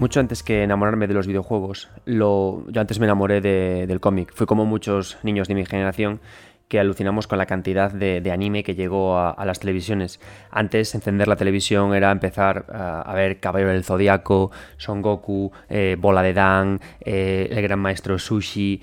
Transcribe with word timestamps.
Mucho 0.00 0.20
antes 0.20 0.42
que 0.42 0.62
enamorarme 0.64 1.06
de 1.06 1.14
los 1.14 1.26
videojuegos, 1.26 1.88
lo, 2.04 2.64
yo 2.68 2.80
antes 2.80 2.98
me 2.98 3.06
enamoré 3.06 3.40
de- 3.40 3.86
del 3.86 4.00
cómic. 4.00 4.32
Fui 4.34 4.46
como 4.46 4.66
muchos 4.66 5.16
niños 5.22 5.48
de 5.48 5.54
mi 5.54 5.64
generación 5.64 6.20
que 6.68 6.80
alucinamos 6.80 7.26
con 7.26 7.38
la 7.38 7.46
cantidad 7.46 7.90
de, 7.92 8.30
anime 8.32 8.64
que 8.64 8.74
llegó 8.74 9.16
a, 9.18 9.44
las 9.44 9.60
televisiones. 9.60 10.18
Antes, 10.50 10.94
encender 10.94 11.28
la 11.28 11.36
televisión 11.36 11.94
era 11.94 12.10
empezar 12.10 12.66
a, 12.72 13.02
a 13.02 13.14
ver 13.14 13.38
Caballero 13.38 13.70
del 13.70 13.84
Zodiaco, 13.84 14.50
Son 14.78 15.00
Goku, 15.00 15.52
eh, 15.68 15.96
Bola 15.98 16.22
de 16.22 16.32
Dan, 16.32 16.80
eh, 17.00 17.48
El 17.50 17.62
Gran 17.62 17.78
Maestro 17.78 18.18
Sushi. 18.18 18.82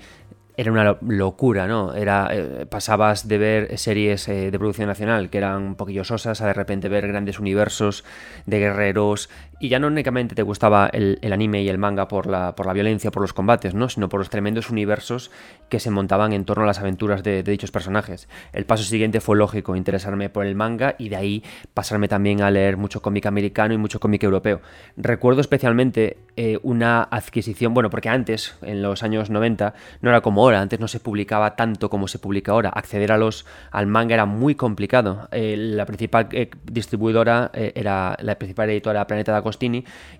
Era 0.54 0.70
una 0.70 0.84
lo- 0.84 0.98
locura, 1.00 1.66
¿no? 1.66 1.94
Era, 1.94 2.28
eh, 2.30 2.66
pasabas 2.66 3.26
de 3.26 3.38
ver 3.38 3.78
series 3.78 4.28
eh, 4.28 4.50
de 4.50 4.58
producción 4.58 4.86
nacional 4.86 5.30
que 5.30 5.38
eran 5.38 5.62
un 5.62 5.74
poquillo 5.76 6.04
sosas 6.04 6.42
a 6.42 6.46
de 6.46 6.52
repente 6.52 6.90
ver 6.90 7.08
grandes 7.08 7.40
universos 7.40 8.04
de 8.44 8.58
guerreros 8.58 9.30
y 9.62 9.68
ya 9.68 9.78
no 9.78 9.86
únicamente 9.86 10.34
te 10.34 10.42
gustaba 10.42 10.90
el, 10.92 11.20
el 11.22 11.32
anime 11.32 11.62
y 11.62 11.68
el 11.68 11.78
manga 11.78 12.08
por 12.08 12.26
la, 12.26 12.56
por 12.56 12.66
la 12.66 12.72
violencia, 12.72 13.12
por 13.12 13.22
los 13.22 13.32
combates, 13.32 13.74
¿no? 13.74 13.88
Sino 13.88 14.08
por 14.08 14.18
los 14.18 14.28
tremendos 14.28 14.70
universos 14.70 15.30
que 15.68 15.78
se 15.78 15.88
montaban 15.88 16.32
en 16.32 16.44
torno 16.44 16.64
a 16.64 16.66
las 16.66 16.80
aventuras 16.80 17.22
de, 17.22 17.44
de 17.44 17.52
dichos 17.52 17.70
personajes. 17.70 18.28
El 18.52 18.64
paso 18.66 18.82
siguiente 18.82 19.20
fue 19.20 19.36
lógico, 19.36 19.76
interesarme 19.76 20.30
por 20.30 20.46
el 20.46 20.56
manga 20.56 20.96
y 20.98 21.10
de 21.10 21.16
ahí 21.16 21.44
pasarme 21.74 22.08
también 22.08 22.42
a 22.42 22.50
leer 22.50 22.76
mucho 22.76 23.02
cómic 23.02 23.24
americano 23.26 23.72
y 23.72 23.78
mucho 23.78 24.00
cómic 24.00 24.24
europeo. 24.24 24.60
Recuerdo 24.96 25.40
especialmente 25.40 26.18
eh, 26.36 26.58
una 26.64 27.04
adquisición, 27.04 27.72
bueno, 27.72 27.88
porque 27.88 28.08
antes, 28.08 28.56
en 28.62 28.82
los 28.82 29.04
años 29.04 29.30
90, 29.30 29.74
no 30.00 30.10
era 30.10 30.22
como 30.22 30.42
ahora, 30.42 30.60
antes 30.60 30.80
no 30.80 30.88
se 30.88 30.98
publicaba 30.98 31.54
tanto 31.54 31.88
como 31.88 32.08
se 32.08 32.18
publica 32.18 32.50
ahora. 32.50 32.70
Acceder 32.70 33.12
a 33.12 33.16
los, 33.16 33.46
al 33.70 33.86
manga 33.86 34.14
era 34.14 34.26
muy 34.26 34.56
complicado. 34.56 35.28
Eh, 35.30 35.54
la 35.56 35.86
principal 35.86 36.26
eh, 36.32 36.50
distribuidora 36.64 37.52
eh, 37.54 37.70
era 37.76 38.16
la 38.20 38.34
principal 38.36 38.68
editora 38.70 39.06
Planeta 39.06 39.32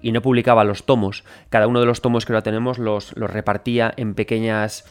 Y 0.03 0.13
no 0.13 0.23
publicaba 0.23 0.65
los 0.65 0.85
tomos. 0.85 1.25
Cada 1.51 1.67
uno 1.67 1.81
de 1.81 1.87
los 1.87 2.01
tomos 2.03 2.25
que 2.27 2.33
ahora 2.33 2.43
tenemos 2.43 2.79
los, 2.79 3.17
los 3.17 3.31
repartía 3.31 3.93
en 3.97 4.15
pequeñas 4.15 4.85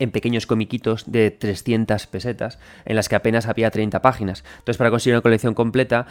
en 0.00 0.10
pequeños 0.10 0.46
comiquitos 0.46 1.04
de 1.10 1.30
300 1.30 2.08
pesetas, 2.08 2.58
en 2.84 2.96
las 2.96 3.08
que 3.08 3.14
apenas 3.14 3.46
había 3.46 3.70
30 3.70 4.02
páginas. 4.02 4.42
Entonces, 4.58 4.76
para 4.76 4.90
conseguir 4.90 5.14
una 5.14 5.22
colección 5.22 5.54
completa, 5.54 6.06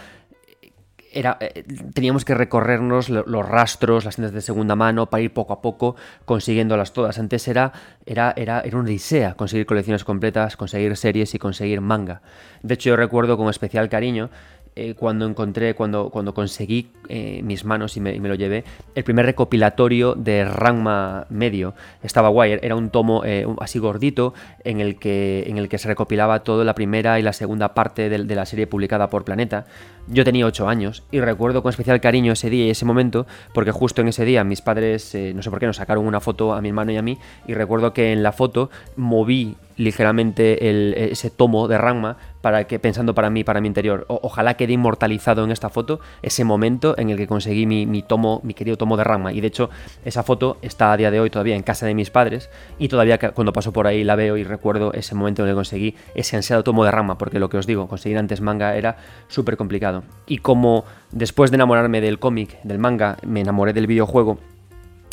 era, 1.11 1.37
eh, 1.41 1.63
teníamos 1.93 2.25
que 2.25 2.33
recorrernos 2.33 3.09
lo- 3.09 3.23
los 3.27 3.47
rastros, 3.47 4.03
las 4.05 4.15
tiendas 4.15 4.33
de 4.33 4.41
segunda 4.41 4.75
mano, 4.75 5.09
para 5.09 5.21
ir 5.21 5.31
poco 5.33 5.53
a 5.53 5.61
poco 5.61 5.95
consiguiéndolas 6.25 6.93
todas. 6.93 7.19
Antes 7.19 7.47
era, 7.47 7.71
era, 8.05 8.33
era, 8.35 8.61
era 8.61 8.77
una 8.77 8.85
odisea 8.88 9.35
conseguir 9.35 9.65
colecciones 9.67 10.03
completas, 10.03 10.57
conseguir 10.57 10.95
series 10.97 11.35
y 11.35 11.39
conseguir 11.39 11.81
manga. 11.81 12.21
De 12.63 12.73
hecho, 12.73 12.89
yo 12.89 12.95
recuerdo 12.95 13.38
con 13.38 13.49
especial 13.49 13.89
cariño 13.89 14.29
eh, 14.75 14.95
cuando 14.95 15.27
encontré, 15.27 15.75
cuando, 15.75 16.09
cuando 16.09 16.33
conseguí 16.33 16.88
eh, 17.07 17.41
mis 17.43 17.63
manos 17.63 17.95
y 17.95 17.99
me, 17.99 18.17
lo 18.17 18.33
llevé, 18.33 18.63
el 18.95 19.03
primer 19.03 19.27
recopilatorio 19.27 20.16
de 20.16 20.45
Ranma 20.45 21.27
medio. 21.29 21.75
Estaba 22.02 22.29
guay, 22.29 22.57
era 22.59 22.75
un 22.75 22.89
tomo 22.89 23.23
eh, 23.23 23.45
así 23.59 23.77
gordito 23.77 24.33
en 24.63 24.79
el, 24.79 24.97
que, 24.97 25.44
en 25.45 25.59
el 25.59 25.69
que 25.69 25.77
se 25.77 25.88
recopilaba 25.88 26.39
toda 26.39 26.66
la 26.66 26.73
primera 26.73 27.19
y 27.19 27.21
la 27.21 27.33
segunda 27.33 27.75
parte 27.75 28.09
de, 28.09 28.17
la 28.17 28.47
serie 28.47 28.66
publicada 28.66 29.09
por 29.11 29.23
Planeta. 29.23 29.66
Yo 30.07 30.25
tenía 30.25 30.47
8 30.47 30.67
años 30.67 31.03
y 31.11 31.19
recuerdo 31.19 31.61
con 31.61 31.69
especial 31.69 32.01
cariño 32.01 32.33
ese 32.33 32.49
día 32.49 32.66
y 32.66 32.71
ese 32.71 32.83
momento 32.83 33.27
porque 33.53 33.71
justo 33.71 34.01
en 34.01 34.07
ese 34.07 34.25
día 34.25 34.44
mis 34.44 34.61
padres, 34.61 35.16
no 35.35 35.44
sé 35.44 35.49
por 35.51 35.59
qué, 35.59 35.67
nos 35.67 35.77
sacaron 35.77 36.05
una 36.05 36.19
foto 36.19 36.53
a 36.53 36.61
mi 36.61 36.69
hermano 36.69 36.91
y 36.91 36.97
a 36.97 37.01
mí 37.01 37.19
y 37.47 37.53
recuerdo 37.53 37.94
que 37.94 38.11
en 38.11 38.21
la 38.23 38.31
foto 38.31 38.69
moví 38.97 39.55
ligeramente 39.77 41.11
ese 41.11 41.29
tomo 41.29 41.67
de 41.67 41.77
Ranma 41.77 42.17
para 42.44 42.67
que 42.67 42.77
pensando 42.77 43.16
para 43.16 43.30
mí, 43.30 43.45
para 43.45 43.61
mi 43.61 43.69
interior. 43.69 44.05
Ojalá 44.09 44.55
quede 44.55 44.73
inmortalizado 44.73 45.45
en 45.45 45.52
esta 45.52 45.69
foto 45.69 46.02
ese 46.22 46.44
momento 46.44 46.94
en 46.97 47.09
el 47.09 47.16
que 47.16 47.25
conseguí 47.25 47.66
mi, 47.66 47.85
mi 47.85 48.02
tomo, 48.02 48.41
mi 48.44 48.53
querido 48.53 48.75
tomo 48.75 48.97
de 48.97 49.06
Ranma. 49.06 49.31
Y 49.31 49.40
de 49.40 49.47
hecho, 49.47 49.69
esa 50.03 50.23
foto 50.23 50.57
está 50.62 50.91
a 50.91 50.97
día 50.97 51.09
de 51.09 51.22
hoy 51.22 51.29
todavía 51.29 51.56
en 51.56 51.63
casa 51.63 51.85
de 51.85 51.95
mis 51.95 52.09
padres 52.09 52.50
y 52.78 52.90
todavía 52.90 53.17
cuando 53.31 53.53
paso 53.53 53.72
por 53.72 53.88
ahí 53.88 54.03
la 54.03 54.17
veo 54.17 54.35
y 54.35 54.44
recuerdo 54.44 54.91
ese 54.91 55.16
momento 55.16 55.41
en 55.41 55.47
el 55.47 55.53
que 55.53 55.56
conseguí 55.56 55.95
ese 56.16 56.35
ansiado 56.35 56.66
tomo 56.66 56.84
de 56.84 56.91
Ranma, 56.91 57.17
porque 57.17 57.40
lo 57.40 57.47
que 57.47 57.56
os 57.56 57.66
digo, 57.66 57.88
conseguir 57.88 58.17
antes 58.17 58.41
manga 58.41 58.75
era 58.75 58.97
súper 59.29 59.56
complicado. 59.56 60.03
Y 60.28 60.40
como 60.40 60.84
después 61.13 61.50
de 61.50 61.56
enamorarme 61.56 62.01
del 62.01 62.19
cómic, 62.19 62.62
del 62.63 62.78
manga, 62.78 63.19
me 63.25 63.40
enamoré 63.40 63.72
del 63.72 63.88
videojuego, 63.88 64.38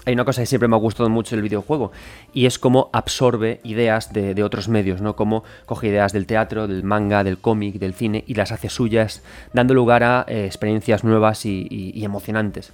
hay 0.07 0.15
una 0.15 0.25
cosa 0.25 0.41
que 0.41 0.47
siempre 0.47 0.69
me 0.69 0.77
ha 0.77 0.79
gustado 0.79 1.11
mucho 1.11 1.37
del 1.37 1.43
videojuego 1.43 1.93
y 2.33 2.47
es 2.47 2.59
cómo 2.59 2.89
absorbe 2.93 3.61
ideas 3.65 4.13
de, 4.13 4.43
otros 4.43 4.69
medios, 4.69 5.03
¿no? 5.03 5.15
Cómo 5.15 5.45
coge 5.67 5.89
ideas 5.89 6.13
del 6.13 6.27
teatro, 6.27 6.67
del 6.67 6.85
manga, 6.85 7.23
del 7.23 7.39
cómic, 7.39 7.75
del 7.75 7.93
cine 7.93 8.25
y 8.27 8.35
las 8.35 8.51
hace 8.51 8.71
suyas, 8.71 9.23
dando 9.53 9.75
lugar 9.75 10.03
a 10.03 10.25
eh, 10.27 10.47
experiencias 10.47 11.05
nuevas 11.05 11.45
y, 11.45 11.93
emocionantes. 12.03 12.73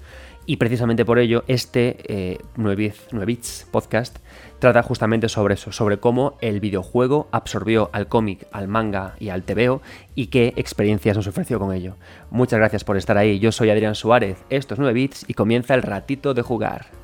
Y 0.48 0.58
precisamente 0.58 1.04
por 1.04 1.18
ello, 1.18 1.42
este 1.48 1.96
eh, 2.06 2.38
9 2.54 2.90
Bits- 2.90 3.08
9 3.10 3.26
Bits 3.26 3.66
podcast 3.72 4.18
trata 4.60 4.84
justamente 4.84 5.28
sobre 5.28 5.54
eso, 5.54 5.72
sobre 5.72 5.98
cómo 5.98 6.38
el 6.40 6.60
videojuego 6.60 7.26
absorbió 7.32 7.90
al 7.92 8.06
cómic, 8.06 8.46
al 8.52 8.68
manga 8.68 9.16
y 9.18 9.30
al 9.30 9.42
TVO 9.42 9.82
y 10.14 10.28
qué 10.28 10.54
experiencias 10.56 11.16
nos 11.16 11.26
ofreció 11.26 11.58
con 11.58 11.74
ello. 11.74 11.96
Muchas 12.30 12.60
gracias 12.60 12.84
por 12.84 12.96
estar 12.96 13.18
ahí, 13.18 13.40
yo 13.40 13.50
soy 13.50 13.70
Adrián 13.70 13.96
Suárez, 13.96 14.38
esto 14.48 14.74
es 14.74 14.80
9 14.80 14.94
Bits 14.94 15.24
y 15.26 15.34
comienza 15.34 15.74
el 15.74 15.82
ratito 15.82 16.32
de 16.32 16.42
jugar. 16.42 16.95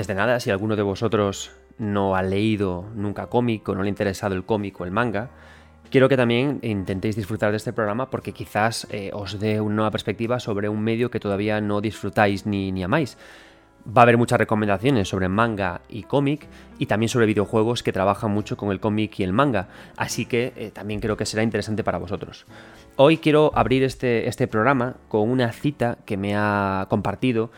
Antes 0.00 0.06
de 0.06 0.14
nada, 0.14 0.40
si 0.40 0.50
alguno 0.50 0.76
de 0.76 0.82
vosotros 0.82 1.50
no 1.76 2.16
ha 2.16 2.22
leído 2.22 2.86
nunca 2.94 3.26
cómic 3.26 3.68
o 3.68 3.74
no 3.74 3.82
le 3.82 3.88
ha 3.88 3.90
interesado 3.90 4.34
el 4.34 4.44
cómic 4.44 4.80
o 4.80 4.86
el 4.86 4.92
manga, 4.92 5.28
quiero 5.90 6.08
que 6.08 6.16
también 6.16 6.58
intentéis 6.62 7.16
disfrutar 7.16 7.50
de 7.50 7.58
este 7.58 7.74
programa 7.74 8.08
porque 8.08 8.32
quizás 8.32 8.86
eh, 8.90 9.10
os 9.12 9.38
dé 9.38 9.60
una 9.60 9.74
nueva 9.74 9.90
perspectiva 9.90 10.40
sobre 10.40 10.70
un 10.70 10.80
medio 10.80 11.10
que 11.10 11.20
todavía 11.20 11.60
no 11.60 11.82
disfrutáis 11.82 12.46
ni, 12.46 12.72
ni 12.72 12.82
amáis. 12.82 13.18
Va 13.86 14.02
a 14.02 14.04
haber 14.04 14.18
muchas 14.18 14.38
recomendaciones 14.38 15.08
sobre 15.08 15.28
manga 15.28 15.80
y 15.88 16.02
cómic 16.02 16.46
y 16.78 16.86
también 16.86 17.08
sobre 17.08 17.26
videojuegos 17.26 17.82
que 17.82 17.92
trabajan 17.92 18.30
mucho 18.30 18.56
con 18.56 18.70
el 18.70 18.80
cómic 18.80 19.18
y 19.18 19.22
el 19.22 19.32
manga, 19.32 19.68
así 19.96 20.26
que 20.26 20.52
eh, 20.56 20.70
también 20.72 21.00
creo 21.00 21.16
que 21.16 21.26
será 21.26 21.42
interesante 21.42 21.82
para 21.82 21.98
vosotros. 21.98 22.44
Hoy 22.96 23.18
quiero 23.18 23.52
abrir 23.54 23.82
este, 23.82 24.28
este 24.28 24.46
programa 24.46 24.96
con 25.08 25.28
una 25.30 25.50
cita 25.52 25.98
que 26.04 26.16
me 26.16 26.36
ha 26.36 26.86
compartido 26.90 27.50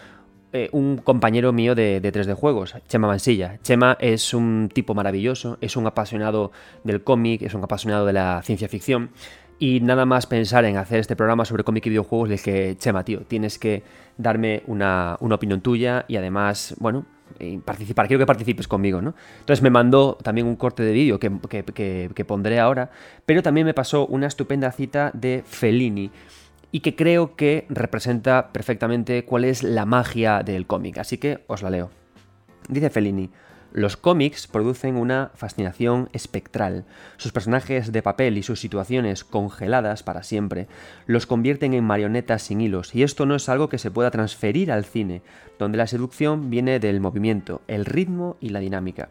eh, 0.53 0.69
un 0.73 0.99
compañero 0.99 1.53
mío 1.53 1.75
de, 1.75 2.01
de 2.01 2.13
3D 2.13 2.35
Juegos, 2.35 2.75
Chema 2.87 3.09
Mansilla. 3.09 3.59
Chema 3.63 3.97
es 3.99 4.35
un 4.35 4.69
tipo 4.73 4.95
maravilloso, 4.95 5.57
es 5.63 5.77
un 5.77 5.87
apasionado 5.87 6.53
del 6.85 7.03
cómic, 7.03 7.43
es 7.43 7.55
un 7.55 7.65
apasionado 7.65 8.05
de 8.05 8.13
la 8.13 8.43
ciencia 8.43 8.69
ficción. 8.69 9.11
Y 9.63 9.79
nada 9.79 10.07
más 10.07 10.27
pensar 10.27 10.65
en 10.65 10.77
hacer 10.77 10.99
este 10.99 11.15
programa 11.15 11.45
sobre 11.45 11.63
cómic 11.63 11.87
y 11.87 11.91
videojuegos, 11.91 12.29
le 12.29 12.35
dije, 12.35 12.75
Chema, 12.79 13.05
tío, 13.05 13.21
tienes 13.21 13.61
que 13.61 13.85
darme 14.19 14.65
una, 14.67 15.17
una 15.21 15.37
opinión 15.37 15.61
tuya 15.61 16.05
y 16.09 16.17
además, 16.17 16.75
bueno, 16.81 17.07
eh, 17.39 17.61
participar, 17.65 18.09
quiero 18.09 18.19
que 18.19 18.27
participes 18.27 18.67
conmigo, 18.67 19.01
¿no? 19.01 19.15
Entonces 19.39 19.63
me 19.63 19.71
mandó 19.71 20.19
también 20.21 20.49
un 20.49 20.57
corte 20.57 20.83
de 20.83 20.91
vídeo 20.91 21.21
que, 21.21 21.31
que- 21.49 21.63
que- 21.63 22.11
que 22.13 22.25
pondré 22.25 22.59
ahora, 22.59 22.91
pero 23.25 23.41
también 23.41 23.65
me 23.65 23.73
pasó 23.73 24.05
una 24.09 24.27
estupenda 24.27 24.73
cita 24.73 25.13
de 25.15 25.45
Fellini 25.47 26.11
y 26.73 26.81
que 26.81 26.97
creo 26.97 27.37
que 27.37 27.67
representa 27.69 28.49
perfectamente 28.53 29.25
cuál 29.25 29.45
es 29.45 29.63
la 29.63 29.87
magia 29.87 30.43
del 30.43 30.67
cómic, 30.67 30.99
así 30.99 31.19
que 31.19 31.45
os 31.47 31.63
la 31.63 31.71
leo. 31.71 31.89
Dice 32.69 32.91
Fellini, 32.91 33.31
los 33.73 33.97
cómics 33.97 34.47
producen 34.47 34.97
una 34.97 35.31
fascinación 35.35 36.09
espectral. 36.13 36.85
Sus 37.17 37.33
personajes 37.33 37.93
de 37.93 38.03
papel 38.03 38.37
y 38.37 38.43
sus 38.43 38.61
situaciones 38.61 39.25
congeladas 39.25 40.03
para 40.03 40.23
siempre 40.23 40.67
los 41.07 41.27
convierten 41.27 41.75
en 41.75 41.85
marionetas 41.85 42.43
sin 42.43 42.61
hilos, 42.61 42.95
y 42.95 43.03
esto 43.03 43.27
no 43.27 43.35
es 43.35 43.49
algo 43.49 43.69
que 43.69 43.79
se 43.79 43.91
pueda 43.91 44.11
transferir 44.11 44.71
al 44.71 44.85
cine, 44.85 45.23
donde 45.63 45.79
la 45.79 45.87
seducción 45.87 46.51
viene 46.51 46.79
del 46.79 47.01
movimiento, 47.01 47.63
el 47.69 47.85
ritmo 47.85 48.37
y 48.41 48.51
la 48.51 48.61
dinámica. 48.61 49.11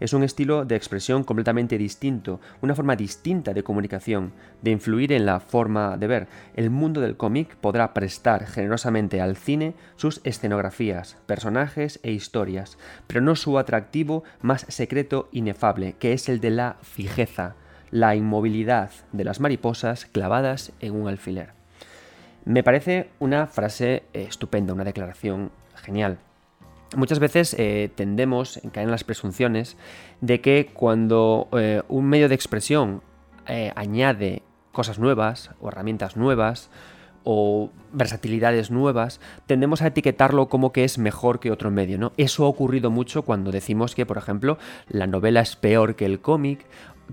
Es 0.00 0.12
un 0.12 0.24
estilo 0.24 0.64
de 0.64 0.76
expresión 0.76 1.24
completamente 1.24 1.78
distinto, 1.78 2.40
una 2.62 2.74
forma 2.74 2.96
distinta 2.96 3.52
de 3.52 3.62
comunicación, 3.62 4.32
de 4.62 4.70
influir 4.70 5.12
en 5.12 5.26
la 5.26 5.40
forma 5.40 5.96
de 5.96 6.06
ver. 6.06 6.28
El 6.54 6.70
mundo 6.70 7.00
del 7.00 7.16
cómic 7.16 7.54
podrá 7.56 7.94
prestar 7.94 8.46
generosamente 8.46 9.20
al 9.20 9.36
cine 9.36 9.74
sus 9.96 10.20
escenografías, 10.24 11.18
personajes 11.26 12.00
e 12.02 12.12
historias, 12.12 12.78
pero 13.06 13.20
no 13.20 13.36
su 13.36 13.58
atractivo 13.58 14.24
más 14.40 14.66
secreto 14.68 15.28
inefable, 15.32 15.94
que 15.98 16.12
es 16.12 16.28
el 16.28 16.40
de 16.40 16.50
la 16.50 16.76
fijeza, 16.82 17.54
la 17.90 18.16
inmovilidad 18.16 18.90
de 19.12 19.24
las 19.24 19.40
mariposas 19.40 20.06
clavadas 20.06 20.72
en 20.80 20.94
un 20.94 21.08
alfiler. 21.08 21.60
Me 22.44 22.62
parece 22.62 23.10
una 23.18 23.46
frase 23.46 24.04
estupenda, 24.14 24.72
una 24.72 24.84
declaración 24.84 25.50
genial. 25.80 26.18
Muchas 26.96 27.20
veces 27.20 27.54
eh, 27.58 27.90
tendemos 27.94 28.56
a 28.58 28.70
caer 28.70 28.86
en 28.86 28.90
las 28.90 29.04
presunciones 29.04 29.76
de 30.20 30.40
que 30.40 30.70
cuando 30.72 31.48
eh, 31.52 31.82
un 31.88 32.06
medio 32.06 32.28
de 32.28 32.34
expresión 32.34 33.02
eh, 33.46 33.72
añade 33.76 34.42
cosas 34.72 34.98
nuevas 34.98 35.50
o 35.60 35.68
herramientas 35.68 36.16
nuevas, 36.16 36.70
o 37.24 37.70
versatilidades 37.92 38.70
nuevas, 38.70 39.20
tendemos 39.46 39.82
a 39.82 39.88
etiquetarlo 39.88 40.48
como 40.48 40.72
que 40.72 40.84
es 40.84 40.98
mejor 40.98 41.38
que 41.38 41.50
otro 41.50 41.70
medio, 41.70 41.98
¿no? 41.98 42.12
Eso 42.16 42.44
ha 42.44 42.48
ocurrido 42.48 42.90
mucho 42.90 43.22
cuando 43.22 43.52
decimos 43.52 43.94
que, 43.94 44.06
por 44.06 44.16
ejemplo, 44.16 44.58
la 44.88 45.06
novela 45.06 45.40
es 45.40 45.56
peor 45.56 45.96
que 45.96 46.06
el 46.06 46.20
cómic, 46.20 46.64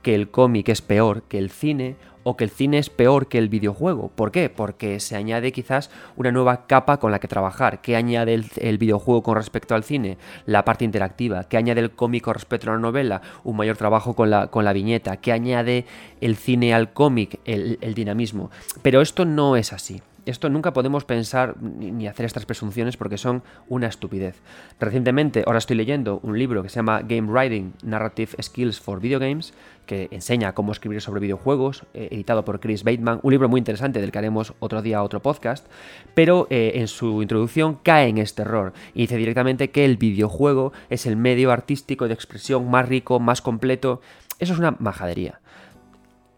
que 0.02 0.16
el 0.16 0.30
cómic 0.30 0.70
es 0.70 0.82
peor 0.82 1.24
que 1.24 1.38
el 1.38 1.50
cine 1.50 1.98
o 2.30 2.36
que 2.36 2.44
el 2.44 2.50
cine 2.50 2.78
es 2.78 2.90
peor 2.90 3.30
que 3.30 3.38
el 3.38 3.48
videojuego. 3.48 4.10
¿Por 4.10 4.34
qué? 4.34 4.50
Porque 4.50 5.00
se 5.00 5.16
añade 5.16 5.54
quizás 5.54 5.90
una 6.18 6.30
nueva 6.30 6.68
capa 6.68 6.98
con 6.98 7.10
la 7.10 7.20
que 7.20 7.30
trabajar. 7.30 7.80
¿Qué 7.82 7.96
añade 7.96 8.34
el, 8.58 8.78
videojuego 8.78 9.24
con 9.24 9.38
respecto 9.38 9.76
al 9.76 9.86
cine? 9.86 10.18
La 10.46 10.66
parte 10.66 10.84
interactiva. 10.84 11.46
¿Qué 11.46 11.56
añade 11.56 11.80
el 11.80 11.92
cómic 11.92 12.26
con 12.26 12.34
respecto 12.34 12.70
a 12.70 12.74
la 12.74 12.80
novela? 12.80 13.22
Un 13.46 13.56
mayor 13.56 13.78
trabajo 13.78 14.14
con 14.14 14.30
la, 14.30 14.48
con 14.48 14.66
la 14.66 14.74
viñeta. 14.74 15.16
¿Qué 15.16 15.32
añade 15.32 15.86
el 16.20 16.36
cine 16.36 16.74
al 16.74 16.92
cómic? 16.92 17.40
el 17.46 17.94
dinamismo. 17.96 18.52
Pero 18.82 19.00
esto 19.00 19.24
no 19.24 19.56
es 19.56 19.72
así 19.72 20.02
esto 20.30 20.50
nunca 20.50 20.74
podemos 20.74 21.06
pensar 21.06 21.56
ni 21.62 22.08
hacer 22.08 22.26
estas 22.26 22.46
presunciones 22.46 22.98
porque 22.98 23.18
son 23.18 23.44
una 23.68 23.88
estupidez. 23.88 24.42
Recientemente, 24.80 25.44
ahora 25.46 25.60
estoy 25.60 25.78
leyendo 25.78 26.20
un 26.24 26.38
libro 26.38 26.64
que 26.64 26.70
se 26.70 26.76
llama 26.76 27.02
Game 27.02 27.32
Writing 27.32 27.74
Narrative 27.84 28.42
Skills 28.42 28.80
for 28.80 29.00
Video 29.00 29.20
Games, 29.20 29.54
que 29.86 30.10
enseña 30.12 30.54
cómo 30.54 30.72
escribir 30.72 31.02
sobre 31.02 31.22
videojuegos, 31.22 31.86
eh, 31.94 32.10
editado 32.12 32.46
por 32.46 32.60
Chris 32.60 32.84
Bateman, 32.84 33.20
un 33.24 33.32
libro 33.32 33.50
muy 33.50 33.60
interesante 33.60 34.02
del 34.02 34.12
que 34.12 34.18
haremos 34.18 34.54
otro 34.60 34.82
día 34.82 35.02
otro 35.02 35.22
podcast, 35.22 35.66
pero 36.14 36.48
eh, 36.50 36.74
en 36.76 36.88
su 36.88 37.22
introducción 37.22 37.80
cae 37.82 38.10
en 38.10 38.18
este 38.18 38.42
error 38.42 38.74
y 38.94 39.02
dice 39.02 39.18
directamente 39.18 39.72
que 39.72 39.86
el 39.86 39.98
videojuego 39.98 40.74
es 40.90 41.06
el 41.06 41.16
medio 41.16 41.52
artístico 41.52 42.08
de 42.08 42.14
expresión 42.14 42.70
más 42.70 42.88
rico, 42.88 43.20
más 43.20 43.42
completo. 43.42 44.02
Eso 44.40 44.54
es 44.54 44.60
una 44.60 44.76
majadería. 44.80 45.40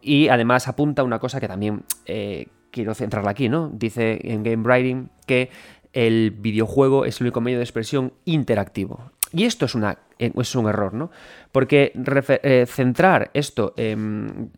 Y 0.02 0.30
además 0.30 0.68
apunta 0.68 1.04
una 1.04 1.20
cosa 1.20 1.40
que 1.40 1.48
también 1.48 1.84
eh, 2.06 2.48
quiero 2.72 2.94
centrarla 2.94 3.32
aquí, 3.32 3.50
¿no? 3.50 3.70
Dice 3.70 4.20
en 4.24 4.44
Game 4.44 4.64
Writing 4.64 5.10
que 5.26 5.50
el 5.94 6.32
videojuego 6.32 7.06
es 7.06 7.20
el 7.20 7.28
único 7.28 7.42
medio 7.42 7.58
de 7.58 7.64
expresión 7.64 8.14
interactivo. 8.26 9.12
Y 9.32 9.46
esto 9.46 9.66
es, 9.66 9.76
una, 9.76 10.00
es 10.18 10.56
un 10.56 10.68
error, 10.68 10.94
¿no? 10.94 11.12
Porque 11.52 11.94
eh, 11.96 12.66
centrar 12.68 13.30
esto, 13.36 13.76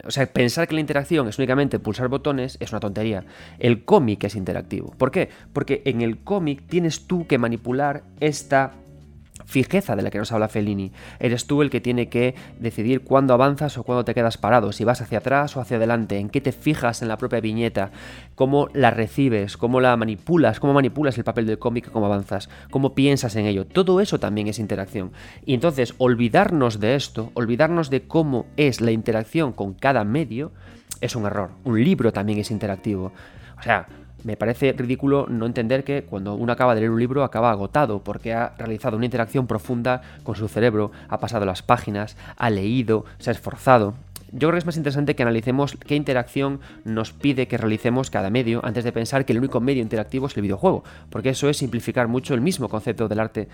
o 0.06 0.12
sea, 0.12 0.32
pensar 0.32 0.68
que 0.68 0.76
la 0.76 0.82
interacción 0.82 1.28
es 1.28 1.38
únicamente 1.38 1.80
pulsar 1.80 2.08
botones 2.08 2.58
es 2.62 2.72
una 2.72 2.80
tontería. 2.80 3.26
El 3.60 3.84
cómic 3.84 4.24
es 4.24 4.36
interactivo. 4.36 4.92
¿Por 4.98 5.12
qué? 5.12 5.30
Porque 5.52 5.82
en 5.86 6.02
el 6.02 6.20
cómic 6.20 6.64
tienes 6.68 7.06
tú 7.06 7.28
que 7.28 7.38
manipular 7.38 8.04
esta 8.22 8.72
fijeza 9.46 9.96
de 9.96 10.02
la 10.02 10.12
que 10.12 10.18
nos 10.18 10.32
habla 10.32 10.48
Fellini. 10.48 10.92
Eres 11.20 11.46
tú 11.48 11.62
el 11.62 11.70
que 11.70 11.82
tiene 11.82 12.10
que 12.10 12.36
decidir 12.60 13.02
cuándo 13.02 13.34
avanzas 13.34 13.78
o 13.78 13.84
cuándo 13.84 14.06
te 14.06 14.14
quedas 14.14 14.38
parado, 14.38 14.72
si 14.72 14.84
vas 14.84 15.02
hacia 15.02 15.20
atrás 15.20 15.56
o 15.56 15.62
hacia 15.62 15.78
adelante, 15.78 16.18
en 16.18 16.30
qué 16.30 16.42
te 16.42 16.52
fijas 16.52 17.02
en 17.02 17.08
la 17.08 17.18
propia 17.18 17.42
viñeta, 17.42 17.92
cómo 18.36 18.68
la 18.74 18.92
recibes, 18.92 19.58
cómo 19.58 19.82
la 19.82 19.96
manipulas, 19.98 20.60
cómo 20.60 20.74
manipulas 20.74 21.18
el 21.18 21.24
papel 21.24 21.46
del 21.46 21.60
cómic, 21.60 21.92
cómo 21.92 22.06
avanzas, 22.06 22.50
cómo 22.70 22.96
piensas 22.96 23.36
en 23.36 23.46
ello. 23.46 23.66
Todo 23.66 24.02
eso 24.02 24.20
también 24.20 24.48
es 24.48 24.60
interacción. 24.60 25.12
Y 25.46 25.54
entonces, 25.54 25.96
olvidarnos 25.98 26.80
de 26.80 26.96
esto, 26.96 27.32
olvidarnos 27.34 27.90
de 27.90 28.04
cómo 28.04 28.46
es 28.58 28.82
la 28.82 28.92
interacción 28.92 29.54
con 29.54 29.74
cada 29.74 30.04
medio, 30.04 30.52
es 31.02 31.16
un 31.16 31.26
error. 31.26 31.52
Un 31.64 31.84
libro 31.84 32.14
también 32.14 32.40
es 32.40 32.52
interactivo. 32.52 33.12
O 33.60 33.64
sea, 33.64 33.88
me 34.24 34.38
parece 34.38 34.74
ridículo 34.74 35.28
no 35.30 35.46
entender 35.46 35.84
que 35.84 36.04
cuando 36.04 36.36
uno 36.36 36.54
acaba 36.54 36.76
de 36.76 36.82
leer 36.82 36.92
un 36.92 37.00
libro 37.00 37.24
acaba 37.24 37.52
agotado 37.52 38.04
porque 38.04 38.34
ha 38.34 38.54
realizado 38.58 38.98
una 38.98 39.06
interacción 39.06 39.48
profunda 39.48 40.02
con 40.24 40.36
su 40.36 40.48
cerebro, 40.48 40.92
ha 41.10 41.20
pasado 41.20 41.46
las 41.46 41.62
páginas, 41.62 42.18
ha 42.38 42.50
leído, 42.50 43.06
se 43.20 43.30
ha 43.30 43.34
esforzado. 43.34 43.96
Yo 44.32 44.48
creo 44.48 44.52
que 44.52 44.60
es 44.60 44.66
más 44.66 44.78
interesante 44.78 45.14
que 45.14 45.24
analicemos 45.24 45.76
qué 45.76 45.96
interacción 45.96 46.62
nos 46.86 47.12
pide 47.12 47.48
que 47.48 47.58
realicemos 47.58 48.10
cada 48.10 48.30
medio 48.30 48.62
antes 48.64 48.86
de 48.86 48.94
pensar 48.94 49.26
que 49.26 49.34
el 49.34 49.40
único 49.40 49.60
medio 49.60 49.82
interactivo 49.82 50.28
es 50.28 50.38
el 50.38 50.44
videojuego, 50.44 50.86
porque 51.10 51.30
eso 51.30 51.50
es 51.50 51.58
simplificar 51.58 52.08
mucho 52.08 52.34
el 52.34 52.40
mismo 52.40 52.70
concepto 52.70 53.10
del 53.10 53.20
arte 53.20 53.50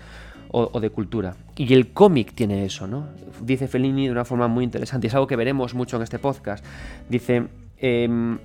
o, 0.50 0.80
de 0.80 0.90
cultura. 0.90 1.34
Y 1.56 1.74
el 1.74 1.92
cómic 1.92 2.32
tiene 2.32 2.64
eso, 2.64 2.86
¿no? 2.86 3.08
Dice 3.42 3.66
Fellini 3.66 4.06
de 4.06 4.12
una 4.12 4.24
forma 4.24 4.46
muy 4.46 4.64
interesante, 4.64 5.06
y 5.06 5.08
es 5.08 5.14
algo 5.14 5.26
que 5.26 5.36
veremos 5.36 5.74
mucho 5.74 5.96
en 5.96 6.02
este 6.02 6.18
podcast. 6.18 6.64
Dice... 7.08 7.48
Em, 7.80 8.38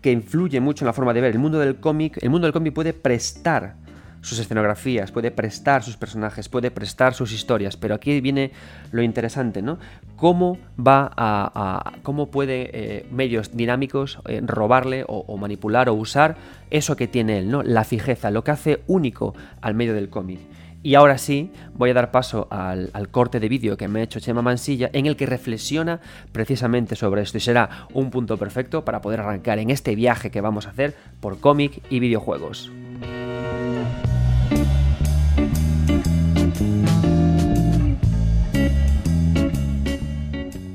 que 0.00 0.12
influye 0.12 0.60
mucho 0.60 0.84
en 0.84 0.86
la 0.86 0.92
forma 0.92 1.12
de 1.12 1.20
ver 1.20 1.32
el 1.32 1.38
mundo 1.38 1.58
del 1.58 1.76
cómic, 1.76 2.18
el 2.22 2.30
mundo 2.30 2.46
del 2.46 2.52
cómic 2.52 2.72
puede 2.72 2.92
prestar 2.92 3.74
sus 4.20 4.38
escenografías, 4.38 5.12
puede 5.12 5.30
prestar 5.30 5.82
sus 5.82 5.96
personajes, 5.96 6.48
puede 6.48 6.70
prestar 6.70 7.14
sus 7.14 7.32
historias, 7.32 7.76
pero 7.76 7.94
aquí 7.94 8.20
viene 8.20 8.52
lo 8.90 9.02
interesante, 9.02 9.62
¿no? 9.62 9.78
Cómo 10.16 10.58
va 10.78 11.10
a, 11.16 11.92
cómo 12.02 12.30
puede 12.30 12.70
eh, 12.72 13.06
medios 13.10 13.56
dinámicos 13.56 14.18
eh, 14.26 14.40
robarle 14.44 15.04
o, 15.06 15.36
manipular 15.36 15.88
o 15.88 15.94
usar 15.94 16.36
eso 16.70 16.96
que 16.96 17.06
tiene 17.06 17.38
él, 17.38 17.50
¿no? 17.50 17.62
La 17.62 17.84
fijeza, 17.84 18.30
lo 18.30 18.42
que 18.42 18.50
hace 18.50 18.82
único 18.86 19.34
al 19.60 19.74
medio 19.74 19.94
del 19.94 20.10
cómic. 20.10 20.40
Y 20.82 20.94
ahora 20.94 21.18
sí, 21.18 21.50
voy 21.74 21.90
a 21.90 21.94
dar 21.94 22.10
paso 22.10 22.46
al, 22.50 23.08
corte 23.10 23.40
de 23.40 23.48
vídeo 23.48 23.76
que 23.76 23.88
me 23.88 24.00
ha 24.00 24.04
hecho 24.04 24.20
Chema 24.20 24.42
Mansilla, 24.42 24.90
en 24.92 25.06
el 25.06 25.16
que 25.16 25.26
reflexiona 25.26 26.00
precisamente 26.32 26.94
sobre 26.94 27.22
esto 27.22 27.38
y 27.38 27.40
será 27.40 27.88
un 27.92 28.10
punto 28.10 28.36
perfecto 28.36 28.84
para 28.84 29.00
poder 29.00 29.20
arrancar 29.20 29.58
en 29.58 29.70
este 29.70 29.94
viaje 29.96 30.30
que 30.30 30.40
vamos 30.40 30.66
a 30.66 30.70
hacer 30.70 30.94
por 31.20 31.40
cómic 31.40 31.82
y 31.90 31.98
videojuegos. 31.98 32.70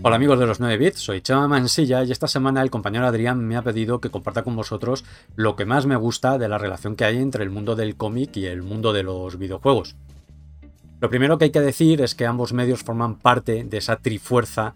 Hola 0.05 0.17
amigos 0.17 0.37
de 0.37 0.45
los 0.45 0.59
9 0.59 0.75
bits, 0.75 0.99
soy 0.99 1.21
Chema 1.21 1.47
Mansilla 1.47 2.03
y 2.03 2.11
esta 2.11 2.27
semana 2.27 2.61
el 2.61 2.69
compañero 2.69 3.07
Adrián 3.07 3.47
me 3.47 3.55
ha 3.55 3.61
pedido 3.61 4.01
que 4.01 4.09
comparta 4.09 4.43
con 4.43 4.53
vosotros 4.53 5.05
lo 5.37 5.55
que 5.55 5.63
más 5.63 5.85
me 5.85 5.95
gusta 5.95 6.37
de 6.37 6.49
la 6.49 6.57
relación 6.57 6.97
que 6.97 7.05
hay 7.05 7.19
entre 7.19 7.41
el 7.41 7.49
mundo 7.49 7.77
del 7.77 7.95
cómic 7.95 8.35
y 8.35 8.47
el 8.47 8.63
mundo 8.63 8.91
de 8.91 9.03
los 9.03 9.37
videojuegos. 9.37 9.95
Lo 10.99 11.09
primero 11.09 11.37
que 11.37 11.45
hay 11.45 11.51
que 11.51 11.61
decir 11.61 12.01
es 12.01 12.15
que 12.15 12.25
ambos 12.25 12.51
medios 12.51 12.83
forman 12.83 13.15
parte 13.15 13.63
de 13.63 13.77
esa 13.77 13.95
trifuerza 13.95 14.75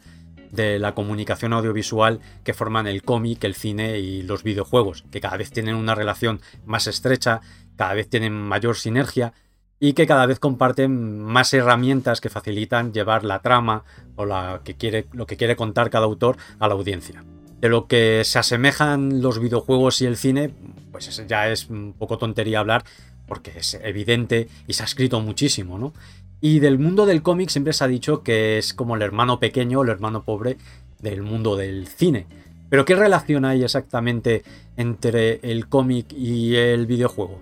de 0.50 0.80
la 0.80 0.96
comunicación 0.96 1.52
audiovisual 1.52 2.22
que 2.46 2.54
forman 2.54 2.88
el 2.88 3.04
cómic, 3.04 3.44
el 3.44 3.54
cine 3.54 4.00
y 4.00 4.22
los 4.22 4.44
videojuegos, 4.44 5.04
que 5.12 5.20
cada 5.20 5.36
vez 5.36 5.52
tienen 5.52 5.76
una 5.76 5.94
relación 5.94 6.40
más 6.66 6.88
estrecha, 6.88 7.42
cada 7.76 7.96
vez 7.96 8.10
tienen 8.10 8.32
mayor 8.32 8.78
sinergia 8.78 9.34
y 9.80 9.94
que 9.94 10.08
cada 10.08 10.26
vez 10.26 10.40
comparten 10.40 11.22
más 11.22 11.54
herramientas 11.54 12.22
que 12.22 12.30
facilitan 12.30 12.94
llevar 12.94 13.24
la 13.24 13.42
trama 13.42 13.84
o 14.16 14.26
la 14.26 14.62
que 14.64 14.76
quiere, 14.76 15.08
lo 15.14 15.26
que 15.28 15.38
quiere 15.38 15.56
contar 15.56 15.90
cada 15.90 16.06
autor 16.06 16.38
a 16.60 16.68
la 16.68 16.74
audiencia. 16.74 17.24
De 17.62 17.70
lo 17.70 17.88
que 17.88 18.24
se 18.24 18.40
asemejan 18.40 19.22
los 19.22 19.40
videojuegos 19.40 20.02
y 20.02 20.06
el 20.06 20.18
cine, 20.18 20.52
pues 20.92 21.26
ya 21.28 21.50
es 21.50 21.70
un 21.70 21.94
poco 21.94 22.18
tontería 22.18 22.60
hablar 22.60 22.84
porque 23.28 23.52
es 23.56 23.74
evidente 23.84 24.48
y 24.68 24.74
se 24.74 24.84
ha 24.84 24.86
escrito 24.86 25.20
muchísimo, 25.20 25.78
¿no? 25.78 25.94
Y 26.40 26.60
del 26.60 26.78
mundo 26.80 27.06
del 27.06 27.24
cómic 27.24 27.50
siempre 27.50 27.74
se 27.74 27.84
ha 27.84 27.88
dicho 27.88 28.22
que 28.22 28.58
es 28.58 28.74
como 28.74 28.96
el 28.96 29.02
hermano 29.02 29.40
pequeño, 29.40 29.82
el 29.82 29.90
hermano 29.90 30.24
pobre 30.24 30.58
del 31.02 31.24
mundo 31.24 31.56
del 31.56 31.88
cine. 31.88 32.28
Pero 32.70 32.86
¿qué 32.86 32.96
relación 32.96 33.46
hay 33.46 33.64
exactamente 33.64 34.44
entre 34.76 35.40
el 35.42 35.68
cómic 35.68 36.14
y 36.14 36.56
el 36.56 36.86
videojuego? 36.86 37.42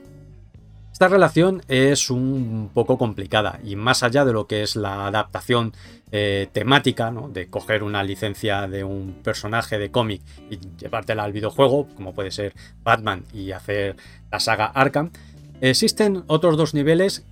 Esta 0.96 1.10
relación 1.10 1.62
es 1.68 2.10
un 2.10 2.70
poco 2.74 2.98
complicada 2.98 3.60
y 3.66 3.76
más 3.76 4.02
allá 4.02 4.24
de 4.24 4.32
lo 4.32 4.48
que 4.48 4.64
es 4.64 4.78
la 4.78 5.08
adaptación 5.08 5.74
eh, 6.14 6.48
temática, 6.54 7.14
de 7.34 7.48
coger 7.48 7.84
una 7.84 8.02
licencia 8.02 8.66
de 8.70 8.86
un 8.86 9.16
personaje 9.22 9.78
de 9.78 9.92
cómic 9.92 10.22
y 10.50 10.58
llevártela 10.78 11.26
al 11.26 11.34
videojuego, 11.34 11.90
como 11.96 12.16
puede 12.16 12.32
ser 12.32 12.54
Batman 12.82 13.26
y 13.34 13.52
hacer 13.52 13.98
la 14.32 14.40
saga 14.40 14.68
Arkham, 14.68 15.12
existen 15.60 16.24
otros 16.28 16.56
dos 16.56 16.74
niveles 16.74 17.26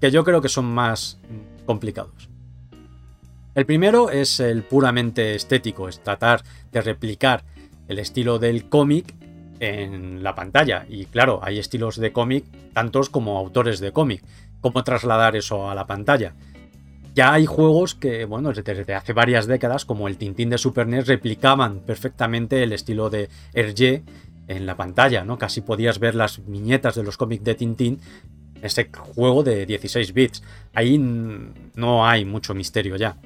que 0.00 0.10
yo 0.10 0.24
creo 0.24 0.40
que 0.40 0.48
son 0.48 0.64
más 0.64 1.20
complicados. 1.66 2.30
El 3.54 3.66
primero 3.66 4.08
es 4.08 4.40
el 4.40 4.62
puramente 4.62 5.34
estético, 5.34 5.86
es 5.86 6.02
tratar 6.02 6.42
de 6.72 6.80
replicar 6.80 7.44
el 7.88 7.98
estilo 7.98 8.38
del 8.38 8.70
cómic 8.70 9.14
en 9.60 10.22
la 10.22 10.34
pantalla. 10.34 10.86
Y 10.88 11.06
claro, 11.06 11.40
hay 11.42 11.58
estilos 11.58 11.96
de 11.96 12.12
cómic, 12.12 12.44
tantos 12.72 13.10
como 13.10 13.38
autores 13.38 13.80
de 13.80 13.92
cómic. 13.92 14.22
¿Cómo 14.60 14.84
trasladar 14.84 15.36
eso 15.36 15.70
a 15.70 15.74
la 15.74 15.86
pantalla? 15.86 16.34
Ya 17.14 17.32
hay 17.32 17.46
juegos 17.46 17.94
que, 17.94 18.24
bueno, 18.24 18.52
desde 18.52 18.94
hace 18.94 19.12
varias 19.12 19.46
décadas, 19.46 19.84
como 19.84 20.08
el 20.08 20.16
Tintín 20.16 20.50
de 20.50 20.58
Super 20.58 20.86
NES, 20.86 21.06
replicaban 21.06 21.80
perfectamente 21.80 22.62
el 22.62 22.72
estilo 22.72 23.08
de 23.08 23.28
Hergé 23.52 24.02
en 24.48 24.66
la 24.66 24.76
pantalla, 24.76 25.24
¿no? 25.24 25.38
Casi 25.38 25.60
podías 25.60 26.00
ver 26.00 26.14
las 26.14 26.44
viñetas 26.44 26.96
de 26.96 27.04
los 27.04 27.16
cómics 27.16 27.44
de 27.44 27.54
Tintín 27.54 28.00
en 28.56 28.64
ese 28.64 28.90
juego 28.92 29.44
de 29.44 29.64
16 29.64 30.12
bits. 30.12 30.42
Ahí 30.74 30.98
no 30.98 32.06
hay 32.06 32.24
mucho 32.24 32.54
misterio 32.54 32.96
ya 32.96 33.16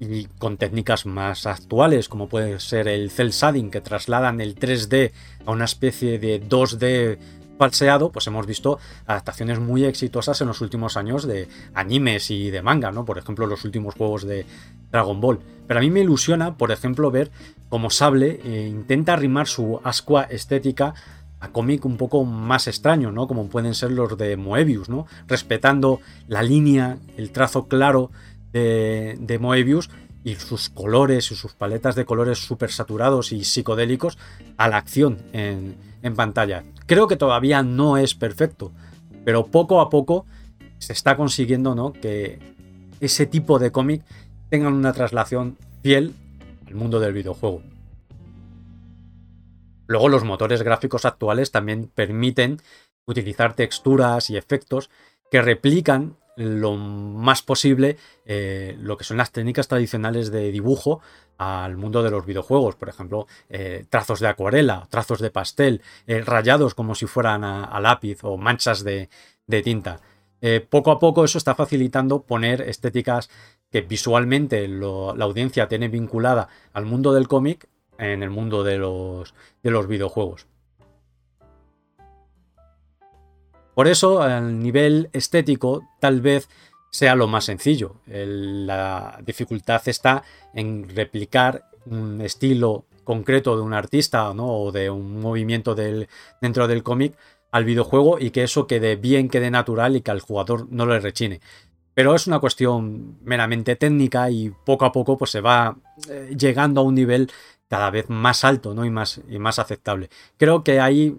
y 0.00 0.24
con 0.38 0.56
técnicas 0.56 1.04
más 1.04 1.46
actuales, 1.46 2.08
como 2.08 2.28
puede 2.28 2.58
ser 2.58 2.88
el 2.88 3.10
cel 3.10 3.30
shading, 3.30 3.70
que 3.70 3.82
trasladan 3.82 4.40
el 4.40 4.56
3D 4.56 5.12
a 5.44 5.50
una 5.50 5.66
especie 5.66 6.18
de 6.18 6.42
2D 6.42 7.18
falseado, 7.58 8.10
pues 8.10 8.26
hemos 8.26 8.46
visto 8.46 8.78
adaptaciones 9.06 9.60
muy 9.60 9.84
exitosas 9.84 10.40
en 10.40 10.46
los 10.46 10.62
últimos 10.62 10.96
años 10.96 11.26
de 11.26 11.46
animes 11.74 12.30
y 12.30 12.50
de 12.50 12.62
manga, 12.62 12.90
¿no? 12.90 13.04
Por 13.04 13.18
ejemplo, 13.18 13.46
los 13.46 13.66
últimos 13.66 13.94
juegos 13.94 14.26
de 14.26 14.46
Dragon 14.90 15.20
Ball. 15.20 15.40
Pero 15.66 15.78
a 15.78 15.82
mí 15.82 15.90
me 15.90 16.00
ilusiona, 16.00 16.56
por 16.56 16.72
ejemplo, 16.72 17.10
ver 17.10 17.30
cómo 17.68 17.90
Sable 17.90 18.40
eh, 18.42 18.66
intenta 18.66 19.12
arrimar 19.12 19.46
su 19.46 19.78
ascua 19.84 20.22
estética 20.22 20.94
a 21.38 21.48
cómic 21.48 21.84
un 21.84 21.98
poco 21.98 22.24
más 22.24 22.66
extraño, 22.66 23.12
¿no? 23.12 23.26
Como 23.26 23.48
pueden 23.48 23.74
ser 23.74 23.92
los 23.92 24.16
de 24.16 24.38
Moebius, 24.38 24.88
¿no? 24.88 25.06
Respetando 25.26 26.00
la 26.28 26.42
línea, 26.42 26.98
el 27.18 27.30
trazo 27.30 27.68
claro 27.68 28.10
de, 28.52 29.38
Moebius 29.40 29.90
y 30.24 30.34
sus 30.34 30.68
colores 30.68 31.30
y 31.30 31.34
sus 31.34 31.54
paletas 31.54 31.94
de 31.94 32.04
colores 32.04 32.38
súper 32.38 32.70
saturados 32.70 33.32
y 33.32 33.44
psicodélicos 33.44 34.18
a 34.56 34.68
la 34.68 34.76
acción 34.76 35.18
en, 35.32 35.76
en 36.02 36.14
pantalla. 36.14 36.64
Creo 36.86 37.08
que 37.08 37.16
todavía 37.16 37.62
no 37.62 37.96
es 37.96 38.14
perfecto, 38.14 38.72
pero 39.24 39.46
poco 39.46 39.80
a 39.80 39.88
poco 39.88 40.26
se 40.78 40.92
está 40.92 41.16
consiguiendo 41.16 41.74
¿no? 41.74 41.92
que 41.92 42.38
ese 43.00 43.26
tipo 43.26 43.58
de 43.58 43.72
cómic 43.72 44.02
tengan 44.48 44.74
una 44.74 44.92
traslación 44.92 45.56
fiel 45.82 46.14
al 46.66 46.74
mundo 46.74 47.00
del 47.00 47.12
videojuego. 47.12 47.62
Luego 49.86 50.08
los 50.08 50.24
motores 50.24 50.62
gráficos 50.62 51.04
actuales 51.04 51.50
también 51.50 51.90
permiten 51.92 52.60
utilizar 53.06 53.54
texturas 53.54 54.30
y 54.30 54.36
efectos 54.36 54.88
que 55.30 55.42
replican 55.42 56.16
lo 56.36 56.76
más 56.76 57.42
posible 57.42 57.96
eh, 58.24 58.76
lo 58.80 58.96
que 58.96 59.04
son 59.04 59.16
las 59.16 59.32
técnicas 59.32 59.68
tradicionales 59.68 60.30
de 60.30 60.50
dibujo 60.50 61.00
al 61.38 61.76
mundo 61.76 62.02
de 62.02 62.10
los 62.10 62.26
videojuegos. 62.26 62.76
Por 62.76 62.88
ejemplo, 62.88 63.26
eh, 63.48 63.84
trazos 63.88 64.20
de 64.20 64.28
acuarela, 64.28 64.86
trazos 64.90 65.20
de 65.20 65.30
pastel, 65.30 65.82
eh, 66.06 66.22
rayados 66.22 66.74
como 66.74 66.94
si 66.94 67.06
fueran 67.06 67.44
a, 67.44 67.80
lápiz 67.80 68.22
o 68.22 68.36
manchas 68.36 68.84
de, 68.84 69.08
tinta. 69.64 70.00
poco 70.70 70.92
a 70.92 70.98
poco 71.00 71.24
eso 71.24 71.38
está 71.38 71.56
facilitando 71.56 72.22
poner 72.22 72.62
estéticas 72.62 73.28
que 73.70 73.80
visualmente 73.80 74.68
la 74.68 75.24
audiencia 75.24 75.66
tiene 75.66 75.88
vinculada 75.88 76.48
al 76.72 76.86
mundo 76.86 77.12
del 77.12 77.26
cómic 77.26 77.66
en 77.98 78.22
el 78.22 78.30
mundo 78.30 78.62
de 78.62 78.78
los, 78.78 79.34
de 79.62 79.70
los 79.70 79.88
videojuegos. 79.88 80.49
Por 83.80 83.88
eso, 83.88 84.20
al 84.20 84.62
nivel 84.62 85.08
estético, 85.14 85.88
tal 86.00 86.20
vez 86.20 86.50
sea 86.90 87.14
lo 87.14 87.26
más 87.28 87.46
sencillo. 87.46 87.94
la 88.04 89.18
dificultad 89.24 89.80
está 89.86 90.22
en 90.52 90.86
replicar 90.86 91.64
un 91.86 92.20
estilo 92.20 92.84
concreto 93.04 93.56
de 93.56 93.62
un 93.62 93.72
artista 93.72 94.32
o 94.32 94.70
de 94.70 94.90
un 94.90 95.18
movimiento 95.18 95.74
dentro 95.74 96.68
del 96.68 96.82
cómic 96.82 97.16
al 97.52 97.64
videojuego 97.64 98.18
y 98.18 98.32
que 98.32 98.42
eso 98.42 98.66
quede 98.66 98.96
bien, 98.96 99.30
quede 99.30 99.50
natural 99.50 99.96
y 99.96 100.02
que 100.02 100.10
al 100.10 100.20
jugador 100.20 100.66
no 100.70 100.84
le 100.84 101.00
rechine. 101.00 101.40
Pero 101.94 102.14
es 102.14 102.26
una 102.26 102.38
cuestión 102.38 103.16
meramente 103.22 103.76
técnica 103.76 104.30
y 104.30 104.50
poco 104.50 104.84
a 104.84 104.92
poco 104.92 105.16
pues, 105.16 105.30
se 105.30 105.40
va 105.40 105.74
eh, 106.10 106.36
llegando 106.38 106.82
a 106.82 106.84
un 106.84 106.96
nivel 106.96 107.30
cada 107.66 107.88
vez 107.90 108.10
más 108.10 108.44
alto 108.44 108.74
¿no? 108.74 108.84
y, 108.84 108.90
más, 108.90 109.22
y 109.26 109.38
más 109.38 109.58
aceptable. 109.58 110.10
Creo 110.36 110.64
que 110.64 110.80
ahí 110.80 111.16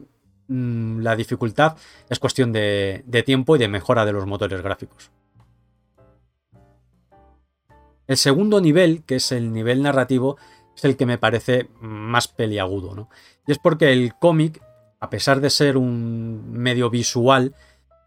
mm, 0.51 1.00
la 1.01 1.15
dificultad 1.15 1.77
es 2.10 2.20
cuestión 2.20 2.51
de, 2.51 3.24
tiempo 3.25 3.55
y 3.55 3.60
de 3.60 3.67
mejora 3.67 4.05
de 4.05 4.13
los 4.13 4.25
motores 4.25 4.62
gráficos. 4.62 5.12
El 8.08 8.17
segundo 8.17 8.60
nivel, 8.60 9.03
que 9.03 9.15
es 9.15 9.31
el 9.31 9.53
nivel 9.53 9.81
narrativo, 9.81 10.38
es 10.75 10.84
el 10.84 10.98
que 10.98 11.05
me 11.05 11.17
parece 11.17 11.70
más 11.79 12.27
peliagudo. 12.27 12.93
¿no? 12.93 13.10
Y 13.48 13.53
es 13.53 13.60
porque 13.60 13.93
el 13.93 14.13
cómic, 14.20 14.62
a 15.00 15.10
pesar 15.10 15.39
de 15.39 15.50
ser 15.50 15.77
un 15.77 16.51
medio 16.51 16.89
visual, 16.89 17.55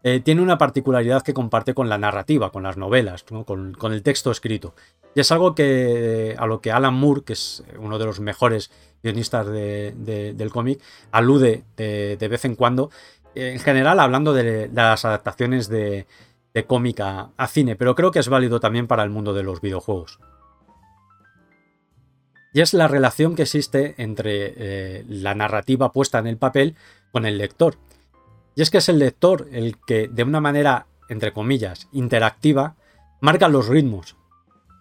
eh, 0.07 0.19
tiene 0.19 0.43
una 0.43 0.59
particularidad 0.59 1.23
que 1.23 1.33
comparte 1.33 1.73
con 1.73 1.89
la 1.89 1.97
narrativa, 1.97 2.51
con 2.51 2.61
las 2.61 2.77
novelas, 2.77 3.23
con, 3.23 3.75
el 3.91 4.03
texto 4.03 4.29
escrito. 4.29 4.75
Y 5.15 5.21
es 5.21 5.31
algo 5.31 5.55
que 5.55 6.35
a 6.37 6.45
lo 6.45 6.61
que 6.61 6.71
Alan 6.71 6.93
Moore, 6.93 7.23
que 7.23 7.33
es 7.33 7.63
uno 7.79 7.97
de 7.97 8.05
los 8.05 8.19
mejores 8.19 8.69
guionistas 9.05 9.47
del 9.47 10.49
cómic, 10.51 10.81
alude 11.11 11.63
de, 11.77 12.27
vez 12.27 12.45
en 12.45 12.55
cuando, 12.55 12.89
en 13.35 13.59
general 13.59 13.99
hablando 13.99 14.33
de, 14.33 14.69
las 14.73 15.05
adaptaciones 15.05 15.69
de, 15.69 16.07
cómic 16.67 16.99
a, 17.01 17.47
cine, 17.47 17.75
pero 17.75 17.95
creo 17.95 18.11
que 18.11 18.19
es 18.19 18.29
válido 18.29 18.59
también 18.59 18.87
para 18.87 19.03
el 19.03 19.11
mundo 19.11 19.33
de 19.33 19.43
los 19.43 19.61
videojuegos. 19.61 20.19
Y 22.53 22.61
es 22.61 22.73
la 22.73 22.87
relación 22.87 23.35
que 23.35 23.43
existe 23.43 23.95
entre 23.97 24.53
eh, 24.55 25.05
la 25.09 25.35
narrativa 25.35 25.91
puesta 25.91 26.19
en 26.19 26.27
el 26.27 26.37
papel 26.37 26.75
con 27.11 27.25
el 27.25 27.37
lector. 27.37 27.75
Y 28.55 28.61
es 28.61 28.71
que 28.71 28.77
es 28.77 28.87
el 28.87 28.99
lector 28.99 29.49
el 29.51 29.75
que, 29.85 30.07
de 30.07 30.23
una 30.23 30.39
manera, 30.39 30.87
entre 31.09 31.33
comillas, 31.33 31.89
interactiva, 31.91 32.75
marca 33.19 33.49
los 33.49 33.67
ritmos 33.67 34.15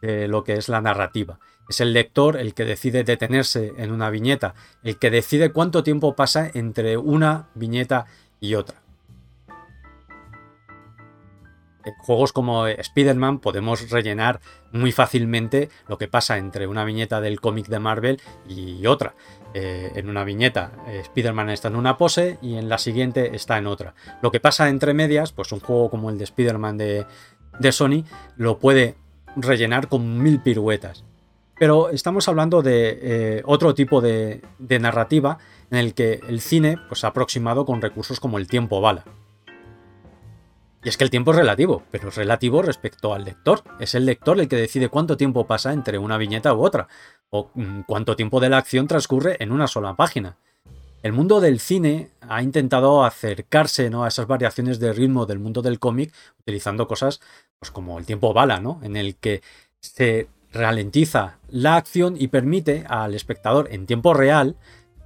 de 0.00 0.28
lo 0.28 0.44
que 0.44 0.52
es 0.52 0.68
la 0.68 0.80
narrativa. 0.80 1.40
Es 1.68 1.80
el 1.80 1.92
lector 1.92 2.37
el 2.37 2.54
que 2.54 2.64
decide 2.64 3.04
detenerse 3.04 3.73
en 3.78 3.90
una 3.90 4.11
viñeta, 4.11 4.54
el 4.83 4.99
que 4.99 5.11
decide 5.11 5.52
cuánto 5.52 5.83
tiempo 5.83 6.14
pasa 6.14 6.50
entre 6.52 6.97
una 6.97 7.49
viñeta 7.54 8.06
y 8.40 8.54
otra. 8.54 8.85
En 11.85 11.94
juegos 11.94 12.33
como 12.33 12.66
Spider-Man 12.66 13.40
podemos 13.40 13.90
rellenar 13.90 14.40
muy 14.73 14.90
fácilmente 14.90 15.68
lo 15.87 15.99
que 15.99 16.09
pasa 16.09 16.38
entre 16.38 16.66
una 16.66 16.85
viñeta 16.85 17.21
del 17.21 17.40
cómic 17.40 17.66
de 17.66 17.78
Marvel 17.78 18.21
y 18.49 18.87
otra. 18.87 19.14
Eh, 19.52 19.92
en 19.94 20.09
una 20.09 20.25
viñeta 20.25 20.73
eh, 20.88 21.00
Spider-Man 21.02 21.50
está 21.50 21.68
en 21.68 21.76
una 21.76 21.97
pose 21.97 22.38
y 22.42 22.56
en 22.56 22.68
la 22.68 22.78
siguiente 22.78 23.37
está 23.37 23.59
en 23.59 23.66
otra. 23.66 23.94
Lo 24.23 24.33
que 24.33 24.40
pasa 24.40 24.68
entre 24.68 24.94
medias, 24.94 25.33
pues 25.33 25.52
un 25.52 25.61
juego 25.61 25.90
como 25.90 26.11
el 26.11 26.18
de 26.18 26.25
Spider-Man 26.25 26.78
de, 26.78 27.06
Sony 27.71 28.04
lo 28.37 28.59
puede 28.59 28.97
rellenar 29.37 29.88
con 29.88 30.23
mil 30.23 30.40
piruetas. 30.40 31.04
Pero 31.58 31.90
estamos 31.90 32.28
hablando 32.28 32.62
de 32.62 32.99
eh, 33.00 33.42
otro 33.44 33.75
tipo 33.75 34.00
de, 34.00 34.42
narrativa 34.58 35.38
en 35.70 35.78
el 35.78 35.94
que 35.94 36.20
el 36.28 36.40
cine 36.40 36.78
pues, 36.88 37.04
ha 37.04 37.08
aproximado 37.08 37.64
con 37.64 37.80
recursos 37.80 38.20
como 38.20 38.38
el 38.38 38.49
tiempo 38.49 38.80
bala. 38.80 39.04
Y 40.82 40.88
es 40.88 40.99
que 40.99 41.04
el 41.04 41.11
tiempo 41.11 41.30
es 41.30 41.38
relativo, 41.38 41.82
pero 41.90 42.08
es 42.08 42.16
relativo 42.16 42.61
respecto 42.61 43.14
al 43.14 43.25
lector. 43.25 43.62
Es 43.78 43.94
el 43.94 44.04
lector 44.04 44.38
el 44.38 44.49
que 44.49 44.56
decide 44.56 44.90
cuánto 44.90 45.16
tiempo 45.16 45.46
pasa 45.46 45.73
entre 45.73 45.96
una 45.96 46.18
viñeta 46.18 46.52
u 46.52 46.62
otra, 46.62 46.88
o 47.30 47.50
mm, 47.54 47.82
cuánto 47.87 48.16
tiempo 48.16 48.38
de 48.38 48.50
la 48.50 48.58
acción 48.58 48.87
transcurre 48.87 49.37
en 49.40 49.50
una 49.50 49.66
sola 49.66 49.94
página. 49.94 50.37
El 51.02 51.12
mundo 51.12 51.40
del 51.40 51.61
cine 51.61 52.11
ha 52.28 52.42
intentado 52.42 53.04
acercarse 53.04 53.90
¿no? 53.90 54.04
a 54.04 54.08
esas 54.08 54.26
variaciones 54.26 54.78
de 54.78 54.92
ritmo 54.92 55.26
del 55.26 55.38
mundo 55.38 55.62
del 55.62 55.78
cómic 55.78 56.12
utilizando 56.40 56.87
cosas 56.87 57.20
pues, 57.58 57.70
como 57.70 57.99
el 57.99 58.06
tiempo 58.06 58.32
bala, 58.32 58.61
¿no? 58.61 58.80
en 58.82 58.96
el 58.96 59.16
que 59.16 59.42
se 59.80 60.28
ralentiza 60.54 61.38
la 61.49 61.76
acción 61.76 62.14
y 62.18 62.28
permite 62.28 62.84
al 62.88 63.14
espectador 63.14 63.68
en 63.73 63.87
tiempo 63.87 64.14
real 64.14 64.56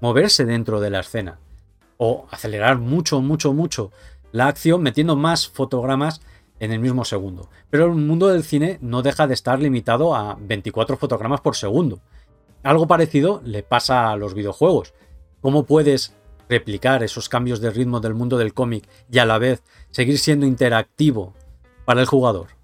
moverse 0.01 0.45
dentro 0.45 0.79
de 0.79 0.91
la 0.91 1.01
escena 1.01 1.39
o 1.97 2.27
acelerar 2.31 2.79
mucho, 2.79 3.21
mucho, 3.21 3.53
mucho 3.53 3.91
la 4.31 4.47
acción 4.47 4.83
metiendo 4.83 5.17
más 5.17 5.49
fotogramas 5.49 6.21
en 6.61 6.73
el 6.73 6.81
mismo 6.81 7.05
segundo. 7.05 7.49
Pero 7.71 7.87
el 7.87 7.93
mundo 7.93 8.29
del 8.29 8.45
cine 8.45 8.79
no 8.83 9.03
deja 9.03 9.27
de 9.27 9.35
estar 9.35 9.59
limitado 9.59 10.15
a 10.15 10.37
24 10.39 10.97
fotogramas 10.97 11.41
por 11.41 11.57
segundo. 11.57 12.01
Algo 12.63 12.87
parecido 12.87 13.41
le 13.45 13.63
pasa 13.63 14.11
a 14.11 14.17
los 14.17 14.35
videojuegos. 14.35 14.93
¿Cómo 15.41 15.65
puedes 15.65 16.15
replicar 16.49 17.03
esos 17.03 17.29
cambios 17.29 17.61
de 17.61 17.71
ritmo 17.71 18.01
del 18.01 18.15
mundo 18.15 18.37
del 18.39 18.55
cómic 18.55 18.89
y 19.11 19.19
a 19.19 19.25
la 19.25 19.39
vez 19.39 19.63
seguir 19.91 20.19
siendo 20.19 20.47
interactivo 20.47 21.35
para 21.85 22.01
el 22.01 22.07
jugador? 22.07 22.58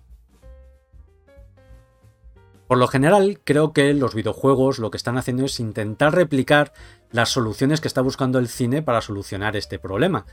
Por 2.74 2.80
lo 2.80 2.88
general, 2.88 3.38
creo 3.44 3.72
que 3.72 3.94
los 3.94 4.16
videojuegos 4.16 4.80
lo 4.80 4.90
que 4.90 4.96
están 4.96 5.16
haciendo 5.16 5.44
es 5.44 5.60
intentar 5.60 6.12
replicar 6.12 6.72
las 7.12 7.28
soluciones 7.28 7.80
que 7.80 7.86
está 7.86 8.00
buscando 8.00 8.40
el 8.40 8.48
cine 8.48 8.82
para 8.82 9.00
solucionar 9.00 9.54
este 9.54 9.78
problema. 9.78 10.26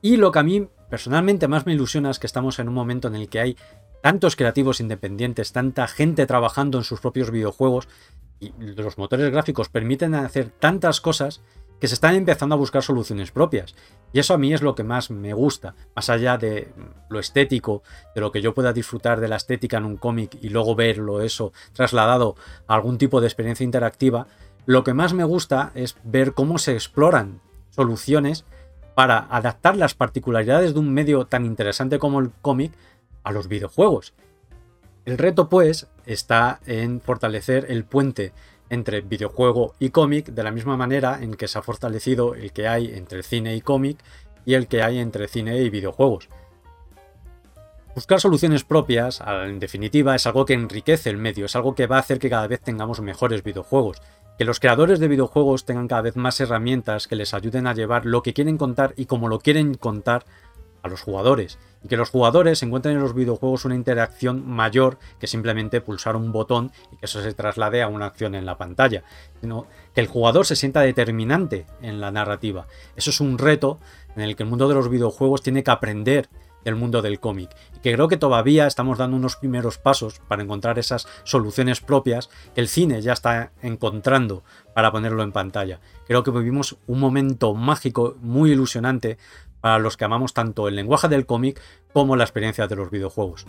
Y 0.00 0.16
lo 0.16 0.32
que 0.32 0.38
a 0.38 0.42
mí 0.42 0.70
personalmente 0.88 1.48
más 1.48 1.66
me 1.66 1.74
ilusiona 1.74 2.08
es 2.08 2.18
que 2.18 2.26
estamos 2.26 2.58
en 2.60 2.68
un 2.68 2.74
momento 2.74 3.08
en 3.08 3.14
el 3.14 3.28
que 3.28 3.40
hay 3.40 3.58
tantos 4.02 4.36
creativos 4.36 4.80
independientes, 4.80 5.52
tanta 5.52 5.86
gente 5.86 6.24
trabajando 6.24 6.78
en 6.78 6.84
sus 6.84 7.00
propios 7.00 7.30
videojuegos 7.30 7.88
y 8.40 8.54
los 8.58 8.96
motores 8.96 9.30
gráficos 9.30 9.68
permiten 9.68 10.14
hacer 10.14 10.48
tantas 10.48 11.02
cosas 11.02 11.42
que 11.80 11.88
se 11.88 11.94
están 11.94 12.14
empezando 12.14 12.54
a 12.54 12.58
buscar 12.58 12.82
soluciones 12.82 13.30
propias. 13.30 13.74
Y 14.12 14.18
eso 14.18 14.34
a 14.34 14.38
mí 14.38 14.54
es 14.54 14.62
lo 14.62 14.74
que 14.74 14.84
más 14.84 15.10
me 15.10 15.34
gusta, 15.34 15.74
más 15.94 16.08
allá 16.08 16.38
de 16.38 16.72
lo 17.08 17.18
estético, 17.18 17.82
de 18.14 18.20
lo 18.20 18.32
que 18.32 18.40
yo 18.40 18.54
pueda 18.54 18.72
disfrutar 18.72 19.20
de 19.20 19.28
la 19.28 19.36
estética 19.36 19.76
en 19.76 19.84
un 19.84 19.96
cómic 19.96 20.38
y 20.40 20.48
luego 20.48 20.74
verlo 20.74 21.20
eso 21.20 21.52
trasladado 21.72 22.36
a 22.66 22.74
algún 22.74 22.98
tipo 22.98 23.20
de 23.20 23.26
experiencia 23.26 23.64
interactiva, 23.64 24.26
lo 24.64 24.84
que 24.84 24.94
más 24.94 25.12
me 25.14 25.24
gusta 25.24 25.70
es 25.74 25.96
ver 26.02 26.32
cómo 26.32 26.58
se 26.58 26.72
exploran 26.72 27.40
soluciones 27.70 28.44
para 28.94 29.18
adaptar 29.18 29.76
las 29.76 29.94
particularidades 29.94 30.72
de 30.72 30.80
un 30.80 30.92
medio 30.92 31.26
tan 31.26 31.44
interesante 31.44 31.98
como 31.98 32.18
el 32.18 32.30
cómic 32.42 32.72
a 33.22 33.30
los 33.30 33.46
videojuegos. 33.46 34.14
El 35.04 35.18
reto, 35.18 35.48
pues, 35.48 35.86
está 36.06 36.60
en 36.66 37.00
fortalecer 37.00 37.66
el 37.68 37.84
puente 37.84 38.32
entre 38.70 39.00
videojuego 39.00 39.74
y 39.78 39.90
cómic 39.90 40.26
de 40.26 40.42
la 40.42 40.50
misma 40.50 40.76
manera 40.76 41.18
en 41.20 41.34
que 41.34 41.48
se 41.48 41.58
ha 41.58 41.62
fortalecido 41.62 42.34
el 42.34 42.52
que 42.52 42.68
hay 42.68 42.94
entre 42.94 43.22
cine 43.22 43.54
y 43.54 43.60
cómic 43.60 43.98
y 44.44 44.54
el 44.54 44.68
que 44.68 44.82
hay 44.82 44.98
entre 44.98 45.28
cine 45.28 45.58
y 45.58 45.70
videojuegos. 45.70 46.28
Buscar 47.96 48.20
soluciones 48.20 48.62
propias, 48.62 49.22
en 49.26 49.58
definitiva, 49.58 50.14
es 50.14 50.26
algo 50.26 50.44
que 50.44 50.52
enriquece 50.52 51.08
el 51.08 51.16
medio, 51.16 51.46
es 51.46 51.56
algo 51.56 51.74
que 51.74 51.86
va 51.86 51.96
a 51.96 52.00
hacer 52.00 52.18
que 52.18 52.28
cada 52.28 52.46
vez 52.46 52.60
tengamos 52.60 53.00
mejores 53.00 53.42
videojuegos. 53.42 54.02
Que 54.38 54.44
los 54.44 54.60
creadores 54.60 55.00
de 55.00 55.08
videojuegos 55.08 55.64
tengan 55.64 55.88
cada 55.88 56.02
vez 56.02 56.14
más 56.14 56.38
herramientas 56.38 57.06
que 57.08 57.16
les 57.16 57.32
ayuden 57.32 57.66
a 57.66 57.72
llevar 57.72 58.04
lo 58.04 58.22
que 58.22 58.34
quieren 58.34 58.58
contar 58.58 58.92
y 58.98 59.06
como 59.06 59.28
lo 59.28 59.38
quieren 59.38 59.76
contar 59.76 60.26
a 60.86 60.88
los 60.88 61.02
jugadores. 61.02 61.58
Y 61.82 61.88
que 61.88 61.96
los 61.96 62.10
jugadores 62.10 62.62
encuentren 62.62 62.96
en 62.96 63.02
los 63.02 63.14
videojuegos 63.14 63.64
una 63.64 63.74
interacción 63.74 64.48
mayor 64.48 64.98
que 65.20 65.26
simplemente 65.26 65.80
pulsar 65.80 66.16
un 66.16 66.32
botón 66.32 66.72
y 66.92 66.96
que 66.96 67.06
eso 67.06 67.22
se 67.22 67.34
traslade 67.34 67.82
a 67.82 67.88
una 67.88 68.06
acción 68.06 68.34
en 68.34 68.46
la 68.46 68.58
pantalla. 68.58 69.04
Sino 69.40 69.66
que 69.94 70.00
el 70.00 70.06
jugador 70.06 70.46
se 70.46 70.56
sienta 70.56 70.80
determinante 70.80 71.66
en 71.82 72.00
la 72.00 72.10
narrativa. 72.10 72.66
Eso 72.96 73.10
es 73.10 73.20
un 73.20 73.38
reto 73.38 73.78
en 74.16 74.22
el 74.22 74.34
que 74.34 74.42
el 74.42 74.48
mundo 74.48 74.68
de 74.68 74.74
los 74.74 74.88
videojuegos 74.88 75.42
tiene 75.42 75.62
que 75.62 75.70
aprender 75.70 76.28
del 76.66 76.74
mundo 76.74 77.00
del 77.00 77.20
cómic. 77.20 77.50
Y 77.76 77.78
que 77.78 77.94
creo 77.94 78.08
que 78.08 78.16
todavía 78.16 78.66
estamos 78.66 78.98
dando 78.98 79.16
unos 79.16 79.36
primeros 79.36 79.78
pasos 79.78 80.20
para 80.26 80.42
encontrar 80.42 80.80
esas 80.80 81.06
soluciones 81.22 81.80
propias 81.80 82.28
que 82.56 82.60
el 82.60 82.66
cine 82.66 83.00
ya 83.02 83.12
está 83.12 83.52
encontrando 83.62 84.42
para 84.74 84.90
ponerlo 84.90 85.22
en 85.22 85.30
pantalla. 85.30 85.78
Creo 86.08 86.24
que 86.24 86.32
vivimos 86.32 86.76
un 86.88 86.98
momento 86.98 87.54
mágico, 87.54 88.16
muy 88.20 88.50
ilusionante 88.50 89.16
para 89.60 89.78
los 89.78 89.96
que 89.96 90.04
amamos 90.04 90.34
tanto 90.34 90.68
el 90.68 90.76
lenguaje 90.76 91.08
del 91.08 91.26
cómic 91.26 91.60
como 91.92 92.16
la 92.16 92.24
experiencia 92.24 92.66
de 92.66 92.76
los 92.76 92.90
videojuegos. 92.90 93.46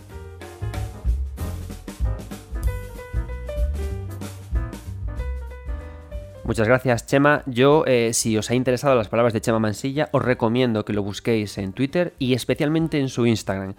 Muchas 6.48 6.66
gracias, 6.66 7.04
Chema. 7.04 7.42
Yo, 7.44 7.84
eh, 7.86 8.14
si 8.14 8.38
os 8.38 8.50
ha 8.50 8.54
interesado 8.54 8.94
las 8.94 9.08
palabras 9.08 9.34
de 9.34 9.42
Chema 9.42 9.58
Mansilla, 9.58 10.08
os 10.12 10.24
recomiendo 10.24 10.82
que 10.86 10.94
lo 10.94 11.02
busquéis 11.02 11.58
en 11.58 11.74
Twitter 11.74 12.14
y 12.18 12.32
especialmente 12.32 12.98
en 12.98 13.10
su 13.10 13.26
Instagram. 13.26 13.74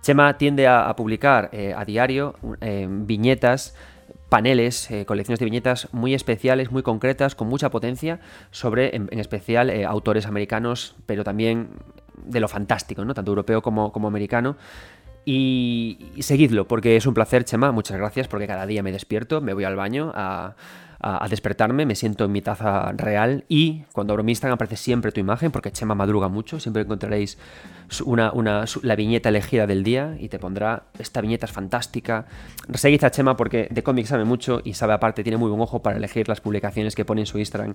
Chema 0.00 0.38
tiende 0.38 0.66
a, 0.66 0.96
publicar 0.96 1.50
eh, 1.52 1.74
a 1.76 1.84
diario 1.84 2.34
eh, 2.62 2.86
viñetas 2.88 3.74
paneles, 4.34 4.88
colecciones 5.06 5.38
de 5.38 5.44
viñetas 5.44 5.86
muy 5.92 6.12
especiales, 6.12 6.72
muy 6.72 6.82
concretas, 6.82 7.36
con 7.36 7.46
mucha 7.46 7.70
potencia, 7.70 8.18
sobre, 8.50 8.96
en, 8.96 9.08
especial, 9.20 9.70
autores 9.86 10.26
americanos, 10.26 10.96
pero 11.06 11.22
también 11.22 11.68
de 12.16 12.40
lo 12.40 12.48
fantástico, 12.48 13.04
¿no? 13.04 13.14
tanto 13.14 13.30
europeo 13.30 13.62
como, 13.62 13.92
como 13.92 14.08
americano. 14.08 14.56
y, 15.24 16.10
seguidlo, 16.18 16.66
porque 16.66 16.96
es 16.96 17.06
un 17.06 17.14
placer, 17.14 17.44
Chema. 17.44 17.70
Muchas 17.70 17.96
gracias, 17.96 18.26
porque 18.26 18.48
cada 18.48 18.66
día 18.66 18.82
me 18.82 18.90
despierto, 18.90 19.40
me 19.40 19.54
voy 19.54 19.62
al 19.62 19.76
baño 19.76 20.10
a, 20.16 20.56
a, 21.06 21.28
despertarme, 21.28 21.84
me 21.84 21.94
siento 21.94 22.24
en 22.24 22.32
mi 22.32 22.40
taza 22.40 22.92
real 22.92 23.44
y 23.46 23.82
cuando 23.92 24.14
abro 24.14 24.24
mi 24.24 24.32
Instagram 24.32 24.54
aparece 24.54 24.76
siempre 24.76 25.12
tu 25.12 25.20
imagen, 25.20 25.50
porque 25.50 25.70
Chema 25.70 25.94
madruga 25.94 26.28
mucho, 26.28 26.58
siempre 26.58 26.82
encontraréis 26.82 27.36
una, 28.06 28.32
una, 28.32 28.64
la 28.82 28.96
viñeta 28.96 29.28
elegida 29.28 29.66
del 29.66 29.84
día 29.84 30.16
y 30.18 30.30
te 30.30 30.38
pondrá 30.38 30.84
esta 30.98 31.20
viñeta 31.20 31.44
es 31.44 31.52
fantástica. 31.52 32.24
Seguid 32.72 33.04
a 33.04 33.10
Chema 33.10 33.36
porque 33.36 33.68
de 33.70 33.82
cómics 33.82 34.08
sabe 34.08 34.24
mucho 34.24 34.62
y 34.64 34.72
sabe 34.72 34.94
aparte, 34.94 35.22
tiene 35.22 35.36
muy 35.36 35.50
buen 35.50 35.60
ojo 35.60 35.82
para 35.82 35.98
elegir 35.98 36.26
las 36.26 36.40
publicaciones 36.40 36.94
que 36.94 37.04
pone 37.04 37.20
en 37.20 37.26
su 37.26 37.38
Instagram 37.38 37.74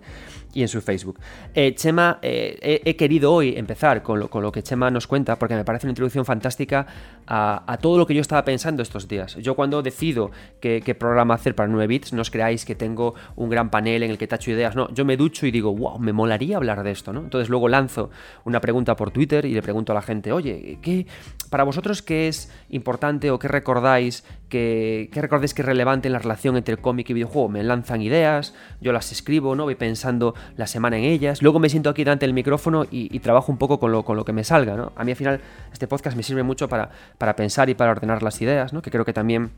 y 0.55 0.63
en 0.63 0.67
su 0.67 0.81
Facebook. 0.81 1.19
Eh, 1.53 1.75
Chema, 1.75 2.17
eh, 2.23 2.81
he, 2.83 2.95
querido 2.95 3.31
hoy 3.31 3.53
empezar 3.55 4.01
con 4.01 4.19
lo, 4.19 4.29
con 4.29 4.41
lo, 4.41 4.51
que 4.51 4.63
Chema 4.63 4.89
nos 4.89 5.05
cuenta 5.05 5.37
porque 5.37 5.53
me 5.53 5.63
parece 5.63 5.85
una 5.85 5.91
introducción 5.91 6.25
fantástica 6.25 6.87
a, 7.27 7.63
a, 7.71 7.77
todo 7.77 7.99
lo 7.99 8.07
que 8.07 8.15
yo 8.15 8.21
estaba 8.21 8.43
pensando 8.43 8.81
estos 8.81 9.07
días. 9.07 9.35
Yo 9.35 9.55
cuando 9.55 9.83
decido 9.83 10.31
qué, 10.59 10.81
qué 10.83 10.95
programa 10.95 11.35
hacer 11.35 11.53
para 11.53 11.69
9 11.69 11.85
bits, 11.85 12.13
no 12.13 12.23
os 12.23 12.31
creáis 12.31 12.65
que 12.65 12.73
tengo 12.73 13.13
un 13.35 13.49
gran 13.49 13.69
panel 13.69 14.03
en 14.03 14.11
el 14.11 14.17
que 14.17 14.27
tacho 14.27 14.51
ideas. 14.51 14.75
No, 14.75 14.91
yo 14.93 15.05
me 15.05 15.17
ducho 15.17 15.45
y 15.45 15.51
digo, 15.51 15.75
wow, 15.75 15.99
me 15.99 16.13
molaría 16.13 16.57
hablar 16.57 16.83
de 16.83 16.91
esto, 16.91 17.13
¿no? 17.13 17.21
Entonces 17.21 17.49
luego 17.49 17.67
lanzo 17.67 18.09
una 18.45 18.61
pregunta 18.61 18.95
por 18.95 19.11
Twitter 19.11 19.45
y 19.45 19.53
le 19.53 19.61
pregunto 19.61 19.91
a 19.91 19.95
la 19.95 20.01
gente, 20.01 20.31
oye, 20.31 20.79
¿qué, 20.81 21.07
para 21.49 21.63
vosotros 21.63 22.01
qué 22.01 22.27
es 22.27 22.51
importante 22.69 23.31
o 23.31 23.39
qué 23.39 23.47
recordáis, 23.47 24.23
que, 24.49 25.09
qué 25.11 25.21
recordáis 25.21 25.53
que 25.53 25.61
es 25.61 25.65
relevante 25.65 26.07
en 26.07 26.13
la 26.13 26.19
relación 26.19 26.57
entre 26.57 26.77
cómic 26.77 27.09
y 27.09 27.13
videojuego? 27.13 27.49
Me 27.49 27.63
lanzan 27.63 28.01
ideas, 28.01 28.53
yo 28.81 28.91
las 28.91 29.11
escribo, 29.11 29.55
¿no? 29.55 29.63
Voy 29.63 29.75
pensando 29.75 30.35
la 30.55 30.67
semana 30.67 30.97
en 30.97 31.03
ellas, 31.03 31.41
luego 31.41 31.59
me 31.59 31.69
siento 31.69 31.89
aquí 31.89 32.03
delante 32.03 32.25
del 32.25 32.33
micrófono 32.33 32.85
y, 32.89 33.19
trabajo 33.19 33.51
un 33.51 33.57
poco 33.57 33.81
con 33.81 33.91
lo, 33.91 34.05
con 34.05 34.15
lo 34.15 34.23
que 34.23 34.31
me 34.31 34.45
salga, 34.45 34.77
¿no? 34.77 34.93
A 34.95 35.03
mí 35.03 35.11
al 35.11 35.17
final 35.17 35.41
este 35.73 35.87
podcast 35.87 36.15
me 36.15 36.23
sirve 36.23 36.41
mucho 36.41 36.69
para, 36.69 36.89
para 37.17 37.35
pensar 37.35 37.69
y 37.69 37.75
para 37.75 37.91
ordenar 37.91 38.23
las 38.23 38.41
ideas, 38.41 38.71
¿no? 38.71 38.81
Que 38.81 38.91
creo 38.91 39.03
que 39.03 39.13
también 39.13 39.51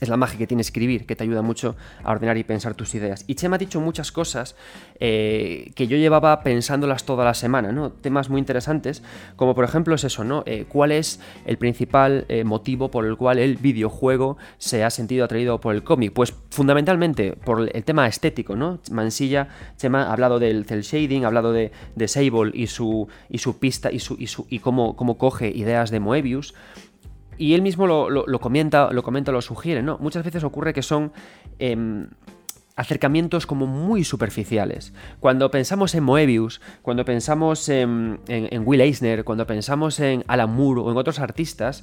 es 0.00 0.08
la 0.08 0.16
magia 0.16 0.38
que 0.38 0.46
tiene 0.46 0.62
escribir, 0.62 1.06
que 1.06 1.16
te 1.16 1.24
ayuda 1.24 1.42
mucho 1.42 1.76
a 2.02 2.12
ordenar 2.12 2.36
y 2.36 2.44
pensar 2.44 2.74
tus 2.74 2.94
ideas. 2.94 3.24
Y 3.26 3.34
Chema 3.34 3.56
ha 3.56 3.58
dicho 3.58 3.80
muchas 3.80 4.12
cosas 4.12 4.56
eh, 4.98 5.72
que 5.74 5.86
yo 5.86 5.96
llevaba 5.96 6.42
pensándolas 6.42 7.04
toda 7.04 7.24
la 7.24 7.34
semana, 7.34 7.72
¿no? 7.72 7.90
Temas 7.90 8.30
muy 8.30 8.38
interesantes, 8.38 9.02
como 9.36 9.54
por 9.54 9.64
ejemplo 9.64 9.94
es 9.94 10.04
eso, 10.04 10.24
¿no? 10.24 10.42
Eh, 10.46 10.64
¿Cuál 10.68 10.92
es 10.92 11.20
el 11.46 11.58
principal 11.58 12.24
eh, 12.28 12.44
motivo 12.44 12.90
por 12.90 13.04
el 13.06 13.16
cual 13.16 13.38
el 13.38 13.56
videojuego 13.56 14.38
se 14.58 14.84
ha 14.84 14.90
sentido 14.90 15.24
atraído 15.24 15.60
por 15.60 15.74
el 15.74 15.82
cómic? 15.82 16.12
Pues 16.12 16.34
fundamentalmente 16.50 17.32
por 17.32 17.70
el 17.72 17.84
tema 17.84 18.06
estético, 18.06 18.56
¿no? 18.56 18.80
Mansilla, 18.90 19.48
Chema 19.76 20.04
ha 20.04 20.12
hablado 20.12 20.38
del 20.38 20.64
cel 20.64 20.82
shading, 20.82 21.24
ha 21.24 21.28
hablado 21.28 21.52
de, 21.52 21.72
de 21.94 22.08
Sable 22.08 22.50
y 22.54 22.66
su, 22.66 23.08
y 23.28 23.38
su 23.38 23.58
pista 23.58 23.90
y, 23.92 23.98
su, 23.98 24.16
y, 24.18 24.26
su, 24.26 24.46
y 24.48 24.58
cómo, 24.60 24.96
cómo 24.96 25.18
coge 25.18 25.48
ideas 25.48 25.90
de 25.90 26.00
Moebius 26.00 26.54
y 27.40 27.54
él 27.54 27.62
mismo 27.62 27.86
lo, 27.86 28.38
comenta, 28.38 28.92
lo 28.92 29.02
comenta, 29.02 29.32
lo 29.32 29.40
sugiere, 29.40 29.82
¿no? 29.82 29.96
Muchas 29.98 30.22
veces 30.22 30.44
ocurre 30.44 30.74
que 30.74 30.82
son 30.82 31.10
em, 31.58 32.08
acercamientos 32.76 33.46
como 33.46 33.66
muy 33.66 34.04
superficiales. 34.04 34.92
Cuando 35.20 35.50
pensamos 35.50 35.94
en 35.94 36.04
Moebius, 36.04 36.60
cuando 36.82 37.06
pensamos 37.06 37.70
en, 37.70 38.20
en 38.28 38.62
Will 38.66 38.82
Eisner, 38.82 39.24
cuando 39.24 39.46
pensamos 39.46 40.00
en 40.00 40.22
Alan 40.28 40.54
Moore 40.54 40.82
o 40.82 40.90
en 40.90 40.98
otros 40.98 41.18
artistas, 41.18 41.82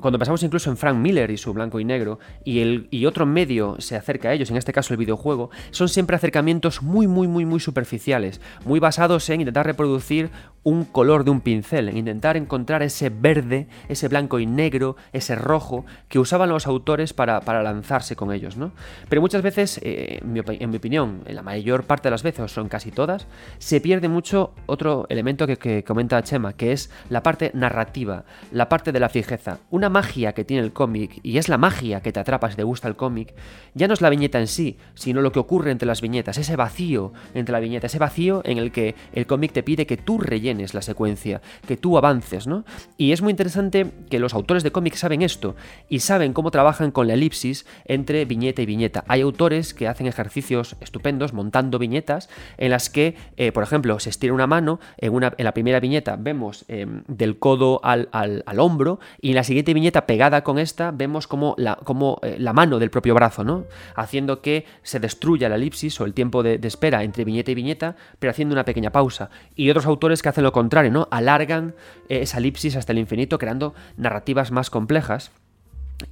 cuando 0.00 0.18
pensamos 0.18 0.42
incluso 0.42 0.70
en 0.70 0.76
Frank 0.76 0.96
Miller 0.96 1.30
y 1.30 1.36
su 1.36 1.52
blanco 1.52 1.80
y 1.80 1.84
negro, 1.84 2.18
y, 2.44 2.60
el, 2.60 2.88
y 2.90 3.06
otro 3.06 3.26
medio 3.26 3.76
se 3.78 3.96
acerca 3.96 4.28
a 4.28 4.32
ellos, 4.32 4.50
en 4.50 4.56
este 4.56 4.72
caso 4.72 4.94
el 4.94 4.98
videojuego, 4.98 5.50
son 5.70 5.88
siempre 5.88 6.16
acercamientos 6.16 6.82
muy, 6.82 7.06
muy, 7.06 7.28
muy, 7.28 7.44
muy 7.44 7.60
superficiales, 7.60 8.40
muy 8.64 8.80
basados 8.80 9.28
en 9.30 9.40
intentar 9.40 9.66
reproducir 9.66 10.30
un 10.64 10.84
color 10.84 11.24
de 11.24 11.30
un 11.30 11.40
pincel, 11.40 11.88
en 11.88 11.96
intentar 11.96 12.36
encontrar 12.36 12.82
ese 12.82 13.10
verde, 13.10 13.66
ese 13.88 14.08
blanco 14.08 14.38
y 14.38 14.46
negro, 14.46 14.96
ese 15.12 15.34
rojo 15.34 15.84
que 16.08 16.18
usaban 16.18 16.48
los 16.48 16.66
autores 16.66 17.12
para, 17.12 17.40
lanzarse 17.62 18.16
con 18.16 18.32
ellos, 18.32 18.56
¿no? 18.56 18.72
Pero 19.08 19.20
muchas 19.20 19.42
veces, 19.42 19.80
eh, 19.82 20.20
en, 20.22 20.32
mi, 20.32 20.76
opinión, 20.76 21.22
en 21.26 21.34
la 21.34 21.42
mayor 21.42 21.84
parte 21.84 22.08
de 22.08 22.12
las 22.12 22.22
veces, 22.22 22.40
o 22.40 22.48
son 22.48 22.68
casi 22.68 22.90
todas, 22.90 23.26
se 23.58 23.80
pierde 23.80 24.08
mucho 24.08 24.52
otro 24.66 25.06
elemento 25.08 25.46
que, 25.46 25.56
que 25.56 25.82
comenta 25.82 26.22
Chema, 26.22 26.52
que 26.52 26.72
es 26.72 26.90
la 27.08 27.22
parte 27.22 27.50
narrativa, 27.54 28.24
la 28.52 28.68
parte 28.68 28.92
de 28.92 29.00
la 29.00 29.08
fijeza. 29.08 29.58
Magia 29.88 30.32
que 30.32 30.44
tiene 30.44 30.62
el 30.62 30.72
cómic, 30.72 31.20
y 31.22 31.38
es 31.38 31.48
la 31.48 31.58
magia 31.58 32.00
que 32.00 32.12
te 32.12 32.20
atrapa 32.20 32.50
si 32.50 32.56
te 32.56 32.62
gusta 32.62 32.88
el 32.88 32.96
cómic, 32.96 33.34
ya 33.74 33.88
no 33.88 33.94
es 33.94 34.00
la 34.00 34.10
viñeta 34.10 34.38
en 34.38 34.46
sí, 34.46 34.78
sino 34.94 35.20
lo 35.22 35.32
que 35.32 35.38
ocurre 35.38 35.70
entre 35.70 35.86
las 35.86 36.00
viñetas, 36.00 36.38
ese 36.38 36.56
vacío 36.56 37.12
entre 37.34 37.52
la 37.52 37.60
viñeta, 37.60 37.86
ese 37.86 37.98
vacío 37.98 38.42
en 38.44 38.58
el 38.58 38.72
que 38.72 38.94
el 39.12 39.26
cómic 39.26 39.52
te 39.52 39.62
pide 39.62 39.86
que 39.86 39.96
tú 39.96 40.18
rellenes 40.18 40.74
la 40.74 40.82
secuencia, 40.82 41.40
que 41.66 41.76
tú 41.76 41.98
avances, 41.98 42.46
¿no? 42.46 42.64
Y 42.96 43.12
es 43.12 43.22
muy 43.22 43.30
interesante 43.30 43.90
que 44.10 44.18
los 44.18 44.34
autores 44.34 44.62
de 44.62 44.72
cómics 44.72 45.00
saben 45.00 45.22
esto 45.22 45.56
y 45.88 46.00
saben 46.00 46.32
cómo 46.32 46.50
trabajan 46.50 46.90
con 46.90 47.06
la 47.06 47.14
elipsis 47.14 47.66
entre 47.84 48.24
viñeta 48.24 48.62
y 48.62 48.66
viñeta. 48.66 49.04
Hay 49.08 49.20
autores 49.20 49.74
que 49.74 49.88
hacen 49.88 50.06
ejercicios 50.06 50.76
estupendos 50.80 51.32
montando 51.32 51.78
viñetas 51.78 52.28
en 52.58 52.70
las 52.70 52.90
que, 52.90 53.16
eh, 53.36 53.52
por 53.52 53.62
ejemplo, 53.62 53.98
se 53.98 54.10
estira 54.10 54.32
una 54.32 54.46
mano, 54.46 54.80
en, 54.98 55.12
una, 55.12 55.32
en 55.36 55.44
la 55.44 55.54
primera 55.54 55.80
viñeta 55.80 56.16
vemos 56.16 56.64
em, 56.68 57.02
del 57.06 57.38
codo 57.38 57.80
al, 57.84 58.08
al, 58.12 58.42
al 58.46 58.60
hombro 58.60 59.00
y 59.20 59.30
en 59.30 59.36
la 59.36 59.44
siguiente 59.44 59.71
viñeta 59.74 60.06
pegada 60.06 60.42
con 60.44 60.58
esta, 60.58 60.90
vemos 60.90 61.26
como 61.26 61.54
la, 61.58 61.78
eh, 62.22 62.36
la 62.38 62.52
mano 62.52 62.78
del 62.78 62.90
propio 62.90 63.14
brazo, 63.14 63.44
¿no? 63.44 63.64
Haciendo 63.94 64.40
que 64.40 64.66
se 64.82 65.00
destruya 65.00 65.48
la 65.48 65.56
elipsis 65.56 66.00
o 66.00 66.04
el 66.04 66.14
tiempo 66.14 66.42
de, 66.42 66.60
espera 66.62 67.02
entre 67.02 67.24
viñeta 67.24 67.50
y 67.50 67.54
viñeta, 67.54 67.96
pero 68.18 68.30
haciendo 68.30 68.54
una 68.54 68.64
pequeña 68.64 68.90
pausa. 68.90 69.30
Y 69.54 69.70
otros 69.70 69.86
autores 69.86 70.22
que 70.22 70.28
hacen 70.28 70.44
lo 70.44 70.52
contrario, 70.52 70.90
¿no? 70.90 71.08
Alargan 71.10 71.74
eh, 72.08 72.20
esa 72.22 72.38
elipsis 72.38 72.76
hasta 72.76 72.92
el 72.92 72.98
infinito, 72.98 73.38
creando 73.38 73.74
narrativas 73.96 74.50
más 74.50 74.70
complejas. 74.70 75.32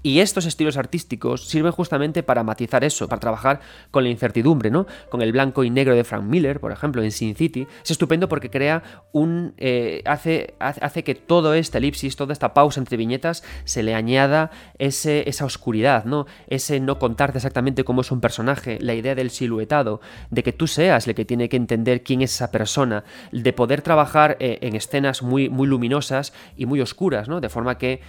Y 0.03 0.21
estos 0.21 0.47
estilos 0.47 0.77
artísticos 0.77 1.47
sirven 1.49 1.73
justamente 1.73 2.23
para 2.23 2.43
matizar 2.43 2.85
eso, 2.85 3.09
para 3.09 3.21
trabajar 3.21 3.61
con 3.91 4.05
la 4.05 4.11
incertidumbre, 4.11 4.71
¿no? 4.71 4.87
Con 5.11 5.23
el 5.23 5.33
blanco 5.33 5.65
y 5.65 5.71
negro 5.71 5.95
de 5.95 6.05
Frank 6.05 6.25
Miller, 6.25 6.61
por 6.61 6.73
ejemplo, 6.73 7.03
en 7.03 7.13
Sin 7.13 7.35
City. 7.35 7.67
Es 7.83 7.91
estupendo 7.91 8.29
porque 8.29 8.51
crea 8.51 8.83
un. 9.13 9.55
Eh, 9.59 10.03
hace, 10.07 10.55
hace 10.59 11.05
que 11.05 11.15
todo 11.15 11.55
este 11.55 11.79
elipsis, 11.79 12.17
toda 12.17 12.33
esta 12.33 12.55
pausa 12.55 12.81
entre 12.81 12.97
viñetas, 12.97 13.43
se 13.65 13.83
le 13.83 13.95
añada 13.95 14.51
ese, 14.79 15.29
esa 15.29 15.45
oscuridad, 15.45 16.05
¿no? 16.05 16.27
Ese 16.49 16.81
no 16.81 16.99
contarte 16.99 17.39
exactamente 17.39 17.85
cómo 17.85 18.01
es 18.01 18.11
un 18.11 18.21
personaje, 18.21 18.79
la 18.81 18.95
idea 18.95 19.15
del 19.15 19.31
siluetado, 19.31 20.01
de 20.31 20.43
que 20.43 20.53
tú 20.53 20.67
seas 20.67 21.07
el 21.07 21.15
que 21.15 21.25
tiene 21.25 21.49
que 21.49 21.57
entender 21.57 22.03
quién 22.03 22.23
es 22.23 22.35
esa 22.35 22.51
persona, 22.51 23.05
de 23.33 23.53
poder 23.53 23.83
trabajar 23.83 24.37
eh, 24.41 24.59
en 24.63 24.77
escenas 24.77 25.23
muy, 25.23 25.49
muy 25.49 25.67
luminosas 25.67 26.33
y 26.57 26.67
muy 26.67 26.81
oscuras, 26.81 27.29
¿no? 27.29 27.41
De 27.41 27.49
forma 27.49 27.79
que 27.79 28.01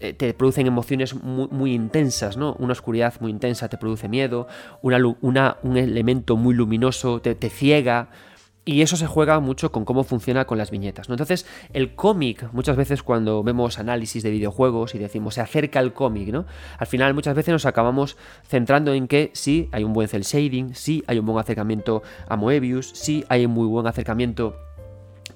eh, 0.00 0.12
te 0.12 0.32
producen 0.32 0.66
emociones 0.66 1.14
muy, 1.14 1.74
intensas, 1.74 2.36
¿no? 2.36 2.54
Una 2.58 2.72
oscuridad 2.72 3.14
muy 3.20 3.30
intensa 3.30 3.68
te 3.68 3.78
produce 3.78 4.08
miedo, 4.08 4.46
un 4.82 5.76
elemento 5.76 6.36
muy 6.36 6.54
luminoso 6.54 7.20
te, 7.20 7.50
ciega. 7.50 8.10
Y 8.64 8.82
eso 8.82 8.98
se 8.98 9.06
juega 9.06 9.40
mucho 9.40 9.72
con 9.72 9.86
cómo 9.86 10.04
funciona 10.04 10.44
con 10.44 10.58
las 10.58 10.70
viñetas. 10.70 11.08
Entonces, 11.08 11.46
el 11.72 11.94
cómic, 11.94 12.52
muchas 12.52 12.76
veces 12.76 13.02
cuando 13.02 13.42
vemos 13.42 13.78
análisis 13.78 14.22
de 14.22 14.30
videojuegos 14.30 14.94
y 14.94 14.98
decimos 14.98 15.34
se 15.34 15.40
acerca 15.40 15.78
al 15.78 15.94
cómic, 15.94 16.28
¿no? 16.28 16.44
Al 16.76 16.86
final 16.86 17.14
muchas 17.14 17.34
veces 17.34 17.52
nos 17.52 17.64
acabamos 17.64 18.18
centrando 18.46 18.92
en 18.92 19.08
que 19.08 19.30
sí 19.32 19.70
hay 19.72 19.84
un 19.84 19.94
buen 19.94 20.08
cel 20.08 20.22
shading, 20.22 20.74
sí 20.74 21.02
hay 21.06 21.18
un 21.18 21.24
buen 21.24 21.38
acercamiento 21.38 22.02
a 22.28 22.36
Moebius, 22.36 22.90
sí 22.92 23.24
hay 23.30 23.46
un 23.46 23.52
muy 23.52 23.66
buen 23.66 23.86
acercamiento 23.86 24.67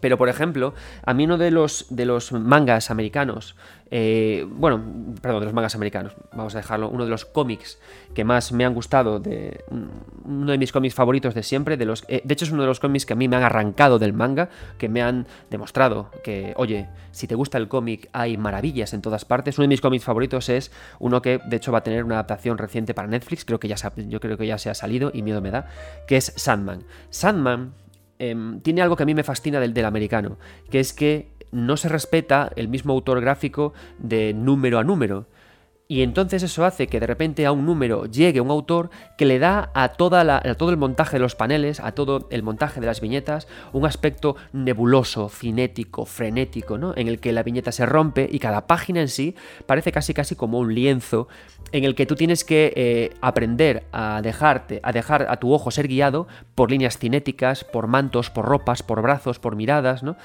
pero, 0.02 0.18
por 0.18 0.28
ejemplo, 0.28 0.74
a 1.04 1.14
mí 1.14 1.24
uno 1.24 1.38
de 1.38 1.52
los, 1.52 1.86
de 1.88 2.06
los 2.06 2.32
mangas 2.32 2.90
americanos, 2.90 3.54
eh, 3.92 4.44
bueno, 4.50 4.82
perdón, 5.20 5.40
de 5.40 5.44
los 5.44 5.54
mangas 5.54 5.76
americanos, 5.76 6.16
vamos 6.32 6.56
a 6.56 6.58
dejarlo, 6.58 6.88
uno 6.88 7.04
de 7.04 7.10
los 7.10 7.24
cómics 7.24 7.78
que 8.12 8.24
más 8.24 8.50
me 8.50 8.64
han 8.64 8.74
gustado, 8.74 9.20
de, 9.20 9.64
uno 10.24 10.50
de 10.50 10.58
mis 10.58 10.72
cómics 10.72 10.96
favoritos 10.96 11.36
de 11.36 11.44
siempre, 11.44 11.76
de, 11.76 11.84
los, 11.84 12.04
eh, 12.08 12.20
de 12.24 12.34
hecho 12.34 12.44
es 12.44 12.50
uno 12.50 12.62
de 12.62 12.66
los 12.66 12.80
cómics 12.80 13.06
que 13.06 13.12
a 13.12 13.16
mí 13.16 13.28
me 13.28 13.36
han 13.36 13.44
arrancado 13.44 14.00
del 14.00 14.12
manga, 14.12 14.48
que 14.76 14.88
me 14.88 15.02
han 15.02 15.28
demostrado 15.50 16.10
que, 16.24 16.52
oye, 16.56 16.88
si 17.12 17.28
te 17.28 17.36
gusta 17.36 17.56
el 17.58 17.68
cómic 17.68 18.08
hay 18.12 18.36
maravillas 18.36 18.94
en 18.94 19.02
todas 19.02 19.24
partes. 19.24 19.56
Uno 19.58 19.64
de 19.64 19.68
mis 19.68 19.80
cómics 19.80 20.04
favoritos 20.04 20.48
es 20.48 20.72
uno 20.98 21.22
que 21.22 21.38
de 21.46 21.56
hecho 21.58 21.70
va 21.70 21.78
a 21.78 21.82
tener 21.84 22.02
una 22.02 22.16
adaptación 22.16 22.58
reciente 22.58 22.92
para 22.92 23.06
Netflix, 23.06 23.44
creo 23.44 23.60
que 23.60 23.68
ya 23.68 23.76
yo 24.08 24.18
creo 24.18 24.36
que 24.36 24.48
ya 24.48 24.58
se 24.58 24.68
ha 24.68 24.74
salido 24.74 25.12
y 25.14 25.22
miedo 25.22 25.40
me 25.40 25.52
da, 25.52 25.68
que 26.08 26.16
es 26.16 26.32
Sandman. 26.34 26.82
Sandman 27.10 27.81
Em, 28.22 28.60
tiene 28.60 28.82
algo 28.82 28.94
que 28.94 29.02
a 29.02 29.06
mí 29.06 29.14
me 29.14 29.24
fascina 29.24 29.58
del, 29.58 29.74
del 29.74 29.84
americano, 29.84 30.38
que 30.70 30.78
es 30.78 30.92
que 30.92 31.32
no 31.50 31.76
se 31.76 31.88
respeta 31.88 32.52
el 32.54 32.68
mismo 32.68 32.92
autor 32.92 33.20
gráfico 33.20 33.72
de 33.98 34.32
número 34.32 34.78
a 34.78 34.84
número. 34.84 35.26
Y 35.92 36.02
entonces 36.02 36.42
eso 36.42 36.64
hace 36.64 36.86
que 36.86 37.00
de 37.00 37.06
repente 37.06 37.44
a 37.44 37.52
un 37.52 37.66
número 37.66 38.06
llegue 38.06 38.40
un 38.40 38.50
autor 38.50 38.88
que 39.18 39.26
le 39.26 39.38
da 39.38 39.70
a, 39.74 39.88
todo 39.90 40.70
el 40.70 40.76
montaje 40.78 41.16
de 41.16 41.20
los 41.20 41.34
paneles, 41.34 41.80
a 41.80 41.92
todo 41.92 42.28
el 42.30 42.42
montaje 42.42 42.80
de 42.80 42.86
las 42.86 43.02
viñetas, 43.02 43.46
un 43.74 43.84
aspecto 43.84 44.36
nebuloso, 44.54 45.28
cinético, 45.28 46.06
frenético, 46.06 46.78
¿no? 46.78 46.94
En 46.96 47.08
el 47.08 47.20
que 47.20 47.32
la 47.32 47.42
viñeta 47.42 47.72
se 47.72 47.84
rompe 47.84 48.26
y 48.32 48.38
cada 48.38 48.66
página 48.66 49.02
en 49.02 49.08
sí 49.08 49.36
parece 49.66 49.92
casi 49.92 50.14
casi 50.14 50.34
como 50.34 50.60
un 50.60 50.74
lienzo 50.74 51.28
en 51.72 51.84
el 51.84 51.94
que 51.94 52.06
tú 52.06 52.14
tienes 52.14 52.42
que 52.42 52.72
eh, 52.74 53.10
aprender 53.20 53.84
a 53.92 54.22
dejarte, 54.22 54.80
a 54.82 54.92
dejar 54.92 55.26
a 55.28 55.36
tu 55.36 55.52
ojo 55.52 55.70
ser 55.70 55.88
guiado 55.88 56.26
por 56.54 56.70
líneas 56.70 56.96
cinéticas, 56.96 57.64
por 57.64 57.86
mantos, 57.86 58.30
por 58.30 58.46
ropas, 58.46 58.82
por 58.82 59.02
brazos, 59.02 59.38
por 59.38 59.56
miradas, 59.56 60.02
¿no? 60.02 60.16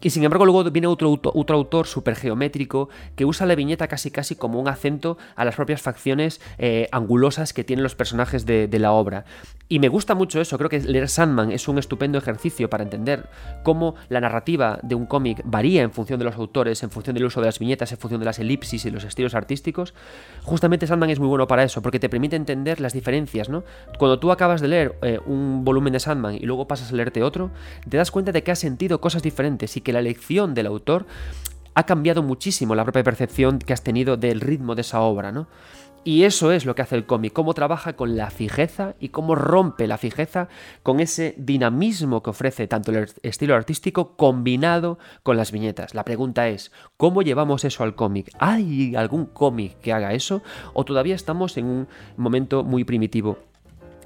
Y 0.00 0.10
sin 0.10 0.22
embargo 0.24 0.44
luego 0.44 0.64
viene 0.70 0.86
otro, 0.86 1.10
otro 1.10 1.56
autor 1.56 1.86
súper 1.86 2.14
geométrico 2.14 2.88
que 3.16 3.24
usa 3.24 3.46
la 3.46 3.54
viñeta 3.54 3.88
casi 3.88 4.10
casi 4.10 4.36
como 4.36 4.60
un 4.60 4.68
acento 4.68 5.18
a 5.34 5.44
las 5.44 5.56
propias 5.56 5.82
facciones 5.82 6.40
eh, 6.58 6.88
angulosas 6.92 7.52
que 7.52 7.64
tienen 7.64 7.82
los 7.82 7.94
personajes 7.94 8.46
de, 8.46 8.68
la 8.78 8.92
obra. 8.92 9.24
Y 9.68 9.80
me 9.80 9.88
gusta 9.88 10.14
mucho 10.14 10.40
eso, 10.40 10.56
creo 10.56 10.70
que 10.70 10.78
leer 10.78 11.08
Sandman 11.08 11.50
es 11.50 11.66
un 11.66 11.78
estupendo 11.78 12.16
ejercicio 12.16 12.70
para 12.70 12.84
entender 12.84 13.28
cómo 13.64 13.96
la 14.08 14.20
narrativa 14.20 14.78
de 14.82 14.94
un 14.94 15.06
cómic 15.06 15.42
varía 15.44 15.82
en 15.82 15.90
función 15.90 16.20
de 16.20 16.24
los 16.24 16.36
autores, 16.36 16.82
en 16.84 16.90
función 16.90 17.14
del 17.14 17.24
uso 17.24 17.40
de 17.40 17.46
las 17.46 17.58
viñetas, 17.58 17.90
en 17.90 17.98
función 17.98 18.20
de 18.20 18.26
las 18.26 18.38
elipsis 18.38 18.84
y 18.84 18.90
los 18.90 19.02
estilos 19.02 19.34
artísticos. 19.34 19.94
Justamente 20.44 20.86
Sandman 20.86 21.10
es 21.10 21.18
muy 21.18 21.28
bueno 21.28 21.48
para 21.48 21.64
eso, 21.64 21.82
porque 21.82 21.98
te 21.98 22.08
permite 22.08 22.36
entender 22.36 22.80
las 22.80 22.92
diferencias, 22.92 23.48
¿no? 23.48 23.64
Cuando 23.98 24.20
tú 24.20 24.30
acabas 24.30 24.60
de 24.60 24.68
leer 24.68 24.96
eh, 25.02 25.18
un 25.26 25.64
volumen 25.64 25.92
de 25.92 26.00
Sandman 26.00 26.36
y 26.36 26.46
luego 26.46 26.68
pasas 26.68 26.92
a 26.92 26.96
leerte 26.96 27.22
otro, 27.22 27.50
te 27.88 27.96
das 27.96 28.10
cuenta 28.10 28.30
de 28.30 28.42
que 28.42 28.52
has 28.52 28.60
sentido 28.60 29.00
cosas 29.00 29.22
diferentes 29.22 29.76
y 29.76 29.80
que 29.80 29.87
la 29.92 30.00
elección 30.00 30.54
del 30.54 30.66
autor 30.66 31.06
ha 31.74 31.84
cambiado 31.84 32.22
muchísimo 32.22 32.74
la 32.74 32.84
propia 32.84 33.04
percepción 33.04 33.58
que 33.58 33.72
has 33.72 33.82
tenido 33.82 34.16
del 34.16 34.40
ritmo 34.40 34.74
de 34.74 34.80
esa 34.80 35.00
obra, 35.00 35.30
¿no? 35.30 35.46
Y 36.04 36.24
eso 36.24 36.52
es 36.52 36.64
lo 36.64 36.74
que 36.74 36.82
hace 36.82 36.96
el 36.96 37.06
cómic, 37.06 37.32
cómo 37.32 37.54
trabaja 37.54 37.92
con 37.92 38.16
la 38.16 38.30
fijeza 38.30 38.94
y 38.98 39.10
cómo 39.10 39.34
rompe 39.34 39.86
la 39.86 39.98
fijeza 39.98 40.48
con 40.82 41.00
ese 41.00 41.34
dinamismo 41.36 42.22
que 42.22 42.30
ofrece 42.30 42.66
tanto 42.66 42.92
el 42.92 43.10
estilo 43.22 43.54
artístico 43.54 44.16
combinado 44.16 44.98
con 45.22 45.36
las 45.36 45.52
viñetas. 45.52 45.94
La 45.94 46.04
pregunta 46.04 46.48
es, 46.48 46.72
¿cómo 46.96 47.22
llevamos 47.22 47.64
eso 47.64 47.84
al 47.84 47.94
cómic? 47.94 48.30
¿Hay 48.38 48.96
algún 48.96 49.26
cómic 49.26 49.80
que 49.80 49.92
haga 49.92 50.14
eso? 50.14 50.42
¿O 50.72 50.84
todavía 50.84 51.14
estamos 51.14 51.56
en 51.58 51.66
un 51.66 51.88
momento 52.16 52.64
muy 52.64 52.84
primitivo, 52.84 53.38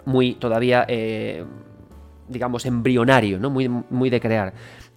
muy 0.04 0.34
todavía... 0.34 0.84
Eh, 0.88 1.44
digamos, 2.28 2.64
embrionario, 2.64 3.38
¿no? 3.38 3.50
Muy, 3.50 3.68
muy 3.68 4.08
de 4.08 4.20
crear. 4.20 4.54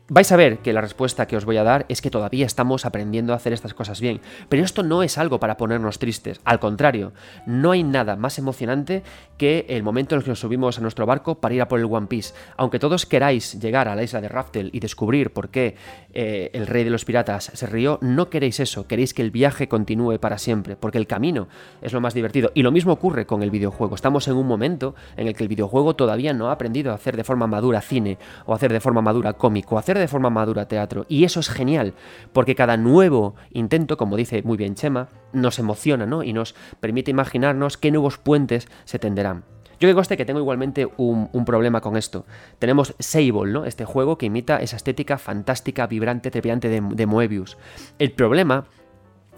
Vais 0.08 0.32
a 0.32 0.36
ver 0.36 0.60
que 0.60 0.72
la 0.72 0.82
respuesta 0.82 1.26
que 1.26 1.36
os 1.36 1.46
voy 1.46 1.58
a 1.58 1.64
dar 1.64 1.88
es 1.90 2.00
que 2.00 2.12
todavía 2.12 2.46
estamos 2.46 2.86
aprendiendo 2.86 3.34
a 3.34 3.38
hacer 3.38 3.54
estas 3.54 3.74
cosas 3.74 4.00
bien, 4.00 4.22
pero 4.50 4.64
esto 4.64 4.84
no 4.84 5.02
es 5.02 5.18
algo 5.18 5.40
para 5.40 5.58
ponernos 5.58 5.98
tristes, 5.98 6.42
al 6.46 6.60
contrario, 6.60 7.12
no 7.48 7.72
hay 7.72 7.82
nada 7.82 8.16
más 8.16 8.38
emocionante 8.38 9.02
que 9.40 9.66
el 9.68 9.82
momento 9.82 10.14
en 10.14 10.20
el 10.20 10.24
que 10.24 10.30
nos 10.30 10.40
subimos 10.40 10.78
a 10.78 10.82
nuestro 10.82 11.08
barco 11.08 11.40
para 11.40 11.56
ir 11.56 11.62
a 11.64 11.68
por 11.68 11.80
el 11.80 11.86
One 11.86 12.06
Piece. 12.06 12.36
Aunque 12.56 12.78
todos 12.78 13.08
queráis 13.08 13.60
llegar 13.60 13.88
a 13.88 13.96
la 13.96 14.04
isla 14.04 14.22
de 14.22 14.30
Raftel 14.30 14.70
y 14.74 14.80
descubrir 14.80 15.34
por 15.34 15.50
qué 15.50 15.76
eh, 16.14 16.52
el 16.54 16.68
rey 16.68 16.84
de 16.84 16.92
los 16.92 17.04
piratas 17.04 17.50
se 17.56 17.66
rió, 17.66 17.98
no 18.02 18.30
queréis 18.30 18.60
eso, 18.60 18.86
queréis 18.86 19.16
que 19.16 19.24
el 19.24 19.32
viaje 19.32 19.68
continúe 19.68 20.20
para 20.20 20.38
siempre, 20.38 20.76
porque 20.76 21.00
el 21.00 21.08
camino 21.08 21.48
es 21.82 21.94
lo 21.94 22.00
más 22.00 22.14
divertido. 22.14 22.52
Y 22.54 22.62
lo 22.62 22.72
mismo 22.72 22.94
ocurre 22.94 23.26
con 23.26 23.42
el 23.42 23.50
videojuego, 23.50 23.96
estamos 23.96 24.28
en 24.28 24.36
un 24.36 24.46
momento 24.46 24.94
en 25.18 25.28
el 25.28 25.36
que 25.36 25.44
el 25.44 25.50
videojuego 25.50 25.96
todavía 25.96 26.32
no 26.32 26.50
ha 26.50 26.52
aprendido 26.52 26.92
a 26.92 26.96
hacer 26.96 27.18
de 27.18 27.24
forma 27.24 27.48
madura 27.48 27.82
cine, 27.82 28.20
o 28.46 28.54
hacer 28.54 28.72
de 28.72 28.80
forma 28.80 29.02
madura 29.02 29.34
cómic, 29.34 29.72
o 29.72 29.80
hacer 29.80 29.95
de 30.00 30.08
forma 30.08 30.30
madura 30.30 30.68
teatro. 30.68 31.06
Y 31.10 31.24
eso 31.24 31.40
es 31.40 31.50
genial, 31.50 31.94
porque 32.34 32.56
cada 32.56 32.78
nuevo 32.78 33.36
intento, 33.52 33.98
como 33.98 34.18
dice 34.18 34.42
muy 34.44 34.58
bien 34.58 34.76
Chema, 34.76 35.10
nos 35.34 35.60
emociona 35.60 36.06
¿no? 36.06 36.24
y 36.24 36.34
nos 36.34 36.56
permite 36.80 37.12
imaginarnos 37.12 37.78
qué 37.78 37.92
nuevos 37.92 38.18
puentes 38.18 38.68
se 38.86 39.00
tenderán. 39.00 39.44
Yo 39.80 39.90
que 39.90 39.96
coste 39.96 40.16
que 40.16 40.26
tengo 40.26 40.40
igualmente 40.40 40.88
un, 40.98 41.30
problema 41.46 41.82
con 41.82 41.98
esto. 41.98 42.26
Tenemos 42.60 42.96
Sable, 43.00 43.52
¿no? 43.52 43.66
Este 43.66 43.84
juego 43.84 44.18
que 44.18 44.28
imita 44.28 44.58
esa 44.62 44.78
estética 44.78 45.18
fantástica, 45.18 45.86
vibrante, 45.86 46.32
trepidante 46.32 46.70
de, 46.70 46.82
de 46.82 47.06
Moebius. 47.06 47.58
El 48.00 48.14
problema 48.14 48.66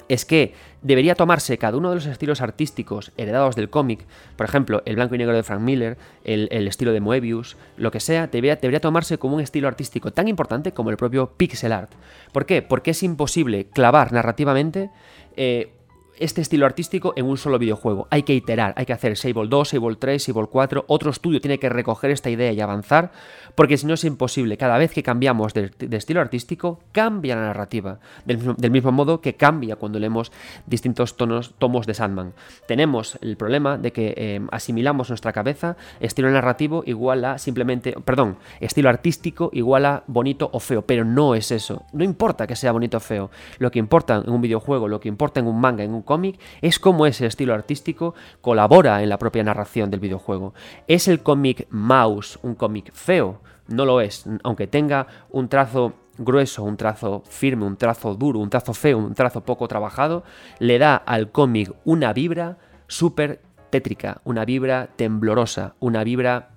es 0.09 0.25
que 0.25 0.53
debería 0.81 1.15
tomarse 1.15 1.57
cada 1.57 1.77
uno 1.77 1.89
de 1.89 1.95
los 1.95 2.05
estilos 2.05 2.41
artísticos 2.41 3.11
heredados 3.17 3.55
del 3.55 3.69
cómic, 3.69 4.05
por 4.35 4.45
ejemplo, 4.45 4.81
el 4.85 4.95
blanco 4.95 5.15
y 5.15 5.17
negro 5.17 5.33
de 5.33 5.43
Frank 5.43 5.61
Miller, 5.61 5.97
el, 6.23 6.67
estilo 6.67 6.93
de 6.93 7.01
Moebius, 7.01 7.57
lo 7.77 7.91
que 7.91 7.99
sea, 7.99 8.27
debería, 8.27 8.55
debería, 8.55 8.79
tomarse 8.79 9.17
como 9.17 9.35
un 9.35 9.41
estilo 9.41 9.67
artístico 9.67 10.11
tan 10.11 10.27
importante 10.27 10.71
como 10.71 10.89
el 10.89 10.97
propio 10.97 11.31
pixel 11.35 11.71
art. 11.71 11.91
¿Por 12.31 12.45
qué? 12.45 12.61
Porque 12.61 12.91
es 12.91 13.03
imposible 13.03 13.67
clavar 13.73 14.13
narrativamente 14.13 14.89
eh, 15.35 15.71
este 16.19 16.41
estilo 16.41 16.65
artístico 16.65 17.13
en 17.15 17.25
un 17.25 17.37
solo 17.37 17.59
videojuego. 17.59 18.07
Hay 18.09 18.23
que 18.23 18.33
iterar, 18.33 18.73
hay 18.77 18.85
que 18.85 18.93
hacer 18.93 19.17
Sable 19.17 19.47
2, 19.47 19.69
Sable 19.69 19.95
3, 19.95 20.23
Sable 20.23 20.47
4, 20.47 20.85
otro 20.87 21.11
estudio 21.11 21.41
tiene 21.41 21.59
que 21.59 21.69
recoger 21.69 22.11
esta 22.11 22.29
idea 22.29 22.51
y 22.51 22.61
avanzar, 22.61 23.11
porque 23.55 23.77
si 23.77 23.85
no 23.85 23.93
es 23.93 24.03
imposible. 24.03 24.57
Cada 24.57 24.77
vez 24.77 24.91
que 24.91 25.03
cambiamos 25.03 25.53
de, 25.53 25.71
estilo 25.91 26.21
artístico, 26.21 26.79
cambia 26.91 27.35
la 27.35 27.41
narrativa, 27.43 27.99
del 28.25 28.71
mismo, 28.71 28.91
modo 28.91 29.21
que 29.21 29.35
cambia 29.35 29.75
cuando 29.75 29.99
leemos 29.99 30.31
distintos 30.65 31.17
tonos, 31.17 31.53
tomos 31.57 31.85
de 31.87 31.93
Sandman. 31.93 32.33
Tenemos 32.67 33.17
el 33.21 33.37
problema 33.37 33.77
de 33.77 33.91
que 33.91 34.13
eh, 34.17 34.41
asimilamos 34.51 35.09
nuestra 35.09 35.33
cabeza 35.33 35.77
estilo 35.99 36.29
narrativo 36.29 36.83
igual 36.85 37.25
a 37.25 37.37
simplemente, 37.37 37.93
perdón, 38.03 38.37
estilo 38.59 38.89
artístico 38.89 39.49
igual 39.53 39.85
a 39.85 40.03
bonito 40.07 40.49
o 40.51 40.59
feo, 40.59 40.81
pero 40.83 41.03
no 41.03 41.35
es 41.35 41.51
eso. 41.51 41.83
No 41.93 42.03
importa 42.03 42.47
que 42.47 42.55
sea 42.55 42.71
bonito 42.71 42.97
o 42.97 42.99
feo. 42.99 43.29
Lo 43.59 43.71
que 43.71 43.79
importa 43.79 44.21
en 44.25 44.29
un 44.29 44.41
videojuego, 44.41 44.87
lo 44.87 44.99
que 44.99 45.09
importa 45.09 45.39
en 45.39 45.47
un 45.47 45.59
manga, 45.59 45.83
en 45.83 45.93
un 45.93 46.01
cómic 46.07 46.39
es 46.61 46.79
cómo 46.79 47.05
ese 47.05 47.27
estilo 47.27 47.53
artístico 47.53 48.15
colabora 48.41 49.03
en 49.03 49.09
la 49.09 49.19
propia 49.19 49.43
narración 49.43 49.91
del 49.91 49.99
videojuego. 49.99 50.55
¿Es 50.87 51.07
el 51.07 51.21
cómic 51.21 51.67
mouse 51.69 52.39
un 52.41 52.55
cómic 52.55 52.91
feo? 52.93 53.41
No 53.67 53.85
lo 53.85 54.01
es, 54.01 54.25
aunque 54.43 54.65
tenga 54.65 55.05
un 55.29 55.49
trazo 55.49 55.93
grueso, 56.17 56.63
un 56.63 56.77
trazo 56.77 57.21
firme, 57.29 57.65
un 57.65 57.77
trazo 57.77 58.15
duro, 58.15 58.39
un 58.39 58.49
trazo 58.49 58.73
feo, 58.73 58.97
un 58.97 59.13
trazo 59.13 59.41
poco 59.41 59.67
trabajado, 59.67 60.23
le 60.57 60.79
da 60.79 60.95
al 60.95 61.31
cómic 61.31 61.71
una 61.85 62.13
vibra 62.13 62.57
súper 62.87 63.41
tétrica, 63.69 64.21
una 64.23 64.45
vibra 64.45 64.89
temblorosa, 64.95 65.75
una 65.79 66.03
vibra 66.03 66.49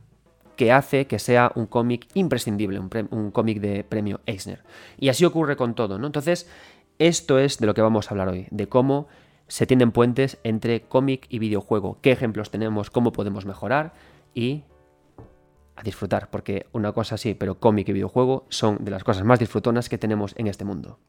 que 0.56 0.72
hace 0.72 1.06
que 1.06 1.18
sea 1.18 1.52
un 1.54 1.66
cómic 1.66 2.06
imprescindible, 2.14 2.78
un, 2.78 2.90
un 3.10 3.30
cómic 3.30 3.60
de 3.60 3.82
premio 3.82 4.20
Eisner. 4.26 4.62
Y 4.98 5.08
así 5.08 5.24
ocurre 5.24 5.56
con 5.56 5.74
todo, 5.74 5.98
¿no? 5.98 6.06
Entonces, 6.06 6.48
esto 6.98 7.38
es 7.38 7.58
de 7.58 7.66
lo 7.66 7.74
que 7.74 7.80
vamos 7.80 8.06
a 8.06 8.10
hablar 8.10 8.28
hoy, 8.28 8.46
de 8.50 8.68
cómo 8.68 9.08
se 9.50 9.66
tienden 9.66 9.90
puentes 9.90 10.38
entre 10.44 10.82
cómic 10.82 11.26
y 11.28 11.40
videojuego, 11.40 11.98
qué 12.00 12.12
ejemplos 12.12 12.52
tenemos, 12.52 12.88
cómo 12.88 13.10
podemos 13.10 13.46
mejorar 13.46 13.92
y 14.32 14.62
a 15.74 15.82
disfrutar, 15.82 16.30
porque 16.30 16.66
una 16.72 16.92
cosa 16.92 17.16
sí, 17.16 17.34
pero 17.34 17.58
cómic 17.58 17.88
y 17.88 17.92
videojuego 17.92 18.46
son 18.48 18.84
de 18.84 18.92
las 18.92 19.02
cosas 19.02 19.24
más 19.24 19.40
disfrutonas 19.40 19.88
que 19.88 19.98
tenemos 19.98 20.34
en 20.38 20.46
este 20.46 20.64
mundo. 20.64 21.00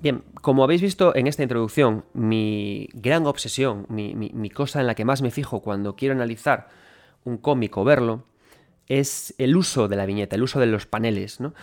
Bien, 0.00 0.22
como 0.40 0.62
habéis 0.62 0.80
visto 0.80 1.14
en 1.16 1.26
esta 1.26 1.42
introducción, 1.42 2.04
mi 2.14 2.88
gran 2.94 3.26
obsesión, 3.26 3.84
mi, 3.88 4.14
mi, 4.14 4.50
cosa 4.50 4.80
en 4.80 4.86
la 4.86 4.94
que 4.94 5.04
más 5.04 5.22
me 5.22 5.32
fijo 5.32 5.60
cuando 5.60 5.96
quiero 5.96 6.14
analizar 6.14 6.68
un 7.24 7.36
cómic 7.36 7.76
o 7.76 7.84
verlo, 7.84 8.29
es 8.90 9.34
el 9.38 9.56
uso 9.56 9.88
de 9.88 9.96
la 9.96 10.04
viñeta, 10.04 10.36
el 10.36 10.42
uso 10.42 10.60
de 10.60 10.66
los 10.66 10.84
paneles. 10.84 11.40
¿no? 11.40 11.54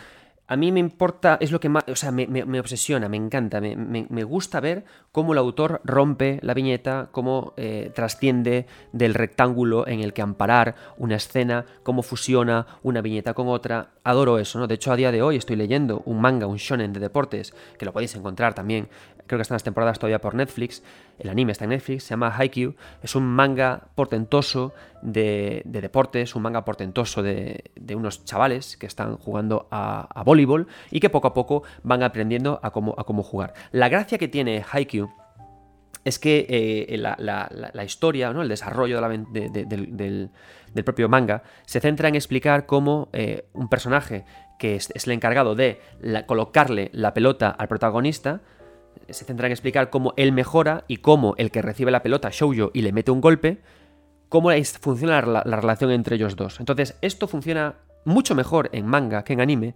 a 0.50 0.56
mí 0.56 0.72
me 0.72 0.80
importa, 0.80 1.36
es 1.42 1.52
lo 1.52 1.60
que 1.60 1.68
más, 1.68 1.84
o 1.88 1.94
sea, 1.94 2.10
me, 2.10 2.58
obsesiona, 2.58 3.10
me 3.10 3.18
encanta, 3.18 3.60
me, 3.60 4.24
gusta 4.24 4.60
ver 4.60 4.84
cómo 5.12 5.34
el 5.34 5.38
autor 5.38 5.82
rompe 5.84 6.40
la 6.42 6.54
viñeta, 6.54 7.10
cómo 7.12 7.52
eh, 7.58 7.92
trasciende 7.94 8.66
del 8.92 9.12
rectángulo 9.12 9.86
en 9.86 10.00
el 10.00 10.14
que 10.14 10.22
amparar 10.22 10.74
una 10.96 11.16
escena, 11.16 11.66
cómo 11.82 12.02
fusiona 12.02 12.66
una 12.82 13.02
viñeta 13.02 13.34
con 13.34 13.48
otra. 13.48 13.90
Adoro 14.04 14.38
eso, 14.38 14.58
¿no? 14.58 14.66
De 14.66 14.76
hecho, 14.76 14.90
a 14.90 14.96
día 14.96 15.12
de 15.12 15.20
hoy 15.20 15.36
estoy 15.36 15.56
leyendo 15.56 16.00
un 16.06 16.18
manga, 16.18 16.46
un 16.46 16.56
shonen 16.56 16.94
de 16.94 17.00
deportes, 17.00 17.52
que 17.78 17.84
lo 17.84 17.92
podéis 17.92 18.14
encontrar 18.14 18.54
también 18.54 18.88
creo 19.28 19.38
que 19.38 19.42
están 19.42 19.54
las 19.54 19.62
temporadas 19.62 19.98
todavía 19.98 20.20
por 20.20 20.34
Netflix, 20.34 20.82
el 21.18 21.28
anime 21.28 21.52
está 21.52 21.64
en 21.64 21.70
Netflix, 21.70 22.04
se 22.04 22.10
llama 22.10 22.34
Haikyuu, 22.36 22.74
es 23.02 23.14
un 23.14 23.24
manga 23.24 23.82
portentoso 23.94 24.74
de, 25.02 25.62
deportes, 25.64 26.34
un 26.34 26.42
manga 26.42 26.64
portentoso 26.64 27.22
de, 27.22 27.62
unos 27.94 28.24
chavales 28.24 28.76
que 28.76 28.86
están 28.86 29.16
jugando 29.16 29.68
a, 29.70 30.22
voleibol 30.24 30.66
y 30.90 31.00
que 31.00 31.10
poco 31.10 31.28
a 31.28 31.34
poco 31.34 31.62
van 31.82 32.02
aprendiendo 32.02 32.58
a 32.62 32.70
cómo, 32.70 32.94
a 32.98 33.04
cómo 33.04 33.22
jugar. 33.22 33.54
La 33.70 33.88
gracia 33.88 34.18
que 34.18 34.28
tiene 34.28 34.64
Haikyuu 34.70 35.08
es 36.04 36.18
que 36.18 36.46
eh, 36.48 36.98
la, 36.98 37.84
historia, 37.84 38.32
¿no? 38.32 38.42
el 38.42 38.48
desarrollo 38.48 39.00
del, 39.00 40.30
propio 40.84 41.08
manga, 41.08 41.42
se 41.66 41.80
centra 41.80 42.08
en 42.08 42.14
explicar 42.14 42.66
cómo 42.66 43.08
eh, 43.12 43.46
un 43.52 43.68
personaje 43.68 44.24
que 44.58 44.74
es 44.76 44.90
el 45.06 45.12
encargado 45.12 45.54
de 45.54 45.80
colocarle 46.26 46.90
la 46.92 47.14
pelota 47.14 47.50
al 47.50 47.68
protagonista, 47.68 48.40
se 49.08 49.24
centra 49.24 49.46
en 49.46 49.52
explicar 49.52 49.90
cómo 49.90 50.14
él 50.16 50.32
mejora 50.32 50.84
y 50.88 50.98
cómo 50.98 51.34
el 51.38 51.50
que 51.50 51.62
recibe 51.62 51.90
la 51.90 52.02
pelota, 52.02 52.30
Shoujo, 52.32 52.70
y 52.72 52.82
le 52.82 52.92
mete 52.92 53.10
un 53.10 53.20
golpe, 53.20 53.58
cómo 54.28 54.50
funciona 54.80 55.22
la, 55.22 55.42
relación 55.42 55.90
entre 55.90 56.16
ellos 56.16 56.36
dos. 56.36 56.60
Entonces, 56.60 56.96
esto 57.02 57.28
funciona 57.28 57.76
mucho 58.04 58.34
mejor 58.34 58.70
en 58.72 58.86
manga 58.86 59.24
que 59.24 59.32
en 59.32 59.40
anime, 59.40 59.74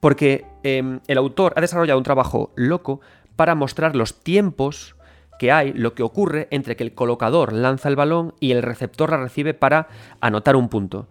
porque 0.00 0.44
em, 0.62 1.00
el 1.06 1.18
autor 1.18 1.52
ha 1.56 1.60
desarrollado 1.60 1.98
un 1.98 2.04
trabajo 2.04 2.52
loco 2.56 3.00
para 3.36 3.54
mostrar 3.54 3.96
los 3.96 4.22
tiempos 4.22 4.96
que 5.38 5.50
hay, 5.50 5.72
lo 5.72 5.94
que 5.94 6.02
ocurre 6.02 6.48
entre 6.50 6.76
que 6.76 6.84
el 6.84 6.94
colocador 6.94 7.52
lanza 7.52 7.88
el 7.88 7.96
balón 7.96 8.34
y 8.38 8.52
el 8.52 8.62
receptor 8.62 9.10
la 9.10 9.16
recibe 9.16 9.54
para 9.54 9.88
anotar 10.20 10.56
un 10.56 10.68
punto. 10.68 11.08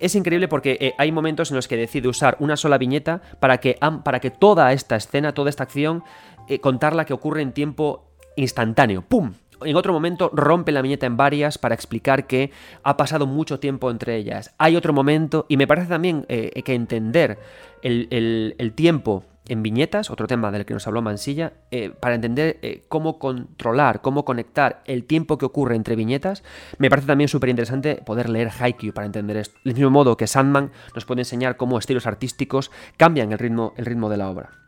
Es 0.00 0.14
increíble 0.14 0.48
porque 0.48 0.76
eh, 0.80 0.94
hay 0.98 1.10
momentos 1.10 1.50
en 1.50 1.56
los 1.56 1.66
que 1.66 1.76
decide 1.76 2.08
usar 2.08 2.36
una 2.40 2.56
sola 2.56 2.78
viñeta 2.78 3.20
para 3.40 3.58
que, 3.58 3.78
para 4.04 4.20
que 4.20 4.30
toda 4.30 4.72
esta 4.72 4.96
escena, 4.96 5.32
toda 5.32 5.50
esta 5.50 5.64
acción 5.64 6.04
eh, 6.48 6.60
contarla 6.60 7.04
que 7.04 7.12
ocurre 7.12 7.42
en 7.42 7.52
tiempo 7.52 8.08
instantáneo. 8.36 9.02
¡Pum! 9.02 9.32
En 9.64 9.76
otro 9.76 9.92
momento 9.92 10.30
rompe 10.32 10.70
la 10.70 10.82
viñeta 10.82 11.06
en 11.06 11.16
varias 11.16 11.58
para 11.58 11.74
explicar 11.74 12.26
que 12.26 12.52
ha 12.84 12.96
pasado 12.96 13.26
mucho 13.26 13.58
tiempo 13.58 13.90
entre 13.90 14.16
ellas. 14.16 14.54
Hay 14.56 14.76
otro 14.76 14.92
momento, 14.92 15.46
y 15.48 15.56
me 15.56 15.66
parece 15.66 15.88
también 15.88 16.24
eh, 16.28 16.62
que 16.62 16.74
entender 16.74 17.38
el, 17.82 18.72
tiempo 18.76 19.24
en 19.48 19.62
viñetas, 19.64 20.10
otro 20.10 20.28
tema 20.28 20.52
del 20.52 20.64
que 20.64 20.74
nos 20.74 20.86
habló 20.86 21.02
Mansilla, 21.02 21.54
eh, 21.72 21.90
para 21.90 22.14
entender 22.14 22.60
cómo 22.86 23.18
controlar, 23.18 24.00
cómo 24.00 24.24
conectar 24.24 24.82
el 24.84 25.04
tiempo 25.04 25.38
que 25.38 25.46
ocurre 25.46 25.74
entre 25.74 25.96
viñetas, 25.96 26.44
me 26.78 26.88
parece 26.88 27.08
también 27.08 27.26
súper 27.26 27.48
interesante 27.48 27.96
poder 27.96 28.28
leer 28.28 28.50
Haikyuu 28.56 28.94
para 28.94 29.06
entender 29.06 29.38
esto. 29.38 29.58
Del 29.64 29.74
mismo 29.74 29.90
modo 29.90 30.16
que 30.16 30.28
Sandman 30.28 30.70
nos 30.94 31.04
puede 31.04 31.22
enseñar 31.22 31.56
cómo 31.56 31.78
estilos 31.78 32.06
artísticos 32.06 32.70
cambian 32.96 33.32
el 33.32 33.38
ritmo, 33.38 33.74
el 33.76 33.86
ritmo 33.86 34.08
de 34.08 34.16
la 34.18 34.30
obra. 34.30 34.67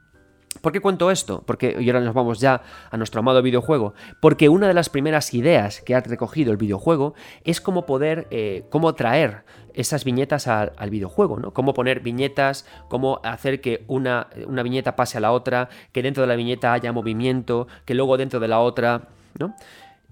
¿Por 0.60 0.72
qué 0.72 0.80
cuento 0.80 1.10
esto? 1.10 1.42
Porque, 1.46 1.76
y 1.80 1.88
ahora 1.88 2.00
nos 2.00 2.14
vamos 2.14 2.40
ya 2.40 2.62
a 2.90 2.96
nuestro 2.96 3.20
amado 3.20 3.42
videojuego, 3.42 3.94
porque 4.20 4.48
una 4.48 4.68
de 4.68 4.74
las 4.74 4.88
primeras 4.88 5.32
ideas 5.34 5.80
que 5.80 5.94
ha 5.94 6.00
recogido 6.00 6.52
el 6.52 6.58
videojuego 6.58 7.14
es 7.44 7.60
cómo 7.60 7.86
poder, 7.86 8.26
eh, 8.30 8.64
cómo 8.70 8.94
traer 8.94 9.44
esas 9.74 10.04
viñetas 10.04 10.46
al, 10.48 10.90
videojuego, 10.90 11.38
¿no? 11.38 11.52
Cómo 11.52 11.72
poner 11.74 12.00
viñetas, 12.00 12.66
cómo 12.88 13.20
hacer 13.22 13.60
que 13.60 13.84
una, 13.86 14.28
una, 14.46 14.62
viñeta 14.62 14.96
pase 14.96 15.18
a 15.18 15.20
la 15.20 15.32
otra, 15.32 15.68
que 15.92 16.02
dentro 16.02 16.22
de 16.22 16.26
la 16.26 16.36
viñeta 16.36 16.72
haya 16.72 16.92
movimiento, 16.92 17.68
que 17.84 17.94
luego 17.94 18.16
dentro 18.16 18.40
de 18.40 18.48
la 18.48 18.60
otra, 18.60 19.08
¿no? 19.38 19.54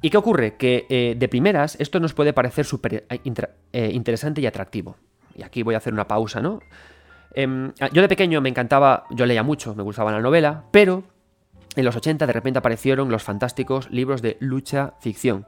¿Y 0.00 0.10
qué 0.10 0.16
ocurre? 0.16 0.56
Que 0.56 0.86
eh, 0.88 1.14
de 1.18 1.28
primeras 1.28 1.76
esto 1.80 1.98
nos 1.98 2.14
puede 2.14 2.32
parecer 2.32 2.64
súper 2.64 3.04
eh, 3.08 3.90
interesante 3.92 4.40
y 4.40 4.46
atractivo. 4.46 4.96
Y 5.34 5.42
aquí 5.42 5.62
voy 5.62 5.74
a 5.74 5.78
hacer 5.78 5.92
una 5.92 6.06
pausa, 6.06 6.40
¿no? 6.40 6.60
Em, 7.34 7.72
ah, 7.80 7.88
yo 7.92 8.02
de 8.02 8.08
pequeño 8.08 8.40
me 8.40 8.48
encantaba, 8.48 9.04
yo 9.10 9.26
leía 9.26 9.42
mucho, 9.42 9.74
me 9.74 9.82
gustaba 9.82 10.12
la 10.12 10.20
novela, 10.20 10.64
pero 10.70 11.04
en 11.76 11.84
los 11.84 11.96
80 11.96 12.26
de 12.26 12.32
repente 12.32 12.58
aparecieron 12.58 13.10
los 13.10 13.22
fantásticos 13.22 13.90
libros 13.90 14.22
de 14.22 14.36
lucha 14.40 14.94
ficción. 15.00 15.46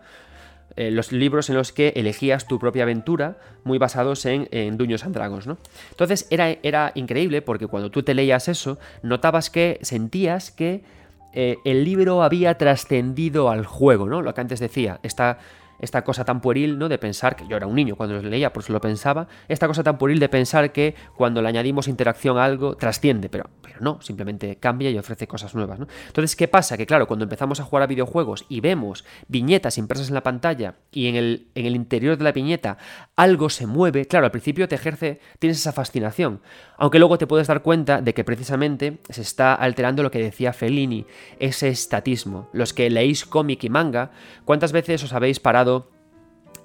Eh, 0.77 0.91
los 0.91 1.11
libros 1.11 1.51
en 1.51 1.57
los 1.57 1.73
que 1.73 1.93
elegías 1.97 2.47
tu 2.47 2.59
propia 2.59 2.85
aventura, 2.85 3.39
muy 3.65 3.79
basados 3.79 4.25
en, 4.25 4.49
en 4.53 4.77
Duños 4.77 5.05
and 5.05 5.15
Dragons, 5.15 5.47
¿no? 5.47 5.59
Entonces 5.91 6.29
era, 6.31 6.51
era 6.63 6.93
increíble 6.95 7.43
porque 7.43 7.67
cuando 7.67 7.91
tú 7.91 8.05
te 8.05 8.15
leías 8.15 8.49
eso, 8.49 8.79
notabas 9.03 9.51
que 9.51 9.79
sentías 9.83 10.53
que 10.53 10.85
eh, 11.33 11.57
el 11.65 11.85
libro 11.85 12.23
había 12.23 12.57
trascendido 12.57 13.51
al 13.51 13.65
juego, 13.65 14.09
¿no? 14.09 14.23
Lo 14.23 14.35
que 14.35 14.41
antes 14.41 14.61
decía, 14.61 15.01
esta 15.03 15.39
esta 15.81 16.03
cosa 16.03 16.25
tan 16.25 16.41
pueril, 16.41 16.79
¿no? 16.79 16.89
De 16.89 16.99
pensar, 16.99 17.37
que 17.37 17.47
yo 17.47 17.57
era 17.57 17.67
un 17.67 17.75
niño 17.75 17.97
cuando 17.97 18.21
lo 18.21 18.29
leía, 18.29 18.53
por 18.53 18.63
eso 18.63 18.73
lo 18.73 18.81
pensaba, 18.81 19.29
esta 19.49 19.67
cosa 19.67 19.83
tan 19.83 19.99
pueril 19.99 20.21
de 20.21 20.29
pensar 20.29 20.73
que 20.73 20.95
cuando 21.17 21.43
le 21.43 21.49
añadimos 21.49 21.89
interacción 21.89 22.39
a 22.39 22.45
algo, 22.45 22.77
trasciende, 22.77 23.29
pero, 23.29 23.51
no, 23.81 24.01
simplemente 24.03 24.57
cambia 24.57 24.91
y 24.91 24.99
ofrece 24.99 25.27
cosas 25.27 25.55
nuevas. 25.55 25.79
Entonces, 26.07 26.37
¿qué 26.37 26.49
pasa? 26.49 26.77
Que 26.77 26.87
claro, 26.87 27.07
cuando 27.07 27.25
empezamos 27.25 27.61
a 27.61 27.65
jugar 27.65 27.85
a 27.85 27.87
videojuegos 27.87 28.45
y 28.49 28.61
vemos 28.61 29.05
viñetas 29.29 29.79
impresas 29.79 30.09
en 30.09 30.15
la 30.15 30.23
pantalla 30.23 30.75
y 30.93 31.07
en 31.07 31.17
el, 31.17 31.49
en 31.55 31.67
el 31.67 31.77
interior 31.77 32.17
de 32.17 32.25
la 32.25 32.33
viñeta 32.33 32.79
algo 33.17 33.51
se 33.51 33.67
mueve, 33.67 34.07
claro, 34.07 34.27
al 34.27 34.33
principio 34.33 34.69
te 34.69 34.75
ejerce, 34.75 35.21
tienes 35.39 35.59
esa 35.59 35.73
fascinación, 35.73 36.41
aunque 36.77 36.99
luego 36.99 37.19
te 37.19 37.27
puedes 37.27 37.47
dar 37.47 37.63
cuenta 37.63 38.01
de 38.01 38.15
que 38.15 38.25
precisamente 38.25 38.99
se 39.09 39.23
está 39.23 39.55
alterando 39.55 40.03
lo 40.03 40.11
que 40.11 40.19
decía 40.19 40.53
Fellini, 40.53 41.07
ese 41.39 41.69
estatismo. 41.69 42.49
Los 42.53 42.73
que 42.73 42.89
leéis 42.91 43.25
cómic 43.25 43.65
y 43.65 43.69
manga, 43.69 44.11
¿cuántas 44.45 44.73
veces 44.73 45.03
os 45.05 45.13
habéis 45.13 45.41
parado 45.41 45.70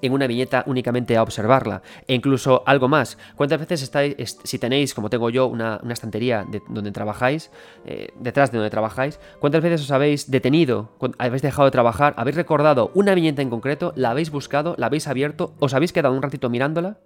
en 0.02 0.12
una 0.12 0.26
viñeta 0.26 0.64
únicamente 0.66 1.16
a 1.16 1.22
observarla. 1.22 1.82
E 2.06 2.14
incluso 2.14 2.62
algo 2.66 2.88
más. 2.88 3.18
¿Cuántas 3.36 3.60
veces 3.60 3.82
estáis, 3.82 4.38
si 4.42 4.58
tenéis, 4.58 4.94
como 4.94 5.10
tengo 5.10 5.30
yo, 5.30 5.46
una, 5.46 5.80
estantería 5.90 6.44
de 6.48 6.62
donde 6.68 6.92
trabajáis, 6.92 7.50
eh, 7.84 8.08
detrás 8.18 8.52
de 8.52 8.58
donde 8.58 8.70
trabajáis, 8.70 9.18
cuántas 9.40 9.62
veces 9.62 9.82
os 9.82 9.90
habéis 9.90 10.30
detenido, 10.30 10.90
habéis 11.18 11.42
dejado 11.42 11.66
de 11.66 11.70
trabajar, 11.70 12.14
habéis 12.16 12.36
recordado 12.36 12.90
una 12.94 13.14
viñeta 13.14 13.42
en 13.42 13.50
concreto, 13.50 13.92
la 13.96 14.10
habéis 14.10 14.30
buscado, 14.30 14.74
la 14.78 14.86
habéis 14.86 15.08
abierto, 15.08 15.54
os 15.58 15.74
habéis 15.74 15.92
quedado 15.92 16.14
un 16.14 16.22
ratito 16.22 16.50
mirándola, 16.50 16.98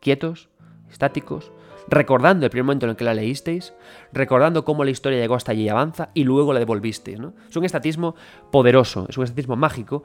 quietos, 0.00 0.48
estáticos, 0.90 1.52
recordando 1.88 2.46
el 2.46 2.50
primer 2.50 2.64
momento 2.64 2.86
en 2.86 2.90
el 2.90 2.96
que 2.96 3.04
la 3.04 3.14
leísteis, 3.14 3.72
recordando 4.12 4.64
cómo 4.64 4.84
la 4.84 4.90
historia 4.90 5.18
llegó 5.18 5.34
hasta 5.34 5.52
allí 5.52 5.62
y 5.62 5.68
avanza, 5.68 6.10
y 6.14 6.24
luego 6.24 6.52
la 6.52 6.58
devolvisteis. 6.58 7.18
Es 7.48 7.56
un 7.56 7.64
estatismo 7.64 8.14
poderoso, 8.50 9.06
es 9.08 9.16
un 9.16 9.24
estatismo 9.24 9.56
mágico 9.56 10.04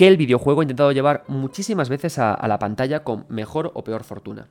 que 0.00 0.08
el 0.08 0.16
videojuego 0.16 0.62
ha 0.62 0.64
intentado 0.64 0.92
llevar 0.92 1.24
muchísimas 1.28 1.90
veces 1.90 2.18
a, 2.18 2.42
la 2.48 2.58
pantalla 2.58 3.04
con 3.04 3.26
mejor 3.28 3.70
o 3.74 3.84
peor 3.84 4.02
fortuna. 4.02 4.48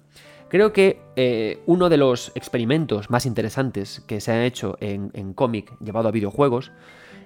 Creo 0.48 0.72
que 0.74 1.02
eh, 1.16 1.64
uno 1.66 1.90
de 1.90 1.98
los 1.98 2.32
experimentos 2.36 3.10
más 3.10 3.26
interesantes 3.26 4.04
que 4.06 4.22
se 4.22 4.32
han 4.32 4.44
hecho 4.44 4.78
en, 4.80 5.34
cómic 5.34 5.74
llevado 5.80 6.08
a 6.08 6.12
videojuegos 6.12 6.72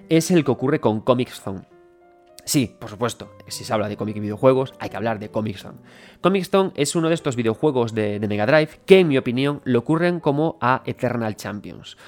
es 0.08 0.30
el 0.30 0.42
que 0.42 0.52
ocurre 0.52 0.80
con 0.80 1.02
Comic 1.02 1.32
Zone. 1.32 1.68
Sí, 2.46 2.74
por 2.80 2.88
supuesto, 2.88 3.30
si 3.46 3.62
se 3.62 3.74
habla 3.74 3.90
de 3.90 3.98
cómic 3.98 4.16
y 4.16 4.20
videojuegos, 4.20 4.72
hay 4.78 4.88
que 4.88 4.96
hablar 4.96 5.18
de 5.18 5.28
Comic 5.28 5.58
Zone. 5.58 5.80
Comic 6.22 6.46
Zone 6.46 6.72
es 6.76 6.96
uno 6.96 7.10
de 7.10 7.16
estos 7.16 7.36
videojuegos 7.36 7.94
de, 7.94 8.20
de 8.20 8.26
Mega 8.26 8.46
Drive 8.46 8.80
que, 8.86 9.00
en 9.00 9.08
mi 9.08 9.18
opinión, 9.18 9.60
le 9.66 9.76
ocurren 9.76 10.18
como 10.18 10.56
a 10.62 10.80
Eternal 10.86 11.36
Champions. 11.36 11.98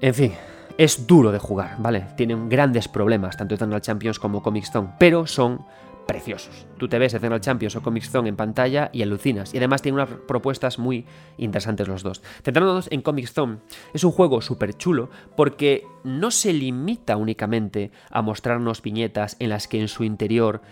En 0.00 0.14
fin, 0.14 0.32
es 0.78 1.08
duro 1.08 1.32
de 1.32 1.40
jugar, 1.40 1.74
¿vale? 1.80 2.06
Tienen 2.16 2.48
grandes 2.48 2.86
problemas, 2.86 3.36
tanto 3.36 3.56
Eternal 3.56 3.80
Champions 3.80 4.20
como 4.20 4.42
Comic 4.42 4.64
Zone, 4.64 4.90
pero 4.98 5.26
son 5.26 5.66
preciosos. 6.06 6.66
Tú 6.78 6.88
te 6.88 6.98
ves 6.98 7.12
Eternal 7.12 7.40
Champions 7.40 7.74
o 7.74 7.82
Comic 7.82 8.04
Zone 8.04 8.28
en 8.28 8.36
pantalla 8.36 8.88
y 8.92 9.02
alucinas. 9.02 9.52
Y 9.52 9.58
además 9.58 9.82
tiene 9.82 9.96
unas 9.96 10.08
propuestas 10.08 10.78
muy 10.78 11.04
interesantes 11.36 11.88
los 11.88 12.04
dos. 12.04 12.22
Centrándonos 12.44 12.90
en 12.92 13.02
Comic 13.02 13.26
Zone, 13.26 13.58
es 13.92 14.04
un 14.04 14.12
juego 14.12 14.40
súper 14.40 14.72
chulo 14.72 15.10
porque 15.36 15.84
no 16.04 16.30
se 16.30 16.52
limita 16.52 17.16
únicamente 17.16 17.90
a 18.10 18.22
mostrarnos 18.22 18.80
viñetas 18.80 19.36
en 19.40 19.50
las 19.50 19.66
que 19.66 19.80
en 19.80 19.88
su 19.88 20.04
interior 20.04 20.62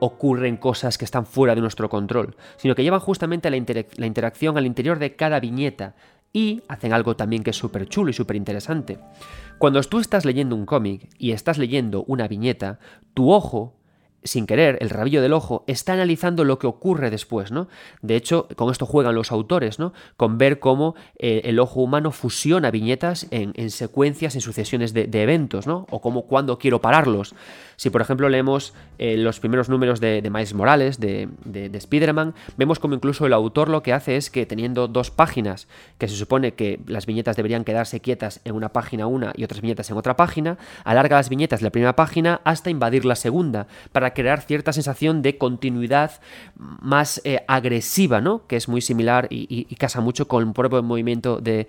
ocurren 0.00 0.56
cosas 0.56 0.98
que 0.98 1.04
están 1.04 1.24
fuera 1.24 1.54
de 1.54 1.60
nuestro 1.60 1.88
control, 1.88 2.34
sino 2.56 2.74
que 2.74 2.82
llevan 2.82 2.98
justamente 2.98 3.48
la, 3.48 3.84
la 3.96 4.06
interacción 4.06 4.58
al 4.58 4.66
interior 4.66 4.98
de 4.98 5.14
cada 5.14 5.38
viñeta 5.38 5.94
y 6.32 6.62
hacen 6.68 6.92
algo 6.92 7.14
también 7.14 7.42
que 7.42 7.50
es 7.50 7.56
súper 7.56 7.88
chulo 7.88 8.10
y 8.10 8.14
súper 8.14 8.36
interesante. 8.36 8.98
Cuando 9.62 9.80
tú 9.82 10.00
estás 10.00 10.24
leyendo 10.24 10.56
un 10.56 10.66
cómic 10.66 11.08
y 11.18 11.30
estás 11.30 11.56
leyendo 11.56 12.02
una 12.08 12.26
viñeta, 12.26 12.80
tu 13.14 13.30
ojo 13.30 13.76
sin 14.24 14.46
querer, 14.46 14.78
el 14.80 14.90
rabillo 14.90 15.22
del 15.22 15.32
ojo, 15.32 15.64
está 15.66 15.94
analizando 15.94 16.44
lo 16.44 16.58
que 16.58 16.66
ocurre 16.66 17.10
después, 17.10 17.50
¿no? 17.50 17.68
De 18.02 18.16
hecho, 18.16 18.48
con 18.56 18.70
esto 18.70 18.86
juegan 18.86 19.14
los 19.14 19.32
autores, 19.32 19.78
¿no? 19.78 19.92
Con 20.16 20.38
ver 20.38 20.58
cómo 20.58 20.94
eh, 21.18 21.42
el 21.44 21.58
ojo 21.58 21.80
humano 21.80 22.12
fusiona 22.12 22.70
viñetas 22.70 23.26
en, 23.30 23.70
secuencias, 23.70 24.34
en 24.34 24.40
sucesiones 24.40 24.92
de, 24.92 25.08
eventos, 25.22 25.66
¿no? 25.66 25.86
O 25.90 26.00
cómo 26.00 26.26
cuando 26.26 26.58
quiero 26.58 26.80
pararlos. 26.80 27.34
Si, 27.76 27.90
por 27.90 28.00
ejemplo, 28.00 28.28
leemos 28.28 28.74
eh, 28.98 29.16
los 29.16 29.40
primeros 29.40 29.68
números 29.68 30.00
de, 30.00 30.22
de 30.22 30.30
Miles 30.30 30.54
Morales, 30.54 31.00
de, 31.00 31.28
de, 31.44 31.68
de 31.68 31.78
Spider-Man, 31.78 32.34
vemos 32.56 32.78
como 32.78 32.94
incluso 32.94 33.26
el 33.26 33.32
autor 33.32 33.68
lo 33.68 33.82
que 33.82 33.92
hace 33.92 34.16
es 34.16 34.30
que 34.30 34.46
teniendo 34.46 34.88
dos 34.88 35.10
páginas, 35.10 35.66
que 35.98 36.06
se 36.06 36.14
supone 36.14 36.54
que 36.54 36.80
las 36.86 37.06
viñetas 37.06 37.36
deberían 37.36 37.64
quedarse 37.64 38.00
quietas 38.00 38.40
en 38.44 38.54
una 38.54 38.68
página 38.68 39.06
una 39.06 39.32
y 39.36 39.44
otras 39.44 39.60
viñetas 39.60 39.90
en 39.90 39.96
otra 39.96 40.16
página, 40.16 40.58
alarga 40.84 41.16
las 41.16 41.28
viñetas 41.28 41.60
de 41.60 41.64
la 41.64 41.70
primera 41.70 41.96
página 41.96 42.40
hasta 42.44 42.70
invadir 42.70 43.04
la 43.04 43.16
segunda, 43.16 43.66
para 43.92 44.11
crear 44.14 44.42
cierta 44.42 44.72
sensación 44.72 45.22
de 45.22 45.38
continuidad 45.38 46.20
más 46.56 47.20
eh, 47.24 47.44
agresiva, 47.48 48.20
¿no? 48.20 48.46
Que 48.46 48.56
es 48.56 48.68
muy 48.68 48.80
similar 48.80 49.26
y, 49.30 49.64
casa 49.76 50.00
mucho 50.00 50.28
con 50.28 50.46
el 50.46 50.52
propio 50.52 50.82
movimiento 50.82 51.40
de, 51.40 51.66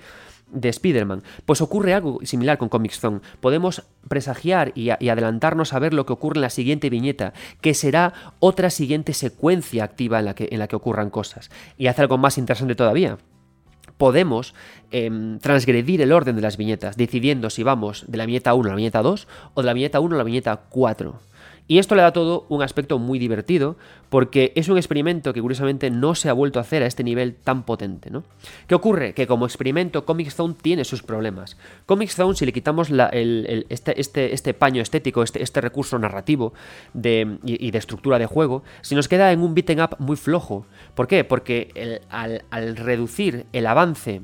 de 0.53 0.69
Spider-Man. 0.69 1.23
Pues 1.45 1.61
ocurre 1.61 1.93
algo 1.93 2.19
similar 2.23 2.57
con 2.57 2.69
Comic 2.69 2.93
Zone. 2.93 3.21
Podemos 3.41 3.83
presagiar 4.07 4.71
y, 4.75 4.89
adelantarnos 4.89 5.73
a 5.73 5.79
ver 5.79 5.93
lo 5.93 6.05
que 6.05 6.13
ocurre 6.13 6.37
en 6.37 6.43
la 6.43 6.49
siguiente 6.49 6.89
viñeta, 6.89 7.33
que 7.61 7.73
será 7.73 8.13
otra 8.39 8.69
siguiente 8.69 9.13
secuencia 9.13 9.83
activa 9.83 10.19
en 10.19 10.25
la 10.25 10.35
que, 10.35 10.47
en 10.51 10.59
la 10.59 10.67
que 10.67 10.75
ocurran 10.75 11.09
cosas. 11.09 11.49
Y 11.77 11.87
hace 11.87 12.01
algo 12.01 12.17
más 12.17 12.37
interesante 12.37 12.75
todavía. 12.75 13.17
Podemos 13.97 14.55
em, 14.91 15.39
transgredir 15.39 16.01
el 16.01 16.11
orden 16.11 16.35
de 16.35 16.41
las 16.41 16.57
viñetas, 16.57 16.97
decidiendo 16.97 17.49
si 17.49 17.63
vamos 17.63 18.05
de 18.07 18.17
la 18.17 18.25
viñeta 18.25 18.53
1 18.53 18.67
a 18.67 18.71
la 18.71 18.75
viñeta 18.75 19.01
2 19.01 19.27
o 19.53 19.61
de 19.61 19.65
la 19.65 19.73
viñeta 19.73 19.99
1 19.99 20.15
a 20.15 20.17
la 20.17 20.23
viñeta 20.23 20.61
4. 20.69 21.19
Y 21.67 21.77
esto 21.77 21.95
le 21.95 22.01
da 22.01 22.11
todo 22.11 22.45
un 22.49 22.61
aspecto 22.61 22.99
muy 22.99 23.19
divertido, 23.19 23.77
porque 24.09 24.51
es 24.55 24.67
un 24.67 24.77
experimento 24.77 25.33
que 25.33 25.41
curiosamente 25.41 25.89
no 25.89 26.13
se 26.13 26.29
ha 26.29 26.33
vuelto 26.33 26.59
a 26.59 26.63
hacer 26.63 26.83
a 26.83 26.87
este 26.87 27.03
nivel 27.03 27.35
tan 27.35 27.63
potente. 27.63 28.09
¿no? 28.09 28.23
¿Qué 28.67 28.75
ocurre? 28.75 29.13
Que 29.13 29.27
como 29.27 29.45
experimento 29.45 30.05
Comic 30.05 30.29
Zone 30.29 30.55
tiene 30.61 30.83
sus 30.83 31.03
problemas. 31.03 31.57
Comic 31.85 32.09
Zone, 32.09 32.35
si 32.35 32.45
le 32.45 32.51
quitamos 32.51 32.89
este, 32.91 33.99
este, 33.99 34.33
este, 34.33 34.53
paño 34.53 34.81
estético, 34.81 35.23
este, 35.23 35.41
este 35.41 35.61
recurso 35.61 35.97
narrativo 35.97 36.53
y, 36.93 37.71
de 37.71 37.77
estructura 37.77 38.19
de 38.19 38.25
juego, 38.25 38.63
se 38.81 38.95
nos 38.95 39.07
queda 39.07 39.31
en 39.31 39.41
un 39.41 39.55
beaten 39.55 39.81
up 39.81 39.95
muy 39.99 40.17
flojo. 40.17 40.65
¿Por 40.95 41.07
qué? 41.07 41.23
Porque 41.23 42.01
al 42.09 42.75
reducir 42.75 43.45
el 43.53 43.67
avance 43.67 44.21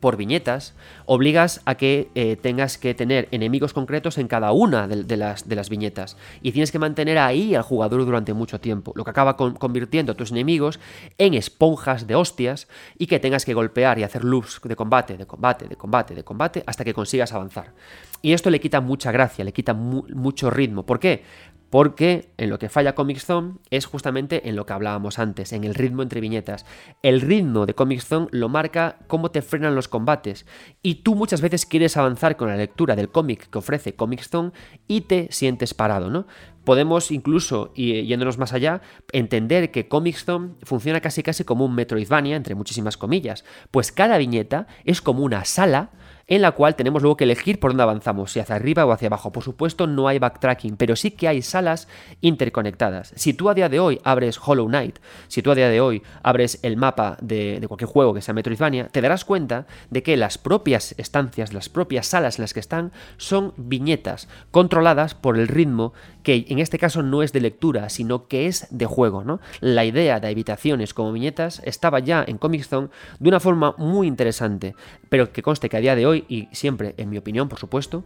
por 0.00 0.16
viñetas, 0.16 0.74
obligas 1.06 1.60
a 1.64 1.74
que 1.74 2.10
eh, 2.14 2.36
tengas 2.36 2.78
que 2.78 2.94
tener 2.94 3.28
enemigos 3.30 3.72
concretos 3.72 4.18
en 4.18 4.28
cada 4.28 4.52
una 4.52 4.86
de, 4.86 5.16
las, 5.16 5.48
de, 5.48 5.56
las, 5.56 5.68
viñetas. 5.68 6.16
Y 6.42 6.52
tienes 6.52 6.70
que 6.70 6.78
mantener 6.78 7.18
ahí 7.18 7.54
al 7.54 7.62
jugador 7.62 8.04
durante 8.04 8.32
mucho 8.32 8.60
tiempo, 8.60 8.92
lo 8.94 9.04
que 9.04 9.10
acaba 9.10 9.36
convirtiendo 9.36 10.12
a 10.12 10.14
tus 10.14 10.30
enemigos 10.30 10.78
en 11.18 11.34
esponjas 11.34 12.06
de 12.06 12.14
hostias 12.14 12.68
y 12.96 13.06
que 13.06 13.18
tengas 13.18 13.44
que 13.44 13.54
golpear 13.54 13.98
y 13.98 14.04
hacer 14.04 14.24
loops 14.24 14.60
de 14.62 14.76
combate, 14.76 15.16
de 15.16 15.26
combate, 15.26 15.66
de 15.66 15.76
combate, 15.76 16.14
de 16.14 16.24
combate, 16.24 16.62
hasta 16.66 16.84
que 16.84 16.94
consigas 16.94 17.32
avanzar. 17.32 17.72
Y 18.20 18.32
esto 18.32 18.50
le 18.50 18.60
quita 18.60 18.80
mucha 18.80 19.12
gracia, 19.12 19.44
le 19.44 19.52
quita 19.52 19.74
mucho 19.74 20.50
ritmo. 20.50 20.84
¿Por 20.84 20.98
qué? 20.98 21.22
Porque 21.70 22.30
en 22.38 22.48
lo 22.48 22.58
que 22.58 22.68
falla 22.68 22.94
Comic 22.94 23.18
Zone 23.18 23.54
es 23.70 23.84
justamente 23.84 24.48
en 24.48 24.56
lo 24.56 24.64
que 24.64 24.72
hablábamos 24.72 25.18
antes, 25.18 25.52
en 25.52 25.64
el 25.64 25.74
ritmo 25.74 26.02
entre 26.02 26.20
viñetas. 26.20 26.64
El 27.02 27.20
ritmo 27.20 27.66
de 27.66 27.74
Comic 27.74 28.00
Zone 28.00 28.28
lo 28.30 28.48
marca 28.48 28.98
cómo 29.06 29.30
te 29.30 29.42
frenan 29.42 29.74
los 29.74 29.88
combates. 29.88 30.46
Y 30.82 30.96
tú 30.96 31.14
muchas 31.14 31.40
veces 31.40 31.66
quieres 31.66 31.96
avanzar 31.96 32.36
con 32.36 32.48
la 32.48 32.56
lectura 32.56 32.96
del 32.96 33.10
cómic 33.10 33.50
que 33.50 33.58
ofrece 33.58 33.94
Comic 33.94 34.22
Zone 34.22 34.52
y 34.86 35.02
te 35.02 35.28
sientes 35.30 35.74
parado, 35.74 36.08
¿no? 36.08 36.26
Podemos 36.64 37.10
incluso, 37.10 37.72
y 37.74 38.04
yéndonos 38.04 38.36
más 38.36 38.52
allá, 38.52 38.82
entender 39.12 39.70
que 39.70 39.88
Comic 39.88 40.16
Zone 40.16 40.50
funciona 40.62 41.00
casi 41.00 41.22
casi 41.22 41.44
como 41.44 41.64
un 41.64 41.74
Metroidvania, 41.74 42.36
entre 42.36 42.54
muchísimas 42.54 42.98
comillas, 42.98 43.44
pues 43.70 43.90
cada 43.90 44.18
viñeta 44.18 44.66
es 44.84 45.00
como 45.00 45.22
una 45.22 45.44
sala 45.46 45.92
en 46.28 46.42
la 46.42 46.52
cual 46.52 46.76
tenemos 46.76 47.02
luego 47.02 47.16
que 47.16 47.24
elegir 47.24 47.58
por 47.58 47.70
dónde 47.70 47.82
avanzamos, 47.82 48.32
si 48.32 48.38
hacia 48.38 48.54
arriba 48.54 48.84
o 48.84 48.92
hacia 48.92 49.08
abajo. 49.08 49.32
Por 49.32 49.42
supuesto, 49.42 49.86
no 49.86 50.08
hay 50.08 50.18
backtracking, 50.18 50.76
pero 50.76 50.94
sí 50.94 51.10
que 51.10 51.26
hay 51.26 51.40
salas 51.40 51.88
interconectadas. 52.20 53.12
Si 53.16 53.32
tú 53.32 53.48
a 53.48 53.54
día 53.54 53.70
de 53.70 53.80
hoy 53.80 53.98
abres 54.04 54.38
Hollow 54.44 54.66
Knight, 54.66 54.98
si 55.28 55.42
tú 55.42 55.50
a 55.50 55.54
día 55.54 55.70
de 55.70 55.80
hoy 55.80 56.02
abres 56.22 56.60
el 56.62 56.76
mapa 56.76 57.16
de, 57.22 57.64
cualquier 57.66 57.88
juego 57.88 58.12
que 58.12 58.20
sea 58.20 58.34
Metroidvania, 58.34 58.88
te 58.88 59.00
darás 59.00 59.24
cuenta 59.24 59.66
de 59.90 60.02
que 60.02 60.16
las 60.18 60.36
propias 60.36 60.94
estancias, 60.98 61.54
las 61.54 61.70
propias 61.70 62.06
salas 62.06 62.38
en 62.38 62.42
las 62.42 62.52
que 62.52 62.60
están, 62.60 62.92
son 63.16 63.54
viñetas 63.56 64.28
controladas 64.50 65.14
por 65.14 65.38
el 65.38 65.48
ritmo 65.48 65.94
que 66.22 66.44
en 66.50 66.58
este 66.58 66.78
caso 66.78 67.02
no 67.02 67.22
es 67.22 67.32
de 67.32 67.40
lectura, 67.40 67.88
sino 67.88 68.28
que 68.28 68.46
es 68.46 68.66
de 68.70 68.84
juego. 68.84 69.24
¿no? 69.24 69.40
La 69.60 69.86
idea 69.86 70.20
de 70.20 70.28
habitaciones 70.28 70.92
como 70.92 71.10
viñetas 71.10 71.62
estaba 71.64 72.00
ya 72.00 72.22
en 72.26 72.36
Comic 72.36 72.64
Zone 72.64 72.88
de 73.18 73.28
una 73.30 73.40
forma 73.40 73.74
muy 73.78 74.06
interesante, 74.06 74.74
pero 75.08 75.32
que 75.32 75.42
conste 75.42 75.70
que 75.70 75.78
a 75.78 75.80
día 75.80 75.96
de 75.96 76.06
hoy, 76.06 76.17
y 76.28 76.48
siempre 76.52 76.94
en 76.96 77.10
mi 77.10 77.18
opinión, 77.18 77.48
por 77.48 77.58
supuesto, 77.58 78.04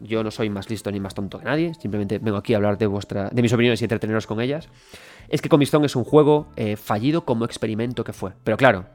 yo 0.00 0.22
no 0.22 0.30
soy 0.30 0.50
más 0.50 0.68
listo 0.68 0.90
ni 0.90 1.00
más 1.00 1.14
tonto 1.14 1.38
que 1.38 1.44
nadie, 1.44 1.74
simplemente 1.74 2.18
vengo 2.18 2.36
aquí 2.36 2.54
a 2.54 2.56
hablar 2.56 2.78
de, 2.78 2.86
vuestra, 2.86 3.30
de 3.30 3.42
mis 3.42 3.52
opiniones 3.52 3.80
y 3.80 3.84
entreteneros 3.84 4.26
con 4.26 4.40
ellas, 4.40 4.68
es 5.28 5.40
que 5.40 5.48
Comic 5.48 5.72
es 5.72 5.96
un 5.96 6.04
juego 6.04 6.48
eh, 6.56 6.76
fallido 6.76 7.24
como 7.24 7.44
experimento 7.44 8.04
que 8.04 8.12
fue. 8.12 8.32
Pero 8.44 8.56
claro, 8.56 8.86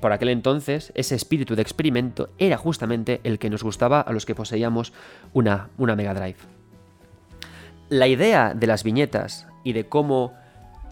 por 0.00 0.12
aquel 0.12 0.30
entonces, 0.30 0.90
ese 0.94 1.14
espíritu 1.14 1.54
de 1.54 1.62
experimento 1.62 2.30
era 2.38 2.56
justamente 2.56 3.20
el 3.24 3.38
que 3.38 3.50
nos 3.50 3.62
gustaba 3.62 4.00
a 4.00 4.12
los 4.12 4.24
que 4.24 4.34
poseíamos 4.34 4.92
una, 5.34 5.68
una 5.76 5.94
Mega 5.94 6.14
Drive. 6.14 6.38
La 7.88 8.08
idea 8.08 8.54
de 8.54 8.66
las 8.66 8.82
viñetas 8.82 9.46
y 9.64 9.74
de 9.74 9.86
cómo 9.86 10.32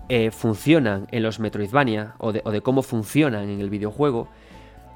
eh, 0.09 0.31
funcionan 0.31 1.09
en 1.13 1.23
los 1.23 1.41
Metroidvania 1.41 2.15
o 2.19 2.33
de, 2.33 2.61
cómo 2.61 2.83
funcionan 2.83 3.49
en 3.49 3.61
el 3.61 3.71
videojuego, 3.71 4.29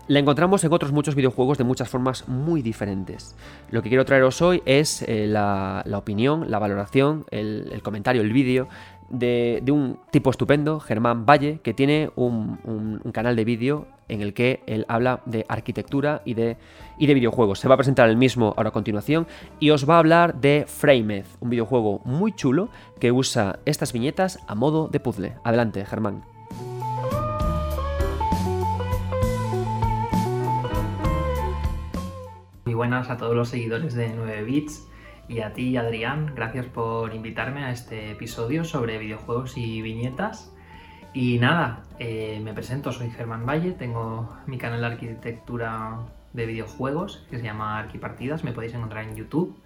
la 0.09 0.19
encontramos 0.19 0.65
en 0.65 0.73
otros 0.73 0.93
muchos 0.93 1.15
videojuegos 1.15 1.59
de 1.59 1.65
muchas 1.65 1.89
formas 1.89 2.29
muy 2.29 2.63
diferentes. 2.63 3.37
Lo 3.71 3.83
que 3.83 3.89
quiero 3.89 4.05
traeros 4.05 4.43
hoy 4.43 4.63
es 4.67 5.03
eh, 5.03 5.27
la, 5.27 5.85
opinión, 5.95 6.51
la 6.51 6.59
valoración, 6.59 7.25
el 7.31 7.81
comentario, 7.83 8.23
el 8.23 8.33
vídeo 8.33 8.69
de, 9.11 9.63
un 9.71 9.99
tipo 10.11 10.31
estupendo, 10.31 10.81
Germán 10.81 11.27
Valle, 11.27 11.61
que 11.63 11.75
tiene 11.75 12.11
un, 12.17 13.01
canal 13.13 13.37
de 13.37 13.45
vídeo 13.45 13.87
en 14.09 14.23
el 14.23 14.33
que 14.33 14.63
él 14.67 14.85
habla 14.89 15.21
de 15.27 15.45
arquitectura 15.49 16.23
y 16.25 16.35
de, 16.35 16.57
y 16.99 17.07
de 17.07 17.15
videojuegos. 17.15 17.59
Se 17.59 17.69
va 17.69 17.75
a 17.75 17.79
presentar 17.79 18.09
el 18.09 18.17
mismo 18.17 18.55
ahora 18.57 18.71
a 18.71 18.73
continuación 18.73 19.27
y 19.61 19.71
os 19.71 19.89
va 19.89 19.97
a 19.97 19.99
hablar 19.99 20.41
de 20.41 20.65
Framed, 20.67 21.25
un 21.41 21.51
videojuego 21.51 22.01
muy 22.05 22.33
chulo 22.33 22.69
que 23.01 23.13
usa 23.13 23.59
estas 23.65 23.93
viñetas 23.93 24.39
a 24.47 24.55
modo 24.55 24.89
de 24.89 25.01
puzzle. 25.01 25.37
Adelante, 25.45 25.85
Germán. 25.85 26.38
Buenas 32.79 33.11
a 33.11 33.17
todos 33.17 33.35
los 33.35 33.49
seguidores 33.49 33.95
de 33.95 34.13
9 34.15 34.45
bits. 34.45 34.87
Y 35.29 35.41
a 35.41 35.53
ti, 35.53 35.77
Adrián, 35.77 36.33
gracias 36.37 36.65
por 36.67 37.13
invitarme 37.13 37.65
a 37.65 37.73
este 37.73 38.13
episodio 38.13 38.63
sobre 38.63 38.99
videojuegos 38.99 39.57
y 39.57 39.83
viñetas. 39.83 40.55
Y 41.13 41.41
nada, 41.41 41.83
eh, 41.99 42.41
me 42.45 42.55
presento, 42.55 42.93
soy 42.93 43.11
Germán 43.11 43.45
Valle, 43.45 43.73
tengo 43.73 44.33
mi 44.47 44.59
canal 44.59 44.81
de 44.83 44.87
arquitectura 44.87 46.07
de 46.33 46.47
videojuegos 46.47 47.27
que 47.29 47.39
se 47.39 47.43
llama 47.43 47.81
Arquipartidas, 47.81 48.45
me 48.45 48.53
podéis 48.53 48.75
encontrar 48.75 49.09
en 49.09 49.17
YouTube. 49.17 49.57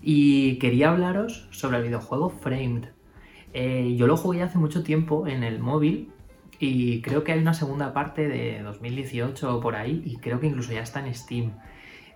Y 0.00 0.58
quería 0.58 0.88
hablaros 0.88 1.46
sobre 1.50 1.76
el 1.76 1.82
videojuego 1.82 2.30
Framed. 2.30 2.86
Eh, 3.52 3.94
yo 3.94 4.06
lo 4.06 4.16
jugué 4.16 4.42
hace 4.42 4.56
mucho 4.56 4.82
tiempo 4.82 5.26
en 5.26 5.42
el 5.42 5.58
móvil 5.58 6.12
y 6.58 7.02
creo 7.02 7.24
que 7.24 7.32
hay 7.32 7.40
una 7.40 7.52
segunda 7.52 7.92
parte 7.92 8.26
de 8.26 8.62
2018 8.62 9.54
o 9.54 9.60
por 9.60 9.76
ahí 9.76 10.02
y 10.06 10.16
creo 10.16 10.40
que 10.40 10.46
incluso 10.46 10.72
ya 10.72 10.80
está 10.80 11.06
en 11.06 11.14
Steam. 11.14 11.52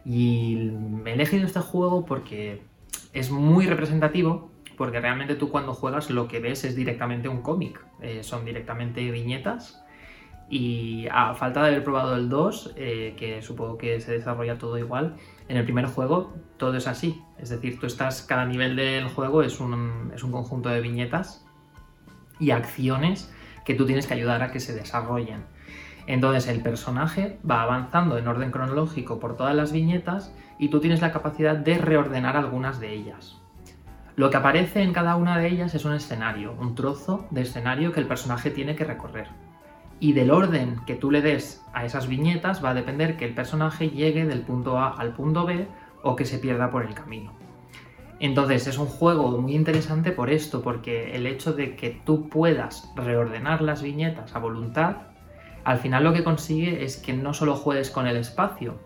Y 0.08 0.70
me 0.72 1.10
he 1.10 1.14
elegido 1.14 1.44
este 1.44 1.60
juego 1.60 2.06
porque 2.06 2.62
es 3.12 3.30
muy 3.30 3.66
representativo 3.66 4.50
porque 4.78 5.00
realmente 5.00 5.34
tú 5.34 5.50
cuando 5.50 5.74
juegas 5.74 6.08
lo 6.08 6.28
que 6.28 6.40
ves 6.40 6.64
es 6.64 6.74
directamente 6.74 7.28
un 7.28 7.42
cómic, 7.42 7.84
eh, 8.00 8.22
son 8.22 8.46
directamente 8.46 9.10
viñetas 9.10 9.84
y 10.48 11.06
a 11.10 11.34
falta 11.34 11.62
de 11.62 11.68
haber 11.68 11.84
probado 11.84 12.16
el 12.16 12.30
2, 12.30 12.74
eh, 12.76 13.14
que 13.18 13.42
supongo 13.42 13.76
que 13.76 14.00
se 14.00 14.12
desarrolla 14.12 14.56
todo 14.56 14.78
igual, 14.78 15.16
en 15.48 15.58
el 15.58 15.64
primer 15.64 15.86
juego 15.86 16.32
todo 16.56 16.76
es 16.76 16.86
así, 16.86 17.20
es 17.38 17.50
decir, 17.50 17.78
tú 17.78 17.86
estás, 17.86 18.22
cada 18.22 18.46
nivel 18.46 18.76
del 18.76 19.08
juego 19.08 19.42
es 19.42 19.60
un, 19.60 20.10
es 20.14 20.22
un 20.22 20.30
conjunto 20.32 20.70
de 20.70 20.80
viñetas 20.80 21.44
y 22.40 22.52
acciones 22.52 23.30
que 23.66 23.74
tú 23.74 23.84
tienes 23.84 24.06
que 24.06 24.14
ayudar 24.14 24.42
a 24.42 24.52
que 24.52 24.60
se 24.60 24.74
desarrollen. 24.74 25.44
Entonces 26.08 26.48
el 26.48 26.62
personaje 26.62 27.38
va 27.48 27.60
avanzando 27.60 28.16
en 28.16 28.26
orden 28.26 28.50
cronológico 28.50 29.20
por 29.20 29.36
todas 29.36 29.54
las 29.54 29.72
viñetas 29.72 30.34
y 30.58 30.68
tú 30.68 30.80
tienes 30.80 31.02
la 31.02 31.12
capacidad 31.12 31.54
de 31.54 31.76
reordenar 31.76 32.34
algunas 32.34 32.80
de 32.80 32.94
ellas. 32.94 33.36
Lo 34.16 34.30
que 34.30 34.38
aparece 34.38 34.82
en 34.82 34.94
cada 34.94 35.16
una 35.16 35.36
de 35.36 35.48
ellas 35.48 35.74
es 35.74 35.84
un 35.84 35.92
escenario, 35.92 36.54
un 36.58 36.74
trozo 36.74 37.26
de 37.30 37.42
escenario 37.42 37.92
que 37.92 38.00
el 38.00 38.06
personaje 38.06 38.50
tiene 38.50 38.74
que 38.74 38.84
recorrer. 38.86 39.28
Y 40.00 40.14
del 40.14 40.30
orden 40.30 40.80
que 40.86 40.94
tú 40.94 41.10
le 41.10 41.20
des 41.20 41.62
a 41.74 41.84
esas 41.84 42.08
viñetas 42.08 42.64
va 42.64 42.70
a 42.70 42.74
depender 42.74 43.18
que 43.18 43.26
el 43.26 43.34
personaje 43.34 43.90
llegue 43.90 44.24
del 44.24 44.40
punto 44.40 44.78
A 44.78 44.92
al 44.92 45.12
punto 45.12 45.44
B 45.44 45.68
o 46.02 46.16
que 46.16 46.24
se 46.24 46.38
pierda 46.38 46.70
por 46.70 46.86
el 46.86 46.94
camino. 46.94 47.32
Entonces 48.18 48.66
es 48.66 48.78
un 48.78 48.86
juego 48.86 49.28
muy 49.42 49.54
interesante 49.54 50.10
por 50.10 50.30
esto, 50.30 50.62
porque 50.62 51.14
el 51.14 51.26
hecho 51.26 51.52
de 51.52 51.76
que 51.76 52.00
tú 52.06 52.30
puedas 52.30 52.90
reordenar 52.96 53.60
las 53.60 53.82
viñetas 53.82 54.34
a 54.34 54.38
voluntad, 54.38 55.07
al 55.68 55.76
final 55.76 56.02
lo 56.02 56.14
que 56.14 56.24
consigue 56.24 56.82
es 56.82 56.96
que 56.96 57.12
no 57.12 57.34
solo 57.34 57.54
juegues 57.54 57.90
con 57.90 58.06
el 58.06 58.16
espacio, 58.16 58.78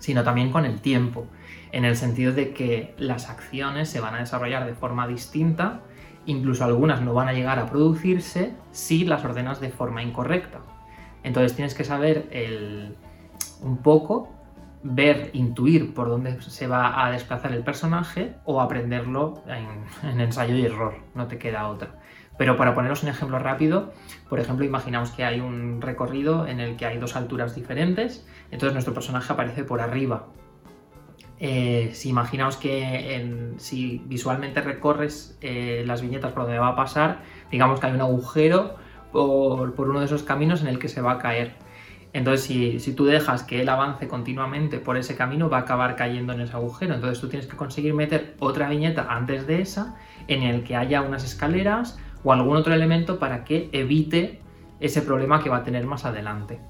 sino 0.00 0.24
también 0.24 0.50
con 0.50 0.64
el 0.64 0.80
tiempo, 0.80 1.28
en 1.70 1.84
el 1.84 1.94
sentido 1.94 2.32
de 2.32 2.52
que 2.52 2.92
las 2.98 3.30
acciones 3.30 3.88
se 3.88 4.00
van 4.00 4.16
a 4.16 4.18
desarrollar 4.18 4.66
de 4.66 4.74
forma 4.74 5.06
distinta, 5.06 5.82
incluso 6.26 6.64
algunas 6.64 7.02
no 7.02 7.14
van 7.14 7.28
a 7.28 7.32
llegar 7.32 7.60
a 7.60 7.66
producirse 7.66 8.52
si 8.72 9.04
las 9.04 9.24
ordenas 9.24 9.60
de 9.60 9.70
forma 9.70 10.02
incorrecta. 10.02 10.58
Entonces 11.22 11.54
tienes 11.54 11.72
que 11.72 11.84
saber 11.84 12.28
un 13.60 13.76
poco 13.76 14.28
ver, 14.82 15.30
intuir 15.34 15.94
por 15.94 16.08
dónde 16.08 16.42
se 16.42 16.66
va 16.66 17.06
a 17.06 17.12
desplazar 17.12 17.52
el 17.52 17.62
personaje 17.62 18.34
o 18.44 18.60
aprenderlo 18.60 19.44
en, 19.46 20.20
ensayo 20.20 20.56
y 20.56 20.64
error, 20.64 20.96
no 21.14 21.28
te 21.28 21.38
queda 21.38 21.68
otra. 21.68 22.00
Pero 22.38 22.56
para 22.56 22.74
poneros 22.74 23.02
un 23.02 23.10
ejemplo 23.10 23.38
rápido, 23.38 23.92
por 24.28 24.40
ejemplo, 24.40 24.64
imaginamos 24.64 25.10
que 25.10 25.24
hay 25.24 25.40
un 25.40 25.80
recorrido 25.80 26.46
en 26.46 26.60
el 26.60 26.76
que 26.76 26.86
hay 26.86 26.98
dos 26.98 27.14
alturas 27.14 27.54
diferentes, 27.54 28.26
entonces 28.50 28.72
nuestro 28.72 28.94
personaje 28.94 29.32
aparece 29.32 29.64
por 29.64 29.80
arriba. 29.80 30.26
Eh, 31.38 31.90
si 31.92 32.08
imaginaos 32.08 32.56
que 32.56 33.52
si 33.58 34.02
visualmente 34.06 34.60
recorres 34.60 35.36
eh, 35.40 35.82
las 35.86 36.00
viñetas 36.00 36.32
por 36.32 36.44
donde 36.44 36.58
va 36.58 36.68
a 36.68 36.76
pasar, 36.76 37.22
digamos 37.50 37.80
que 37.80 37.86
hay 37.86 37.92
un 37.92 38.00
agujero 38.00 38.76
por 39.12 39.88
uno 39.90 40.00
de 40.00 40.06
esos 40.06 40.22
caminos 40.22 40.62
en 40.62 40.68
el 40.68 40.78
que 40.78 40.88
se 40.88 41.00
va 41.02 41.12
a 41.12 41.18
caer. 41.18 41.56
Entonces, 42.14 42.44
si, 42.82 42.92
tú 42.94 43.06
dejas 43.06 43.42
que 43.42 43.62
él 43.62 43.68
avance 43.68 44.06
continuamente 44.06 44.78
por 44.78 44.98
ese 44.98 45.16
camino, 45.16 45.48
va 45.48 45.58
a 45.58 45.60
acabar 45.60 45.96
cayendo 45.96 46.34
en 46.34 46.42
ese 46.42 46.52
agujero. 46.52 46.94
Entonces, 46.94 47.20
tú 47.20 47.28
tienes 47.28 47.46
que 47.46 47.56
conseguir 47.56 47.94
meter 47.94 48.34
otra 48.38 48.68
viñeta 48.68 49.06
antes 49.08 49.46
de 49.46 49.62
esa, 49.62 49.96
en 50.28 50.42
el 50.42 50.62
que 50.62 50.76
haya 50.76 51.00
unas 51.00 51.24
escaleras 51.24 51.98
o 52.24 52.32
algún 52.32 52.56
otro 52.56 52.74
elemento 52.74 53.18
para 53.18 53.44
que 53.44 53.68
evite 53.72 54.40
ese 54.80 55.02
problema 55.02 55.42
que 55.42 55.50
va 55.50 55.58
a 55.58 55.64
tener 55.64 55.86
más 55.86 56.04
adelante. 56.04 56.60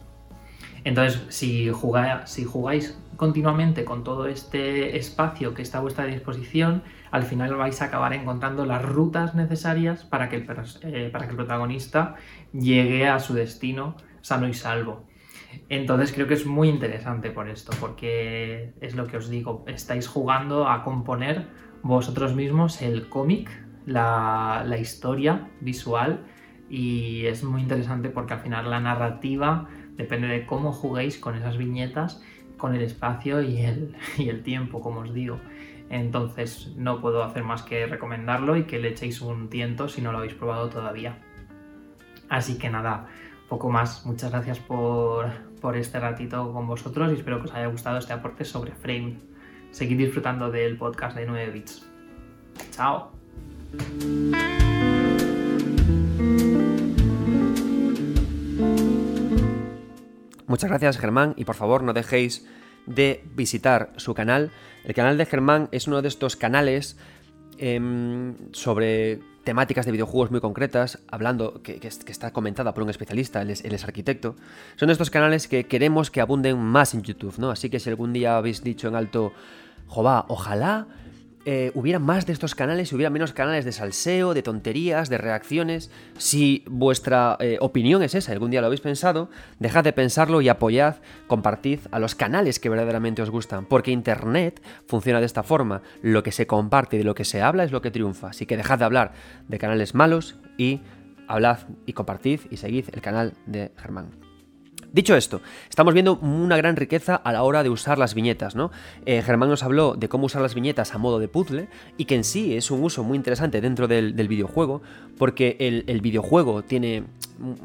Entonces, 0.84 1.22
si, 1.28 1.70
jugáis 1.70 2.98
continuamente 3.16 3.84
con 3.84 4.02
todo 4.02 4.26
este 4.26 4.96
espacio 4.96 5.54
que 5.54 5.62
está 5.62 5.78
a 5.78 5.80
vuestra 5.80 6.06
disposición, 6.06 6.82
al 7.10 7.22
final 7.22 7.54
vais 7.54 7.80
a 7.82 7.86
acabar 7.86 8.12
encontrando 8.14 8.66
las 8.66 8.82
rutas 8.84 9.34
necesarias 9.34 10.04
para 10.04 10.28
que 10.28 10.36
el, 10.36 10.46
eh, 10.82 11.10
para 11.12 11.26
que 11.26 11.30
el 11.30 11.36
protagonista 11.36 12.16
llegue 12.52 13.06
a 13.06 13.20
su 13.20 13.34
destino 13.34 13.96
sano 14.22 14.48
y 14.48 14.54
salvo. 14.54 15.04
Entonces 15.68 16.12
creo 16.12 16.26
que 16.26 16.34
es 16.34 16.46
muy 16.46 16.68
interesante 16.68 17.30
por 17.30 17.48
esto, 17.48 17.72
porque 17.78 18.72
es 18.80 18.94
lo 18.94 19.06
que 19.06 19.18
os 19.18 19.28
digo, 19.28 19.64
estáis 19.68 20.08
jugando 20.08 20.68
a 20.68 20.82
componer 20.82 21.46
vosotros 21.82 22.34
mismos 22.34 22.80
el 22.82 23.08
cómic, 23.08 23.50
la, 23.86 24.64
historia 24.80 25.48
visual, 25.60 26.24
y 26.68 27.26
es 27.26 27.44
muy 27.44 27.62
interesante 27.62 28.08
porque 28.08 28.34
al 28.34 28.40
final 28.40 28.70
la 28.70 28.80
narrativa 28.80 29.68
depende 29.96 30.28
de 30.28 30.46
cómo 30.46 30.72
juguéis 30.72 31.18
con 31.18 31.34
esas 31.34 31.58
viñetas, 31.58 32.22
con 32.56 32.74
el 32.74 32.82
espacio 32.82 33.42
y 33.42 33.58
el, 33.60 33.96
y 34.18 34.28
el 34.28 34.42
tiempo, 34.42 34.80
como 34.80 35.00
os 35.00 35.12
digo. 35.12 35.38
Entonces 35.90 36.72
no 36.76 37.00
puedo 37.02 37.22
hacer 37.22 37.44
más 37.44 37.62
que 37.62 37.86
recomendarlo 37.86 38.56
y 38.56 38.64
que 38.64 38.78
le 38.78 38.88
echéis 38.88 39.20
un 39.20 39.50
tiento 39.50 39.88
si 39.88 40.00
no 40.00 40.10
lo 40.10 40.18
habéis 40.18 40.34
probado 40.34 40.70
todavía. 40.70 41.18
Así 42.30 42.56
que 42.56 42.70
nada, 42.70 43.08
poco 43.52 43.68
más. 43.68 44.06
Muchas 44.06 44.30
gracias 44.30 44.58
por, 44.58 45.26
este 45.74 46.00
ratito 46.00 46.50
con 46.50 46.66
vosotros 46.66 47.12
y 47.12 47.16
espero 47.16 47.38
que 47.40 47.48
os 47.48 47.54
haya 47.54 47.66
gustado 47.66 47.98
este 47.98 48.14
aporte 48.14 48.46
sobre 48.46 48.72
Frame. 48.72 49.18
Seguid 49.70 49.98
disfrutando 49.98 50.50
del 50.50 50.78
podcast 50.78 51.14
de 51.14 51.26
9 51.26 51.50
bits. 51.50 51.86
Chao. 52.70 53.21
Muchas 60.46 60.68
gracias 60.68 60.98
Germán 60.98 61.32
y 61.36 61.46
por 61.46 61.54
favor 61.54 61.82
no 61.82 61.94
dejéis 61.94 62.46
de 62.86 63.24
visitar 63.34 63.92
su 63.96 64.14
canal. 64.14 64.50
El 64.84 64.94
canal 64.94 65.16
de 65.16 65.26
Germán 65.26 65.68
es 65.72 65.86
uno 65.86 66.02
de 66.02 66.08
estos 66.08 66.36
canales 66.36 66.98
em, 67.58 68.34
sobre 68.52 69.20
temáticas 69.44 69.86
de 69.86 69.92
videojuegos 69.92 70.30
muy 70.30 70.40
concretas, 70.40 70.98
hablando, 71.10 71.62
que, 71.62 71.80
está 71.82 72.32
comentada 72.32 72.74
por 72.74 72.82
un 72.82 72.90
especialista, 72.90 73.42
él 73.42 73.50
es, 73.50 73.84
arquitecto, 73.84 74.36
son 74.76 74.90
estos 74.90 75.10
canales 75.10 75.48
que 75.48 75.64
queremos 75.64 76.10
que 76.10 76.20
abunden 76.20 76.58
más 76.58 76.94
en 76.94 77.02
YouTube, 77.02 77.38
¿no? 77.38 77.50
Así 77.50 77.70
que 77.70 77.80
si 77.80 77.90
algún 77.90 78.12
día 78.12 78.36
habéis 78.36 78.62
dicho 78.62 78.88
en 78.88 78.94
alto, 78.94 79.32
jova, 79.86 80.26
ojalá 80.28 80.86
eh, 81.44 81.72
hubiera 81.74 81.98
más 81.98 82.24
de 82.26 82.32
estos 82.32 82.54
canales 82.54 82.92
y 82.92 82.94
hubiera 82.94 83.10
menos 83.10 83.32
canales 83.32 83.64
de 83.64 83.72
salseo, 83.72 84.32
de 84.32 84.42
tonterías, 84.42 85.08
de 85.08 85.18
reacciones. 85.18 85.90
Si 86.16 86.64
vuestra 86.68 87.36
eh, 87.40 87.58
opinión 87.60 88.02
es 88.02 88.14
esa, 88.14 88.32
algún 88.32 88.50
día 88.50 88.60
lo 88.60 88.68
habéis 88.68 88.80
pensado, 88.80 89.28
dejad 89.58 89.82
de 89.82 89.92
pensarlo 89.92 90.40
y 90.40 90.48
apoyad, 90.48 90.96
compartid 91.26 91.80
a 91.90 91.98
los 91.98 92.14
canales 92.14 92.60
que 92.60 92.68
verdaderamente 92.68 93.22
os 93.22 93.30
gustan, 93.30 93.66
porque 93.66 93.90
Internet 93.90 94.62
funciona 94.86 95.20
de 95.20 95.26
esta 95.26 95.42
forma. 95.42 95.82
Lo 96.00 96.22
que 96.22 96.32
se 96.32 96.46
comparte 96.46 96.96
y 96.96 96.98
de 97.00 97.04
lo 97.04 97.14
que 97.14 97.24
se 97.24 97.42
habla 97.42 97.64
es 97.64 97.72
lo 97.72 97.82
que 97.82 97.90
triunfa. 97.90 98.28
Así 98.28 98.46
que 98.46 98.56
dejad 98.56 98.78
de 98.78 98.84
hablar 98.84 99.12
de 99.48 99.58
canales 99.58 99.94
malos 99.94 100.36
y 100.56 100.80
hablad 101.26 101.58
y 101.86 101.92
compartid 101.92 102.40
y 102.50 102.56
seguid 102.58 102.86
el 102.92 103.00
canal 103.00 103.34
de 103.46 103.72
Germán. 103.76 104.21
Dicho 104.92 105.16
esto, 105.16 105.40
estamos 105.70 105.94
viendo 105.94 106.18
una 106.18 106.58
gran 106.58 106.76
riqueza 106.76 107.14
a 107.14 107.32
la 107.32 107.44
hora 107.44 107.62
de 107.62 107.70
usar 107.70 107.96
las 107.96 108.12
viñetas, 108.12 108.54
¿no? 108.54 108.70
Eh, 109.06 109.22
Germán 109.22 109.48
nos 109.48 109.62
habló 109.62 109.94
de 109.94 110.10
cómo 110.10 110.26
usar 110.26 110.42
las 110.42 110.54
viñetas 110.54 110.94
a 110.94 110.98
modo 110.98 111.18
de 111.18 111.28
puzzle 111.28 111.68
y 111.96 112.04
que 112.04 112.14
en 112.14 112.24
sí 112.24 112.54
es 112.54 112.70
un 112.70 112.82
uso 112.82 113.02
muy 113.02 113.16
interesante 113.16 113.62
dentro 113.62 113.88
del, 113.88 114.12
videojuego, 114.12 114.82
porque 115.16 115.56
el, 115.58 116.00
videojuego 116.02 116.62
tiene, 116.62 117.04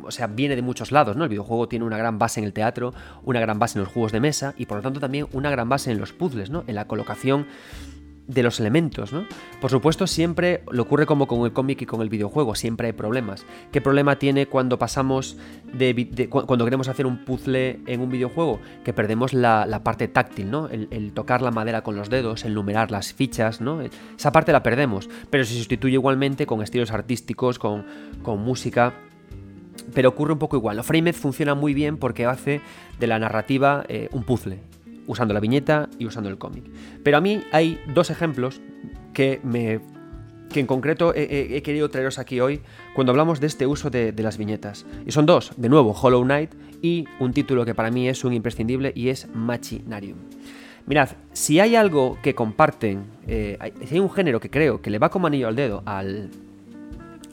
o 0.03 0.11
sea, 0.11 0.27
viene 0.27 0.55
de 0.55 0.61
muchos 0.61 0.93
lados, 0.93 1.17
¿no? 1.17 1.25
El 1.25 1.29
videojuego 1.29 1.67
tiene 1.67 1.83
una 1.83 1.97
gran 1.97 2.17
base 2.17 2.39
en 2.39 2.45
el 2.45 2.53
teatro, 2.53 2.93
una 3.25 3.41
gran 3.41 3.59
base 3.59 3.77
en 3.77 3.83
los 3.83 3.91
juegos 3.91 4.13
de 4.13 4.21
mesa 4.21 4.53
y 4.57 4.65
por 4.65 4.77
lo 4.77 4.83
tanto 4.83 5.01
también 5.01 5.27
una 5.33 5.51
gran 5.51 5.67
base 5.67 5.91
en 5.91 5.99
los 5.99 6.13
puzzles, 6.13 6.49
¿no? 6.49 6.63
En 6.65 6.75
la 6.75 6.87
colocación 6.87 7.45
de 8.27 8.43
los 8.43 8.59
elementos, 8.59 9.13
¿no? 9.13 9.25
Por 9.61 9.71
supuesto, 9.71 10.05
siempre 10.05 10.61
lo 10.69 10.83
ocurre 10.83 11.05
como 11.05 11.27
con 11.27 11.45
el 11.45 11.53
cómic 11.53 11.81
y 11.81 11.85
con 11.85 12.01
el 12.01 12.09
videojuego, 12.09 12.55
siempre 12.55 12.87
hay 12.87 12.93
problemas. 12.93 13.45
¿Qué 13.71 13.81
problema 13.81 14.19
tiene 14.19 14.47
cuando 14.47 14.77
pasamos 14.77 15.37
de, 15.73 16.27
cuando 16.29 16.65
queremos 16.65 16.89
hacer 16.89 17.05
un 17.05 17.23
puzzle 17.23 17.79
en 17.85 18.01
un 18.01 18.09
videojuego? 18.09 18.59
Que 18.83 18.93
perdemos 18.93 19.33
la, 19.33 19.81
parte 19.83 20.07
táctil, 20.07 20.51
¿no? 20.51 20.67
El, 20.67 21.11
tocar 21.13 21.41
la 21.41 21.51
madera 21.51 21.83
con 21.83 21.95
los 21.95 22.09
dedos, 22.09 22.43
el 22.43 22.53
numerar 22.53 22.91
las 22.91 23.13
fichas, 23.13 23.61
¿no? 23.61 23.79
Esa 23.81 24.31
parte 24.31 24.51
la 24.51 24.61
perdemos, 24.61 25.09
pero 25.29 25.45
se 25.45 25.53
sustituye 25.53 25.93
igualmente 25.93 26.45
con 26.45 26.61
estilos 26.61 26.91
artísticos, 26.91 27.57
con, 27.59 27.85
con 28.23 28.41
música 28.41 28.93
pero 29.93 30.09
ocurre 30.09 30.33
un 30.33 30.39
poco 30.39 30.57
igual. 30.57 30.83
Framed 30.83 31.15
funciona 31.15 31.55
muy 31.55 31.73
bien 31.73 31.97
porque 31.97 32.25
hace 32.25 32.61
de 32.99 33.07
la 33.07 33.19
narrativa 33.19 33.85
eh, 33.87 34.09
un 34.11 34.23
puzzle 34.23 34.59
usando 35.07 35.33
la 35.33 35.39
viñeta 35.39 35.89
y 35.97 36.05
usando 36.05 36.29
el 36.29 36.37
cómic. 36.37 36.65
Pero 37.03 37.17
a 37.17 37.21
mí 37.21 37.43
hay 37.51 37.79
dos 37.93 38.09
ejemplos 38.09 38.61
que 39.13 39.39
me 39.43 39.79
que 40.49 40.59
en 40.59 40.67
concreto 40.67 41.13
he, 41.13 41.61
querido 41.61 41.89
traeros 41.89 42.19
aquí 42.19 42.39
hoy 42.39 42.61
cuando 42.95 43.11
hablamos 43.11 43.39
de 43.39 43.47
este 43.47 43.67
uso 43.67 43.89
de, 43.89 44.13
las 44.17 44.37
viñetas. 44.37 44.85
Y 45.05 45.11
son 45.11 45.25
dos, 45.25 45.51
de 45.57 45.69
nuevo, 45.69 45.91
Hollow 45.91 46.23
Knight 46.23 46.51
y 46.81 47.05
un 47.19 47.33
título 47.33 47.65
que 47.65 47.75
para 47.75 47.91
mí 47.91 48.07
es 48.07 48.23
un 48.23 48.33
imprescindible 48.33 48.93
y 48.95 49.09
es 49.09 49.27
Machinarium. 49.33 50.17
Mirad, 50.85 51.09
si 51.33 51.59
hay 51.59 51.75
algo 51.75 52.17
que 52.21 52.33
comparten, 52.33 53.05
eh, 53.27 53.57
si 53.85 53.95
hay 53.95 53.99
un 53.99 54.09
género 54.09 54.39
que 54.39 54.49
creo 54.49 54.81
que 54.81 54.89
le 54.89 54.99
va 54.99 55.09
como 55.09 55.27
anillo 55.27 55.49
al 55.49 55.55
dedo 55.55 55.83
al, 55.85 56.29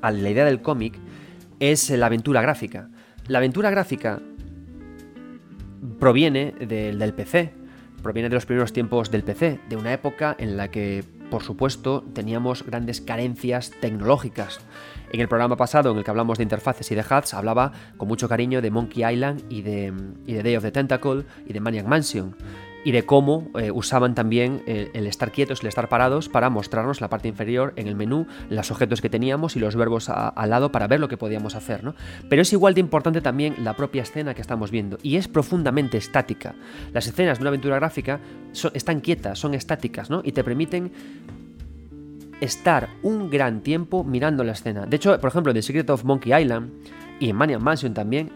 a 0.00 0.10
la 0.10 0.30
idea 0.30 0.44
del 0.44 0.60
cómic, 0.60 0.94
es 1.60 1.88
la 1.90 2.06
aventura 2.06 2.42
gráfica. 2.42 2.88
La 3.28 3.38
aventura 3.38 3.70
gráfica 3.70 4.20
proviene 5.98 6.52
del 6.52 7.14
PC, 7.14 7.52
proviene 8.04 8.28
de 8.28 8.36
los 8.36 8.46
primeros 8.46 8.72
tiempos 8.72 9.10
del 9.10 9.24
PC, 9.24 9.58
de 9.68 9.76
una 9.76 9.92
época 9.92 10.36
en 10.38 10.56
la 10.56 10.70
que, 10.70 11.02
por 11.30 11.42
supuesto, 11.42 12.04
teníamos 12.14 12.64
grandes 12.64 13.00
carencias 13.00 13.72
tecnológicas. 13.80 14.60
En 15.10 15.20
el 15.20 15.28
programa 15.28 15.56
pasado, 15.56 15.90
en 15.90 15.98
el 15.98 16.04
que 16.04 16.10
hablamos 16.10 16.38
de 16.38 16.44
interfaces 16.44 16.92
y 16.92 16.94
de 16.94 17.02
HUDs, 17.02 17.34
hablaba 17.34 17.72
con 17.96 18.06
mucho 18.06 18.28
cariño 18.28 18.62
de 18.62 18.70
Monkey 18.70 19.04
Island 19.12 19.42
y 19.48 19.62
de, 19.62 19.92
y 20.26 20.34
de 20.34 20.42
Day 20.44 20.56
of 20.56 20.62
the 20.62 20.70
Tentacle 20.70 21.24
y 21.46 21.52
de 21.52 21.60
Maniac 21.60 21.86
Mansion 21.86 22.36
y 22.84 22.92
de 22.92 23.04
cómo 23.04 23.48
eh, 23.58 23.70
usaban 23.70 24.14
también 24.14 24.62
el, 24.66 25.06
estar 25.06 25.32
quietos, 25.32 25.62
el 25.62 25.68
estar 25.68 25.88
parados 25.88 26.28
para 26.28 26.50
mostrarnos 26.50 27.00
la 27.00 27.08
parte 27.08 27.28
inferior 27.28 27.72
en 27.76 27.88
el 27.88 27.96
menú, 27.96 28.26
los 28.50 28.70
objetos 28.70 29.00
que 29.00 29.08
teníamos 29.08 29.56
y 29.56 29.58
los 29.60 29.74
verbos 29.74 30.08
al 30.10 30.50
lado 30.50 30.70
para 30.70 30.86
ver 30.86 31.00
lo 31.00 31.08
que 31.08 31.16
podíamos 31.16 31.54
hacer. 31.54 31.82
¿no? 31.82 31.94
Pero 32.28 32.42
es 32.42 32.52
igual 32.52 32.74
de 32.74 32.80
importante 32.80 33.20
también 33.20 33.56
la 33.64 33.74
propia 33.74 34.02
escena 34.02 34.34
que 34.34 34.42
estamos 34.42 34.70
viendo 34.70 34.98
y 35.02 35.16
es 35.16 35.28
profundamente 35.28 35.96
estática. 35.96 36.54
Las 36.92 37.06
escenas 37.06 37.38
de 37.38 37.42
una 37.42 37.48
aventura 37.48 37.76
gráfica 37.76 38.20
están 38.74 39.00
quietas, 39.00 39.38
son 39.38 39.54
estáticas 39.54 40.10
¿no? 40.10 40.20
y 40.22 40.32
te 40.32 40.44
permiten 40.44 40.92
estar 42.40 42.90
un 43.02 43.30
gran 43.30 43.62
tiempo 43.62 44.04
mirando 44.04 44.44
la 44.44 44.52
escena. 44.52 44.86
De 44.86 44.96
hecho, 44.96 45.18
por 45.18 45.28
ejemplo, 45.28 45.54
The 45.54 45.62
Secret 45.62 45.88
of 45.88 46.04
Monkey 46.04 46.38
Island 46.38 46.70
y 47.20 47.30
en 47.30 47.36
Mania 47.36 47.58
Mansion 47.58 47.94
también, 47.94 48.30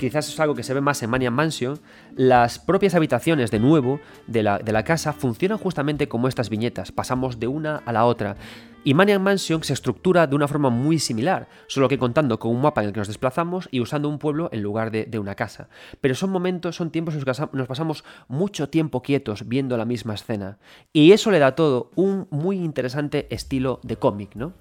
quizás 0.00 0.28
es 0.28 0.40
algo 0.40 0.56
que 0.56 0.64
se 0.64 0.74
ve 0.74 0.80
más 0.80 1.02
en 1.02 1.10
Maniac 1.10 1.32
Mansion, 1.32 1.78
las 2.16 2.58
propias 2.58 2.94
habitaciones, 2.96 3.52
de 3.52 3.60
nuevo, 3.60 4.00
de 4.26 4.42
la, 4.42 4.58
de 4.58 4.72
la, 4.72 4.82
casa 4.82 5.12
funcionan 5.12 5.58
justamente 5.58 6.08
como 6.08 6.26
estas 6.26 6.50
viñetas, 6.50 6.90
pasamos 6.90 7.38
de 7.38 7.46
una 7.46 7.76
a 7.86 7.92
la 7.92 8.04
otra. 8.04 8.36
Y 8.82 8.94
Maniac 8.94 9.20
Mansion 9.20 9.62
se 9.62 9.74
estructura 9.74 10.26
de 10.26 10.34
una 10.34 10.48
forma 10.48 10.70
muy 10.70 10.98
similar, 10.98 11.48
solo 11.66 11.86
que 11.86 11.98
contando 11.98 12.38
con 12.38 12.50
un 12.50 12.62
mapa 12.62 12.80
en 12.80 12.88
el 12.88 12.92
que 12.94 13.00
nos 13.00 13.08
desplazamos 13.08 13.68
y 13.70 13.80
usando 13.80 14.08
un 14.08 14.18
pueblo 14.18 14.48
en 14.52 14.62
lugar 14.62 14.90
de, 14.90 15.04
de 15.04 15.18
una 15.18 15.34
casa. 15.34 15.68
Pero 16.00 16.14
son 16.14 16.30
momentos, 16.30 16.76
son 16.76 16.90
tiempos 16.90 17.14
en 17.14 17.22
los 17.22 17.38
que 17.38 17.56
nos 17.56 17.68
pasamos 17.68 18.04
mucho 18.26 18.70
tiempo 18.70 19.02
quietos 19.02 19.46
viendo 19.46 19.76
la 19.76 19.84
misma 19.84 20.14
escena. 20.14 20.58
Y 20.94 21.12
eso 21.12 21.30
le 21.30 21.38
da 21.38 21.54
todo 21.54 21.90
un 21.94 22.26
muy 22.30 22.56
interesante 22.56 23.26
estilo 23.30 23.80
de 23.82 23.96
cómic, 23.96 24.34
¿no? 24.34 24.54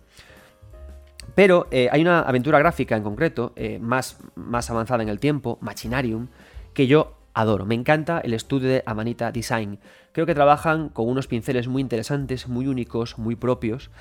Pero 1.35 1.67
eh, 1.71 1.89
hay 1.91 2.01
una 2.01 2.21
aventura 2.21 2.59
gráfica 2.59 2.95
en 2.95 3.03
concreto, 3.03 3.53
eh, 3.55 3.79
más, 3.79 4.19
más 4.35 4.69
avanzada 4.69 5.03
en 5.03 5.09
el 5.09 5.19
tiempo, 5.19 5.57
Machinarium, 5.61 6.27
que 6.73 6.87
yo 6.87 7.15
adoro. 7.33 7.65
Me 7.65 7.75
encanta 7.75 8.19
el 8.19 8.33
estudio 8.33 8.69
de 8.69 8.83
Amanita 8.85 9.31
Design. 9.31 9.79
Creo 10.11 10.25
que 10.25 10.35
trabajan 10.35 10.89
con 10.89 11.07
unos 11.07 11.27
pinceles 11.27 11.67
muy 11.67 11.81
interesantes, 11.81 12.47
muy 12.47 12.67
únicos, 12.67 13.17
muy 13.17 13.35
propios. 13.35 13.91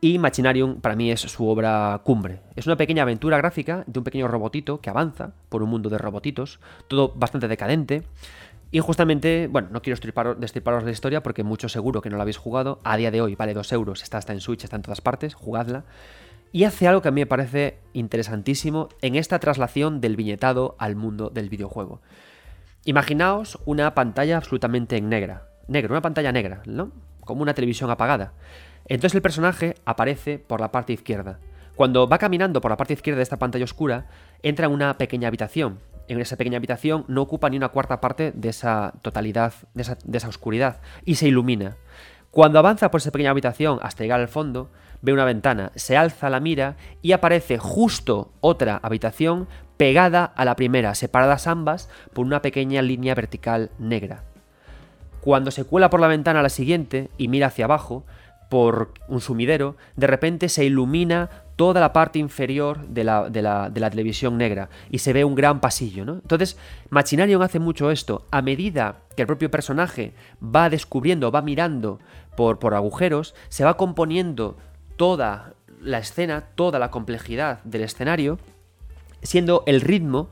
Y 0.00 0.18
Machinarium 0.18 0.80
para 0.80 0.94
mí 0.94 1.10
es 1.10 1.20
su 1.20 1.48
obra 1.48 2.00
cumbre. 2.04 2.40
Es 2.54 2.66
una 2.66 2.76
pequeña 2.76 3.02
aventura 3.02 3.38
gráfica 3.38 3.84
de 3.86 3.98
un 3.98 4.04
pequeño 4.04 4.28
robotito 4.28 4.80
que 4.80 4.90
avanza 4.90 5.32
por 5.48 5.62
un 5.62 5.70
mundo 5.70 5.88
de 5.88 5.98
robotitos, 5.98 6.60
todo 6.86 7.12
bastante 7.16 7.48
decadente. 7.48 8.02
Y 8.70 8.80
justamente, 8.80 9.48
bueno, 9.50 9.68
no 9.70 9.80
quiero 9.80 9.98
destriparos 10.38 10.84
la 10.84 10.90
historia 10.90 11.22
porque 11.22 11.44
mucho 11.44 11.68
seguro 11.68 12.02
que 12.02 12.10
no 12.10 12.16
la 12.16 12.22
habéis 12.22 12.36
jugado. 12.36 12.80
A 12.84 12.96
día 12.96 13.10
de 13.10 13.22
hoy 13.22 13.36
vale 13.36 13.54
2 13.54 13.72
euros, 13.72 14.02
está 14.02 14.18
hasta 14.18 14.32
en 14.32 14.40
Switch, 14.40 14.64
está 14.64 14.76
en 14.76 14.82
todas 14.82 15.00
partes, 15.00 15.34
jugadla 15.34 15.84
y 16.56 16.64
hace 16.64 16.88
algo 16.88 17.02
que 17.02 17.08
a 17.08 17.10
mí 17.10 17.20
me 17.20 17.26
parece 17.26 17.80
interesantísimo 17.92 18.88
en 19.02 19.14
esta 19.14 19.38
traslación 19.38 20.00
del 20.00 20.16
viñetado 20.16 20.74
al 20.78 20.96
mundo 20.96 21.28
del 21.28 21.50
videojuego. 21.50 22.00
Imaginaos 22.86 23.58
una 23.66 23.94
pantalla 23.94 24.38
absolutamente 24.38 24.96
en 24.96 25.10
negra, 25.10 25.50
negro, 25.68 25.92
una 25.92 26.00
pantalla 26.00 26.32
negra, 26.32 26.62
¿no? 26.64 26.92
Como 27.20 27.42
una 27.42 27.52
televisión 27.52 27.90
apagada. 27.90 28.32
Entonces 28.86 29.14
el 29.14 29.20
personaje 29.20 29.74
aparece 29.84 30.38
por 30.38 30.62
la 30.62 30.72
parte 30.72 30.94
izquierda. 30.94 31.40
Cuando 31.74 32.08
va 32.08 32.16
caminando 32.16 32.62
por 32.62 32.70
la 32.70 32.78
parte 32.78 32.94
izquierda 32.94 33.18
de 33.18 33.24
esta 33.24 33.38
pantalla 33.38 33.64
oscura, 33.64 34.06
entra 34.42 34.64
en 34.64 34.72
una 34.72 34.96
pequeña 34.96 35.28
habitación. 35.28 35.80
En 36.08 36.22
esa 36.22 36.38
pequeña 36.38 36.56
habitación 36.56 37.04
no 37.06 37.20
ocupa 37.20 37.50
ni 37.50 37.58
una 37.58 37.68
cuarta 37.68 38.00
parte 38.00 38.32
de 38.34 38.48
esa 38.48 38.94
totalidad, 39.02 39.52
de 39.74 39.82
esa, 39.82 39.98
de 40.02 40.16
esa 40.16 40.28
oscuridad, 40.28 40.80
y 41.04 41.16
se 41.16 41.28
ilumina. 41.28 41.76
Cuando 42.30 42.58
avanza 42.58 42.90
por 42.90 43.00
esa 43.00 43.10
pequeña 43.10 43.32
habitación 43.32 43.78
hasta 43.82 44.04
llegar 44.04 44.20
al 44.20 44.28
fondo, 44.28 44.70
ve 45.02 45.12
una 45.12 45.24
ventana, 45.24 45.72
se 45.74 45.96
alza 45.96 46.30
la 46.30 46.40
mira 46.40 46.76
y 47.02 47.12
aparece 47.12 47.58
justo 47.58 48.32
otra 48.40 48.78
habitación 48.82 49.48
pegada 49.76 50.24
a 50.24 50.44
la 50.44 50.56
primera, 50.56 50.94
separadas 50.94 51.46
ambas 51.46 51.88
por 52.12 52.24
una 52.24 52.42
pequeña 52.42 52.82
línea 52.82 53.14
vertical 53.14 53.70
negra. 53.78 54.24
Cuando 55.20 55.50
se 55.50 55.64
cuela 55.64 55.90
por 55.90 56.00
la 56.00 56.08
ventana 56.08 56.40
a 56.40 56.42
la 56.42 56.48
siguiente 56.48 57.10
y 57.18 57.28
mira 57.28 57.48
hacia 57.48 57.64
abajo, 57.64 58.04
por 58.48 58.92
un 59.08 59.20
sumidero, 59.20 59.76
de 59.96 60.06
repente 60.06 60.48
se 60.48 60.64
ilumina 60.64 61.30
toda 61.56 61.80
la 61.80 61.92
parte 61.92 62.18
inferior 62.18 62.86
de 62.86 63.02
la, 63.02 63.28
de 63.30 63.42
la, 63.42 63.90
televisión 63.90 64.36
negra 64.36 64.68
y 64.90 64.98
se 64.98 65.12
ve 65.12 65.24
un 65.24 65.34
gran 65.34 65.60
pasillo. 65.60 66.02
Entonces, 66.02 66.58
Machinarium 66.90 67.42
hace 67.42 67.58
mucho 67.58 67.90
esto. 67.90 68.26
A 68.30 68.42
medida 68.42 68.98
que 69.16 69.22
el 69.22 69.26
propio 69.26 69.50
personaje 69.50 70.12
va 70.42 70.70
descubriendo, 70.70 71.32
va 71.32 71.42
mirando 71.42 71.98
por, 72.36 72.58
por 72.58 72.74
agujeros, 72.74 73.34
se 73.48 73.64
va 73.64 73.76
componiendo 73.76 74.56
toda 74.96 75.54
la 75.80 75.98
escena, 75.98 76.42
toda 76.54 76.78
la 76.78 76.90
complejidad 76.90 77.62
del 77.64 77.82
escenario, 77.82 78.38
siendo 79.22 79.62
el 79.66 79.80
ritmo 79.80 80.28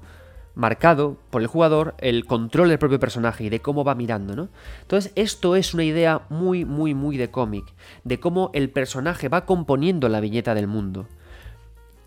marcado 0.55 1.17
por 1.31 1.43
el 1.43 1.49
jugador 1.49 1.95
el 1.99 2.27
control 2.27 2.69
del 2.69 2.79
propio 2.79 3.01
personaje 3.01 3.45
y 3.45 3.49
de 3.49 3.61
cómo 3.61 3.85
va 3.85 3.95
mirando, 3.95 4.37
¿no? 4.37 4.49
Entonces, 4.83 5.12
esto 5.17 5.57
es 5.57 5.75
una 5.75 5.85
idea 5.85 6.23
muy, 6.29 6.65
muy, 6.65 6.95
muy 6.95 7.17
de 7.17 7.31
cómic, 7.31 7.65
de 8.05 8.21
cómo 8.21 8.51
el 8.55 8.71
personaje 8.71 9.29
va 9.29 9.47
componiendo 9.47 10.09
la 10.09 10.21
viñeta 10.21 10.55
del 10.55 10.69
mundo. 10.69 11.07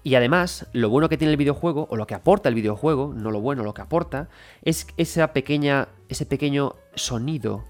Y 0.03 0.15
además, 0.15 0.67
lo 0.71 0.89
bueno 0.89 1.09
que 1.09 1.17
tiene 1.17 1.31
el 1.31 1.37
videojuego, 1.37 1.87
o 1.89 1.97
lo 1.97 2.07
que 2.07 2.15
aporta 2.15 2.47
el 2.47 2.55
videojuego, 2.55 3.13
no 3.13 3.31
lo 3.31 3.41
bueno, 3.41 3.63
lo 3.63 3.73
que 3.73 3.81
aporta, 3.81 4.29
es 4.63 4.87
esa 4.95 5.33
pequeña, 5.33 5.89
ese 6.07 6.25
pequeño 6.25 6.75
sonido, 6.95 7.65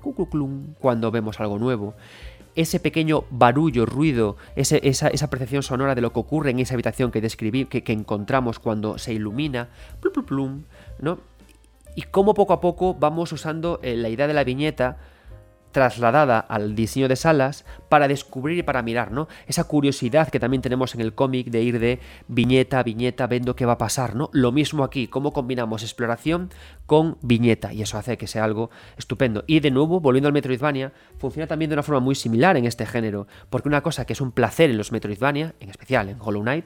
cuando 0.80 1.10
vemos 1.10 1.40
algo 1.40 1.58
nuevo 1.58 1.96
ese 2.58 2.80
pequeño 2.80 3.24
barullo, 3.30 3.86
ruido, 3.86 4.36
esa, 4.55 5.30
percepción 5.30 5.62
sonora 5.62 5.93
de 5.93 6.01
lo 6.01 6.12
que 6.12 6.20
ocurre 6.20 6.49
en 6.49 6.60
esa 6.60 6.74
habitación 6.74 7.12
que 7.12 7.22
describí, 7.22 7.66
que, 7.66 7.93
encontramos 7.93 8.60
cuando 8.60 8.97
se 8.97 9.14
ilumina, 9.14 9.70
plum, 10.01 10.26
plum, 10.26 10.64
¿no? 10.99 11.20
Y 11.95 12.01
cómo 12.01 12.34
poco 12.34 12.53
a 12.53 12.60
poco 12.60 12.95
vamos 12.95 13.32
usando 13.32 13.80
eh, 13.84 13.95
la 13.95 14.10
idea 14.10 14.28
de 14.28 14.34
la 14.34 14.43
viñeta 14.43 14.97
trasladada 15.78 16.39
al 16.39 16.73
diseño 16.73 17.07
de 17.07 17.15
salas 17.15 17.63
para 17.88 18.07
descubrir 18.07 18.57
y 18.57 18.63
para 18.63 18.82
mirar, 18.82 19.11
¿no? 19.11 19.28
Esa 19.45 19.65
curiosidad 19.65 20.30
que 20.30 20.39
también 20.39 20.63
tenemos 20.63 20.95
en 20.95 21.01
el 21.01 21.13
cómic 21.13 21.51
de 21.51 21.61
ir 21.61 21.80
de 21.80 21.99
viñeta 22.28 22.80
a 22.80 22.84
viñeta 22.84 23.28
viendo 23.28 23.55
qué 23.55 23.67
va 23.67 23.73
a 23.73 23.78
pasar, 23.78 24.15
¿no? 24.15 24.32
Lo 24.34 24.51
mismo 24.51 24.84
aquí, 24.84 25.07
cómo 25.07 25.34
combinamos 25.34 25.84
exploración 25.84 26.49
con 26.88 27.19
viñeta 27.21 27.73
y 27.73 27.84
eso 27.84 27.99
hace 27.99 28.17
que 28.17 28.25
sea 28.25 28.43
algo 28.43 28.71
estupendo. 28.97 29.43
Y 29.45 29.59
de 29.59 29.69
nuevo, 29.69 29.99
volviendo 29.99 30.25
al 30.25 30.34
Metroidvania, 30.34 30.93
funciona 31.19 31.45
también 31.45 31.69
de 31.69 31.75
una 31.75 31.84
forma 31.84 31.99
muy 31.99 32.15
similar 32.15 32.57
en 32.57 32.65
este 32.65 32.88
género, 32.88 33.28
porque 33.51 33.69
una 33.69 33.84
cosa 33.84 34.05
que 34.05 34.13
es 34.13 34.21
un 34.21 34.32
placer 34.32 34.71
en 34.71 34.78
los 34.80 34.91
Metroidvania, 34.91 35.53
en 35.59 35.69
especial 35.69 36.09
en 36.09 36.17
Hollow 36.19 36.41
Knight, 36.41 36.65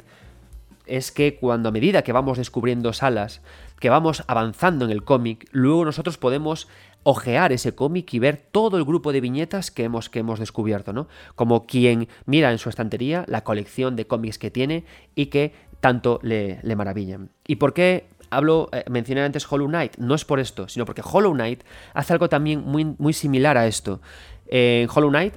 es 0.85 1.11
que 1.11 1.35
cuando 1.35 1.69
a 1.69 1.71
medida 1.73 2.01
que 2.01 2.13
vamos 2.13 2.37
descubriendo 2.37 2.93
salas, 2.93 3.41
que 3.79 3.89
vamos 3.89 4.23
avanzando 4.27 4.85
en 4.85 4.91
el 4.91 5.03
cómic, 5.03 5.47
luego 5.51 5.85
nosotros 5.85 6.17
podemos 6.17 6.67
ojear 7.03 7.51
ese 7.51 7.73
cómic 7.73 8.13
y 8.13 8.19
ver 8.19 8.37
todo 8.37 8.77
el 8.77 8.85
grupo 8.85 9.11
de 9.11 9.21
viñetas 9.21 9.71
que 9.71 9.83
hemos, 9.83 10.09
que 10.09 10.19
hemos 10.19 10.39
descubierto, 10.39 10.93
¿no? 10.93 11.07
Como 11.35 11.65
quien 11.65 12.07
mira 12.25 12.51
en 12.51 12.57
su 12.57 12.69
estantería 12.69 13.25
la 13.27 13.43
colección 13.43 13.95
de 13.95 14.05
cómics 14.05 14.37
que 14.37 14.51
tiene 14.51 14.85
y 15.15 15.27
que 15.27 15.53
tanto 15.79 16.19
le, 16.21 16.59
le 16.63 16.75
maravillan. 16.75 17.29
¿Y 17.47 17.55
por 17.55 17.73
qué 17.73 18.07
hablo, 18.29 18.69
eh, 18.71 18.83
mencioné 18.89 19.21
antes 19.21 19.51
Hollow 19.51 19.67
Knight? 19.67 19.97
No 19.97 20.15
es 20.15 20.25
por 20.25 20.39
esto, 20.39 20.67
sino 20.67 20.85
porque 20.85 21.01
Hollow 21.03 21.33
Knight 21.33 21.63
hace 21.93 22.13
algo 22.13 22.29
también 22.29 22.63
muy, 22.63 22.95
muy 22.97 23.13
similar 23.13 23.57
a 23.57 23.67
esto. 23.67 24.01
En 24.47 24.87
Hollow 24.93 25.09
Knight 25.09 25.35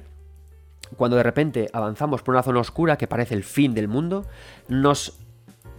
cuando 0.97 1.17
de 1.17 1.23
repente 1.23 1.69
avanzamos 1.73 2.21
por 2.21 2.35
una 2.35 2.43
zona 2.43 2.59
oscura 2.59 2.97
que 2.97 3.07
parece 3.07 3.33
el 3.33 3.43
fin 3.43 3.73
del 3.73 3.87
mundo, 3.87 4.25
nos 4.67 5.19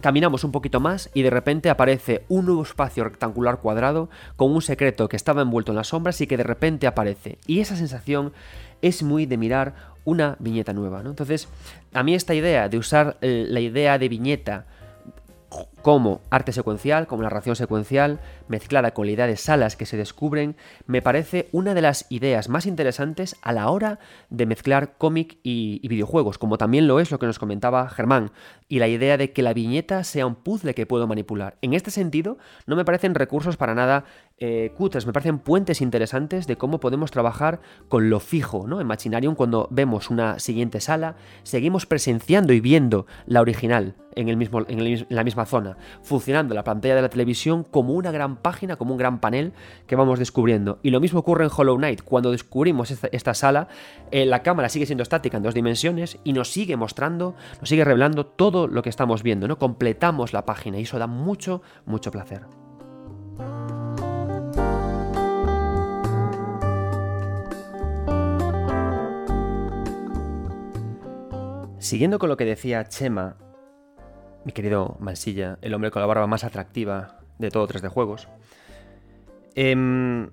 Caminamos 0.01 0.43
un 0.43 0.51
poquito 0.51 0.79
más 0.79 1.09
y 1.13 1.23
de 1.23 1.29
repente 1.29 1.69
aparece 1.69 2.23
un 2.29 2.45
nuevo 2.45 2.61
espacio 2.61 3.03
rectangular 3.03 3.59
cuadrado 3.59 4.09
con 4.35 4.51
un 4.51 4.61
secreto 4.61 5.09
que 5.09 5.15
estaba 5.15 5.41
envuelto 5.41 5.71
en 5.71 5.77
las 5.77 5.87
sombras 5.87 6.21
y 6.21 6.27
que 6.27 6.37
de 6.37 6.43
repente 6.43 6.85
aparece. 6.85 7.39
Y 7.47 7.61
esa 7.61 7.75
sensación 7.75 8.31
es 8.81 9.01
muy 9.01 9.25
de 9.25 9.37
mirar 9.37 9.73
una 10.05 10.37
viñeta 10.39 10.73
nueva. 10.73 11.01
¿no? 11.01 11.09
Entonces, 11.09 11.47
a 11.93 12.03
mí 12.03 12.13
esta 12.13 12.35
idea 12.35 12.69
de 12.69 12.77
usar 12.77 13.17
eh, 13.21 13.45
la 13.49 13.59
idea 13.59 13.97
de 13.97 14.07
viñeta 14.07 14.65
como 15.87 16.19
arte 16.31 16.51
secuencial, 16.51 17.07
como 17.07 17.23
narración 17.23 17.55
secuencial, 17.55 18.19
mezclada 18.49 18.91
con 18.91 19.05
la 19.05 19.13
idea 19.13 19.25
de 19.25 19.37
salas 19.37 19.77
que 19.77 19.85
se 19.85 19.95
descubren, 19.95 20.57
me 20.85 21.01
parece 21.01 21.47
una 21.53 21.73
de 21.73 21.81
las 21.81 22.05
ideas 22.09 22.49
más 22.49 22.65
interesantes 22.65 23.37
a 23.41 23.53
la 23.53 23.69
hora 23.69 23.97
de 24.29 24.45
mezclar 24.45 24.97
cómic 24.97 25.37
y, 25.43 25.87
videojuegos, 25.87 26.37
como 26.39 26.57
también 26.57 26.87
lo 26.87 26.99
es 26.99 27.09
lo 27.09 27.19
que 27.19 27.25
nos 27.25 27.39
comentaba 27.39 27.87
Germán, 27.87 28.31
y 28.67 28.79
la 28.79 28.89
idea 28.89 29.15
de 29.15 29.31
que 29.31 29.41
la 29.41 29.53
viñeta 29.53 30.03
sea 30.03 30.25
un 30.25 30.35
puzzle 30.35 30.75
que 30.75 30.85
puedo 30.85 31.07
manipular. 31.07 31.55
En 31.61 31.73
este 31.73 31.89
sentido, 31.89 32.37
no 32.65 32.75
me 32.75 32.83
parecen 32.83 33.15
recursos 33.15 33.55
para 33.55 33.73
nada 33.73 34.03
eh, 34.39 34.73
cutres, 34.75 35.05
me 35.05 35.13
parecen 35.13 35.39
puentes 35.39 35.79
interesantes 35.79 36.47
de 36.47 36.57
cómo 36.57 36.81
podemos 36.81 37.11
trabajar 37.11 37.61
con 37.87 38.09
lo 38.09 38.19
fijo, 38.19 38.67
¿no? 38.67 38.81
En 38.81 38.87
Machinarium, 38.87 39.35
cuando 39.35 39.69
vemos 39.71 40.09
una 40.09 40.37
siguiente 40.39 40.81
sala, 40.81 41.15
seguimos 41.43 41.85
presenciando 41.85 42.51
y 42.51 42.59
viendo 42.59 43.07
la 43.25 43.39
original 43.39 43.95
en, 44.15 44.27
el 44.27 44.35
mismo, 44.35 44.65
en 44.67 45.05
la 45.09 45.23
misma 45.23 45.45
zona 45.45 45.76
funcionando 46.01 46.53
la 46.53 46.63
pantalla 46.63 46.95
de 46.95 47.01
la 47.01 47.09
televisión 47.09 47.63
como 47.63 47.93
una 47.93 48.11
gran 48.11 48.37
página, 48.37 48.75
como 48.75 48.93
un 48.93 48.97
gran 48.97 49.19
panel 49.19 49.53
que 49.87 49.95
vamos 49.95 50.19
descubriendo. 50.19 50.79
Y 50.83 50.91
lo 50.91 50.99
mismo 50.99 51.19
ocurre 51.19 51.45
en 51.45 51.51
Hollow 51.55 51.77
Knight, 51.77 52.01
cuando 52.03 52.31
descubrimos 52.31 52.91
esta, 52.91 53.33
sala, 53.33 53.67
eh, 54.11 54.25
la 54.25 54.43
cámara 54.43 54.69
sigue 54.69 54.85
siendo 54.85 55.03
estática 55.03 55.37
en 55.37 55.43
dos 55.43 55.53
dimensiones 55.53 56.17
y 56.23 56.33
nos 56.33 56.51
sigue 56.51 56.77
mostrando, 56.77 57.35
nos 57.59 57.69
sigue 57.69 57.83
revelando 57.83 58.25
todo 58.25 58.67
lo 58.67 58.81
que 58.81 58.89
estamos 58.89 59.23
viendo, 59.23 59.47
¿no? 59.47 59.57
Completamos 59.57 60.33
la 60.33 60.45
página 60.45 60.79
y 60.79 60.83
eso 60.83 60.99
da 60.99 61.07
mucho, 61.07 61.61
mucho 61.85 62.11
placer. 62.11 62.41
Siguiendo 71.79 72.19
con 72.19 72.27
lo 72.27 72.35
que 72.35 72.43
decía 72.43 72.83
Chema, 72.89 73.37
mi 74.47 74.53
querido 74.53 74.95
Mansilla, 75.01 75.59
el 75.61 75.73
hombre 75.73 75.91
con 75.91 76.01
la 76.01 76.05
barba 76.05 76.25
más 76.25 76.45
atractiva 76.45 77.19
de 77.37 77.51
todo 77.51 77.67
3D 77.67 77.89
Juegos. 77.89 78.29
Em, 79.55 80.29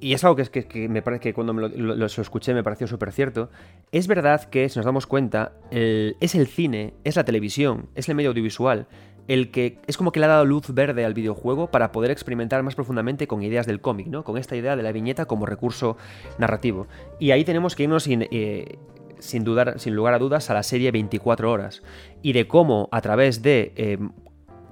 y 0.00 0.14
es 0.14 0.24
algo 0.24 0.36
que, 0.36 0.64
que, 0.64 0.88
me 0.88 1.02
parece 1.02 1.20
que 1.20 1.34
cuando 1.34 1.52
lo, 1.52 2.06
escuché 2.06 2.54
me 2.54 2.62
pareció 2.62 2.86
súper 2.86 3.12
cierto. 3.12 3.50
Es 3.92 4.06
verdad 4.06 4.44
que, 4.44 4.70
si 4.70 4.78
nos 4.78 4.86
damos 4.86 5.06
cuenta, 5.06 5.52
es 5.70 6.34
el 6.34 6.46
cine, 6.46 6.94
es 7.04 7.16
la 7.16 7.24
televisión, 7.24 7.90
es 7.94 8.08
el 8.08 8.14
medio 8.14 8.30
audiovisual 8.30 8.86
el 9.28 9.52
que 9.52 9.78
es 9.86 9.96
como 9.96 10.10
que 10.10 10.18
le 10.18 10.26
ha 10.26 10.30
dado 10.30 10.44
luz 10.44 10.74
verde 10.74 11.04
al 11.04 11.14
videojuego 11.14 11.70
para 11.70 11.92
poder 11.92 12.10
experimentar 12.10 12.64
más 12.64 12.74
profundamente 12.74 13.28
con 13.28 13.44
ideas 13.44 13.64
del 13.64 13.80
cómic, 13.80 14.08
¿no? 14.08 14.24
Con 14.24 14.36
esta 14.38 14.56
idea 14.56 14.74
de 14.74 14.82
la 14.82 14.90
viñeta 14.90 15.26
como 15.26 15.46
recurso 15.46 15.96
narrativo. 16.38 16.88
Y 17.20 17.30
ahí 17.30 17.44
tenemos 17.44 17.76
que 17.76 17.84
irnos 17.84 18.02
sin, 18.02 18.26
eh, 18.32 18.78
sin, 19.20 19.44
dudar, 19.44 19.78
sin 19.78 19.94
lugar 19.94 20.14
a 20.14 20.18
dudas 20.18 20.50
a 20.50 20.54
la 20.54 20.62
serie 20.62 20.90
24 20.90 21.50
horas. 21.50 21.82
Y 22.22 22.32
de 22.32 22.46
cómo 22.48 22.88
a 22.92 23.00
través 23.00 23.42
de 23.42 23.72
eh, 23.76 23.98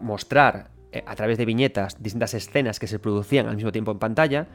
mostrar, 0.01 0.71
eh, 0.93 1.03
a 1.07 1.15
través 1.17 1.39
de 1.39 1.45
viñetas, 1.45 2.03
distintas 2.03 2.35
escenas 2.35 2.79
que 2.79 2.87
se 2.87 2.99
producían 2.99 3.47
al 3.47 3.57
mismo 3.57 3.73
tiempo 3.73 3.93
en 3.93 3.99
pantalla, 3.99 4.49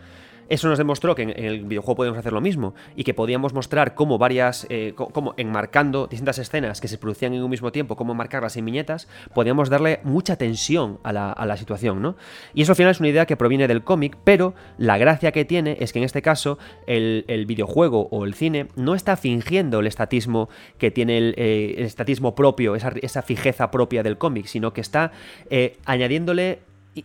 eso 0.54 0.68
nos 0.70 0.78
demostró 0.78 1.16
que 1.16 1.24
en, 1.24 1.32
el 1.32 1.64
videojuego 1.64 1.96
podemos 1.96 2.20
hacer 2.20 2.32
lo 2.32 2.42
mismo 2.42 2.76
y 2.96 3.04
que 3.04 3.14
podíamos 3.14 3.54
mostrar 3.54 3.96
cómo 3.96 4.18
varias, 4.18 4.68
eh, 4.70 4.94
cómo 4.96 5.34
enmarcando 5.38 6.08
distintas 6.08 6.38
escenas 6.38 6.80
que 6.80 6.88
se 6.88 6.98
producían 6.98 7.34
en 7.34 7.42
un 7.42 7.50
mismo 7.50 7.72
tiempo, 7.72 7.96
cómo 7.96 8.14
marcarlas 8.14 8.56
en 8.58 8.66
viñetas, 8.66 9.08
podíamos 9.34 9.70
darle 9.70 10.00
mucha 10.04 10.36
tensión 10.36 11.00
a 11.04 11.12
la, 11.12 11.58
situación, 11.58 12.02
¿no? 12.02 12.16
Y 12.54 12.64
eso 12.64 12.72
al 12.72 12.76
final 12.76 12.92
es 12.92 13.00
una 13.00 13.10
idea 13.10 13.26
que 13.26 13.38
proviene 13.38 13.68
del 13.68 13.84
cómic, 13.84 14.18
pero 14.24 14.54
la 14.78 14.98
gracia 14.98 15.32
que 15.32 15.46
tiene 15.46 15.78
es 15.80 15.94
que 15.94 16.00
en 16.00 16.06
este 16.06 16.22
caso 16.22 16.58
el, 16.88 17.46
videojuego 17.48 18.08
o 18.12 18.26
el 18.26 18.34
cine 18.34 18.68
no 18.76 18.96
está 18.96 19.18
fingiendo 19.18 19.80
el 19.80 19.88
estatismo 19.88 20.50
que 20.78 20.92
tiene 20.92 21.18
el, 21.18 21.36
eh, 21.38 21.76
estatismo 21.80 22.36
propio, 22.36 22.76
esa, 22.76 23.22
fijeza 23.22 23.72
propia 23.72 24.04
del 24.04 24.18
cómic, 24.18 24.46
sino 24.46 24.74
que 24.74 24.82
está 24.82 25.12
eh, 25.50 25.78
añadiéndole 25.86 26.60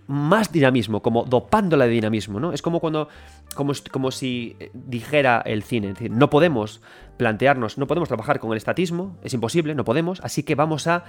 más 0.07 0.53
dinamismo, 0.53 1.03
como 1.03 1.25
dopándola 1.25 1.87
de 1.87 1.93
dinamismo, 1.93 2.41
¿no? 2.41 2.53
Es 2.53 2.63
como 2.63 2.81
cuando, 2.81 3.09
como, 3.55 3.73
como 3.91 4.11
si 4.11 4.57
eh, 4.61 4.71
dijera 4.75 5.43
el 5.45 5.63
cine, 5.63 5.89
decir, 5.89 6.11
no 6.11 6.31
podemos 6.31 6.81
plantearnos, 7.17 7.79
no 7.79 7.87
podemos 7.87 8.09
trabajar 8.09 8.39
con 8.39 8.53
el 8.53 8.59
estatismo, 8.59 9.17
es 9.25 9.35
imposible, 9.35 9.75
no 9.75 9.85
podemos, 9.85 10.21
así 10.23 10.43
que 10.43 10.55
vamos 10.55 10.87
a 10.87 11.05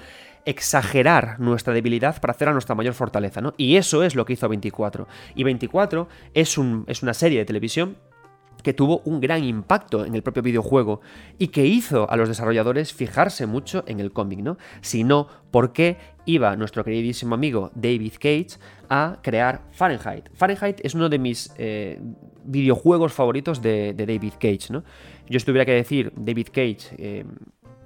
exagerar 0.46 1.40
nuestra 1.40 1.74
debilidad 1.74 2.20
para 2.20 2.32
hacer 2.32 2.50
a 2.50 2.54
nuestra 2.54 2.76
mayor 2.76 2.94
fortaleza, 2.94 3.42
¿no? 3.42 3.54
Y 3.58 3.76
eso 3.76 4.04
es 4.04 4.16
lo 4.16 4.26
que 4.26 4.34
hizo 4.34 4.50
24. 4.50 5.08
Y 5.36 5.44
24 5.44 6.08
es, 6.34 6.58
un, 6.58 6.86
es 6.88 7.04
una 7.04 7.14
serie 7.14 7.40
de 7.40 7.46
televisión 7.46 7.98
que 8.64 8.74
tuvo 8.74 9.02
un 9.06 9.20
gran 9.20 9.44
impacto 9.44 10.06
en 10.06 10.16
el 10.16 10.24
propio 10.24 10.44
videojuego 10.44 11.02
y 11.38 11.48
que 11.48 11.66
hizo 11.66 12.10
a 12.10 12.18
los 12.18 12.28
desarrolladores 12.28 12.94
fijarse 12.94 13.46
mucho 13.46 13.84
en 13.88 14.00
el 14.00 14.12
cómic, 14.12 14.40
¿no? 14.40 14.58
Si 14.82 15.04
no, 15.04 15.28
¿por 15.52 15.74
qué 15.74 15.98
iba 16.26 16.56
nuestro 16.56 16.84
queridísimo 16.84 17.36
amigo 17.36 17.72
David 17.76 18.14
Cage 18.20 18.60
a 18.90 19.20
crear 19.22 19.62
Fahrenheit? 19.72 20.30
Fahrenheit 20.34 20.80
es 20.84 20.94
uno 20.94 21.10
de 21.10 21.20
mis 21.20 21.54
eh, 21.58 22.00
videojuegos 22.44 23.14
favoritos 23.14 23.62
de, 23.62 23.94
David 23.94 24.34
Cage, 24.40 24.72
¿no? 24.72 24.84
Yo 25.28 25.38
estuviera 25.38 25.66
que 25.66 25.74
decir 25.74 26.12
David 26.16 26.48
Cage... 26.52 26.96
Eh, 26.98 27.26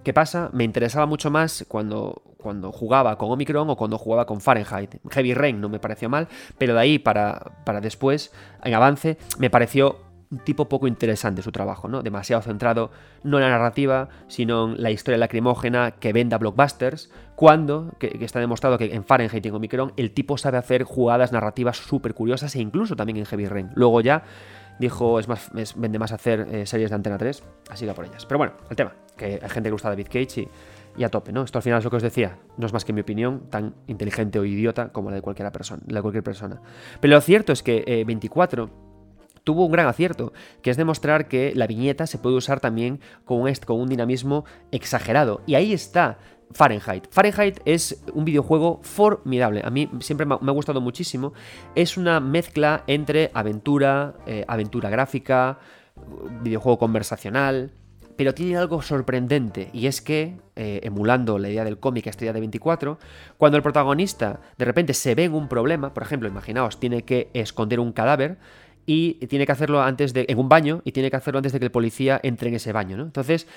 ¿Qué 0.03 0.11
pasa? 0.11 0.49
Me 0.51 0.65
interesaba 0.65 1.05
mucho 1.05 1.31
más 1.31 1.63
cuando, 1.69 2.23
cuando 2.35 2.73
jugaba 2.73 3.17
con 3.17 3.31
Omicron 3.31 3.69
o 3.69 3.77
cuando 3.77 3.97
jugaba 3.97 4.25
con 4.25 4.41
Fahrenheit. 4.41 4.97
Heavy 5.09 5.33
Rain 5.33 5.61
no 5.61 5.69
me 5.69 5.79
pareció 5.79 6.09
mal, 6.09 6.27
pero 6.57 6.73
de 6.73 6.81
ahí 6.81 6.99
para, 6.99 7.53
para 7.63 7.79
después, 7.79 8.33
en 8.65 8.73
avance, 8.73 9.17
me 9.39 9.49
pareció 9.49 9.95
un 10.33 10.39
tipo 10.39 10.67
poco 10.67 10.87
interesante 10.87 11.41
su 11.41 11.51
trabajo, 11.51 11.87
¿no? 11.87 12.01
Demasiado 12.01 12.41
centrado 12.41 12.91
no 13.23 13.37
en 13.37 13.43
la 13.43 13.49
narrativa, 13.49 14.09
sino 14.27 14.73
en 14.73 14.81
la 14.81 14.89
historia 14.89 15.17
lacrimógena 15.17 15.91
que 15.91 16.11
venda 16.11 16.37
blockbusters, 16.37 17.11
cuando, 17.35 17.93
que, 17.99 18.17
está 18.21 18.39
demostrado 18.39 18.77
que 18.77 18.93
en 18.93 19.03
Fahrenheit 19.03 19.45
y 19.45 19.49
en 19.49 19.55
Omicron, 19.55 19.93
el 19.95 20.11
tipo 20.11 20.37
sabe 20.37 20.57
hacer 20.57 20.83
jugadas 20.83 21.31
narrativas 21.31 21.77
súper 21.77 22.13
curiosas 22.13 22.55
e 22.55 22.59
incluso 22.59 22.95
también 22.95 23.17
en 23.17 23.25
Heavy 23.25 23.47
Rain. 23.47 23.69
Luego 23.75 24.01
ya 24.01 24.23
dijo, 24.79 25.19
es 25.19 25.27
más, 25.27 25.51
vende 25.75 25.99
más 25.99 26.11
hacer 26.11 26.47
eh, 26.51 26.65
series 26.65 26.89
de 26.89 26.95
Antena 26.95 27.17
3, 27.17 27.43
así 27.69 27.85
que 27.85 27.93
por 27.93 28.05
ellas. 28.05 28.25
Pero 28.25 28.39
bueno, 28.39 28.53
el 28.69 28.75
tema, 28.75 28.93
que 29.15 29.39
hay 29.41 29.49
gente 29.49 29.69
que 29.69 29.71
gusta 29.71 29.89
David 29.89 30.07
Cage 30.07 30.49
y, 30.97 31.03
a 31.03 31.09
tope, 31.09 31.31
¿no? 31.31 31.43
Esto 31.43 31.59
al 31.59 31.63
final 31.63 31.79
es 31.79 31.83
lo 31.83 31.91
que 31.91 31.97
os 31.97 32.03
decía, 32.03 32.37
no 32.57 32.65
es 32.65 32.73
más 32.73 32.85
que 32.85 32.93
mi 32.93 33.01
opinión, 33.01 33.49
tan 33.49 33.75
inteligente 33.87 34.39
o 34.39 34.45
idiota 34.45 34.89
como 34.89 35.09
la 35.09 35.17
de 35.17 35.21
cualquier 35.21 35.51
persona. 35.51 35.81
La 35.87 35.99
de 35.99 36.01
cualquier 36.01 36.23
persona. 36.23 36.61
Pero 36.99 37.13
lo 37.13 37.21
cierto 37.21 37.51
es 37.51 37.61
que 37.63 38.03
24 38.05 38.63
eh, 38.63 38.69
tuvo 39.43 39.65
un 39.65 39.71
gran 39.71 39.87
acierto, 39.87 40.33
que 40.61 40.69
es 40.69 40.77
demostrar 40.77 41.27
que 41.27 41.53
la 41.55 41.67
viñeta 41.67 42.07
se 42.07 42.17
puede 42.17 42.35
usar 42.35 42.59
también 42.59 42.99
con 43.25 43.41
un, 43.41 43.53
con 43.65 43.79
un 43.79 43.89
dinamismo 43.89 44.45
exagerado. 44.71 45.41
Y 45.45 45.55
ahí 45.55 45.73
está 45.73 46.17
Fahrenheit. 46.53 47.07
Fahrenheit 47.09 47.59
es 47.65 48.03
un 48.13 48.25
videojuego 48.25 48.79
formidable. 48.83 49.61
A 49.63 49.69
mí 49.69 49.89
siempre 49.99 50.25
me 50.25 50.35
ha 50.35 50.51
gustado 50.51 50.81
muchísimo. 50.81 51.33
Es 51.75 51.97
una 51.97 52.19
mezcla 52.19 52.83
entre 52.87 53.31
aventura, 53.33 54.15
eh, 54.25 54.45
aventura 54.47 54.89
gráfica, 54.89 55.59
videojuego 56.41 56.77
conversacional. 56.77 57.71
Pero 58.15 58.35
tiene 58.35 58.57
algo 58.57 58.83
sorprendente 58.83 59.71
y 59.73 59.87
es 59.87 59.99
que, 59.99 60.37
eh, 60.55 60.81
emulando 60.83 61.39
la 61.39 61.49
idea 61.49 61.63
del 61.63 61.79
cómic 61.79 62.05
Estrella 62.05 62.31
de 62.31 62.41
24, 62.41 62.99
cuando 63.39 63.57
el 63.57 63.63
protagonista 63.63 64.39
de 64.55 64.65
repente 64.65 64.93
se 64.93 65.15
ve 65.15 65.23
en 65.23 65.33
un 65.33 65.47
problema, 65.47 65.95
por 65.95 66.03
ejemplo, 66.03 66.29
imaginaos, 66.29 66.79
tiene 66.79 67.05
que 67.05 67.31
esconder 67.33 67.79
un 67.79 67.91
cadáver, 67.91 68.37
y 68.85 69.13
tiene 69.27 69.45
que 69.45 69.51
hacerlo 69.51 69.81
antes 69.81 70.13
de 70.13 70.25
en 70.27 70.39
un 70.39 70.49
baño 70.49 70.81
y 70.83 70.91
tiene 70.91 71.09
que 71.09 71.17
hacerlo 71.17 71.39
antes 71.39 71.51
de 71.51 71.59
que 71.59 71.65
el 71.65 71.71
policía 71.71 72.19
entre 72.23 72.49
en 72.49 72.55
ese 72.55 72.71
baño, 72.71 72.97
¿no? 72.97 73.03
Entonces, 73.03 73.47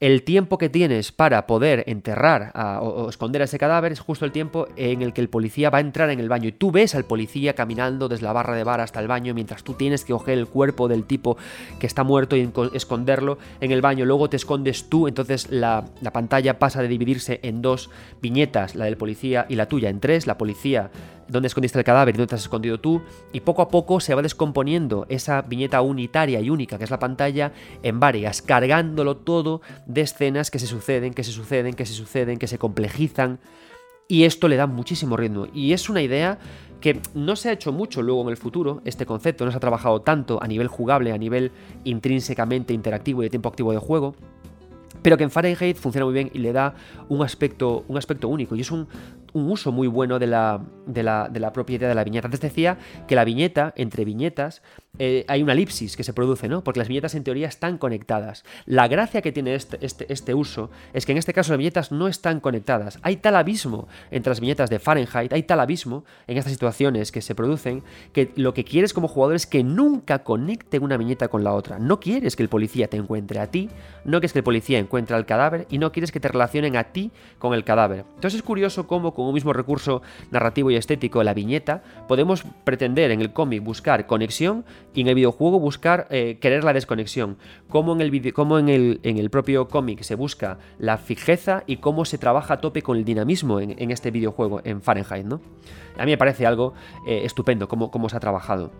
el 0.00 0.22
tiempo 0.22 0.56
que 0.56 0.70
tienes 0.70 1.12
para 1.12 1.46
poder 1.46 1.84
enterrar 1.86 2.52
o, 2.80 3.10
esconder 3.10 3.42
a 3.42 3.44
ese 3.44 3.58
cadáver 3.58 3.92
es 3.92 4.00
justo 4.00 4.24
el 4.24 4.32
tiempo 4.32 4.66
en 4.76 5.02
el 5.02 5.12
que 5.12 5.20
el 5.20 5.28
policía 5.28 5.68
va 5.68 5.76
a 5.76 5.82
entrar 5.82 6.08
en 6.08 6.20
el 6.20 6.30
baño. 6.30 6.48
Y 6.48 6.52
tú 6.52 6.72
ves 6.72 6.94
al 6.94 7.04
policía 7.04 7.54
caminando 7.54 8.08
desde 8.08 8.24
la 8.24 8.32
barra 8.32 8.56
de 8.56 8.64
bar 8.64 8.80
hasta 8.80 8.98
el 8.98 9.08
baño 9.08 9.34
mientras 9.34 9.62
tú 9.62 9.74
tienes 9.74 10.06
que 10.06 10.14
coger 10.14 10.38
el 10.38 10.46
cuerpo 10.46 10.88
del 10.88 11.04
tipo 11.04 11.36
que 11.78 11.86
está 11.86 12.02
muerto 12.02 12.34
y 12.34 12.50
esconderlo 12.72 13.36
en 13.60 13.72
el 13.72 13.82
baño. 13.82 14.06
Luego 14.06 14.30
te 14.30 14.36
escondes 14.36 14.88
tú, 14.88 15.06
entonces 15.06 15.50
la, 15.50 15.84
la 16.00 16.12
pantalla 16.14 16.58
pasa 16.58 16.80
de 16.80 16.88
dividirse 16.88 17.38
en 17.42 17.60
dos 17.60 17.90
viñetas, 18.22 18.74
la 18.74 18.86
del 18.86 18.96
policía 18.96 19.44
y 19.50 19.56
la 19.56 19.66
tuya, 19.66 19.90
en 19.90 20.00
tres. 20.00 20.26
La 20.26 20.38
policía 20.38 20.90
dónde 21.30 21.46
escondiste 21.46 21.78
el 21.78 21.84
cadáver 21.84 22.14
y 22.14 22.18
dónde 22.18 22.28
te 22.28 22.34
has 22.34 22.42
escondido 22.42 22.78
tú, 22.78 23.02
y 23.32 23.40
poco 23.40 23.62
a 23.62 23.68
poco 23.68 24.00
se 24.00 24.14
va 24.14 24.22
descomponiendo 24.22 25.06
esa 25.08 25.42
viñeta 25.42 25.80
unitaria 25.82 26.40
y 26.40 26.50
única 26.50 26.78
que 26.78 26.84
es 26.84 26.90
la 26.90 26.98
pantalla 26.98 27.52
en 27.82 28.00
varias, 28.00 28.42
cargándolo 28.42 29.16
todo 29.16 29.60
de 29.86 30.02
escenas 30.02 30.50
que 30.50 30.58
se 30.58 30.66
suceden, 30.66 31.14
que 31.14 31.24
se 31.24 31.32
suceden, 31.32 31.74
que 31.74 31.86
se 31.86 31.94
suceden, 31.94 32.38
que 32.38 32.46
se 32.46 32.58
complejizan, 32.58 33.40
y 34.08 34.24
esto 34.24 34.48
le 34.48 34.56
da 34.56 34.66
muchísimo 34.66 35.16
ritmo. 35.16 35.46
Y 35.54 35.72
es 35.72 35.88
una 35.88 36.02
idea 36.02 36.38
que 36.80 37.00
no 37.14 37.36
se 37.36 37.48
ha 37.48 37.52
hecho 37.52 37.72
mucho 37.72 38.02
luego 38.02 38.22
en 38.22 38.30
el 38.30 38.36
futuro, 38.36 38.82
este 38.84 39.06
concepto 39.06 39.44
no 39.44 39.52
se 39.52 39.56
ha 39.56 39.60
trabajado 39.60 40.00
tanto 40.00 40.42
a 40.42 40.48
nivel 40.48 40.66
jugable, 40.66 41.12
a 41.12 41.18
nivel 41.18 41.52
intrínsecamente 41.84 42.74
interactivo 42.74 43.22
y 43.22 43.26
de 43.26 43.30
tiempo 43.30 43.48
activo 43.48 43.70
de 43.72 43.78
juego, 43.78 44.16
pero 45.02 45.16
que 45.16 45.24
en 45.24 45.30
Fahrenheit 45.30 45.76
funciona 45.76 46.04
muy 46.04 46.14
bien 46.14 46.30
y 46.32 46.38
le 46.38 46.52
da 46.52 46.74
un 47.08 47.22
aspecto, 47.22 47.84
un 47.88 47.96
aspecto 47.96 48.28
único. 48.28 48.56
Y 48.56 48.60
es 48.62 48.70
un, 48.70 48.88
un 49.32 49.50
uso 49.50 49.72
muy 49.72 49.88
bueno 49.88 50.18
de 50.18 50.26
la, 50.26 50.60
de 50.86 51.02
la, 51.02 51.28
de 51.28 51.40
la 51.40 51.52
propiedad 51.52 51.88
de 51.88 51.94
la 51.94 52.04
viñeta. 52.04 52.26
Antes 52.26 52.40
decía 52.40 52.78
que 53.06 53.14
la 53.14 53.24
viñeta, 53.24 53.72
entre 53.76 54.04
viñetas, 54.04 54.62
eh, 54.98 55.24
hay 55.28 55.42
una 55.42 55.52
elipsis 55.52 55.96
que 55.96 56.04
se 56.04 56.12
produce, 56.12 56.48
¿no? 56.48 56.62
Porque 56.62 56.80
las 56.80 56.88
viñetas 56.88 57.14
en 57.14 57.24
teoría 57.24 57.48
están 57.48 57.78
conectadas. 57.78 58.44
La 58.66 58.88
gracia 58.88 59.22
que 59.22 59.32
tiene 59.32 59.54
este, 59.54 59.78
este, 59.80 60.12
este, 60.12 60.34
uso 60.34 60.70
es 60.92 61.06
que 61.06 61.12
en 61.12 61.18
este 61.18 61.32
caso 61.32 61.52
las 61.52 61.58
viñetas 61.58 61.92
no 61.92 62.08
están 62.08 62.40
conectadas. 62.40 62.98
Hay 63.02 63.16
tal 63.16 63.36
abismo 63.36 63.88
entre 64.10 64.30
las 64.30 64.40
viñetas 64.40 64.68
de 64.68 64.78
Fahrenheit, 64.78 65.32
hay 65.32 65.44
tal 65.44 65.60
abismo 65.60 66.04
en 66.26 66.36
estas 66.36 66.52
situaciones 66.52 67.12
que 67.12 67.22
se 67.22 67.34
producen, 67.34 67.82
que 68.12 68.32
lo 68.36 68.52
que 68.52 68.64
quieres 68.64 68.92
como 68.92 69.08
jugador 69.08 69.36
es 69.36 69.46
que 69.46 69.62
nunca 69.62 70.22
conecten 70.24 70.82
una 70.82 70.96
viñeta 70.96 71.28
con 71.28 71.44
la 71.44 71.54
otra. 71.54 71.78
No 71.78 72.00
quieres 72.00 72.36
que 72.36 72.42
el 72.42 72.48
policía 72.48 72.88
te 72.88 72.96
encuentre 72.96 73.38
a 73.38 73.46
ti, 73.46 73.70
no 74.04 74.18
quieres 74.18 74.32
que 74.32 74.40
el 74.40 74.44
policía 74.44 74.78
encuentre 74.78 75.16
al 75.16 75.24
cadáver 75.24 75.66
y 75.70 75.78
no 75.78 75.92
quieres 75.92 76.12
que 76.12 76.20
te 76.20 76.28
relacionen 76.28 76.76
a 76.76 76.84
ti 76.84 77.10
con 77.38 77.54
el 77.54 77.64
cadáver. 77.64 78.04
Entonces 78.16 78.34
es 78.34 78.42
curioso 78.42 78.86
cómo 78.86 79.14
con 79.20 79.28
un 79.28 79.34
mismo 79.34 79.52
recurso 79.52 80.02
narrativo 80.30 80.70
y 80.70 80.76
estético, 80.76 81.22
la 81.22 81.34
viñeta, 81.34 81.82
podemos 82.08 82.44
pretender 82.64 83.10
en 83.10 83.20
el 83.20 83.32
cómic 83.32 83.62
buscar 83.62 84.06
conexión 84.06 84.64
y 84.94 85.02
en 85.02 85.08
el 85.08 85.14
videojuego 85.14 85.60
buscar 85.60 86.06
eh, 86.10 86.38
querer 86.40 86.64
la 86.64 86.72
desconexión. 86.72 87.36
Como 87.68 87.92
en 87.92 88.00
el, 88.00 88.32
como 88.32 88.58
en 88.58 88.68
el, 88.68 89.00
en 89.02 89.18
el 89.18 89.30
propio 89.30 89.68
cómic 89.68 90.02
se 90.02 90.14
busca 90.14 90.58
la 90.78 90.96
fijeza 90.96 91.64
y 91.66 91.76
cómo 91.76 92.04
se 92.04 92.18
trabaja 92.18 92.54
a 92.54 92.60
tope 92.60 92.82
con 92.82 92.96
el 92.96 93.04
dinamismo 93.04 93.60
en, 93.60 93.90
este 93.90 94.10
videojuego, 94.10 94.62
en 94.64 94.80
Fahrenheit, 94.80 95.26
¿no? 95.26 95.40
A 95.98 96.04
mí 96.04 96.12
me 96.12 96.18
parece 96.18 96.46
algo 96.46 96.72
eh, 97.06 97.22
estupendo 97.24 97.68
cómo, 97.68 97.90
cómo 97.90 98.08
se 98.08 98.16
ha 98.16 98.20
trabajado. 98.20 98.70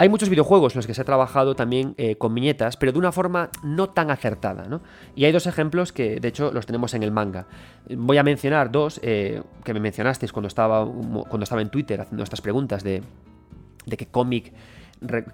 Hay 0.00 0.08
muchos 0.08 0.28
videojuegos 0.28 0.74
en 0.74 0.78
los 0.78 0.86
que 0.86 0.94
se 0.94 1.00
ha 1.00 1.04
trabajado 1.04 1.56
también 1.56 1.94
eh, 1.96 2.14
con 2.16 2.32
viñetas, 2.32 2.76
pero 2.76 2.92
de 2.92 2.98
una 2.98 3.10
forma 3.10 3.50
no 3.64 3.88
tan 3.88 4.12
acertada, 4.12 4.66
¿no? 4.68 4.80
Y 5.16 5.24
hay 5.24 5.32
dos 5.32 5.48
ejemplos 5.48 5.92
que, 5.92 6.20
de 6.20 6.28
hecho, 6.28 6.52
los 6.52 6.66
tenemos 6.66 6.94
en 6.94 7.02
el 7.02 7.10
manga. 7.10 7.46
Voy 7.90 8.16
a 8.16 8.22
mencionar 8.22 8.70
dos 8.70 9.00
eh, 9.02 9.42
que 9.64 9.74
me 9.74 9.80
mencionasteis 9.80 10.32
cuando 10.32 10.46
estaba, 10.46 10.86
cuando 10.86 11.42
estaba 11.42 11.62
en 11.62 11.70
Twitter 11.70 12.00
haciendo 12.00 12.22
estas 12.22 12.40
preguntas 12.40 12.84
de, 12.84 13.02
de 13.86 13.96
qué 13.96 14.06
cómic 14.06 14.52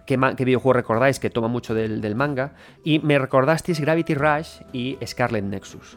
Qué, 0.06 0.16
videojuego 0.16 0.74
recordáis 0.74 1.18
que 1.18 1.30
toma 1.30 1.48
mucho 1.48 1.74
del, 1.74 2.02
del, 2.02 2.14
manga, 2.14 2.52
y 2.84 2.98
me 2.98 3.18
recordasteis 3.18 3.80
Gravity 3.80 4.14
Rush 4.14 4.60
y 4.74 4.98
Scarlet 5.06 5.44
Nexus. 5.44 5.96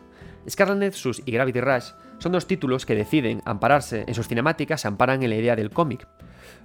Scarlet 0.49 0.77
Nexus 0.77 1.21
y 1.25 1.31
Gravity 1.31 1.59
Rush 1.59 1.91
son 2.19 2.31
dos 2.31 2.47
títulos 2.47 2.85
que 2.85 2.95
deciden 2.95 3.41
ampararse 3.43 4.05
en 4.07 4.13
sus 4.15 4.29
cinemáticas, 4.29 4.81
se 4.81 4.87
amparan 4.87 5.21
en 5.21 5.31
la 5.31 5.35
idea 5.35 5.57
del 5.57 5.71
cómic. 5.71 6.07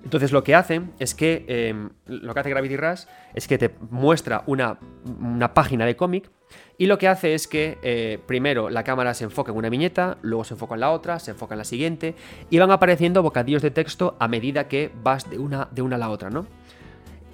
Entonces 0.04 0.32
lo 0.32 0.42
que 0.44 0.54
hacen 0.54 0.92
es 0.98 1.14
que, 1.14 1.44
em, 1.48 1.90
lo 2.06 2.34
que 2.34 2.40
hace 2.40 2.50
Gravity 2.50 2.76
Rush 2.76 3.02
es 3.34 3.46
que 3.46 3.58
te 3.58 3.74
muestra 3.90 4.42
una, 4.46 4.78
una 5.20 5.54
página 5.54 5.86
de 5.86 5.96
cómic 5.96 6.30
y 6.78 6.86
lo 6.86 6.98
que 6.98 7.08
hace 7.08 7.34
es 7.34 7.46
que 7.46 7.78
eh, 7.82 8.18
primero 8.26 8.70
la 8.70 8.82
cámara 8.84 9.14
se 9.14 9.24
enfoca 9.24 9.52
en 9.52 9.58
una 9.58 9.68
viñeta, 9.68 10.18
luego 10.22 10.44
se 10.44 10.54
enfoca 10.54 10.74
en 10.74 10.80
la 10.80 10.90
otra, 10.90 11.18
se 11.18 11.30
enfoca 11.30 11.54
en 11.54 11.58
la 11.58 11.64
siguiente 11.64 12.14
y 12.50 12.58
van 12.58 12.70
apareciendo 12.70 13.22
bocadillos 13.22 13.62
de 13.62 13.70
texto 13.70 14.16
a 14.18 14.28
medida 14.28 14.68
que 14.68 14.90
vas 15.02 15.30
de 15.30 15.38
una, 15.38 15.68
de 15.70 15.82
una 15.82 15.96
a 15.96 15.98
la 15.98 16.10
otra, 16.10 16.30
¿no? 16.30 16.46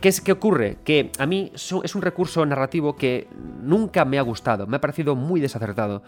¿Qué, 0.01 0.09
es, 0.09 0.21
¿Qué 0.21 0.33
ocurre? 0.33 0.77
Que 0.85 1.11
a 1.19 1.27
mí 1.27 1.51
es 1.55 1.95
un 1.95 2.03
recurso 2.03 2.45
narrativo 2.47 2.95
que 2.95 3.27
nunca 3.63 4.05
me 4.05 4.19
ha 4.19 4.23
gustado, 4.23 4.67
me 4.67 4.77
ha 4.77 4.81
parecido 4.81 5.17
muy 5.17 5.41
desacertado. 5.41 6.03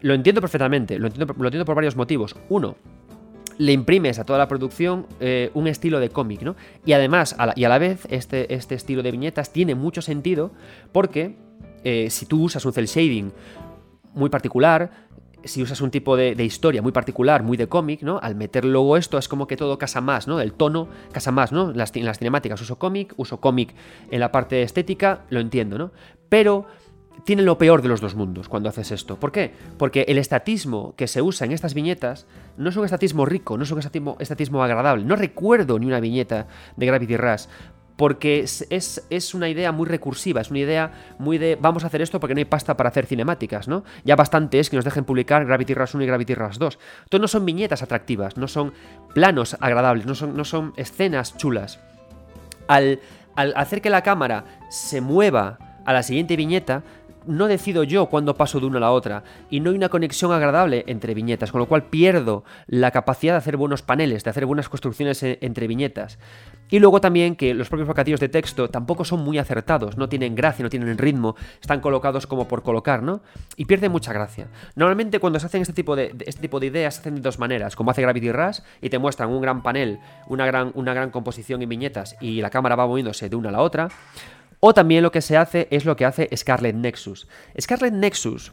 Lo 0.00 0.14
entiendo 0.14 0.40
perfectamente, 0.40 0.98
lo 0.98 1.08
entiendo, 1.08 1.34
lo 1.36 1.44
entiendo 1.44 1.64
por 1.64 1.74
varios 1.74 1.96
motivos. 1.96 2.34
Uno, 2.48 2.76
le 3.58 3.72
imprimes 3.72 4.18
a 4.18 4.24
toda 4.24 4.38
la 4.38 4.48
producción 4.48 5.06
eh, 5.20 5.50
un 5.54 5.66
estilo 5.66 6.00
de 6.00 6.10
cómic, 6.10 6.42
¿no? 6.42 6.56
Y 6.84 6.92
además, 6.92 7.36
y 7.54 7.64
a 7.64 7.68
la 7.68 7.78
vez, 7.78 8.06
este, 8.10 8.54
este 8.54 8.74
estilo 8.74 9.02
de 9.02 9.10
viñetas 9.10 9.52
tiene 9.52 9.74
mucho 9.74 10.02
sentido 10.02 10.52
porque 10.92 11.36
eh, 11.84 12.10
si 12.10 12.26
tú 12.26 12.42
usas 12.42 12.64
un 12.64 12.72
cel 12.72 12.86
shading 12.86 13.32
muy 14.14 14.30
particular, 14.30 14.90
si 15.44 15.62
usas 15.62 15.80
un 15.80 15.90
tipo 15.90 16.16
de, 16.16 16.32
historia 16.42 16.82
muy 16.82 16.92
particular, 16.92 17.42
muy 17.42 17.56
de 17.56 17.68
cómic, 17.68 18.02
¿no? 18.02 18.18
Al 18.20 18.34
meter 18.34 18.64
luego 18.64 18.96
esto 18.96 19.18
es 19.18 19.28
como 19.28 19.46
que 19.46 19.56
todo 19.56 19.78
casa 19.78 20.00
más, 20.00 20.26
¿no? 20.26 20.40
El 20.40 20.52
tono 20.52 20.88
casa 21.12 21.30
más, 21.30 21.52
¿no? 21.52 21.72
Las, 21.72 21.94
en 21.94 22.04
las 22.04 22.18
cinemáticas 22.18 22.60
uso 22.60 22.78
cómic, 22.78 23.14
uso 23.16 23.40
cómic 23.40 23.74
en 24.10 24.20
la 24.20 24.32
parte 24.32 24.62
estética, 24.62 25.24
lo 25.30 25.40
entiendo, 25.40 25.78
¿no? 25.78 25.92
Pero 26.28 26.66
tiene 27.24 27.42
lo 27.42 27.58
peor 27.58 27.82
de 27.82 27.88
los 27.88 28.00
dos 28.00 28.14
mundos 28.14 28.48
cuando 28.48 28.68
haces 28.68 28.92
esto. 28.92 29.18
¿Por 29.18 29.32
qué? 29.32 29.52
Porque 29.78 30.04
el 30.08 30.18
estatismo 30.18 30.94
que 30.96 31.06
se 31.06 31.22
usa 31.22 31.46
en 31.46 31.52
estas 31.52 31.74
viñetas 31.74 32.26
no 32.56 32.70
es 32.70 32.76
un 32.76 32.84
estatismo 32.84 33.26
rico, 33.26 33.56
no 33.56 33.64
es 33.64 33.70
un 33.70 33.78
estatismo, 33.78 34.16
estatismo 34.20 34.62
agradable. 34.62 35.04
No 35.04 35.16
recuerdo 35.16 35.78
ni 35.78 35.86
una 35.86 36.00
viñeta 36.00 36.46
de 36.76 36.86
Gravity 36.86 37.16
Rush 37.16 37.46
porque 37.96 38.40
es, 38.40 39.34
una 39.34 39.48
idea 39.48 39.72
muy 39.72 39.86
recursiva, 39.86 40.42
es 40.42 40.50
una 40.50 40.60
idea 40.60 40.92
muy 41.18 41.38
de 41.38 41.56
vamos 41.58 41.82
a 41.82 41.86
hacer 41.86 42.02
esto 42.02 42.20
porque 42.20 42.34
no 42.34 42.38
hay 42.38 42.44
pasta 42.44 42.76
para 42.76 42.90
hacer 42.90 43.06
cinemáticas, 43.06 43.68
¿no? 43.68 43.84
Ya 44.04 44.16
bastante 44.16 44.60
es 44.60 44.68
que 44.68 44.76
nos 44.76 44.84
dejen 44.84 45.04
publicar 45.04 45.46
Gravity 45.46 45.74
Rush 45.74 45.94
1 45.94 46.04
y 46.04 46.06
Gravity 46.06 46.34
Rush 46.34 46.58
2. 46.58 46.78
Entonces 47.04 47.20
no 47.20 47.28
son 47.28 47.46
viñetas 47.46 47.82
atractivas, 47.82 48.36
no 48.36 48.48
son 48.48 48.74
planos 49.14 49.56
agradables, 49.60 50.06
no 50.06 50.14
son, 50.14 50.36
no 50.36 50.44
son 50.44 50.74
escenas 50.76 51.36
chulas. 51.38 51.80
Al, 52.68 53.00
al 53.34 53.54
hacer 53.56 53.80
que 53.80 53.90
la 53.90 54.02
cámara 54.02 54.44
se 54.68 55.00
mueva 55.00 55.58
a 55.86 55.92
la 55.92 56.02
siguiente 56.02 56.36
viñeta, 56.36 56.82
no 57.26 57.46
decido 57.46 57.82
yo 57.84 58.06
cuándo 58.06 58.36
paso 58.36 58.60
de 58.60 58.66
una 58.66 58.78
a 58.78 58.80
la 58.80 58.92
otra 58.92 59.24
y 59.50 59.60
no 59.60 59.70
hay 59.70 59.76
una 59.76 59.88
conexión 59.88 60.32
agradable 60.32 60.84
entre 60.86 61.14
viñetas, 61.14 61.52
con 61.52 61.60
lo 61.60 61.66
cual 61.66 61.84
pierdo 61.84 62.44
la 62.66 62.90
capacidad 62.90 63.34
de 63.34 63.38
hacer 63.38 63.56
buenos 63.56 63.82
paneles, 63.82 64.24
de 64.24 64.30
hacer 64.30 64.46
buenas 64.46 64.68
construcciones 64.68 65.22
e, 65.22 65.38
entre 65.40 65.66
viñetas. 65.66 66.18
Y 66.68 66.80
luego 66.80 67.00
también 67.00 67.36
que 67.36 67.54
los 67.54 67.68
propios 67.68 67.88
bocadillos 67.88 68.20
de 68.20 68.28
texto 68.28 68.68
tampoco 68.68 69.04
son 69.04 69.20
muy 69.20 69.38
acertados, 69.38 69.96
no 69.96 70.08
tienen 70.08 70.34
gracia, 70.34 70.62
no 70.62 70.70
tienen 70.70 70.98
ritmo, 70.98 71.36
están 71.60 71.80
colocados 71.80 72.26
como 72.26 72.48
por 72.48 72.62
colocar, 72.62 73.02
¿no? 73.02 73.20
Y 73.56 73.66
pierden 73.66 73.92
mucha 73.92 74.12
gracia. 74.12 74.48
Normalmente 74.74 75.20
cuando 75.20 75.38
se 75.38 75.46
hacen 75.46 75.62
este 75.62 75.74
tipo 75.74 75.94
de, 75.94 76.14
este 76.26 76.40
tipo 76.40 76.58
de 76.58 76.66
ideas 76.66 76.94
se 76.94 77.00
hacen 77.00 77.14
de 77.16 77.20
dos 77.20 77.38
maneras, 77.38 77.76
como 77.76 77.90
hace 77.90 78.02
Gravity 78.02 78.32
Rush 78.32 78.58
y 78.80 78.90
te 78.90 78.98
muestran 78.98 79.30
un 79.30 79.40
gran 79.40 79.62
panel, 79.62 80.00
una 80.26 80.46
gran, 80.46 80.72
una 80.74 80.92
gran 80.92 81.10
composición 81.10 81.62
y 81.62 81.66
viñetas 81.66 82.16
y 82.20 82.40
la 82.40 82.50
cámara 82.50 82.76
va 82.76 82.86
moviéndose 82.86 83.28
de 83.28 83.36
una 83.36 83.50
a 83.50 83.52
la 83.52 83.60
otra. 83.60 83.88
O 84.60 84.74
también 84.74 85.02
lo 85.02 85.12
que 85.12 85.20
se 85.20 85.36
hace 85.36 85.68
es 85.70 85.84
lo 85.84 85.96
que 85.96 86.04
hace 86.04 86.28
Scarlet 86.34 86.74
Nexus. 86.74 87.28
Scarlet 87.60 87.92
Nexus 87.92 88.52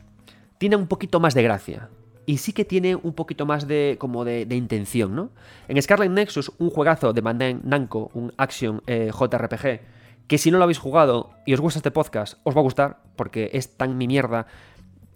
tiene 0.57 0.75
un 0.75 0.87
poquito 0.87 1.19
más 1.19 1.33
de 1.33 1.43
gracia. 1.43 1.89
Y 2.25 2.37
sí 2.37 2.53
que 2.53 2.63
tiene 2.63 2.95
un 2.95 3.13
poquito 3.13 3.45
más 3.45 3.67
de 3.67 3.97
como 3.99 4.23
de, 4.23 4.47
intención, 4.51 5.15
¿no? 5.15 5.31
En 5.67 5.81
Scarlet 5.81 6.09
Nexus, 6.09 6.51
un 6.57 6.69
juegazo 6.69 7.11
de 7.11 7.21
Bandai 7.21 7.59
Namco, 7.63 8.11
un 8.13 8.33
action 8.37 8.81
eh, 8.87 9.11
JRPG, 9.11 9.81
que 10.27 10.37
si 10.37 10.49
no 10.49 10.57
lo 10.57 10.63
habéis 10.63 10.77
jugado 10.77 11.31
y 11.45 11.53
os 11.53 11.59
gusta 11.59 11.79
este 11.79 11.91
podcast, 11.91 12.39
os 12.43 12.55
va 12.55 12.61
a 12.61 12.63
gustar, 12.63 12.99
porque 13.17 13.49
es 13.53 13.75
tan 13.75 13.97
mi 13.97 14.07
mierda 14.07 14.47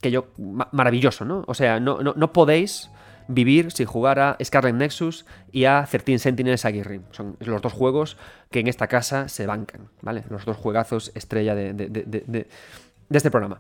que 0.02 0.12
yo... 0.12 0.28
maravilloso, 0.38 1.24
¿no? 1.24 1.44
O 1.48 1.54
sea, 1.54 1.80
no, 1.80 2.02
no, 2.02 2.14
no 2.16 2.34
podéis 2.34 2.90
vivir 3.28 3.72
si 3.72 3.86
jugar 3.86 4.20
a 4.20 4.38
Scarlet 4.44 4.76
Nexus 4.76 5.26
y 5.52 5.66
a 5.66 5.88
13 5.90 6.20
Sentinels 6.20 6.66
Aguirre. 6.66 7.02
Son 7.12 7.36
los 7.40 7.62
dos 7.62 7.74
juegos 7.74 8.18
que 8.52 8.60
en 8.60 8.68
esta 8.68 8.88
casa 8.88 9.28
se 9.28 9.46
bancan, 9.46 9.90
¿vale? 10.02 10.24
Los 10.30 10.46
dos 10.46 10.58
juegazos 10.58 11.12
estrella 11.16 11.56
de, 11.56 12.48
este 13.10 13.32
programa. 13.32 13.60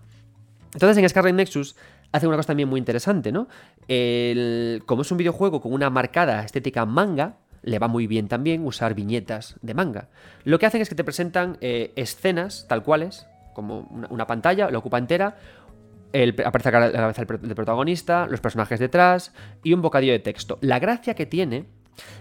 Entonces 0.73 0.97
en 0.97 1.09
Scarlet 1.09 1.35
Nexus 1.35 1.75
hace 2.11 2.27
una 2.27 2.37
cosa 2.37 2.47
también 2.47 2.69
muy 2.69 2.79
interesante, 2.79 3.31
¿no? 3.31 3.47
como 4.85 5.01
es 5.01 5.11
un 5.11 5.17
videojuego 5.17 5.61
con 5.61 5.73
una 5.73 5.89
marcada 5.89 6.43
estética 6.43 6.85
manga, 6.85 7.37
le 7.63 7.79
va 7.79 7.87
muy 7.87 8.07
bien 8.07 8.27
también 8.27 8.65
usar 8.65 8.93
viñetas 8.93 9.55
de 9.61 9.73
manga. 9.73 10.07
Lo 10.43 10.59
que 10.59 10.65
hacen 10.65 10.81
es 10.81 10.89
que 10.89 10.95
te 10.95 11.03
presentan 11.03 11.57
eh, 11.59 11.91
escenas 11.95 12.65
tal 12.69 12.83
cuales, 12.83 13.27
como 13.53 13.81
una, 13.89 14.07
una, 14.09 14.27
pantalla, 14.27 14.69
la 14.69 14.77
ocupa 14.77 14.97
entera, 14.97 15.35
el, 16.13 16.35
aparece 16.45 16.71
la 16.71 16.91
cabeza 16.91 17.25
del 17.25 17.55
protagonista, 17.55 18.27
los 18.29 18.41
personajes 18.41 18.79
detrás 18.79 19.33
y 19.63 19.73
un 19.73 19.81
bocadillo 19.81 20.13
de 20.13 20.19
texto. 20.19 20.57
La 20.61 20.79
gracia 20.79 21.13
que 21.13 21.25
tiene 21.25 21.65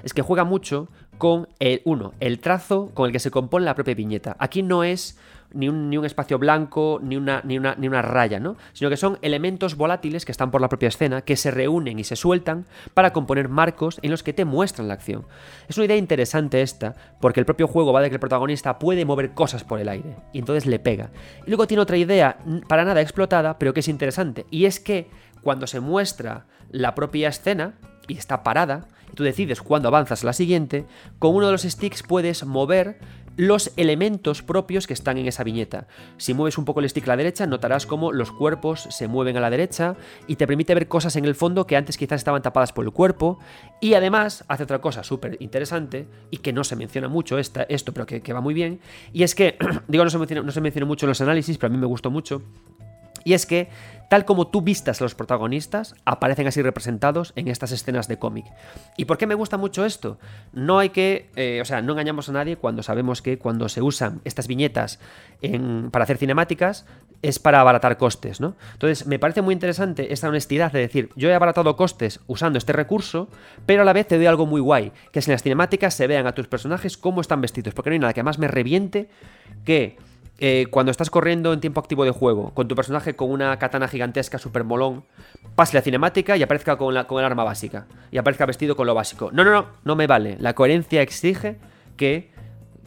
es 0.02 0.14
que 0.14 0.22
juega 0.22 0.44
mucho 0.44 0.88
con 1.18 1.48
el, 1.58 1.82
uno, 1.84 2.12
el 2.20 2.40
trazo 2.40 2.90
con 2.94 3.06
el 3.06 3.12
que 3.12 3.18
se 3.18 3.30
compone 3.30 3.64
la 3.64 3.74
propia 3.74 3.94
viñeta. 3.94 4.36
Aquí 4.38 4.62
no 4.62 4.84
es 4.84 5.18
ni 5.52 5.68
un, 5.68 5.88
ni 5.88 5.96
un 5.96 6.04
espacio 6.04 6.38
blanco, 6.38 7.00
ni 7.02 7.16
una, 7.16 7.40
ni, 7.44 7.58
una, 7.58 7.74
ni 7.76 7.88
una 7.88 8.02
raya, 8.02 8.40
¿no? 8.40 8.56
Sino 8.72 8.90
que 8.90 8.96
son 8.96 9.18
elementos 9.22 9.76
volátiles 9.76 10.24
que 10.24 10.32
están 10.32 10.50
por 10.50 10.60
la 10.60 10.68
propia 10.68 10.88
escena, 10.88 11.22
que 11.22 11.36
se 11.36 11.50
reúnen 11.50 11.98
y 11.98 12.04
se 12.04 12.16
sueltan 12.16 12.66
para 12.94 13.12
componer 13.12 13.48
marcos 13.48 13.98
en 14.02 14.10
los 14.10 14.22
que 14.22 14.32
te 14.32 14.44
muestran 14.44 14.88
la 14.88 14.94
acción. 14.94 15.24
Es 15.68 15.76
una 15.76 15.86
idea 15.86 15.96
interesante 15.96 16.62
esta, 16.62 16.94
porque 17.20 17.40
el 17.40 17.46
propio 17.46 17.68
juego 17.68 17.92
va 17.92 18.02
de 18.02 18.08
que 18.08 18.16
el 18.16 18.20
protagonista 18.20 18.78
puede 18.78 19.04
mover 19.04 19.32
cosas 19.32 19.64
por 19.64 19.80
el 19.80 19.88
aire, 19.88 20.16
y 20.32 20.40
entonces 20.40 20.66
le 20.66 20.78
pega. 20.78 21.10
Y 21.46 21.50
luego 21.50 21.66
tiene 21.66 21.82
otra 21.82 21.96
idea, 21.96 22.38
para 22.68 22.84
nada 22.84 23.00
explotada, 23.00 23.58
pero 23.58 23.72
que 23.72 23.80
es 23.80 23.88
interesante, 23.88 24.46
y 24.50 24.66
es 24.66 24.80
que 24.80 25.08
cuando 25.42 25.66
se 25.66 25.80
muestra 25.80 26.46
la 26.70 26.94
propia 26.94 27.28
escena, 27.28 27.74
y 28.08 28.16
está 28.18 28.42
parada, 28.42 28.88
tú 29.16 29.24
decides 29.24 29.62
cuándo 29.62 29.88
avanzas 29.88 30.22
a 30.22 30.26
la 30.26 30.32
siguiente, 30.32 30.86
con 31.18 31.34
uno 31.34 31.46
de 31.46 31.52
los 31.52 31.62
sticks 31.62 32.04
puedes 32.04 32.44
mover 32.44 33.00
los 33.36 33.72
elementos 33.76 34.42
propios 34.42 34.86
que 34.86 34.94
están 34.94 35.18
en 35.18 35.26
esa 35.26 35.44
viñeta. 35.44 35.86
Si 36.16 36.34
mueves 36.34 36.58
un 36.58 36.64
poco 36.64 36.80
el 36.80 36.88
stick 36.88 37.04
a 37.04 37.08
la 37.08 37.16
derecha, 37.16 37.46
notarás 37.46 37.86
cómo 37.86 38.12
los 38.12 38.32
cuerpos 38.32 38.86
se 38.90 39.08
mueven 39.08 39.36
a 39.36 39.40
la 39.40 39.50
derecha 39.50 39.96
y 40.26 40.36
te 40.36 40.46
permite 40.46 40.74
ver 40.74 40.88
cosas 40.88 41.16
en 41.16 41.24
el 41.24 41.34
fondo 41.34 41.66
que 41.66 41.76
antes 41.76 41.98
quizás 41.98 42.20
estaban 42.20 42.42
tapadas 42.42 42.72
por 42.72 42.84
el 42.84 42.92
cuerpo. 42.92 43.38
Y 43.80 43.94
además 43.94 44.44
hace 44.48 44.62
otra 44.62 44.80
cosa 44.80 45.02
súper 45.02 45.36
interesante 45.40 46.08
y 46.30 46.38
que 46.38 46.52
no 46.52 46.64
se 46.64 46.76
menciona 46.76 47.08
mucho 47.08 47.38
esta, 47.38 47.64
esto, 47.64 47.92
pero 47.92 48.06
que, 48.06 48.32
va 48.32 48.40
muy 48.40 48.54
bien. 48.54 48.80
Y 49.12 49.22
es 49.22 49.34
que, 49.34 49.58
digo, 49.88 50.04
no 50.04 50.10
se, 50.10 50.18
menciona, 50.18 50.42
no 50.42 50.52
se 50.52 50.60
menciona 50.60 50.86
mucho 50.86 51.06
en 51.06 51.08
los 51.08 51.20
análisis, 51.20 51.58
pero 51.58 51.72
a 51.72 51.74
mí 51.74 51.80
me 51.80 51.86
gustó 51.86 52.10
mucho. 52.10 52.42
Y 53.26 53.34
es 53.34 53.44
que, 53.44 53.68
tal 54.08 54.24
como 54.24 54.46
tú 54.46 54.62
vistas 54.62 55.00
a 55.00 55.04
los 55.04 55.16
protagonistas, 55.16 55.96
aparecen 56.04 56.46
así 56.46 56.62
representados 56.62 57.32
en 57.34 57.48
estas 57.48 57.72
escenas 57.72 58.06
de 58.06 58.20
cómic. 58.20 58.46
¿Y 58.96 59.06
por 59.06 59.18
qué 59.18 59.26
me 59.26 59.34
gusta 59.34 59.56
mucho 59.56 59.84
esto? 59.84 60.20
No 60.52 60.78
hay 60.78 60.90
que, 60.90 61.28
eh, 61.34 61.58
o 61.60 61.64
sea, 61.64 61.82
no 61.82 61.94
engañamos 61.94 62.28
a 62.28 62.32
nadie 62.32 62.56
cuando 62.56 62.84
sabemos 62.84 63.22
que 63.22 63.36
cuando 63.36 63.68
se 63.68 63.82
usan 63.82 64.20
estas 64.22 64.46
viñetas 64.46 65.00
para 65.90 66.04
hacer 66.04 66.18
cinemáticas 66.18 66.86
es 67.20 67.40
para 67.40 67.60
abaratar 67.60 67.98
costes, 67.98 68.40
¿no? 68.40 68.54
Entonces, 68.74 69.08
me 69.08 69.18
parece 69.18 69.42
muy 69.42 69.54
interesante 69.54 70.12
esta 70.12 70.28
honestidad 70.28 70.70
de 70.70 70.78
decir, 70.78 71.10
yo 71.16 71.28
he 71.28 71.34
abaratado 71.34 71.74
costes 71.74 72.20
usando 72.28 72.58
este 72.58 72.72
recurso, 72.72 73.28
pero 73.66 73.82
a 73.82 73.84
la 73.84 73.92
vez 73.92 74.06
te 74.06 74.18
doy 74.18 74.26
algo 74.26 74.46
muy 74.46 74.60
guay, 74.60 74.92
que 75.10 75.18
es 75.18 75.26
en 75.26 75.32
las 75.32 75.42
cinemáticas 75.42 75.94
se 75.94 76.06
vean 76.06 76.28
a 76.28 76.32
tus 76.32 76.46
personajes 76.46 76.96
cómo 76.96 77.22
están 77.22 77.40
vestidos, 77.40 77.74
porque 77.74 77.90
no 77.90 77.94
hay 77.94 77.98
nada 77.98 78.12
que 78.12 78.22
más 78.22 78.38
me 78.38 78.46
reviente 78.46 79.08
que 79.64 79.96
eh, 80.38 80.66
cuando 80.70 80.90
estás 80.90 81.08
corriendo 81.08 81.52
en 81.52 81.60
tiempo 81.60 81.80
activo 81.80 82.04
de 82.04 82.10
juego, 82.10 82.52
con 82.52 82.68
tu 82.68 82.74
personaje 82.74 83.16
con 83.16 83.30
una 83.30 83.58
katana 83.58 83.88
gigantesca 83.88 84.38
super 84.38 84.64
molón, 84.64 85.04
pase 85.54 85.74
la 85.74 85.82
cinemática 85.82 86.36
y 86.36 86.42
aparezca 86.42 86.76
con, 86.76 86.92
la, 86.92 87.06
el 87.08 87.24
arma 87.24 87.44
básica. 87.44 87.86
Y 88.10 88.18
aparezca 88.18 88.44
vestido 88.44 88.76
con 88.76 88.86
lo 88.86 88.94
básico. 88.94 89.30
No, 89.32 89.44
no, 89.44 89.50
no, 89.50 89.66
no 89.84 89.96
me 89.96 90.06
vale. 90.06 90.36
La 90.38 90.54
coherencia 90.54 91.00
exige 91.00 91.56
que, 91.96 92.30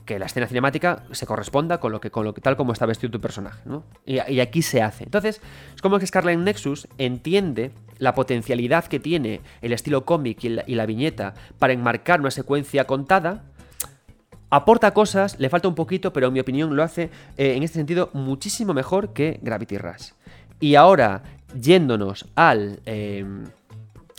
que 0.05 0.19
la 0.19 0.27
escena 0.27 0.45
cinemática 0.45 1.03
se 1.11 1.25
corresponda 1.25 1.79
con 1.79 1.91
lo 1.91 1.99
que, 1.99 2.11
con 2.11 2.23
lo 2.23 2.35
que 2.35 2.41
tal 2.41 2.55
como 2.55 2.73
está 2.73 2.85
vestido 2.85 3.09
tu 3.09 3.19
personaje. 3.19 3.61
¿no? 3.65 3.83
Y, 4.05 4.19
aquí 4.39 4.61
se 4.61 4.83
hace. 4.83 5.05
Entonces, 5.05 5.41
es 5.73 5.81
como 5.81 5.97
que 5.97 6.05
Scarlet 6.05 6.37
Nexus 6.37 6.87
entiende 6.99 7.71
la 7.97 8.13
potencialidad 8.13 8.85
que 8.85 8.99
tiene 8.99 9.41
el 9.61 9.73
estilo 9.73 10.05
cómic 10.05 10.43
y 10.43 10.75
la 10.75 10.85
viñeta 10.85 11.33
para 11.57 11.73
enmarcar 11.73 12.21
una 12.21 12.31
secuencia 12.31 12.85
contada 12.85 13.43
Aporta 14.51 14.91
cosas, 14.91 15.39
le 15.39 15.49
falta 15.49 15.67
un 15.67 15.75
poquito, 15.75 16.11
pero 16.11 16.27
en 16.27 16.33
mi 16.33 16.39
opinión 16.39 16.75
lo 16.75 16.81
hace 16.81 17.11
eh, 17.37 17.53
en 17.55 17.63
este 17.63 17.77
sentido 17.79 18.09
muchísimo 18.13 18.73
mejor 18.73 19.13
que 19.13 19.39
Gravity 19.43 19.77
Rush. 19.77 20.11
Y 20.59 20.75
ahora, 20.75 21.21
yéndonos 21.55 22.25
al, 22.35 22.79
eh, 22.85 23.23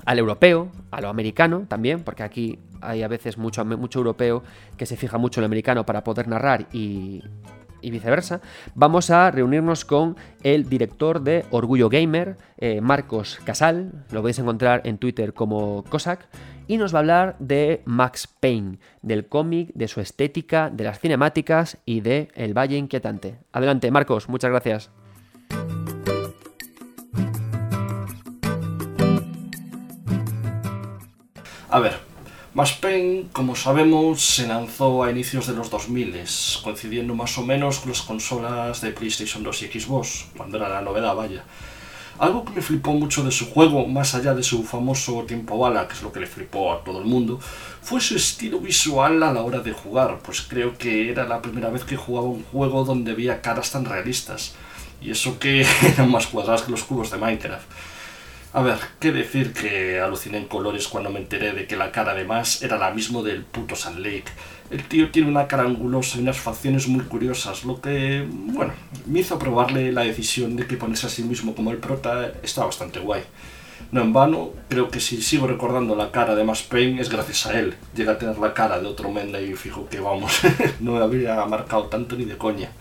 al 0.06 0.18
europeo, 0.18 0.68
a 0.92 1.00
lo 1.00 1.08
americano 1.08 1.64
también, 1.66 2.04
porque 2.04 2.22
aquí 2.22 2.58
hay 2.80 3.02
a 3.02 3.08
veces 3.08 3.38
mucho, 3.38 3.64
mucho 3.64 3.98
europeo 3.98 4.42
que 4.76 4.86
se 4.86 4.96
fija 4.96 5.18
mucho 5.18 5.40
en 5.40 5.42
lo 5.42 5.46
americano 5.46 5.84
para 5.84 6.04
poder 6.04 6.28
narrar 6.28 6.66
y, 6.72 7.22
y 7.82 7.90
viceversa, 7.90 8.40
vamos 8.74 9.10
a 9.10 9.30
reunirnos 9.30 9.84
con 9.84 10.16
el 10.42 10.68
director 10.68 11.22
de 11.22 11.44
Orgullo 11.50 11.88
Gamer, 11.88 12.36
eh, 12.58 12.80
Marcos 12.80 13.40
Casal, 13.44 14.04
lo 14.10 14.20
podéis 14.20 14.38
encontrar 14.38 14.82
en 14.84 14.98
Twitter 14.98 15.34
como 15.34 15.84
Cossack, 15.84 16.28
y 16.66 16.76
nos 16.76 16.94
va 16.94 16.98
a 16.98 17.00
hablar 17.00 17.36
de 17.40 17.82
Max 17.84 18.28
Payne, 18.28 18.78
del 19.02 19.26
cómic, 19.26 19.70
de 19.74 19.88
su 19.88 20.00
estética, 20.00 20.70
de 20.70 20.84
las 20.84 21.00
cinemáticas 21.00 21.78
y 21.84 22.00
de 22.00 22.28
El 22.34 22.56
Valle 22.56 22.76
Inquietante. 22.76 23.38
Adelante, 23.52 23.90
Marcos, 23.90 24.28
muchas 24.28 24.50
gracias. 24.50 24.90
A 31.72 31.78
ver, 31.78 32.09
Max 32.60 32.72
Payne, 32.72 33.28
como 33.32 33.56
sabemos, 33.56 34.20
se 34.20 34.46
lanzó 34.46 35.02
a 35.02 35.10
inicios 35.10 35.46
de 35.46 35.54
los 35.54 35.70
2000, 35.70 36.14
coincidiendo 36.62 37.14
más 37.14 37.38
o 37.38 37.42
menos 37.42 37.78
con 37.78 37.88
las 37.88 38.02
consolas 38.02 38.82
de 38.82 38.90
PlayStation 38.90 39.42
2 39.42 39.62
y 39.62 39.80
Xbox, 39.80 40.26
cuando 40.36 40.58
era 40.58 40.68
la 40.68 40.82
novedad, 40.82 41.14
vaya. 41.14 41.42
Algo 42.18 42.44
que 42.44 42.52
me 42.52 42.60
flipó 42.60 42.92
mucho 42.92 43.24
de 43.24 43.30
su 43.30 43.48
juego, 43.48 43.86
más 43.86 44.14
allá 44.14 44.34
de 44.34 44.42
su 44.42 44.62
famoso 44.62 45.24
tiempo 45.26 45.56
bala, 45.56 45.88
que 45.88 45.94
es 45.94 46.02
lo 46.02 46.12
que 46.12 46.20
le 46.20 46.26
flipó 46.26 46.74
a 46.74 46.84
todo 46.84 46.98
el 46.98 47.06
mundo, 47.06 47.40
fue 47.80 47.98
su 47.98 48.14
estilo 48.14 48.60
visual 48.60 49.22
a 49.22 49.32
la 49.32 49.40
hora 49.40 49.60
de 49.60 49.72
jugar, 49.72 50.18
pues 50.22 50.42
creo 50.42 50.76
que 50.76 51.10
era 51.10 51.24
la 51.26 51.40
primera 51.40 51.70
vez 51.70 51.84
que 51.84 51.96
jugaba 51.96 52.26
un 52.26 52.44
juego 52.44 52.84
donde 52.84 53.14
veía 53.14 53.40
caras 53.40 53.70
tan 53.70 53.86
realistas, 53.86 54.52
y 55.00 55.12
eso 55.12 55.38
que 55.38 55.64
eran 55.94 56.10
más 56.10 56.26
cuadradas 56.26 56.60
que 56.60 56.72
los 56.72 56.84
cubos 56.84 57.10
de 57.10 57.16
Minecraft. 57.16 57.64
A 58.52 58.62
ver, 58.62 58.78
qué 58.98 59.12
decir 59.12 59.52
que 59.52 60.00
aluciné 60.00 60.38
en 60.38 60.48
colores 60.48 60.88
cuando 60.88 61.08
me 61.08 61.20
enteré 61.20 61.52
de 61.52 61.68
que 61.68 61.76
la 61.76 61.92
cara 61.92 62.12
además 62.12 62.62
era 62.62 62.78
la 62.78 62.90
misma 62.90 63.22
del 63.22 63.44
puto 63.44 63.76
Sand 63.76 64.00
Lake. 64.00 64.24
El 64.72 64.82
tío 64.88 65.12
tiene 65.12 65.28
una 65.28 65.46
cara 65.46 65.62
angulosa 65.62 66.18
y 66.18 66.22
unas 66.22 66.38
facciones 66.38 66.88
muy 66.88 67.04
curiosas, 67.04 67.64
lo 67.64 67.80
que, 67.80 68.26
bueno, 68.28 68.72
me 69.06 69.20
hizo 69.20 69.36
aprobarle 69.36 69.92
la 69.92 70.00
decisión 70.00 70.56
de 70.56 70.66
que 70.66 70.76
ponerse 70.76 71.06
a 71.06 71.10
sí 71.10 71.22
mismo 71.22 71.54
como 71.54 71.70
el 71.70 71.76
prota 71.76 72.32
está 72.42 72.64
bastante 72.64 72.98
guay. 72.98 73.22
No 73.92 74.00
en 74.00 74.12
vano, 74.12 74.50
creo 74.68 74.88
que 74.88 74.98
si 74.98 75.22
sigo 75.22 75.46
recordando 75.46 75.94
la 75.94 76.10
cara 76.10 76.34
de 76.34 76.42
Max 76.42 76.62
Payne 76.62 77.00
es 77.00 77.08
gracias 77.08 77.46
a 77.46 77.56
él. 77.56 77.76
Llega 77.94 78.14
a 78.14 78.18
tener 78.18 78.36
la 78.38 78.52
cara 78.52 78.80
de 78.80 78.86
otro 78.88 79.12
Menda 79.12 79.40
y 79.40 79.54
fijo 79.54 79.88
que 79.88 80.00
vamos, 80.00 80.40
no 80.80 80.94
me 80.94 80.98
habría 80.98 81.46
marcado 81.46 81.84
tanto 81.84 82.16
ni 82.16 82.24
de 82.24 82.36
coña. 82.36 82.72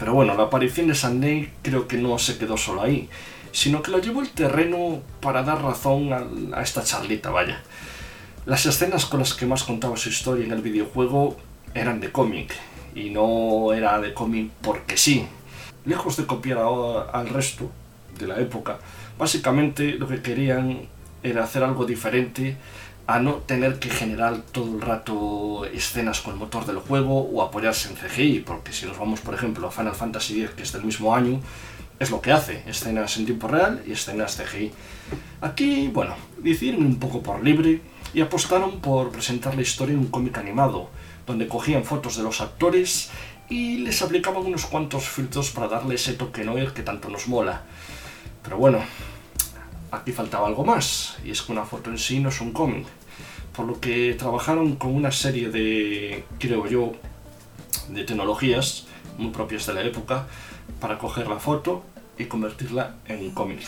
Pero 0.00 0.14
bueno, 0.14 0.34
la 0.34 0.44
aparición 0.44 0.88
de 0.88 0.96
Sand 0.96 1.22
Lake 1.22 1.52
creo 1.62 1.86
que 1.86 1.96
no 1.96 2.18
se 2.18 2.38
quedó 2.38 2.56
solo 2.56 2.82
ahí 2.82 3.08
sino 3.52 3.82
que 3.82 3.90
lo 3.90 3.98
llevó 3.98 4.22
el 4.22 4.30
terreno 4.30 5.00
para 5.20 5.42
dar 5.42 5.62
razón 5.62 6.12
a, 6.52 6.62
esta 6.62 6.82
charlita, 6.82 7.30
vaya. 7.30 7.62
Las 8.46 8.66
escenas 8.66 9.06
con 9.06 9.20
las 9.20 9.34
que 9.34 9.46
más 9.46 9.62
contaba 9.62 9.96
su 9.96 10.08
historia 10.08 10.44
en 10.44 10.52
el 10.52 10.62
videojuego 10.62 11.36
eran 11.74 12.00
de 12.00 12.10
cómic, 12.10 12.54
y 12.94 13.10
no 13.10 13.72
era 13.72 14.00
de 14.00 14.12
cómic 14.12 14.50
porque 14.62 14.96
sí. 14.96 15.26
Lejos 15.84 16.16
de 16.16 16.26
copiar 16.26 16.58
al 17.12 17.28
resto 17.28 17.70
de 18.18 18.26
la 18.26 18.38
época, 18.40 18.78
básicamente 19.18 19.92
lo 19.92 20.08
que 20.08 20.22
querían 20.22 20.88
era 21.22 21.44
hacer 21.44 21.62
algo 21.62 21.84
diferente 21.84 22.56
a 23.06 23.18
no 23.18 23.34
tener 23.34 23.78
que 23.78 23.90
generar 23.90 24.38
todo 24.52 24.76
el 24.76 24.80
rato 24.80 25.64
escenas 25.66 26.20
con 26.20 26.34
el 26.34 26.38
motor 26.38 26.66
del 26.66 26.78
juego 26.78 27.20
o 27.20 27.42
apoyarse 27.42 27.88
en 27.88 27.96
CGI, 27.96 28.40
porque 28.40 28.72
si 28.72 28.86
nos 28.86 28.98
vamos 28.98 29.20
por 29.20 29.34
ejemplo 29.34 29.66
a 29.66 29.70
Final 29.70 29.94
Fantasy 29.94 30.42
X, 30.42 30.54
que 30.56 30.62
es 30.62 30.72
del 30.72 30.84
mismo 30.84 31.14
año, 31.14 31.40
es 31.98 32.10
lo 32.10 32.20
que 32.20 32.32
hace, 32.32 32.62
escenas 32.66 33.16
en 33.16 33.26
tiempo 33.26 33.48
real 33.48 33.82
y 33.86 33.92
escenas 33.92 34.36
CGI. 34.36 34.72
Aquí, 35.40 35.88
bueno, 35.88 36.14
hicieron 36.44 36.84
un 36.84 36.98
poco 36.98 37.22
por 37.22 37.42
libre 37.42 37.80
y 38.14 38.20
apostaron 38.20 38.80
por 38.80 39.10
presentar 39.10 39.54
la 39.54 39.62
historia 39.62 39.94
en 39.94 40.00
un 40.00 40.08
cómic 40.08 40.36
animado, 40.38 40.90
donde 41.26 41.48
cogían 41.48 41.84
fotos 41.84 42.16
de 42.16 42.22
los 42.22 42.40
actores 42.40 43.10
y 43.48 43.78
les 43.78 44.02
aplicaban 44.02 44.44
unos 44.44 44.66
cuantos 44.66 45.08
filtros 45.08 45.50
para 45.50 45.68
darle 45.68 45.94
ese 45.94 46.14
toque 46.14 46.44
noir 46.44 46.72
que 46.72 46.82
tanto 46.82 47.08
nos 47.08 47.28
mola. 47.28 47.62
Pero 48.42 48.56
bueno, 48.56 48.80
aquí 49.90 50.12
faltaba 50.12 50.48
algo 50.48 50.64
más, 50.64 51.18
y 51.24 51.30
es 51.30 51.42
que 51.42 51.52
una 51.52 51.64
foto 51.64 51.90
en 51.90 51.98
sí 51.98 52.18
no 52.18 52.30
es 52.30 52.40
un 52.40 52.52
cómic. 52.52 52.86
Por 53.54 53.66
lo 53.66 53.78
que 53.78 54.14
trabajaron 54.18 54.76
con 54.76 54.94
una 54.94 55.12
serie 55.12 55.50
de, 55.50 56.24
creo 56.38 56.66
yo, 56.66 56.92
de 57.88 58.04
tecnologías 58.04 58.86
muy 59.18 59.30
propias 59.30 59.66
de 59.66 59.74
la 59.74 59.82
época 59.82 60.26
para 60.80 60.98
coger 60.98 61.28
la 61.28 61.38
foto 61.38 61.84
y 62.18 62.26
convertirla 62.26 62.96
en 63.06 63.30
cómic. 63.32 63.60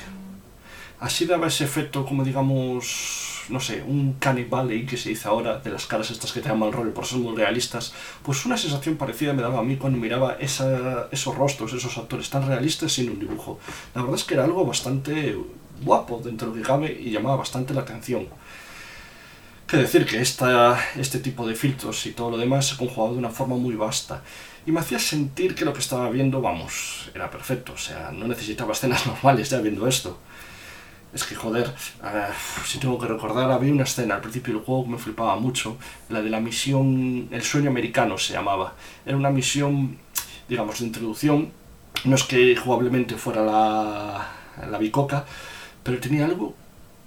Así 1.00 1.26
daba 1.26 1.48
ese 1.48 1.64
efecto 1.64 2.06
como 2.06 2.24
digamos, 2.24 3.44
no 3.48 3.60
sé, 3.60 3.82
un 3.82 4.14
Canny 4.14 4.46
que 4.86 4.96
se 4.96 5.10
dice 5.10 5.28
ahora, 5.28 5.58
de 5.58 5.70
las 5.70 5.86
caras 5.86 6.10
estas 6.10 6.32
que 6.32 6.40
te 6.40 6.48
llaman 6.48 6.72
rol 6.72 6.92
por 6.92 7.04
ser 7.04 7.18
muy 7.18 7.36
realistas, 7.36 7.92
pues 8.22 8.46
una 8.46 8.56
sensación 8.56 8.96
parecida 8.96 9.32
me 9.32 9.42
daba 9.42 9.58
a 9.58 9.62
mí 9.62 9.76
cuando 9.76 9.98
miraba 9.98 10.38
esos 10.40 11.36
rostros, 11.36 11.72
esos 11.72 11.98
actores 11.98 12.30
tan 12.30 12.46
realistas 12.46 12.92
sin 12.92 13.10
un 13.10 13.18
dibujo. 13.18 13.58
La 13.94 14.02
verdad 14.02 14.16
es 14.16 14.24
que 14.24 14.34
era 14.34 14.44
algo 14.44 14.64
bastante 14.64 15.36
guapo 15.82 16.22
dentro 16.24 16.52
de 16.52 16.62
cabe 16.62 16.98
y 16.98 17.10
llamaba 17.10 17.36
bastante 17.36 17.74
la 17.74 17.82
atención. 17.82 18.26
Que 19.66 19.78
decir 19.78 20.06
que 20.06 20.20
esta, 20.20 20.78
este 20.96 21.18
tipo 21.18 21.46
de 21.46 21.54
filtros 21.54 22.06
y 22.06 22.12
todo 22.12 22.30
lo 22.30 22.36
demás 22.36 22.68
se 22.68 22.76
conjugaba 22.76 23.12
de 23.12 23.18
una 23.18 23.30
forma 23.30 23.56
muy 23.56 23.74
vasta 23.74 24.22
y 24.66 24.72
me 24.72 24.80
hacía 24.80 24.98
sentir 24.98 25.54
que 25.54 25.64
lo 25.64 25.72
que 25.72 25.80
estaba 25.80 26.08
viendo, 26.10 26.40
vamos, 26.40 27.10
era 27.14 27.30
perfecto. 27.30 27.74
O 27.74 27.78
sea, 27.78 28.10
no 28.12 28.26
necesitaba 28.26 28.72
escenas 28.72 29.06
normales 29.08 29.50
ya 29.50 29.60
viendo 29.60 29.86
esto. 29.86 30.18
Es 31.12 31.22
que, 31.24 31.34
joder, 31.34 31.72
eh, 32.02 32.26
si 32.66 32.78
tengo 32.78 32.98
que 32.98 33.06
recordar, 33.06 33.50
había 33.50 33.72
una 33.72 33.84
escena 33.84 34.16
al 34.16 34.20
principio 34.20 34.54
del 34.54 34.64
juego 34.64 34.84
que 34.84 34.90
me 34.90 34.98
flipaba 34.98 35.36
mucho, 35.36 35.76
la 36.08 36.20
de 36.22 36.30
la 36.30 36.40
misión 36.40 37.28
El 37.30 37.42
sueño 37.42 37.70
americano 37.70 38.18
se 38.18 38.32
llamaba. 38.32 38.74
Era 39.06 39.16
una 39.16 39.30
misión, 39.30 39.98
digamos, 40.48 40.80
de 40.80 40.86
introducción. 40.86 41.52
No 42.04 42.16
es 42.16 42.24
que 42.24 42.56
jugablemente 42.56 43.14
fuera 43.16 43.42
la, 43.44 44.28
la 44.68 44.78
bicoca, 44.78 45.24
pero 45.82 46.00
tenía 46.00 46.24
algo 46.24 46.54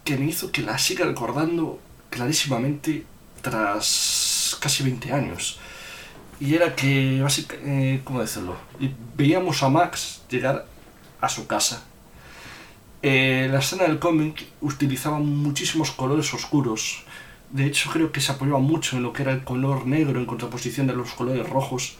que 0.05 0.15
me 0.15 0.27
hizo 0.27 0.51
que 0.51 0.61
la 0.61 0.77
siga 0.77 1.05
recordando 1.05 1.79
clarísimamente 2.09 3.03
tras 3.41 4.57
casi 4.61 4.83
20 4.83 5.11
años 5.11 5.59
y 6.39 6.53
era 6.53 6.75
que, 6.75 7.19
básicamente, 7.21 7.95
eh, 7.95 8.01
¿cómo 8.03 8.21
decirlo? 8.21 8.55
Veíamos 9.15 9.63
a 9.63 9.69
Max 9.69 10.21
llegar 10.29 10.67
a 11.19 11.29
su 11.29 11.47
casa. 11.47 11.83
Eh, 13.01 13.47
la 13.51 13.59
escena 13.59 13.83
del 13.83 13.99
cómic 13.99 14.45
utilizaba 14.61 15.17
muchísimos 15.17 15.91
colores 15.91 16.33
oscuros. 16.33 17.03
De 17.49 17.65
hecho, 17.65 17.89
creo 17.91 18.11
que 18.11 18.21
se 18.21 18.31
apoyaba 18.31 18.59
mucho 18.59 18.97
en 18.97 19.03
lo 19.03 19.13
que 19.13 19.23
era 19.23 19.31
el 19.31 19.43
color 19.43 19.87
negro 19.87 20.19
en 20.19 20.25
contraposición 20.25 20.85
de 20.85 20.93
los 20.93 21.11
colores 21.13 21.49
rojos. 21.49 21.97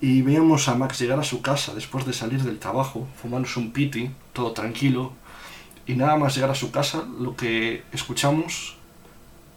Y 0.00 0.20
veíamos 0.20 0.68
a 0.68 0.74
Max 0.74 0.98
llegar 0.98 1.18
a 1.18 1.24
su 1.24 1.40
casa 1.40 1.74
después 1.74 2.04
de 2.04 2.12
salir 2.12 2.42
del 2.42 2.58
trabajo, 2.58 3.08
fumándose 3.22 3.58
un 3.58 3.72
piti, 3.72 4.10
todo 4.34 4.52
tranquilo. 4.52 5.12
Y 5.86 5.94
nada 5.94 6.16
más 6.16 6.34
llegar 6.34 6.50
a 6.50 6.54
su 6.54 6.70
casa, 6.70 7.04
lo 7.18 7.36
que 7.36 7.84
escuchamos 7.92 8.76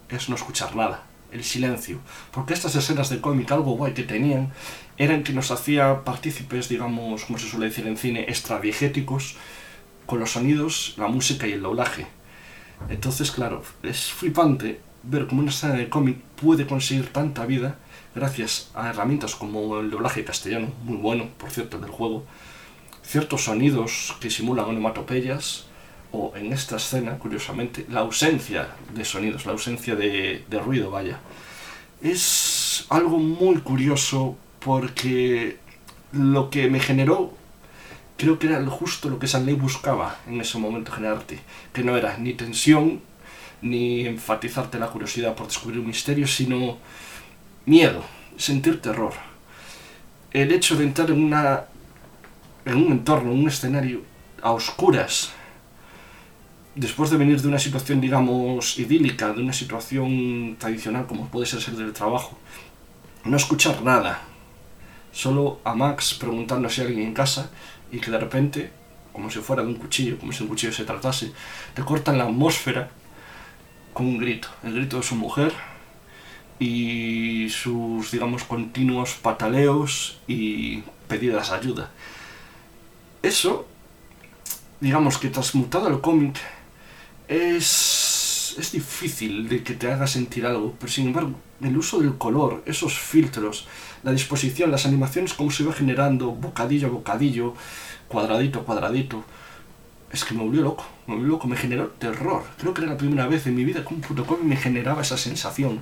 es 0.08 0.28
no 0.28 0.36
escuchar 0.36 0.74
nada 0.74 1.05
el 1.36 1.44
silencio. 1.44 2.00
Porque 2.32 2.54
estas 2.54 2.74
escenas 2.74 3.08
de 3.10 3.20
cómic, 3.20 3.50
algo 3.52 3.76
guay 3.76 3.94
que 3.94 4.02
tenían, 4.02 4.52
eran 4.98 5.22
que 5.22 5.32
nos 5.32 5.50
hacía 5.50 6.04
partícipes, 6.04 6.68
digamos, 6.68 7.24
como 7.24 7.38
se 7.38 7.48
suele 7.48 7.66
decir 7.66 7.86
en 7.86 7.96
cine, 7.96 8.26
extradigéticos, 8.28 9.36
con 10.06 10.20
los 10.20 10.32
sonidos, 10.32 10.94
la 10.96 11.08
música 11.08 11.46
y 11.46 11.52
el 11.52 11.62
doblaje. 11.62 12.06
Entonces, 12.88 13.30
claro, 13.30 13.62
es 13.82 14.12
flipante 14.12 14.80
ver 15.02 15.26
cómo 15.26 15.42
una 15.42 15.50
escena 15.50 15.74
de 15.74 15.88
cómic 15.88 16.18
puede 16.40 16.66
conseguir 16.66 17.12
tanta 17.12 17.46
vida 17.46 17.78
gracias 18.14 18.70
a 18.74 18.88
herramientas 18.88 19.34
como 19.36 19.78
el 19.78 19.90
doblaje 19.90 20.24
castellano, 20.24 20.68
muy 20.82 20.96
bueno, 20.96 21.28
por 21.38 21.50
cierto, 21.50 21.78
del 21.78 21.90
juego, 21.90 22.24
ciertos 23.02 23.44
sonidos 23.44 24.16
que 24.20 24.30
simulan 24.30 24.66
onomatopeyas, 24.66 25.65
en 26.36 26.52
esta 26.52 26.76
escena, 26.76 27.18
curiosamente, 27.18 27.86
la 27.88 28.00
ausencia 28.00 28.68
de 28.94 29.04
sonidos, 29.04 29.46
la 29.46 29.52
ausencia 29.52 29.94
de, 29.94 30.44
ruido, 30.64 30.90
vaya. 30.90 31.18
Es 32.02 32.86
algo 32.90 33.18
muy 33.18 33.56
curioso 33.58 34.36
porque 34.60 35.58
lo 36.12 36.50
que 36.50 36.68
me 36.68 36.80
generó 36.80 37.34
creo 38.16 38.38
que 38.38 38.46
era 38.46 38.64
justo 38.66 39.08
lo 39.08 39.18
que 39.18 39.26
Sanley 39.26 39.54
buscaba 39.54 40.18
en 40.26 40.40
ese 40.40 40.58
momento 40.58 40.92
generarte, 40.92 41.38
que 41.72 41.84
no 41.84 41.96
era 41.96 42.16
ni 42.16 42.32
tensión, 42.32 43.00
ni 43.62 44.06
enfatizarte 44.06 44.78
la 44.78 44.88
curiosidad 44.88 45.34
por 45.34 45.46
descubrir 45.46 45.80
un 45.80 45.86
misterio, 45.86 46.26
sino 46.26 46.78
miedo, 47.66 48.02
sentir 48.36 48.80
terror. 48.80 49.12
El 50.32 50.52
hecho 50.52 50.76
de 50.76 50.84
entrar 50.84 51.10
en, 51.10 51.22
una, 51.22 51.64
en 52.64 52.76
un 52.76 52.92
entorno, 52.92 53.32
en 53.32 53.40
un 53.40 53.48
escenario 53.48 54.02
a 54.42 54.52
oscuras, 54.52 55.32
después 56.76 57.10
de 57.10 57.16
venir 57.16 57.40
de 57.40 57.48
una 57.48 57.58
situación, 57.58 58.00
digamos, 58.00 58.78
idílica, 58.78 59.32
de 59.32 59.42
una 59.42 59.52
situación 59.52 60.56
tradicional 60.58 61.06
como 61.06 61.28
puede 61.28 61.46
ser 61.46 61.60
ser 61.60 61.74
del 61.74 61.92
trabajo, 61.92 62.38
no 63.24 63.36
escuchar 63.36 63.82
nada, 63.82 64.22
solo 65.10 65.58
a 65.64 65.74
Max 65.74 66.14
preguntando 66.14 66.68
si 66.68 66.82
hay 66.82 66.88
alguien 66.88 67.08
en 67.08 67.14
casa 67.14 67.50
y 67.90 67.98
que 67.98 68.10
de 68.10 68.18
repente, 68.18 68.70
como 69.12 69.30
si 69.30 69.40
fuera 69.40 69.62
de 69.62 69.68
un 69.68 69.76
cuchillo, 69.76 70.18
como 70.18 70.32
si 70.32 70.42
un 70.42 70.50
cuchillo 70.50 70.72
se 70.72 70.84
tratase, 70.84 71.32
te 71.74 71.82
cortan 71.82 72.18
la 72.18 72.24
atmósfera 72.24 72.90
con 73.94 74.06
un 74.06 74.18
grito, 74.18 74.48
el 74.62 74.74
grito 74.74 74.98
de 74.98 75.02
su 75.02 75.16
mujer, 75.16 75.52
y 76.58 77.48
sus, 77.50 78.10
digamos, 78.10 78.44
continuos 78.44 79.14
pataleos 79.14 80.18
y 80.26 80.82
pedidas 81.08 81.50
de 81.50 81.56
ayuda. 81.56 81.90
Eso, 83.22 83.66
digamos 84.80 85.18
que 85.18 85.28
transmutado 85.28 85.86
al 85.86 86.00
cómic, 86.00 86.38
es, 87.28 88.56
es 88.58 88.72
difícil 88.72 89.48
de 89.48 89.62
que 89.62 89.74
te 89.74 89.90
haga 89.90 90.06
sentir 90.06 90.46
algo, 90.46 90.74
pero 90.78 90.90
sin 90.90 91.08
embargo, 91.08 91.34
el 91.60 91.76
uso 91.76 92.00
del 92.00 92.16
color, 92.16 92.62
esos 92.66 92.98
filtros, 92.98 93.66
la 94.02 94.12
disposición, 94.12 94.70
las 94.70 94.86
animaciones, 94.86 95.34
cómo 95.34 95.50
se 95.50 95.64
va 95.64 95.72
generando 95.72 96.32
bocadillo 96.32 96.88
a 96.88 96.90
bocadillo, 96.90 97.54
cuadradito 98.08 98.60
a 98.60 98.64
cuadradito, 98.64 99.24
es 100.12 100.24
que 100.24 100.34
me 100.34 100.42
volvió 100.42 100.62
loco, 100.62 100.86
me 101.06 101.14
volvió 101.14 101.28
loco, 101.30 101.48
me 101.48 101.56
generó 101.56 101.88
terror. 101.88 102.44
Creo 102.58 102.72
que 102.72 102.82
era 102.82 102.92
la 102.92 102.96
primera 102.96 103.26
vez 103.26 103.46
en 103.46 103.54
mi 103.54 103.64
vida 103.64 103.84
que 103.84 103.94
un 103.94 104.00
puto 104.00 104.24
cómic 104.24 104.44
me 104.44 104.56
generaba 104.56 105.02
esa 105.02 105.16
sensación. 105.16 105.80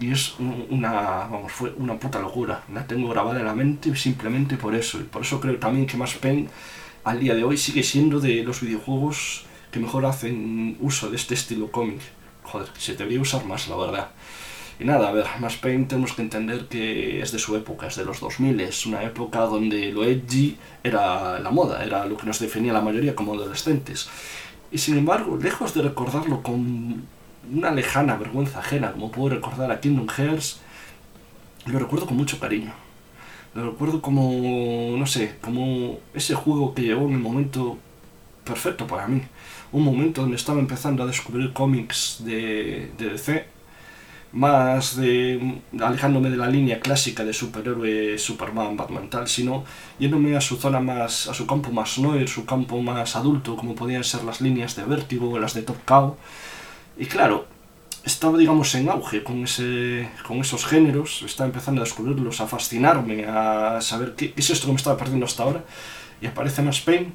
Y 0.00 0.10
es 0.10 0.34
una, 0.38 0.92
vamos, 1.30 1.52
fue 1.52 1.72
una 1.76 1.98
puta 1.98 2.18
locura. 2.18 2.64
La 2.72 2.86
tengo 2.86 3.10
grabada 3.10 3.40
en 3.40 3.46
la 3.46 3.54
mente 3.54 3.94
simplemente 3.94 4.56
por 4.56 4.74
eso. 4.74 4.98
Y 4.98 5.04
por 5.04 5.22
eso 5.22 5.38
creo 5.38 5.58
también 5.58 5.86
que 5.86 5.96
Max 5.96 6.14
Payne 6.14 6.48
al 7.04 7.20
día 7.20 7.34
de 7.34 7.44
hoy 7.44 7.56
sigue 7.56 7.82
siendo 7.82 8.20
de 8.20 8.42
los 8.42 8.62
videojuegos 8.62 9.44
que 9.72 9.80
mejor 9.80 10.06
hacen 10.06 10.76
uso 10.80 11.10
de 11.10 11.16
este 11.16 11.34
estilo 11.34 11.72
cómic. 11.72 12.00
Joder, 12.44 12.68
se 12.78 12.94
debería 12.94 13.20
usar 13.20 13.44
más, 13.46 13.66
la 13.68 13.76
verdad. 13.76 14.10
Y 14.78 14.84
nada, 14.84 15.08
a 15.08 15.12
ver, 15.12 15.26
Max 15.40 15.56
Payne 15.56 15.86
tenemos 15.86 16.12
que 16.12 16.22
entender 16.22 16.66
que 16.66 17.20
es 17.20 17.32
de 17.32 17.38
su 17.38 17.56
época, 17.56 17.86
es 17.86 17.96
de 17.96 18.04
los 18.04 18.20
2000, 18.20 18.60
es 18.60 18.86
una 18.86 19.02
época 19.02 19.40
donde 19.40 19.92
lo 19.92 20.04
edgy 20.04 20.56
era 20.82 21.38
la 21.38 21.50
moda, 21.50 21.84
era 21.84 22.04
lo 22.06 22.16
que 22.16 22.26
nos 22.26 22.38
definía 22.38 22.72
la 22.72 22.80
mayoría 22.80 23.14
como 23.14 23.34
adolescentes. 23.34 24.08
Y 24.70 24.78
sin 24.78 24.98
embargo, 24.98 25.36
lejos 25.36 25.74
de 25.74 25.82
recordarlo 25.82 26.42
con 26.42 27.04
una 27.52 27.70
lejana 27.70 28.16
vergüenza 28.16 28.60
ajena, 28.60 28.92
como 28.92 29.10
puedo 29.10 29.34
recordar 29.34 29.70
a 29.70 29.80
Kingdom 29.80 30.08
Hearts, 30.08 30.60
lo 31.66 31.78
recuerdo 31.78 32.06
con 32.06 32.16
mucho 32.16 32.38
cariño. 32.38 32.72
Lo 33.54 33.70
recuerdo 33.70 34.00
como, 34.00 34.96
no 34.96 35.06
sé, 35.06 35.36
como 35.40 35.98
ese 36.14 36.34
juego 36.34 36.74
que 36.74 36.82
llegó 36.82 37.02
en 37.02 37.12
el 37.12 37.18
momento 37.18 37.78
perfecto 38.44 38.86
para 38.86 39.06
mí. 39.06 39.22
Un 39.72 39.84
momento 39.84 40.20
donde 40.20 40.36
estaba 40.36 40.60
empezando 40.60 41.02
a 41.02 41.06
descubrir 41.06 41.52
cómics 41.52 42.18
de, 42.24 42.92
de 42.98 43.10
DC, 43.10 43.46
más 44.32 44.98
alejándome 45.80 46.30
de 46.30 46.36
la 46.36 46.48
línea 46.48 46.80
clásica 46.80 47.24
de 47.24 47.32
superhéroe 47.32 48.18
Superman, 48.18 48.76
Batman 48.76 49.10
tal, 49.10 49.28
sino 49.28 49.64
yéndome 49.98 50.36
a 50.36 50.40
su 50.40 50.56
zona 50.56 50.80
más, 50.80 51.28
a 51.28 51.34
su 51.34 51.46
campo 51.46 51.70
más 51.70 51.98
noir, 51.98 52.28
su 52.28 52.44
campo 52.44 52.80
más 52.80 53.16
adulto, 53.16 53.56
como 53.56 53.74
podían 53.74 54.04
ser 54.04 54.24
las 54.24 54.40
líneas 54.40 54.76
de 54.76 54.84
Vértigo, 54.84 55.38
las 55.38 55.54
de 55.54 55.62
Top 55.62 55.84
Cow, 55.84 56.16
y 56.98 57.06
claro, 57.06 57.46
estaba, 58.04 58.36
digamos, 58.38 58.74
en 58.74 58.88
auge 58.88 59.22
con, 59.22 59.44
ese, 59.44 60.08
con 60.26 60.38
esos 60.38 60.66
géneros, 60.66 61.22
estaba 61.22 61.46
empezando 61.46 61.80
a 61.80 61.84
descubrirlos, 61.84 62.40
a 62.40 62.46
fascinarme, 62.46 63.24
a 63.26 63.80
saber 63.80 64.14
qué, 64.14 64.34
es 64.36 64.50
esto 64.50 64.66
que 64.66 64.72
me 64.72 64.76
estaba 64.76 64.96
perdiendo 64.96 65.26
hasta 65.26 65.42
ahora. 65.42 65.64
Y 66.20 66.26
aparece 66.26 66.62
Max 66.62 66.80
Payne 66.80 67.12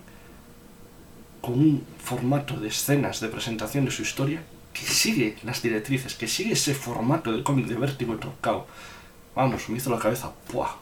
un 1.52 1.86
formato 2.04 2.56
de 2.58 2.68
escenas 2.70 3.20
de 3.20 3.30
presentación 3.30 3.86
de 3.86 3.92
su 3.92 4.02
historia 4.02 4.44
que 4.74 4.86
sigue 4.86 5.38
las 5.44 5.62
directrices, 5.62 6.16
que 6.16 6.28
sigue 6.28 6.54
ese 6.54 6.74
formato 6.74 7.32
del 7.32 7.44
cómic 7.44 7.66
de 7.68 7.76
Vértigo 7.76 8.16
y 8.16 8.18
Trocao. 8.18 8.68
Vamos, 9.36 9.70
me 9.70 9.78
hizo 9.78 9.90
la 9.90 10.00
cabeza, 10.00 10.32
¡puah! 10.52 10.76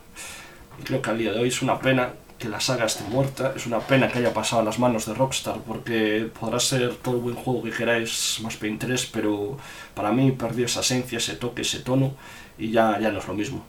Y 0.80 0.84
creo 0.84 1.02
que 1.02 1.10
al 1.10 1.18
día 1.18 1.32
de 1.32 1.40
hoy 1.40 1.48
es 1.48 1.62
una 1.62 1.80
pena 1.80 2.14
que 2.38 2.50
la 2.50 2.60
saga 2.60 2.86
esté 2.86 3.04
muerta. 3.06 3.54
Es 3.56 3.66
una 3.66 3.80
pena 3.80 4.10
que 4.10 4.20
haya 4.20 4.34
pasado 4.34 4.62
a 4.62 4.66
las 4.66 4.80
manos 4.80 5.06
de 5.06 5.14
Rockstar 5.14 5.60
porque 5.66 6.30
podrá 6.38 6.60
ser 6.60 6.96
todo 6.96 7.16
el 7.16 7.22
buen 7.22 7.36
juego 7.36 7.64
que 7.64 7.72
queráis 7.72 8.40
más 8.42 8.58
Paint 8.58 8.82
3, 8.82 9.10
pero 9.14 9.58
para 9.94 10.12
mí 10.12 10.32
perdió 10.32 10.66
esa 10.66 10.82
esencia, 10.82 11.18
ese 11.18 11.36
toque, 11.36 11.62
ese 11.62 11.80
tono 11.80 12.16
y 12.58 12.72
ya, 12.72 13.00
ya 13.00 13.12
no 13.12 13.20
es 13.20 13.28
lo 13.28 13.34
mismo. 13.34 13.66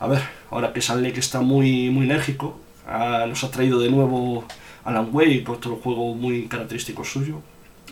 A 0.00 0.06
ver, 0.06 0.22
ahora 0.50 0.72
que 0.72 0.80
San 0.80 1.02
que 1.02 1.20
está 1.20 1.40
muy, 1.40 1.90
muy 1.90 2.06
enérgico, 2.06 2.58
nos 2.86 3.44
ha 3.44 3.50
traído 3.50 3.78
de 3.80 3.90
nuevo 3.90 4.44
Alan 4.88 5.10
Wake, 5.12 5.44
otro 5.48 5.76
juego 5.76 6.14
muy 6.14 6.48
característico 6.48 7.04
suyo. 7.04 7.42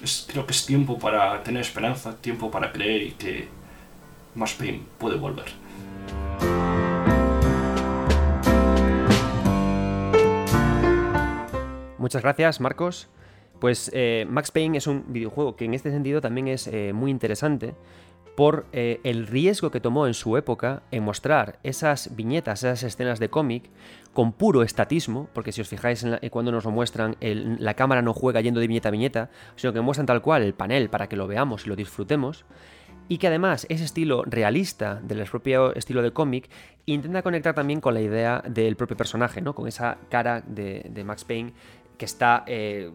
Es, 0.02 0.26
creo 0.32 0.46
que 0.46 0.52
es 0.52 0.64
tiempo 0.64 0.98
para 0.98 1.42
tener 1.42 1.60
esperanza, 1.60 2.16
tiempo 2.16 2.50
para 2.50 2.72
creer 2.72 3.02
y 3.02 3.10
que 3.10 3.48
más 4.34 4.54
Pain 4.54 4.82
puede 4.96 5.18
volver. 5.18 5.44
Muchas 11.98 12.22
gracias, 12.22 12.62
Marcos. 12.62 13.10
Pues 13.60 13.90
eh, 13.92 14.26
Max 14.30 14.50
Payne 14.50 14.78
es 14.78 14.86
un 14.86 15.04
videojuego 15.08 15.54
que 15.54 15.66
en 15.66 15.74
este 15.74 15.90
sentido 15.90 16.22
también 16.22 16.48
es 16.48 16.66
eh, 16.66 16.94
muy 16.94 17.10
interesante 17.10 17.74
por 18.36 18.66
eh, 18.72 19.00
el 19.02 19.26
riesgo 19.26 19.70
que 19.70 19.80
tomó 19.80 20.06
en 20.06 20.14
su 20.14 20.36
época 20.36 20.82
en 20.90 21.02
mostrar 21.02 21.58
esas 21.62 22.14
viñetas, 22.14 22.62
esas 22.62 22.82
escenas 22.82 23.18
de 23.18 23.30
cómic 23.30 23.64
con 24.16 24.32
puro 24.32 24.62
estatismo, 24.62 25.28
porque 25.34 25.52
si 25.52 25.60
os 25.60 25.68
fijáis 25.68 26.02
en 26.02 26.30
cuando 26.30 26.50
nos 26.50 26.64
lo 26.64 26.70
muestran, 26.70 27.16
la 27.20 27.74
cámara 27.74 28.00
no 28.00 28.14
juega 28.14 28.40
yendo 28.40 28.60
de 28.60 28.66
viñeta 28.66 28.88
a 28.88 28.90
viñeta, 28.90 29.28
sino 29.56 29.74
que 29.74 29.82
muestran 29.82 30.06
tal 30.06 30.22
cual 30.22 30.42
el 30.42 30.54
panel 30.54 30.88
para 30.88 31.06
que 31.06 31.16
lo 31.16 31.26
veamos 31.26 31.66
y 31.66 31.68
lo 31.68 31.76
disfrutemos 31.76 32.46
y 33.08 33.18
que 33.18 33.26
además 33.26 33.66
ese 33.68 33.84
estilo 33.84 34.24
realista 34.24 34.94
del 35.02 35.22
propio 35.26 35.74
estilo 35.74 36.00
de 36.00 36.14
cómic 36.14 36.48
intenta 36.86 37.20
conectar 37.20 37.54
también 37.54 37.82
con 37.82 37.92
la 37.92 38.00
idea 38.00 38.42
del 38.48 38.74
propio 38.76 38.96
personaje, 38.96 39.42
¿no? 39.42 39.54
con 39.54 39.68
esa 39.68 39.98
cara 40.08 40.40
de, 40.40 40.86
de 40.88 41.04
Max 41.04 41.26
Payne 41.26 41.52
que 41.98 42.06
está 42.06 42.42
eh, 42.46 42.90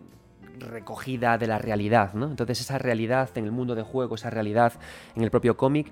recogida 0.57 1.37
de 1.37 1.45
la 1.45 1.59
realidad, 1.59 2.13
¿no? 2.13 2.25
Entonces 2.25 2.61
esa 2.61 2.77
realidad 2.77 3.29
en 3.35 3.45
el 3.45 3.51
mundo 3.51 3.75
de 3.75 3.83
juego, 3.83 4.15
esa 4.15 4.31
realidad 4.31 4.73
en 5.15 5.23
el 5.23 5.29
propio 5.29 5.55
cómic, 5.55 5.91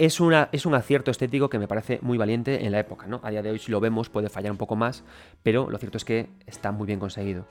es, 0.00 0.18
una, 0.18 0.48
es 0.50 0.64
un 0.64 0.74
acierto 0.74 1.10
estético 1.10 1.50
que 1.50 1.58
me 1.58 1.68
parece 1.68 1.98
muy 2.00 2.16
valiente 2.16 2.64
en 2.64 2.72
la 2.72 2.78
época, 2.78 3.06
¿no? 3.06 3.20
A 3.22 3.30
día 3.30 3.42
de 3.42 3.50
hoy 3.50 3.58
si 3.58 3.70
lo 3.70 3.80
vemos 3.80 4.08
puede 4.08 4.30
fallar 4.30 4.50
un 4.50 4.56
poco 4.56 4.74
más, 4.74 5.04
pero 5.42 5.68
lo 5.68 5.76
cierto 5.76 5.98
es 5.98 6.06
que 6.06 6.30
está 6.46 6.72
muy 6.72 6.86
bien 6.86 6.98
conseguido. 6.98 7.44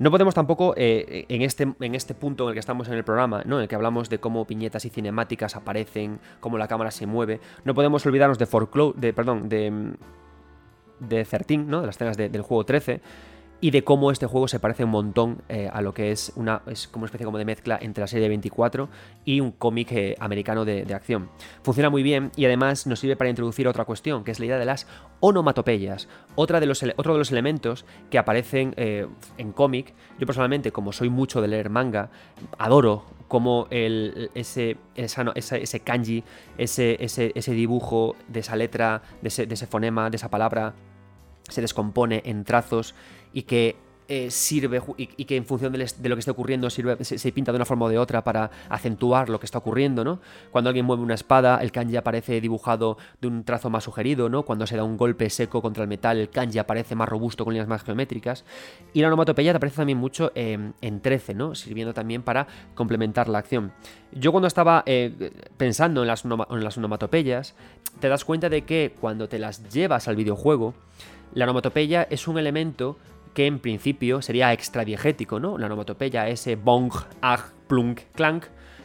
No 0.00 0.10
podemos 0.10 0.34
tampoco, 0.34 0.74
eh, 0.76 1.24
en, 1.28 1.42
este, 1.42 1.72
en 1.78 1.94
este 1.94 2.14
punto 2.14 2.44
en 2.44 2.48
el 2.48 2.54
que 2.54 2.60
estamos 2.60 2.88
en 2.88 2.94
el 2.94 3.04
programa, 3.04 3.44
¿no? 3.46 3.58
En 3.58 3.62
el 3.62 3.68
que 3.68 3.76
hablamos 3.76 4.10
de 4.10 4.18
cómo 4.18 4.44
piñetas 4.44 4.84
y 4.84 4.90
cinemáticas 4.90 5.54
aparecen, 5.54 6.18
cómo 6.40 6.58
la 6.58 6.66
cámara 6.66 6.90
se 6.90 7.06
mueve, 7.06 7.40
no 7.64 7.74
podemos 7.74 8.04
olvidarnos 8.04 8.38
de, 8.38 8.48
de 8.96 9.12
perdón, 9.12 9.48
de, 9.48 9.92
de 10.98 11.24
13, 11.24 11.58
¿no? 11.58 11.80
De 11.80 11.86
las 11.86 11.94
escenas 11.94 12.16
del 12.16 12.42
juego 12.42 12.64
13, 12.64 13.02
y 13.60 13.70
de 13.70 13.82
cómo 13.82 14.10
este 14.10 14.26
juego 14.26 14.48
se 14.48 14.60
parece 14.60 14.84
un 14.84 14.90
montón 14.90 15.42
eh, 15.48 15.70
a 15.72 15.80
lo 15.80 15.94
que 15.94 16.10
es 16.12 16.32
una, 16.36 16.62
es 16.66 16.88
como 16.88 17.04
una 17.04 17.06
especie 17.06 17.24
como 17.24 17.38
de 17.38 17.44
mezcla 17.44 17.78
entre 17.80 18.02
la 18.02 18.06
serie 18.06 18.28
24 18.28 18.88
y 19.24 19.40
un 19.40 19.52
cómic 19.52 19.92
eh, 19.92 20.16
americano 20.20 20.64
de, 20.64 20.94
acción. 20.94 21.30
Funciona 21.62 21.90
muy 21.90 22.02
bien 22.02 22.30
y 22.36 22.44
además 22.44 22.86
nos 22.86 23.00
sirve 23.00 23.16
para 23.16 23.30
introducir 23.30 23.66
otra 23.66 23.84
cuestión, 23.84 24.22
que 24.22 24.30
es 24.30 24.38
la 24.38 24.46
idea 24.46 24.58
de 24.58 24.64
las 24.64 24.86
onomatopeyas, 25.20 26.08
otra 26.34 26.60
de 26.60 26.66
los, 26.66 26.82
otro 26.96 27.14
de 27.14 27.18
los 27.18 27.32
elementos 27.32 27.84
que 28.10 28.18
aparecen 28.18 28.74
eh, 28.76 29.06
en 29.38 29.52
cómic. 29.52 29.94
Yo 30.18 30.26
personalmente, 30.26 30.70
como 30.70 30.92
soy 30.92 31.08
mucho 31.08 31.40
de 31.40 31.48
leer 31.48 31.70
manga, 31.70 32.10
adoro 32.58 33.04
cómo 33.28 33.66
el, 33.70 34.30
ese, 34.34 34.76
ese, 34.94 35.80
kanji, 35.80 36.22
ese, 36.58 37.02
ese, 37.02 37.32
ese 37.34 37.52
dibujo 37.52 38.14
de 38.28 38.40
esa 38.40 38.56
letra, 38.56 39.02
de 39.22 39.46
de 39.46 39.54
ese 39.54 39.66
fonema, 39.66 40.10
de 40.10 40.16
esa 40.16 40.30
palabra, 40.30 40.74
se 41.48 41.60
descompone 41.60 42.22
en 42.24 42.44
trazos 42.44 42.94
y 43.34 43.42
que 43.42 43.76
eh, 44.06 44.30
sirve 44.30 44.82
y, 44.98 45.06
que 45.06 45.34
en 45.34 45.46
función 45.46 45.72
de, 45.72 45.78
lo 45.78 46.16
que 46.16 46.18
esté 46.18 46.30
ocurriendo 46.30 46.68
sirve, 46.68 47.02
se, 47.02 47.32
pinta 47.32 47.52
de 47.52 47.56
una 47.56 47.64
forma 47.64 47.86
o 47.86 47.88
de 47.88 47.96
otra 47.96 48.22
para 48.22 48.50
acentuar 48.68 49.30
lo 49.30 49.40
que 49.40 49.46
está 49.46 49.56
ocurriendo, 49.56 50.04
¿no? 50.04 50.20
Cuando 50.50 50.68
alguien 50.68 50.84
mueve 50.84 51.02
una 51.02 51.14
espada, 51.14 51.58
el 51.62 51.72
kanji 51.72 51.96
aparece 51.96 52.38
dibujado 52.42 52.98
de 53.22 53.28
un 53.28 53.44
trazo 53.44 53.70
más 53.70 53.84
sugerido, 53.84 54.28
¿no? 54.28 54.42
Cuando 54.42 54.66
se 54.66 54.76
da 54.76 54.84
un 54.84 54.98
golpe 54.98 55.30
seco 55.30 55.62
contra 55.62 55.84
el 55.84 55.88
metal, 55.88 56.18
el 56.18 56.28
kanji 56.28 56.58
aparece 56.58 56.94
más 56.94 57.08
robusto 57.08 57.44
con 57.44 57.54
líneas 57.54 57.66
más 57.66 57.82
geométricas. 57.82 58.44
Y 58.92 59.00
la 59.00 59.06
onomatopeya 59.06 59.52
aparece 59.52 59.76
también 59.76 59.96
mucho 59.96 60.32
en 60.34 61.00
13, 61.00 61.32
¿no? 61.32 61.54
Sirviendo 61.54 61.94
también 61.94 62.22
para 62.22 62.46
complementar 62.74 63.30
la 63.30 63.38
acción. 63.38 63.72
Yo 64.12 64.32
cuando 64.32 64.48
estaba 64.48 64.82
eh, 64.84 65.32
pensando 65.56 66.02
en 66.02 66.08
las, 66.08 66.26
en 66.26 66.62
las 66.62 66.76
onomatopeyas, 66.76 67.54
te 68.00 68.10
das 68.10 68.26
cuenta 68.26 68.50
de 68.50 68.64
que 68.64 68.94
cuando 69.00 69.30
te 69.30 69.38
las 69.38 69.66
llevas 69.72 70.08
al 70.08 70.16
videojuego, 70.16 70.74
la 71.32 71.44
onomatopeya 71.46 72.06
es 72.10 72.28
un 72.28 72.38
elemento 72.38 72.98
que 73.34 73.46
en 73.46 73.58
principio 73.58 74.22
sería 74.22 74.52
extradiegético, 74.52 75.40
¿no? 75.40 75.58
La 75.58 75.66
onomatopeya, 75.66 76.28
ese 76.28 76.56
bong, 76.56 76.92
ag, 77.20 77.52
plunk, 77.66 78.00
clank, 78.14 78.44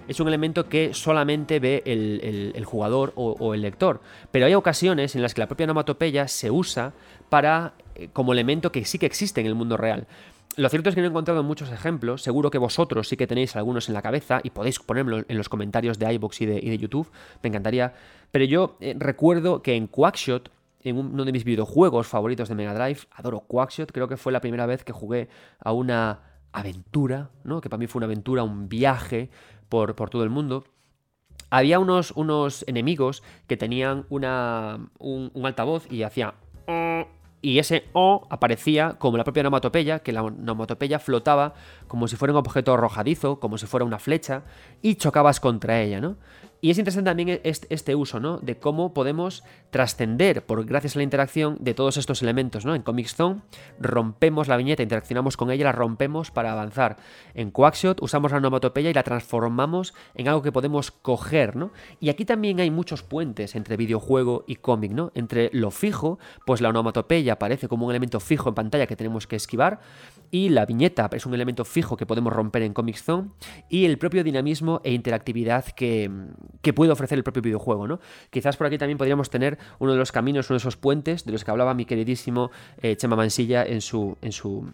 es 0.09 0.19
un 0.19 0.27
elemento 0.27 0.67
que 0.67 0.95
solamente 0.95 1.59
ve 1.59 1.83
el, 1.85 2.65
jugador 2.65 3.13
o, 3.15 3.53
el 3.53 3.61
lector. 3.61 4.01
Pero 4.31 4.47
hay 4.47 4.55
ocasiones 4.55 5.15
en 5.15 5.21
las 5.21 5.35
que 5.35 5.41
la 5.41 5.47
propia 5.47 5.65
onomatopeya 5.65 6.27
se 6.27 6.49
usa 6.49 6.93
para 7.29 7.73
eh, 7.93 8.09
como 8.11 8.33
elemento 8.33 8.71
que 8.71 8.85
sí 8.85 8.97
que 8.97 9.05
existe 9.05 9.39
en 9.39 9.45
el 9.45 9.53
mundo 9.53 9.77
real. 9.77 10.07
Lo 10.55 10.67
cierto 10.67 10.89
es 10.89 10.95
que 10.95 11.01
no 11.01 11.07
he 11.07 11.09
encontrado 11.11 11.43
muchos 11.43 11.71
ejemplos, 11.71 12.23
seguro 12.23 12.49
que 12.49 12.57
vosotros 12.57 13.07
sí 13.07 13.17
que 13.17 13.27
tenéis 13.27 13.55
algunos 13.55 13.87
en 13.87 13.93
la 13.93 14.01
cabeza 14.01 14.41
y 14.41 14.49
podéis 14.49 14.79
ponerlo 14.79 15.23
en 15.27 15.37
los 15.37 15.47
comentarios 15.47 15.99
de 15.99 16.11
iBox 16.13 16.41
y 16.41 16.45
de, 16.47 16.77
YouTube, 16.79 17.07
me 17.43 17.49
encantaría. 17.49 17.93
Pero 18.31 18.45
yo 18.45 18.77
eh, 18.81 18.95
recuerdo 18.97 19.61
que 19.61 19.75
en 19.75 19.85
Quackshot 19.85 20.49
en 20.81 20.97
uno 20.97 21.25
de 21.25 21.31
mis 21.31 21.43
videojuegos 21.43 22.07
favoritos 22.07 22.49
de 22.49 22.55
Mega 22.55 22.73
Drive. 22.73 23.01
Adoro 23.11 23.41
Quackshot, 23.41 23.91
creo 23.91 24.07
que 24.07 24.17
fue 24.17 24.31
la 24.31 24.41
primera 24.41 24.65
vez 24.65 24.83
que 24.83 24.93
jugué 24.93 25.29
a 25.59 25.71
una 25.71 26.21
aventura, 26.51 27.29
¿no? 27.43 27.61
Que 27.61 27.69
para 27.69 27.79
mí 27.79 27.87
fue 27.87 27.99
una 27.99 28.05
aventura, 28.05 28.43
un 28.43 28.69
viaje 28.69 29.29
por, 29.67 29.95
por 29.95 30.09
todo 30.09 30.23
el 30.23 30.29
mundo. 30.29 30.65
había 31.49 31.79
unos, 31.79 32.11
unos 32.11 32.63
enemigos 32.67 33.23
que 33.47 33.57
tenían 33.57 34.05
una, 34.09 34.89
un, 34.99 35.31
altavoz 35.43 35.91
y 35.91 36.03
hacía 36.03 36.35
y 37.41 37.59
ese 37.59 37.85
O 37.93 38.27
aparecía 38.29 38.95
como 38.99 39.17
la 39.17 39.23
propia 39.23 39.41
onomatopeya, 39.41 39.99
que 39.99 40.11
la 40.11 40.23
onomatopeya 40.23 40.99
flotaba 40.99 41.53
como 41.87 42.07
si 42.07 42.17
fuera 42.17 42.33
un 42.33 42.39
objeto 42.39 42.73
arrojadizo, 42.73 43.39
como 43.39 43.57
si 43.57 43.65
fuera 43.65 43.85
una 43.85 43.97
flecha, 43.97 44.43
y 44.81 44.95
chocabas 44.95 45.39
contra 45.39 45.81
ella, 45.81 46.01
¿no? 46.01 46.17
Y 46.61 46.71
es 46.71 46.77
interesante 46.77 47.09
también 47.09 47.39
este 47.43 47.95
uso, 47.95 48.19
¿no? 48.19 48.37
De 48.37 48.57
cómo 48.57 48.93
podemos 48.93 49.43
trascender, 49.69 50.45
por 50.45 50.65
gracias 50.65 50.95
a 50.95 50.99
la 50.99 51.03
interacción 51.03 51.57
de 51.59 51.73
todos 51.73 51.95
estos 51.95 52.21
elementos, 52.21 52.65
¿no? 52.65 52.75
En 52.75 52.81
Comic 52.81 53.07
Zone 53.07 53.41
rompemos 53.79 54.49
la 54.49 54.57
viñeta, 54.57 54.83
interaccionamos 54.83 55.37
con 55.37 55.51
ella, 55.51 55.65
la 55.65 55.71
rompemos 55.71 56.31
para 56.31 56.51
avanzar. 56.51 56.97
En 57.33 57.51
Quackshot 57.51 58.01
usamos 58.01 58.31
la 58.31 58.39
onomatopeya 58.39 58.89
y 58.89 58.93
la 58.93 59.03
transformamos 59.03 59.93
en 60.15 60.27
algo 60.27 60.41
que 60.41 60.51
podemos 60.51 60.91
coger, 60.91 61.55
¿no? 61.55 61.71
Y 62.01 62.09
aquí 62.09 62.25
también 62.25 62.59
hay 62.59 62.71
muchos 62.71 63.03
puentes 63.03 63.55
entre 63.55 63.77
videojuego 63.77 64.43
y 64.45 64.57
cómic, 64.57 64.91
¿no? 64.91 65.11
Entre 65.15 65.49
lo 65.53 65.71
fijo, 65.71 66.19
pues 66.45 66.59
la 66.59 66.69
onomatopeya 66.69 67.33
aparece 67.33 67.69
como 67.69 67.85
un 67.85 67.91
elemento 67.91 68.19
fijo 68.19 68.49
en 68.49 68.55
pantalla 68.55 68.87
que 68.87 68.97
tenemos 68.97 69.27
que 69.27 69.37
esquivar, 69.37 69.79
y 70.31 70.49
la 70.49 70.65
viñeta 70.65 71.09
es 71.13 71.25
un 71.25 71.33
elemento 71.33 71.65
fijo 71.65 71.97
que 71.97 72.05
podemos 72.05 72.33
romper 72.33 72.63
en 72.63 72.73
Comic 72.73 72.97
Zone, 72.97 73.29
y 73.69 73.85
el 73.85 73.97
propio 73.97 74.23
dinamismo 74.23 74.81
e 74.83 74.93
interactividad 74.93 75.65
que 75.65 76.09
que 76.61 76.73
puede 76.73 76.91
ofrecer 76.91 77.17
el 77.17 77.23
propio 77.23 77.41
videojuego, 77.41 77.87
¿no? 77.87 77.99
Quizás 78.29 78.57
por 78.57 78.67
aquí 78.67 78.77
también 78.77 78.97
podríamos 78.97 79.29
tener 79.29 79.57
uno 79.79 79.93
de 79.93 79.97
los 79.97 80.11
caminos, 80.11 80.49
uno 80.49 80.55
de 80.55 80.59
esos 80.59 80.77
puentes 80.77 81.25
de 81.25 81.31
los 81.31 81.43
que 81.43 81.51
hablaba 81.51 81.73
mi 81.73 81.85
queridísimo 81.85 82.51
eh, 82.81 82.95
Chema 82.95 83.15
Mansilla 83.15 83.63
en 83.65 83.81
su, 83.81 84.17
en 84.21 84.31
su, 84.31 84.69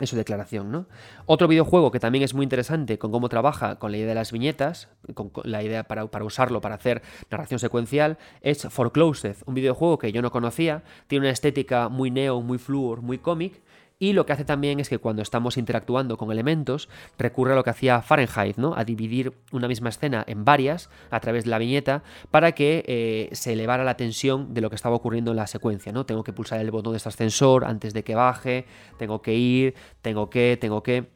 en 0.00 0.06
su 0.06 0.16
declaración. 0.16 0.72
¿no? 0.72 0.86
Otro 1.26 1.46
videojuego 1.46 1.90
que 1.90 2.00
también 2.00 2.24
es 2.24 2.34
muy 2.34 2.44
interesante 2.44 2.98
con 2.98 3.12
cómo 3.12 3.28
trabaja 3.28 3.76
con 3.76 3.92
la 3.92 3.98
idea 3.98 4.08
de 4.08 4.14
las 4.14 4.32
viñetas, 4.32 4.88
con 5.14 5.30
la 5.44 5.62
idea 5.62 5.84
para, 5.84 6.06
para, 6.06 6.24
usarlo 6.24 6.60
para 6.60 6.74
hacer 6.74 7.02
narración 7.30 7.60
secuencial, 7.60 8.18
es 8.40 8.66
Foreclosed, 8.68 9.36
un 9.46 9.54
videojuego 9.54 9.98
que 9.98 10.12
yo 10.12 10.22
no 10.22 10.30
conocía, 10.30 10.82
tiene 11.06 11.26
una 11.26 11.32
estética 11.32 11.88
muy 11.88 12.10
neo, 12.10 12.40
muy 12.40 12.58
fluor, 12.58 13.02
muy 13.02 13.18
cómic, 13.18 13.62
y 14.04 14.12
lo 14.12 14.26
que 14.26 14.34
hace 14.34 14.44
también 14.44 14.80
es 14.80 14.90
que 14.90 14.98
cuando 14.98 15.22
estamos 15.22 15.56
interactuando 15.56 16.18
con 16.18 16.30
elementos, 16.30 16.90
recurre 17.16 17.54
a 17.54 17.56
lo 17.56 17.64
que 17.64 17.70
hacía 17.70 18.02
Fahrenheit, 18.02 18.58
¿no? 18.58 18.74
A 18.76 18.84
dividir 18.84 19.32
una 19.50 19.66
misma 19.66 19.88
escena 19.88 20.22
en 20.26 20.44
varias 20.44 20.90
a 21.10 21.20
través 21.20 21.44
de 21.44 21.50
la 21.50 21.58
viñeta 21.58 22.02
para 22.30 22.52
que 22.52 22.84
eh, 22.86 23.30
se 23.32 23.54
elevara 23.54 23.82
la 23.82 23.96
tensión 23.96 24.52
de 24.52 24.60
lo 24.60 24.68
que 24.68 24.76
estaba 24.76 24.94
ocurriendo 24.94 25.30
en 25.30 25.38
la 25.38 25.46
secuencia, 25.46 25.90
¿no? 25.90 26.04
Tengo 26.04 26.22
que 26.22 26.34
pulsar 26.34 26.60
el 26.60 26.70
botón 26.70 26.92
de 26.92 26.98
este 26.98 27.08
ascensor 27.08 27.64
antes 27.64 27.94
de 27.94 28.04
que 28.04 28.14
baje, 28.14 28.66
tengo 28.98 29.22
que 29.22 29.34
ir, 29.34 29.74
tengo 30.02 30.28
que, 30.28 30.58
tengo 30.60 30.82
que 30.82 31.08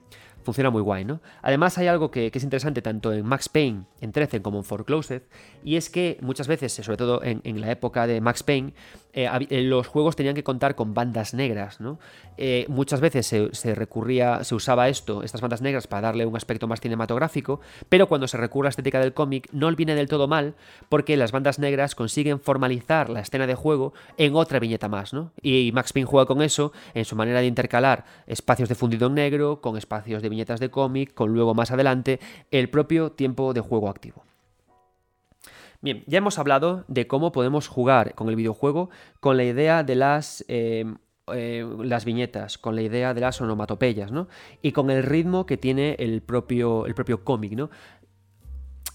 funciona 0.49 0.70
muy 0.70 0.80
guay, 0.80 1.05
¿no? 1.05 1.20
Además 1.43 1.76
hay 1.76 1.89
algo 1.89 2.11
que, 2.11 2.30
es 2.32 2.43
interesante 2.43 2.80
tanto 2.80 3.12
en 3.12 3.26
Max 3.26 3.51
Payne, 3.51 3.84
en 4.01 4.12
13 4.12 4.41
como 4.41 4.57
en 4.57 4.64
Foreclosed, 4.64 5.24
y 5.62 5.76
es 5.76 5.91
que 5.91 6.16
muchas 6.22 6.49
veces, 6.49 6.72
sobre 6.72 6.97
todo 6.97 7.20
en, 7.22 7.61
la 7.61 7.70
época 7.70 8.07
de 8.07 8.22
Max 8.22 8.43
Payne, 8.43 8.72
eh, 9.19 9.29
eh, 9.51 9.62
los 9.62 9.89
juegos 9.89 10.14
tenían 10.14 10.37
que 10.37 10.45
contar 10.45 10.77
con 10.77 10.95
bandas 10.95 11.35
negras, 11.35 11.81
¿no? 11.81 11.99
Eh, 12.37 12.66
muchas 12.69 13.01
veces 13.01 13.27
se, 13.27 13.75
recurría, 13.75 14.45
se 14.45 14.55
usaba 14.55 14.89
esto, 14.89 15.25
estas 15.25 15.41
bandas 15.41 15.61
negras, 15.61 15.89
para 15.89 16.03
darle 16.03 16.25
un 16.25 16.37
aspecto 16.37 16.69
más 16.69 16.81
cinematográfico, 16.81 17.61
pero 17.89 18.07
cuando 18.07 18.29
se 18.29 18.37
recurre 18.37 18.66
a 18.66 18.69
la 18.69 18.71
estética 18.71 19.01
del 19.01 19.14
cómic 19.14 19.49
no 19.51 19.75
viene 19.75 19.97
del 19.97 20.07
todo 20.07 20.29
mal, 20.29 20.55
porque 20.89 21.16
las 21.16 21.33
bandas 21.33 21.59
negras 21.59 21.97
consiguen 21.97 22.39
formalizar 22.39 23.11
la 23.11 23.19
escena 23.19 23.49
de 23.49 23.57
juego 23.57 23.93
en 24.19 24.37
otra 24.37 24.61
viñeta 24.61 24.87
más, 24.87 25.12
¿no? 25.12 25.33
Y 25.43 25.73
Max 25.73 25.93
Payne 25.93 26.07
juega 26.07 26.27
con 26.27 26.41
eso 26.41 26.71
en 26.95 27.05
su 27.05 27.16
manera 27.16 27.41
de 27.41 27.47
intercalar 27.47 28.05
espacios 28.29 28.69
de 28.69 28.77
fundido 28.77 29.09
en 29.09 29.14
negro 29.14 29.61
con 29.61 29.77
espacios 29.77 30.23
de 30.23 30.29
viñetas 30.29 30.61
de 30.61 30.71
cómic, 30.71 31.12
con 31.12 31.35
luego 31.35 31.55
más 31.55 31.73
adelante 31.73 32.21
el 32.53 32.71
propio 32.71 33.11
tiempo 33.11 33.53
de 33.53 33.62
juego 33.62 33.89
activo. 33.89 34.28
Bien, 35.81 36.03
ya 36.07 36.18
hemos 36.18 36.39
hablado 36.39 36.85
de 36.89 37.07
cómo 37.07 37.31
podemos 37.31 37.68
jugar 37.68 38.14
con 38.14 38.29
el 38.29 38.37
videojuego 38.37 38.91
con 39.20 39.37
la 39.37 39.45
idea 39.45 39.85
de 39.85 39.95
las, 39.95 40.45
eh, 40.49 40.85
las 41.26 42.05
viñetas, 42.05 42.59
con 42.59 42.74
la 42.74 42.83
idea 42.83 43.14
de 43.14 43.20
las 43.20 43.41
onomatopeyas, 43.41 44.11
¿no? 44.11 44.26
Y 44.61 44.72
con 44.72 44.91
el 44.91 45.05
ritmo 45.05 45.47
que 45.47 45.57
tiene 45.57 45.95
el 46.01 46.20
propio, 46.20 46.85
el 46.87 46.95
propio 46.95 47.22
cómic, 47.22 47.53
¿no? 47.53 47.70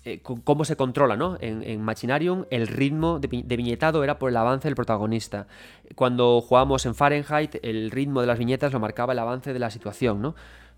Eh, 0.05 0.21
cómo 0.21 0.65
se 0.65 0.75
controla, 0.75 1.15
¿no? 1.15 1.37
En, 1.39 1.81
Machinarium 1.81 2.43
el 2.49 2.67
ritmo 2.67 3.19
de, 3.19 3.29
viñetado 3.55 4.03
era 4.03 4.19
por 4.19 4.29
el 4.29 4.35
avance 4.35 4.67
del 4.67 4.75
protagonista. 4.75 5.47
Cuando 5.95 6.41
jugábamos 6.41 6.85
en 6.85 6.93
Fahrenheit, 6.95 7.55
el 7.63 7.89
ritmo 7.89 8.19
de 8.19 8.27
las 8.27 8.37
viñetas 8.37 8.73
lo 8.73 8.81
marcaba 8.81 9.13
el 9.13 9.19
avance 9.19 9.53
de 9.53 9.59
la 9.59 9.69
situación, 9.69 10.21
¿no? 10.21 10.35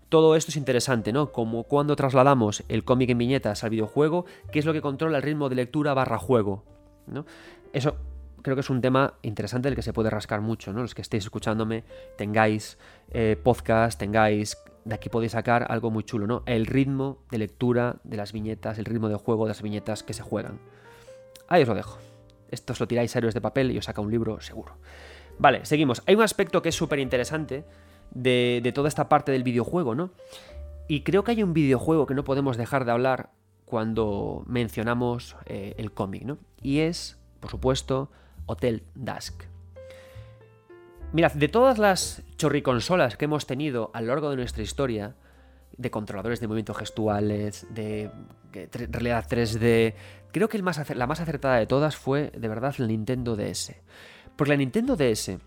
Todo 0.08 0.36
esto 0.36 0.50
es 0.50 0.56
interesante, 0.56 1.12
¿no? 1.12 1.32
Como 1.32 1.64
cuando 1.64 1.96
trasladamos 1.96 2.62
el 2.68 2.84
cómic 2.84 3.10
en 3.10 3.18
viñetas 3.18 3.64
al 3.64 3.70
videojuego, 3.70 4.24
qué 4.52 4.60
es 4.60 4.64
lo 4.64 4.72
que 4.72 4.80
controla 4.80 5.16
el 5.16 5.22
ritmo 5.22 5.48
de 5.48 5.56
lectura 5.56 5.94
barra 5.94 6.18
juego, 6.18 6.64
¿no? 7.06 7.26
Eso 7.72 7.96
creo 8.42 8.54
que 8.54 8.60
es 8.60 8.70
un 8.70 8.80
tema 8.80 9.14
interesante 9.22 9.68
del 9.68 9.74
que 9.74 9.82
se 9.82 9.92
puede 9.92 10.08
rascar 10.08 10.40
mucho, 10.40 10.72
¿no? 10.72 10.82
Los 10.82 10.94
que 10.94 11.02
estéis 11.02 11.24
escuchándome, 11.24 11.82
tengáis 12.16 12.78
eh, 13.10 13.36
podcast, 13.42 13.98
tengáis... 13.98 14.56
De 14.84 14.94
aquí 14.94 15.08
podéis 15.08 15.32
sacar 15.32 15.66
algo 15.68 15.90
muy 15.90 16.04
chulo, 16.04 16.28
¿no? 16.28 16.44
El 16.46 16.64
ritmo 16.64 17.18
de 17.32 17.38
lectura 17.38 17.96
de 18.04 18.16
las 18.16 18.32
viñetas, 18.32 18.78
el 18.78 18.84
ritmo 18.84 19.08
de 19.08 19.16
juego 19.16 19.46
de 19.46 19.48
las 19.48 19.60
viñetas 19.60 20.04
que 20.04 20.14
se 20.14 20.22
juegan. 20.22 20.60
Ahí 21.48 21.62
os 21.62 21.68
lo 21.68 21.74
dejo. 21.74 21.98
Esto 22.52 22.72
os 22.72 22.78
lo 22.78 22.86
tiráis 22.86 23.16
a 23.16 23.18
héroes 23.18 23.34
de 23.34 23.40
papel 23.40 23.72
y 23.72 23.78
os 23.78 23.86
saca 23.86 24.00
un 24.00 24.12
libro 24.12 24.40
seguro. 24.40 24.76
Vale, 25.40 25.64
seguimos. 25.64 26.04
Hay 26.06 26.14
un 26.14 26.22
aspecto 26.22 26.62
que 26.62 26.68
es 26.68 26.74
súper 26.76 27.00
interesante 27.00 27.64
de, 28.12 28.72
toda 28.74 28.88
esta 28.88 29.08
parte 29.08 29.32
del 29.32 29.42
videojuego, 29.42 29.94
¿no? 29.94 30.10
Y 30.88 31.02
creo 31.02 31.24
que 31.24 31.32
hay 31.32 31.42
un 31.42 31.52
videojuego 31.52 32.06
que 32.06 32.14
no 32.14 32.24
podemos 32.24 32.56
dejar 32.56 32.84
de 32.84 32.92
hablar 32.92 33.30
cuando 33.64 34.44
mencionamos 34.46 35.36
eh, 35.46 35.74
el 35.78 35.92
cómic, 35.92 36.24
¿no? 36.24 36.38
Y 36.62 36.80
es, 36.80 37.18
por 37.40 37.50
supuesto, 37.50 38.10
Hotel 38.46 38.84
Dusk. 38.94 39.44
Mirad, 41.12 41.32
de 41.32 41.48
todas 41.48 41.78
las 41.78 42.22
chorriconsolas 42.36 43.16
que 43.16 43.24
hemos 43.24 43.46
tenido 43.46 43.90
a 43.94 44.00
lo 44.00 44.08
largo 44.08 44.30
de 44.30 44.36
nuestra 44.36 44.62
historia, 44.62 45.14
de 45.76 45.90
controladores 45.90 46.40
de 46.40 46.46
movimientos 46.46 46.76
gestuales, 46.76 47.66
de, 47.70 48.10
realidad 48.90 49.26
3D, 49.28 49.94
creo 50.32 50.48
que 50.48 50.58
la 50.58 51.06
más 51.06 51.20
acertada 51.20 51.56
de 51.56 51.66
todas 51.66 51.96
fue, 51.96 52.30
de 52.36 52.48
verdad, 52.48 52.74
la 52.78 52.86
Nintendo 52.86 53.36
DS. 53.36 53.74
Porque 54.36 54.50
la 54.50 54.56
Nintendo 54.56 54.96
DS 54.96 55.38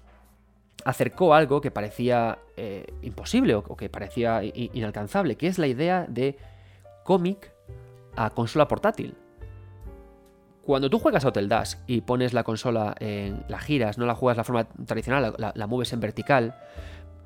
acercó 0.85 1.33
algo 1.33 1.61
que 1.61 1.71
parecía 1.71 2.39
eh, 2.57 2.85
imposible 3.01 3.55
o, 3.55 3.63
que 3.75 3.89
parecía 3.89 4.41
inalcanzable, 4.43 5.35
que 5.35 5.47
es 5.47 5.59
la 5.59 5.67
idea 5.67 6.05
de 6.07 6.37
cómic 7.03 7.51
a 8.15 8.29
consola 8.31 8.67
portátil. 8.67 9.15
Cuando 10.63 10.89
tú 10.89 10.99
juegas 10.99 11.25
a 11.25 11.29
Hotel 11.29 11.49
Dash 11.49 11.75
y 11.87 12.01
pones 12.01 12.33
la 12.33 12.43
consola 12.43 12.95
en 12.99 13.43
la 13.47 13.59
giras, 13.59 13.97
no 13.97 14.05
la 14.05 14.13
juegas 14.13 14.37
de 14.37 14.39
la 14.39 14.43
forma 14.43 14.63
tradicional, 14.85 15.33
la, 15.37 15.67
mueves 15.67 15.93
en 15.93 15.99
vertical, 15.99 16.55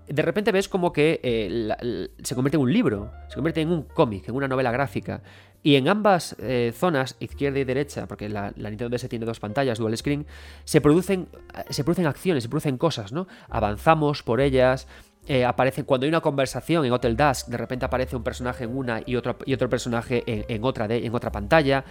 de 0.07 0.21
repente 0.21 0.51
ves 0.51 0.67
como 0.67 0.91
que 0.91 1.19
eh, 1.23 2.09
se 2.21 2.35
convierte 2.35 2.57
en 2.57 2.63
un 2.63 2.73
libro, 2.73 3.11
se 3.29 3.35
convierte 3.35 3.61
en 3.61 3.71
un 3.71 3.83
cómic, 3.83 4.27
en 4.27 4.35
una 4.35 4.47
novela 4.47 4.71
gráfica. 4.71 5.21
Y 5.65 5.75
en 5.75 5.87
ambas 5.87 6.35
eh, 6.39 6.73
zonas, 6.75 7.15
izquierda 7.21 7.57
y 7.59 7.63
derecha, 7.63 8.05
porque 8.05 8.27
la, 8.27 8.51
Nintendo 8.51 8.89
DS 8.89 9.07
tiene 9.07 9.25
dos 9.25 9.39
pantallas, 9.39 9.77
dual 9.77 9.95
screen, 9.95 10.25
se 10.65 10.81
producen, 10.81 11.29
se 11.69 11.85
producen 11.85 12.05
acciones, 12.05 12.43
se 12.43 12.49
producen 12.49 12.77
cosas, 12.77 13.13
¿no? 13.13 13.27
Avanzamos 13.49 14.23
por 14.23 14.41
ellas, 14.41 14.89
eh, 15.25 15.47
cuando 15.85 16.03
hay 16.03 16.09
una 16.09 16.19
conversación 16.19 16.83
en 16.83 16.91
Hotel 16.91 17.15
Dusk, 17.15 17.47
de 17.47 17.55
repente 17.55 17.85
aparece 17.85 18.17
un 18.17 18.23
personaje 18.23 18.65
en 18.65 18.75
una 18.75 19.03
y 19.05 19.15
otro, 19.15 19.37
y 19.45 19.53
otro 19.53 19.69
personaje 19.69 20.23
en, 20.27 20.65
otra, 20.65 20.89
de, 20.89 21.05
en 21.05 21.15
otra 21.15 21.31
pantalla, 21.31 21.85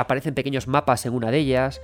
aparecen 0.00 0.34
pequeños 0.34 0.66
mapas 0.66 1.06
en 1.06 1.14
una 1.14 1.30
de 1.30 1.38
ellas. 1.38 1.80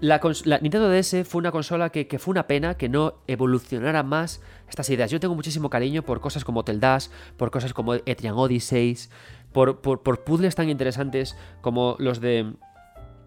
La, 0.00 0.18
Nintendo 0.62 0.88
DS 0.88 1.26
fue 1.28 1.40
una 1.40 1.50
consola 1.50 1.90
que, 1.90 2.18
fue 2.18 2.32
una 2.32 2.46
pena 2.46 2.76
que 2.76 2.88
no 2.88 3.14
evolucionara 3.26 4.02
más 4.02 4.40
estas 4.68 4.88
ideas. 4.88 5.10
Yo 5.10 5.20
tengo 5.20 5.34
muchísimo 5.34 5.68
cariño 5.68 6.02
por 6.02 6.20
cosas 6.20 6.42
como 6.42 6.60
Hotel 6.60 6.80
Dash, 6.80 7.08
por 7.36 7.50
cosas 7.50 7.74
como 7.74 7.94
Etrian 7.94 8.34
Odysseys, 8.34 9.10
por, 9.52 9.80
puzzles 10.24 10.54
tan 10.54 10.70
interesantes 10.70 11.36
como 11.60 11.96
los 11.98 12.20
de 12.20 12.54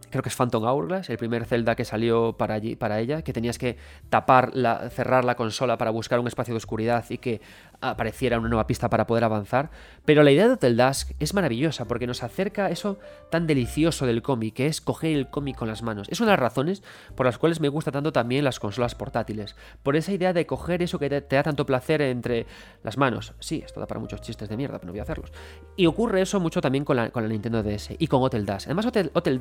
creo 0.09 0.21
que 0.21 0.29
es 0.29 0.35
Phantom 0.35 0.63
Hourglass, 0.63 1.09
el 1.09 1.17
primer 1.17 1.45
Zelda 1.45 1.75
que 1.75 1.85
salió 1.85 2.37
para, 2.37 2.53
allí, 2.53 2.75
para 2.75 2.99
ella, 2.99 3.23
que 3.23 3.33
tenías 3.33 3.57
que 3.57 3.77
tapar, 4.09 4.51
cerrar 4.91 5.25
la 5.25 5.33
consola 5.35 5.79
para 5.79 5.89
buscar 5.89 6.19
un 6.19 6.27
espacio 6.27 6.53
de 6.53 6.57
oscuridad 6.57 7.05
y 7.09 7.17
que 7.17 7.41
apareciera 7.89 8.39
una 8.39 8.49
nueva 8.49 8.67
pista 8.67 8.89
para 8.89 9.05
poder 9.05 9.23
avanzar. 9.23 9.69
Pero 10.05 10.23
la 10.23 10.31
idea 10.31 10.47
de 10.47 10.53
Hotel 10.53 10.77
Dusk 10.77 11.11
es 11.19 11.33
maravillosa 11.33 11.85
porque 11.85 12.07
nos 12.07 12.23
acerca 12.23 12.69
eso 12.69 12.97
tan 13.29 13.47
delicioso 13.47 14.05
del 14.05 14.21
cómic, 14.21 14.55
que 14.55 14.67
es 14.67 14.81
coger 14.81 15.15
el 15.15 15.29
cómic 15.29 15.55
con 15.57 15.67
las 15.67 15.83
manos. 15.83 16.07
Es 16.09 16.19
una 16.19 16.31
de 16.31 16.37
las 16.37 16.39
razones 16.39 16.83
por 17.15 17.25
las 17.25 17.37
cuales 17.37 17.59
me 17.59 17.69
gusta 17.69 17.91
tanto 17.91 18.11
también 18.11 18.43
las 18.43 18.59
consolas 18.59 18.95
portátiles. 18.95 19.55
Por 19.83 19.95
esa 19.95 20.11
idea 20.11 20.33
de 20.33 20.45
coger 20.45 20.81
eso 20.81 20.97
que 20.99 21.09
te, 21.09 21.35
da 21.35 21.43
tanto 21.43 21.65
placer 21.65 22.01
entre 22.01 22.47
las 22.83 22.97
manos. 22.97 23.33
Sí, 23.39 23.61
esto 23.63 23.79
da 23.79 23.87
para 23.87 23.99
muchos 23.99 24.21
chistes 24.21 24.49
de 24.49 24.57
mierda, 24.57 24.79
pero 24.79 24.87
no 24.87 24.93
voy 24.93 24.99
a 24.99 25.03
hacerlos. 25.03 25.31
Y 25.75 25.85
ocurre 25.85 26.21
eso 26.21 26.39
mucho 26.39 26.61
también 26.61 26.85
con 26.85 26.95
la, 26.95 27.11
Nintendo 27.13 27.61
DS 27.61 27.91
y 27.99 28.07
con 28.07 28.21
Hotel 28.23 28.45
Dusk. 28.45 28.67
Además, 28.67 28.85
Hotel, 28.85 29.11
Hotel 29.13 29.37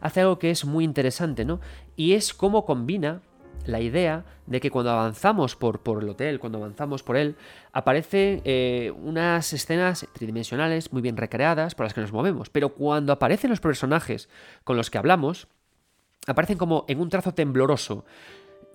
hace 0.00 0.20
algo 0.20 0.38
que 0.38 0.50
es 0.50 0.64
muy 0.64 0.84
interesante, 0.84 1.44
¿no? 1.44 1.60
Y 1.94 2.14
es 2.14 2.34
cómo 2.34 2.64
combina 2.64 3.20
la 3.64 3.80
idea 3.80 4.24
de 4.46 4.60
que 4.60 4.70
cuando 4.70 4.90
avanzamos 4.90 5.56
por, 5.56 5.80
por 5.80 6.02
el 6.02 6.08
hotel, 6.08 6.38
cuando 6.38 6.58
avanzamos 6.58 7.02
por 7.02 7.16
él, 7.16 7.36
aparecen 7.72 8.42
eh, 8.44 8.92
unas 9.02 9.52
escenas 9.52 10.06
tridimensionales 10.12 10.92
muy 10.92 11.02
bien 11.02 11.16
recreadas 11.16 11.74
por 11.74 11.86
las 11.86 11.94
que 11.94 12.00
nos 12.00 12.12
movemos. 12.12 12.50
Pero 12.50 12.70
cuando 12.70 13.12
aparecen 13.12 13.50
los 13.50 13.60
personajes 13.60 14.28
con 14.64 14.76
los 14.76 14.90
que 14.90 14.98
hablamos, 14.98 15.48
aparecen 16.26 16.58
como 16.58 16.84
en 16.88 17.00
un 17.00 17.08
trazo 17.08 17.32
tembloroso 17.32 18.04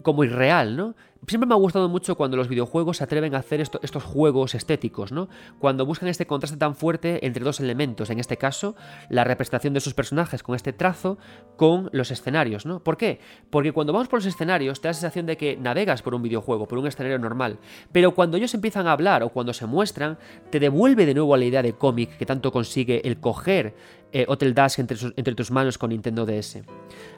como 0.02 0.24
irreal, 0.24 0.76
¿no? 0.76 0.96
Siempre 1.28 1.48
me 1.48 1.54
ha 1.54 1.58
gustado 1.58 1.88
mucho 1.88 2.16
cuando 2.16 2.36
los 2.36 2.48
videojuegos 2.48 2.98
se 2.98 3.04
atreven 3.04 3.36
a 3.36 3.40
hacer 3.40 3.62
estos 3.62 4.04
juegos 4.04 4.56
estéticos, 4.56 5.12
¿no? 5.12 5.30
Cuando 5.60 5.86
buscan 5.86 6.10
este 6.10 6.26
contraste 6.26 6.58
tan 6.58 6.76
fuerte 6.76 7.28
entre 7.28 7.44
dos 7.44 7.60
elementos, 7.60 8.10
en 8.10 8.20
este 8.20 8.38
caso, 8.38 8.76
la 9.08 9.24
representación 9.24 9.76
de 9.76 9.82
sus 9.82 9.94
personajes 9.94 10.42
con 10.42 10.56
este 10.56 10.74
trazo 10.74 11.20
con 11.58 11.90
los 11.94 12.10
escenarios, 12.10 12.66
¿no? 12.66 12.84
¿Por 12.84 12.98
qué? 12.98 13.20
Porque 13.52 13.72
cuando 13.72 13.94
vamos 13.94 14.08
por 14.08 14.18
los 14.18 14.26
escenarios 14.26 14.82
te 14.82 14.88
da 14.88 14.90
la 14.90 14.94
sensación 14.96 15.28
de 15.28 15.38
que 15.38 15.58
navegas 15.58 16.02
por 16.02 16.16
un 16.16 16.24
videojuego, 16.24 16.68
por 16.68 16.80
un 16.80 16.88
escenario 16.88 17.20
normal, 17.20 17.60
pero 17.92 18.16
cuando 18.16 18.38
ellos 18.38 18.56
empiezan 18.56 18.88
a 18.88 18.94
hablar 18.94 19.22
o 19.22 19.30
cuando 19.30 19.54
se 19.54 19.68
muestran, 19.68 20.18
te 20.50 20.60
devuelve 20.60 21.06
de 21.06 21.14
nuevo 21.14 21.36
a 21.36 21.38
la 21.38 21.46
idea 21.46 21.62
de 21.62 21.74
cómic 21.74 22.18
que 22.18 22.26
tanto 22.26 22.52
consigue 22.52 23.08
el 23.08 23.20
coger 23.20 23.76
eh, 24.12 24.26
Hotel 24.28 24.54
Dash 24.54 24.80
entre, 24.80 25.36
tus 25.36 25.52
manos 25.52 25.78
con 25.78 25.90
Nintendo 25.90 26.26
DS. 26.26 26.62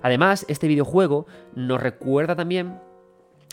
Además, 0.02 0.46
este 0.48 0.68
videojuego 0.68 1.26
nos 1.56 1.82
recuerda 1.82 2.36
también 2.36 2.80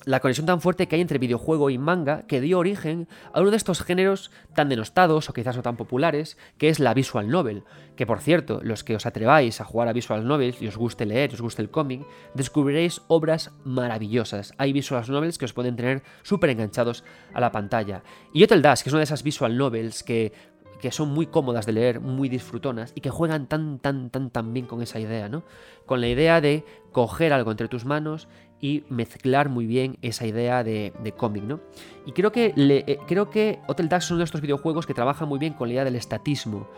la 0.04 0.20
conexión 0.20 0.46
tan 0.46 0.60
fuerte 0.60 0.88
que 0.88 0.96
hay 0.96 1.02
entre 1.02 1.18
videojuego 1.18 1.68
y 1.68 1.76
manga 1.76 2.22
que 2.26 2.40
dio 2.40 2.58
origen 2.58 3.06
a 3.32 3.40
uno 3.40 3.50
de 3.50 3.56
estos 3.56 3.82
géneros 3.82 4.30
tan 4.54 4.68
denostados 4.68 5.28
o 5.28 5.32
quizás 5.32 5.56
no 5.56 5.62
tan 5.62 5.76
populares, 5.76 6.38
que 6.58 6.68
es 6.68 6.80
la 6.80 6.94
visual 6.94 7.28
novel. 7.28 7.64
Que 7.96 8.06
por 8.06 8.20
cierto, 8.20 8.60
los 8.62 8.82
que 8.82 8.96
os 8.96 9.04
atreváis 9.04 9.60
a 9.60 9.64
jugar 9.64 9.88
a 9.88 9.92
visual 9.92 10.26
novels 10.26 10.60
y 10.62 10.68
os 10.68 10.76
guste 10.76 11.04
leer, 11.04 11.34
os 11.34 11.42
guste 11.42 11.60
el 11.60 11.70
cómic, 11.70 12.06
descubriréis 12.34 13.02
obras 13.08 13.50
maravillosas. 13.64 14.54
Hay 14.56 14.72
visual 14.72 15.04
novels 15.08 15.36
que 15.36 15.44
os 15.44 15.52
pueden 15.52 15.76
tener 15.76 16.02
súper 16.22 16.50
enganchados 16.50 17.04
a 17.34 17.40
la 17.40 17.52
pantalla. 17.52 18.02
Y 18.32 18.42
Hotel 18.42 18.62
Dash, 18.62 18.82
que 18.82 18.88
es 18.88 18.94
una 18.94 19.00
de 19.00 19.04
esas 19.04 19.22
visual 19.22 19.56
novels 19.56 20.02
que 20.02 20.32
que 20.80 20.90
son 20.90 21.10
muy 21.10 21.26
cómodas 21.26 21.66
de 21.66 21.72
leer, 21.72 22.00
muy 22.00 22.28
disfrutonas 22.28 22.92
y 22.94 23.00
que 23.00 23.10
juegan 23.10 23.46
tan, 23.46 23.78
tan, 23.78 24.10
tan, 24.10 24.30
tan 24.30 24.52
bien 24.52 24.66
con 24.66 24.82
esa 24.82 24.98
idea, 24.98 25.28
¿no? 25.28 25.44
Con 25.86 26.00
la 26.00 26.08
idea 26.08 26.40
de 26.40 26.64
coger 26.92 27.32
algo 27.32 27.50
entre 27.50 27.68
tus 27.68 27.84
manos 27.84 28.28
y 28.60 28.84
mezclar 28.88 29.48
muy 29.48 29.66
bien 29.66 29.98
esa 30.02 30.26
idea 30.26 30.62
de, 30.62 30.92
cómic, 31.16 31.44
¿no? 31.44 31.60
Y 32.06 32.12
creo 32.12 32.32
que, 32.32 32.52
eh, 32.56 32.98
creo 33.06 33.30
que 33.30 33.60
Hotel 33.66 33.88
Dash 33.88 34.04
es 34.04 34.10
uno 34.10 34.18
de 34.18 34.24
estos 34.24 34.40
videojuegos 34.40 34.86
que 34.86 34.94
trabaja 34.94 35.24
muy 35.26 35.38
bien 35.38 35.54
con 35.54 35.68
la 35.68 35.74
idea 35.74 35.84
del 35.84 35.96
estatismo. 35.96 36.68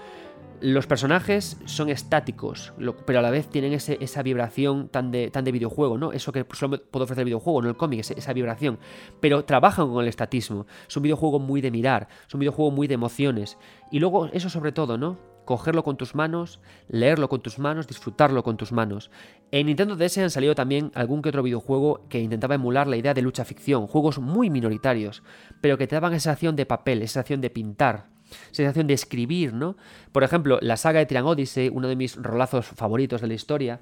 Los 0.60 0.86
personajes 0.86 1.58
son 1.64 1.88
estáticos, 1.88 2.72
pero 3.04 3.18
a 3.18 3.22
la 3.22 3.30
vez 3.30 3.48
tienen 3.48 3.72
esa 3.72 4.22
vibración 4.22 4.88
tan 4.88 5.10
de, 5.10 5.28
tan 5.28 5.44
de 5.44 5.50
videojuego, 5.50 5.98
¿no? 5.98 6.12
Eso 6.12 6.30
que 6.30 6.46
solo 6.52 6.80
puede 6.80 7.02
ofrecer 7.02 7.22
el 7.22 7.26
videojuego, 7.26 7.62
no 7.62 7.68
el 7.68 7.76
cómic, 7.76 8.08
esa 8.08 8.32
vibración. 8.32 8.78
Pero 9.18 9.44
trabajan 9.44 9.88
con 9.88 10.02
el 10.02 10.08
estatismo. 10.08 10.66
Es 10.88 10.96
un 10.96 11.02
videojuego 11.02 11.40
muy 11.40 11.60
de 11.60 11.72
mirar, 11.72 12.06
es 12.28 12.32
un 12.32 12.38
videojuego 12.38 12.70
muy 12.70 12.86
de 12.86 12.94
emociones. 12.94 13.58
Y 13.90 13.98
luego, 13.98 14.26
eso 14.26 14.48
sobre 14.48 14.70
todo, 14.70 14.96
¿no? 14.96 15.31
Cogerlo 15.44 15.82
con 15.82 15.96
tus 15.96 16.14
manos, 16.14 16.60
leerlo 16.88 17.28
con 17.28 17.42
tus 17.42 17.58
manos, 17.58 17.86
disfrutarlo 17.86 18.42
con 18.42 18.56
tus 18.56 18.72
manos. 18.72 19.10
En 19.50 19.66
Nintendo 19.66 19.96
DS 19.96 20.18
han 20.18 20.30
salido 20.30 20.54
también 20.54 20.90
algún 20.94 21.22
que 21.22 21.28
otro 21.28 21.42
videojuego 21.42 22.06
que 22.08 22.20
intentaba 22.20 22.54
emular 22.54 22.86
la 22.86 22.96
idea 22.96 23.14
de 23.14 23.22
lucha 23.22 23.44
ficción, 23.44 23.86
juegos 23.86 24.18
muy 24.18 24.50
minoritarios, 24.50 25.22
pero 25.60 25.78
que 25.78 25.86
te 25.86 25.96
daban 25.96 26.12
esa 26.12 26.30
sensación 26.30 26.56
de 26.56 26.66
papel, 26.66 27.02
esa 27.02 27.14
sensación 27.14 27.40
de 27.40 27.50
pintar, 27.50 28.06
sensación 28.50 28.86
de 28.86 28.94
escribir, 28.94 29.52
¿no? 29.52 29.76
Por 30.12 30.24
ejemplo, 30.24 30.58
la 30.62 30.76
saga 30.76 31.00
de 31.00 31.06
Trian 31.06 31.26
Odyssey, 31.26 31.68
uno 31.68 31.88
de 31.88 31.96
mis 31.96 32.16
rolazos 32.16 32.66
favoritos 32.66 33.20
de 33.20 33.26
la 33.26 33.34
historia, 33.34 33.80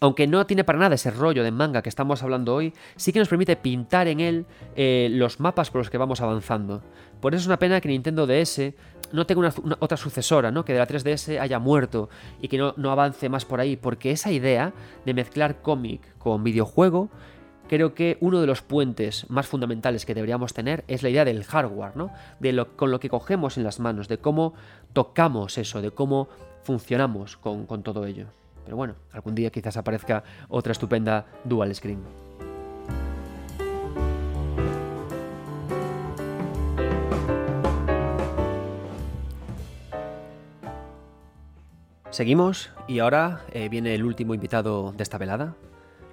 aunque 0.00 0.26
no 0.26 0.44
tiene 0.46 0.64
para 0.64 0.78
nada 0.78 0.96
ese 0.96 1.10
rollo 1.10 1.44
de 1.44 1.50
manga 1.50 1.82
que 1.82 1.88
estamos 1.88 2.22
hablando 2.22 2.54
hoy, 2.54 2.72
sí 2.96 3.12
que 3.12 3.18
nos 3.18 3.28
permite 3.28 3.56
pintar 3.56 4.08
en 4.08 4.20
él 4.20 4.46
eh, 4.76 5.08
los 5.10 5.40
mapas 5.40 5.70
por 5.70 5.80
los 5.80 5.90
que 5.90 5.98
vamos 5.98 6.20
avanzando. 6.20 6.82
Por 7.20 7.34
eso 7.34 7.42
es 7.42 7.46
una 7.46 7.58
pena 7.58 7.80
que 7.80 7.88
Nintendo 7.88 8.26
DS 8.26 8.74
no 9.14 9.26
tenga 9.26 9.40
una, 9.40 9.76
otra 9.78 9.96
sucesora, 9.96 10.50
¿no? 10.50 10.64
que 10.64 10.72
de 10.72 10.78
la 10.80 10.88
3DS 10.88 11.40
haya 11.40 11.58
muerto 11.58 12.08
y 12.40 12.48
que 12.48 12.58
no, 12.58 12.74
no 12.76 12.90
avance 12.90 13.28
más 13.28 13.44
por 13.44 13.60
ahí, 13.60 13.76
porque 13.76 14.10
esa 14.10 14.30
idea 14.30 14.72
de 15.04 15.14
mezclar 15.14 15.62
cómic 15.62 16.02
con 16.18 16.42
videojuego 16.42 17.08
creo 17.68 17.94
que 17.94 18.18
uno 18.20 18.40
de 18.40 18.46
los 18.46 18.62
puentes 18.62 19.28
más 19.30 19.46
fundamentales 19.46 20.04
que 20.04 20.14
deberíamos 20.14 20.52
tener 20.52 20.84
es 20.88 21.02
la 21.02 21.08
idea 21.08 21.24
del 21.24 21.44
hardware, 21.44 21.96
¿no? 21.96 22.10
De 22.40 22.52
lo, 22.52 22.76
con 22.76 22.90
lo 22.90 23.00
que 23.00 23.08
cogemos 23.08 23.56
en 23.56 23.64
las 23.64 23.80
manos, 23.80 24.08
de 24.08 24.18
cómo 24.18 24.54
tocamos 24.92 25.56
eso, 25.58 25.80
de 25.80 25.90
cómo 25.90 26.28
funcionamos 26.62 27.36
con, 27.36 27.66
con 27.66 27.82
todo 27.82 28.04
ello. 28.06 28.26
Pero 28.64 28.76
bueno, 28.76 28.94
algún 29.12 29.34
día 29.34 29.50
quizás 29.50 29.76
aparezca 29.76 30.24
otra 30.48 30.72
estupenda 30.72 31.26
dual 31.44 31.74
screen. 31.74 32.33
Seguimos 42.14 42.70
y 42.86 43.00
ahora 43.00 43.40
eh, 43.50 43.68
viene 43.68 43.92
el 43.92 44.04
último 44.04 44.34
invitado 44.34 44.92
de 44.96 45.02
esta 45.02 45.18
velada, 45.18 45.56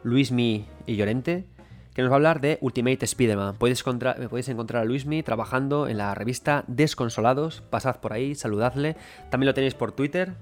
Luismi 0.02 0.66
y 0.88 0.96
Llorente, 0.96 1.46
que 1.94 2.02
nos 2.02 2.10
va 2.10 2.16
a 2.16 2.18
hablar 2.18 2.42
de 2.42 2.58
Ultimate 2.62 3.06
Spider-Man. 3.06 3.58
Podéis 3.60 3.84
podéis 3.84 4.50
encontrar 4.50 4.82
a 4.82 4.86
Luismi 4.86 5.22
trabajando 5.22 5.88
en 5.88 6.00
la 6.00 6.16
revista 6.16 6.64
Desconsolados. 6.66 7.62
Pasad 7.70 7.98
por 7.98 8.14
ahí, 8.14 8.34
saludadle. 8.34 8.98
También 9.30 9.46
lo 9.46 9.54
tenéis 9.54 9.76
por 9.76 9.92
Twitter, 9.92 10.34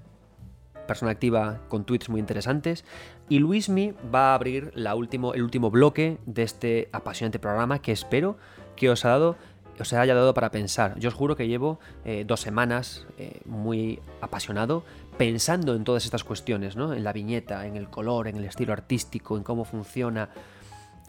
persona 0.88 1.12
activa 1.12 1.60
con 1.68 1.84
tweets 1.84 2.08
muy 2.08 2.22
interesantes. 2.22 2.86
Y 3.28 3.40
Luismi 3.40 3.96
va 4.16 4.32
a 4.32 4.36
abrir 4.36 4.72
el 4.74 4.94
último 4.94 5.72
bloque 5.72 6.20
de 6.26 6.44
este 6.44 6.88
apasionante 6.94 7.38
programa 7.38 7.82
que 7.82 7.92
espero 7.92 8.38
que 8.78 8.90
os 8.90 9.04
ha 9.04 9.10
dado 9.10 9.36
os 9.82 9.94
haya 9.94 10.14
dado 10.14 10.34
para 10.34 10.52
pensar. 10.52 10.98
Yo 11.00 11.10
os 11.10 11.16
juro 11.16 11.36
que 11.36 11.48
llevo 11.48 11.80
eh, 12.06 12.24
dos 12.28 12.42
semanas 12.42 13.08
eh, 13.18 13.42
muy 13.46 14.02
apasionado 14.22 14.84
pensando 15.20 15.76
en 15.76 15.84
todas 15.84 16.06
estas 16.06 16.24
cuestiones, 16.24 16.78
¿no? 16.78 16.94
En 16.94 17.04
la 17.04 17.12
viñeta, 17.12 17.68
en 17.68 17.76
el 17.76 17.90
color, 17.90 18.30
en 18.30 18.38
el 18.38 18.46
estilo 18.46 18.72
artístico, 18.74 19.36
en 19.36 19.44
cómo 19.44 19.66
funciona. 19.66 20.30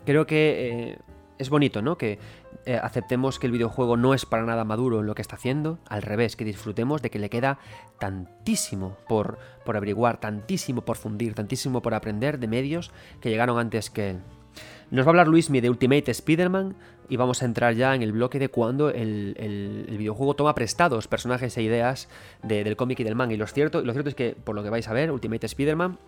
Creo 0.04 0.26
que 0.26 0.90
eh, 0.90 0.98
es 1.38 1.48
bonito, 1.48 1.80
¿no? 1.80 1.96
Que 1.96 2.18
aceptemos 2.82 3.38
que 3.38 3.46
el 3.46 3.52
videojuego 3.52 3.96
no 3.96 4.12
es 4.12 4.26
para 4.26 4.44
nada 4.44 4.64
maduro 4.64 5.00
en 5.00 5.06
lo 5.06 5.14
que 5.14 5.22
está 5.22 5.36
haciendo, 5.36 5.78
al 5.88 6.02
revés, 6.02 6.36
que 6.36 6.44
disfrutemos 6.44 7.00
de 7.02 7.10
que 7.10 7.18
le 7.18 7.30
queda 7.30 7.58
tantísimo 7.98 8.96
por, 9.08 9.38
por 9.64 9.76
averiguar, 9.76 10.18
tantísimo 10.18 10.82
por 10.82 10.96
fundir, 10.96 11.34
tantísimo 11.34 11.80
por 11.80 11.94
aprender 11.94 12.38
de 12.38 12.48
medios 12.48 12.90
que 13.20 13.30
llegaron 13.30 13.58
antes 13.58 13.90
que 13.90 14.10
él. 14.10 14.20
Nos 14.90 15.06
va 15.06 15.10
a 15.10 15.12
hablar 15.12 15.28
Luismi 15.28 15.60
de 15.60 15.70
Ultimate 15.70 16.10
Spider-Man 16.10 16.74
y 17.10 17.16
vamos 17.16 17.42
a 17.42 17.44
entrar 17.44 17.74
ya 17.74 17.94
en 17.94 18.02
el 18.02 18.12
bloque 18.12 18.38
de 18.38 18.48
cuando 18.48 18.88
el, 18.88 19.84
videojuego 19.98 20.34
toma 20.34 20.54
prestados 20.54 21.08
personajes 21.08 21.56
e 21.58 21.62
ideas 21.62 22.08
del 22.42 22.76
cómic 22.76 23.00
y 23.00 23.04
del 23.04 23.16
manga. 23.16 23.34
Y 23.34 23.36
lo 23.36 23.46
cierto, 23.46 23.82
lo 23.82 23.92
cierto 23.92 24.08
es 24.08 24.14
que, 24.14 24.34
por 24.34 24.54
lo 24.54 24.62
que 24.62 24.70
vais 24.70 24.88
a 24.88 24.92
ver, 24.92 25.10
Ultimate 25.10 25.44
Spider-Man 25.44 25.98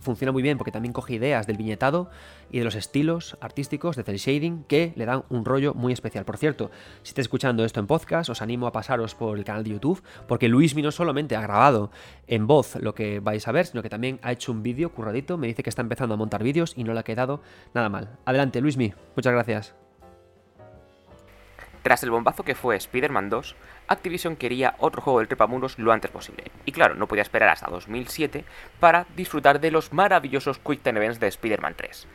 funciona 0.00 0.32
muy 0.32 0.42
bien 0.42 0.58
porque 0.58 0.72
también 0.72 0.92
coge 0.92 1.14
ideas 1.14 1.46
del 1.46 1.56
viñetado 1.56 2.10
y 2.50 2.58
de 2.58 2.64
los 2.64 2.74
estilos 2.74 3.36
artísticos 3.40 3.96
de 3.96 4.02
cel 4.02 4.16
shading 4.16 4.64
que 4.64 4.92
le 4.96 5.06
dan 5.06 5.24
un 5.30 5.44
rollo 5.44 5.74
muy 5.74 5.92
especial. 5.92 6.24
Por 6.24 6.36
cierto, 6.36 6.70
si 7.02 7.10
estáis 7.10 7.24
escuchando 7.24 7.64
esto 7.64 7.80
en 7.80 7.86
podcast, 7.86 8.30
os 8.30 8.42
animo 8.42 8.66
a 8.66 8.72
pasaros 8.72 9.14
por 9.14 9.38
el 9.38 9.44
canal 9.44 9.64
de 9.64 9.70
YouTube 9.70 10.02
porque 10.26 10.48
Luismi 10.48 10.82
no 10.82 10.90
solamente 10.90 11.36
ha 11.36 11.40
grabado 11.40 11.90
en 12.26 12.46
voz 12.46 12.76
lo 12.76 12.94
que 12.94 13.20
vais 13.20 13.46
a 13.48 13.52
ver, 13.52 13.66
sino 13.66 13.82
que 13.82 13.90
también 13.90 14.20
ha 14.22 14.32
hecho 14.32 14.52
un 14.52 14.62
vídeo 14.62 14.92
curradito. 14.92 15.38
Me 15.38 15.46
dice 15.46 15.62
que 15.62 15.70
está 15.70 15.82
empezando 15.82 16.14
a 16.14 16.18
montar 16.18 16.42
vídeos 16.42 16.74
y 16.76 16.84
no 16.84 16.92
le 16.92 17.00
ha 17.00 17.04
quedado 17.04 17.40
nada 17.74 17.88
mal. 17.88 18.18
Adelante, 18.24 18.60
Luismi, 18.60 18.92
muchas 19.16 19.32
gracias. 19.32 19.89
Tras 21.82 22.02
el 22.02 22.10
bombazo 22.10 22.44
que 22.44 22.54
fue 22.54 22.76
Spider-Man 22.76 23.30
2, 23.30 23.56
Activision 23.88 24.36
quería 24.36 24.74
otro 24.78 25.00
juego 25.00 25.20
del 25.20 25.28
trepamuros 25.28 25.78
lo 25.78 25.92
antes 25.92 26.10
posible. 26.10 26.44
Y 26.66 26.72
claro, 26.72 26.94
no 26.94 27.06
podía 27.06 27.22
esperar 27.22 27.48
hasta 27.48 27.70
2007 27.70 28.44
para 28.78 29.06
disfrutar 29.16 29.60
de 29.60 29.70
los 29.70 29.92
maravillosos 29.92 30.58
Quick 30.58 30.82
Time 30.82 30.98
Events 30.98 31.20
de 31.20 31.28
Spider-Man 31.28 31.74
3. 31.76 32.06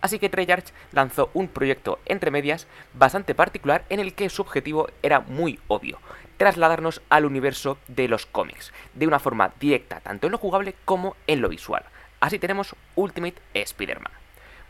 Así 0.00 0.20
que 0.20 0.28
Treyarch 0.28 0.72
lanzó 0.92 1.30
un 1.34 1.48
proyecto 1.48 1.98
entre 2.06 2.30
medias 2.30 2.68
bastante 2.94 3.34
particular 3.34 3.84
en 3.88 3.98
el 3.98 4.14
que 4.14 4.30
su 4.30 4.42
objetivo 4.42 4.88
era 5.02 5.18
muy 5.18 5.58
obvio, 5.66 5.98
trasladarnos 6.36 7.02
al 7.08 7.24
universo 7.24 7.78
de 7.88 8.08
los 8.08 8.26
cómics, 8.26 8.72
de 8.94 9.06
una 9.06 9.18
forma 9.18 9.52
directa, 9.60 10.00
tanto 10.00 10.26
en 10.26 10.32
lo 10.32 10.38
jugable 10.38 10.74
como 10.84 11.16
en 11.26 11.40
lo 11.40 11.48
visual. 11.48 11.84
Así 12.20 12.38
tenemos 12.38 12.74
Ultimate 12.94 13.40
Spider-Man. 13.54 14.12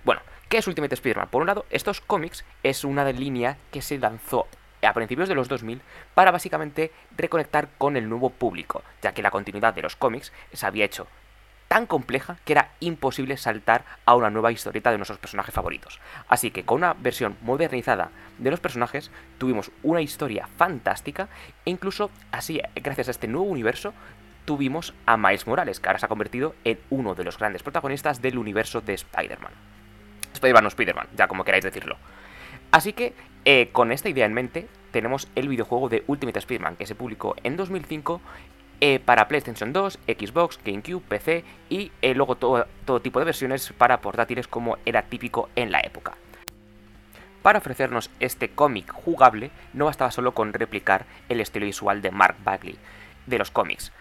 Bueno, 0.05 0.21
¿qué 0.49 0.59
es 0.59 0.67
Ultimate 0.67 0.95
Spider-Man? 0.95 1.29
Por 1.29 1.43
un 1.43 1.49
lado, 1.49 1.67
estos 1.71 2.01
cómics 2.01 2.45
es 2.63 2.85
una 2.85 3.05
línea 3.13 3.57
que 3.71 3.83
se 3.83 3.99
lanzó 3.99 4.47
a 4.83 4.93
principios 4.93 5.29
de 5.29 5.35
los 5.35 5.49
2000 5.49 5.81
para 6.15 6.31
básicamente 6.31 6.93
reconectar 7.17 7.69
con 7.79 7.97
el 7.97 8.09
nuevo 8.09 8.31
público, 8.31 8.83
ya 9.03 9.13
que 9.13 9.23
la 9.23 9.31
continuidad 9.31 9.75
de 9.75 9.83
los 9.83 9.97
cómics 9.97 10.33
se 10.53 10.67
había 10.67 10.85
hecho 10.85 11.07
tan 11.69 11.87
compleja 11.87 12.37
que 12.45 12.53
era 12.53 12.71
imposible 12.81 13.37
saltar 13.37 13.85
a 14.05 14.15
una 14.15 14.31
nueva 14.31 14.53
historieta 14.53 14.91
de 14.91 14.99
nuestros 14.99 15.19
personajes 15.19 15.55
favoritos. 15.55 16.01
Así 16.29 16.51
que 16.51 16.65
con 16.65 16.79
una 16.79 16.95
versión 16.95 17.37
modernizada 17.43 18.11
de 18.39 18.51
los 18.51 18.61
personajes 18.61 19.11
tuvimos 19.39 19.71
una 19.83 20.01
historia 20.01 20.49
fantástica 20.57 21.29
e 21.65 21.71
incluso 21.71 22.11
así, 22.33 22.61
gracias 22.77 23.09
a 23.09 23.13
este 23.13 23.29
nuevo 23.29 23.47
universo, 23.47 23.93
tuvimos 24.45 24.95
a 25.07 25.17
Miles 25.17 25.47
Morales, 25.47 25.81
que 25.81 25.89
ahora 25.89 25.99
se 25.99 26.07
ha 26.07 26.09
convertido 26.09 26.55
en 26.65 26.79
uno 26.91 27.15
de 27.15 27.25
los 27.25 27.37
grandes 27.39 27.63
protagonistas 27.63 28.23
del 28.23 28.39
universo 28.39 28.81
de 28.81 28.95
Spider-Man. 28.95 29.53
Spider-Man 30.35 30.65
o 30.65 30.69
Spider-Man, 30.69 31.09
ya 31.17 31.29
como 31.29 31.45
queráis 31.45 31.65
decirlo. 31.65 31.97
Así 32.71 32.93
que, 32.93 33.15
eh, 33.45 33.71
con 33.73 33.93
esta 33.93 34.09
idea 34.09 34.27
en 34.27 34.35
mente, 34.35 34.69
tenemos 34.93 35.29
el 35.35 35.49
videojuego 35.49 35.89
de 35.89 36.05
Ultimate 36.07 36.39
Spider-Man, 36.39 36.77
que 36.77 36.87
se 36.87 36.95
publicó 36.95 37.35
en 37.43 37.57
2005 37.57 38.21
eh, 38.81 38.99
para 38.99 39.29
PlayStation 39.29 39.73
2, 39.73 39.99
Xbox, 40.07 40.61
GameCube, 40.65 41.03
PC 41.09 41.45
y 41.69 41.93
eh, 42.03 42.15
luego 42.15 42.37
todo, 42.37 42.67
todo 42.85 43.01
tipo 43.01 43.19
de 43.19 43.25
versiones 43.25 43.73
para 43.77 44.01
portátiles 44.01 44.49
como 44.49 44.79
era 44.85 45.03
típico 45.03 45.49
en 45.57 45.73
la 45.73 45.81
época. 45.81 46.15
Para 47.43 47.61
ofrecernos 47.61 48.11
este 48.21 48.49
cómic 48.51 48.93
jugable, 48.93 49.51
no 49.73 49.85
bastaba 49.85 50.11
solo 50.11 50.35
con 50.35 50.53
replicar 50.53 51.07
el 51.29 51.41
estilo 51.41 51.67
visual 51.67 52.03
de 52.03 52.11
Mark 52.11 52.37
Bagley 52.45 52.77
de 53.27 53.39
los 53.39 53.51
cómics, 53.51 53.93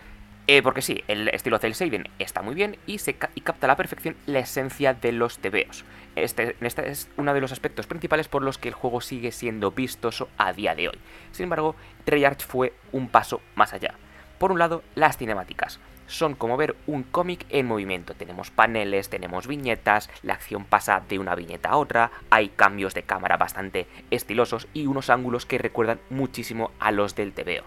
eh, 0.48 0.62
porque 0.62 0.82
sí, 0.82 1.04
el 1.08 1.28
estilo 1.30 1.58
Cell 1.58 1.74
Shading 1.74 2.08
está 2.20 2.42
muy 2.44 2.54
bien 2.54 2.78
y, 2.86 3.00
se 3.00 3.16
capta 3.16 3.66
a 3.66 3.68
la 3.68 3.76
perfección 3.76 4.16
la 4.28 4.40
esencia 4.40 4.94
de 4.94 5.12
los 5.12 5.40
tebeos. 5.40 5.86
Este, 6.16 6.56
este 6.62 6.90
es 6.90 7.10
uno 7.18 7.34
de 7.34 7.42
los 7.42 7.52
aspectos 7.52 7.88
principales 7.88 8.28
por 8.28 8.44
los 8.44 8.58
que 8.58 8.70
el 8.70 8.76
juego 8.76 9.02
sigue 9.02 9.32
siendo 9.32 9.72
vistoso 9.72 10.30
a 10.38 10.54
día 10.54 10.76
de 10.76 10.90
hoy. 10.90 11.00
Sin 11.32 11.46
embargo, 11.46 11.76
Treyarch 12.04 12.46
fue 12.46 12.74
un 12.92 13.10
paso 13.10 13.42
más 13.56 13.74
allá. 13.74 13.96
Por 14.38 14.52
un 14.52 14.60
lado, 14.60 14.84
las 14.96 15.18
cinemáticas. 15.18 15.80
Son 16.08 16.36
como 16.36 16.58
ver 16.58 16.76
un 16.88 17.04
cómic 17.04 17.46
en 17.50 17.66
movimiento. 17.66 18.14
Tenemos 18.14 18.52
paneles, 18.52 19.10
tenemos 19.10 19.48
viñetas, 19.48 20.10
la 20.24 20.34
acción 20.34 20.66
pasa 20.66 21.02
de 21.08 21.20
una 21.20 21.36
viñeta 21.36 21.70
a 21.70 21.78
otra, 21.78 22.12
hay 22.30 22.50
cambios 22.50 22.94
de 22.94 23.04
cámara 23.04 23.38
bastante 23.38 23.88
estilosos 24.12 24.68
y 24.74 24.86
unos 24.86 25.10
ángulos 25.10 25.46
que 25.46 25.58
recuerdan 25.58 26.00
muchísimo 26.10 26.72
a 26.80 26.92
los 26.92 27.16
del 27.16 27.34
TVO. 27.34 27.64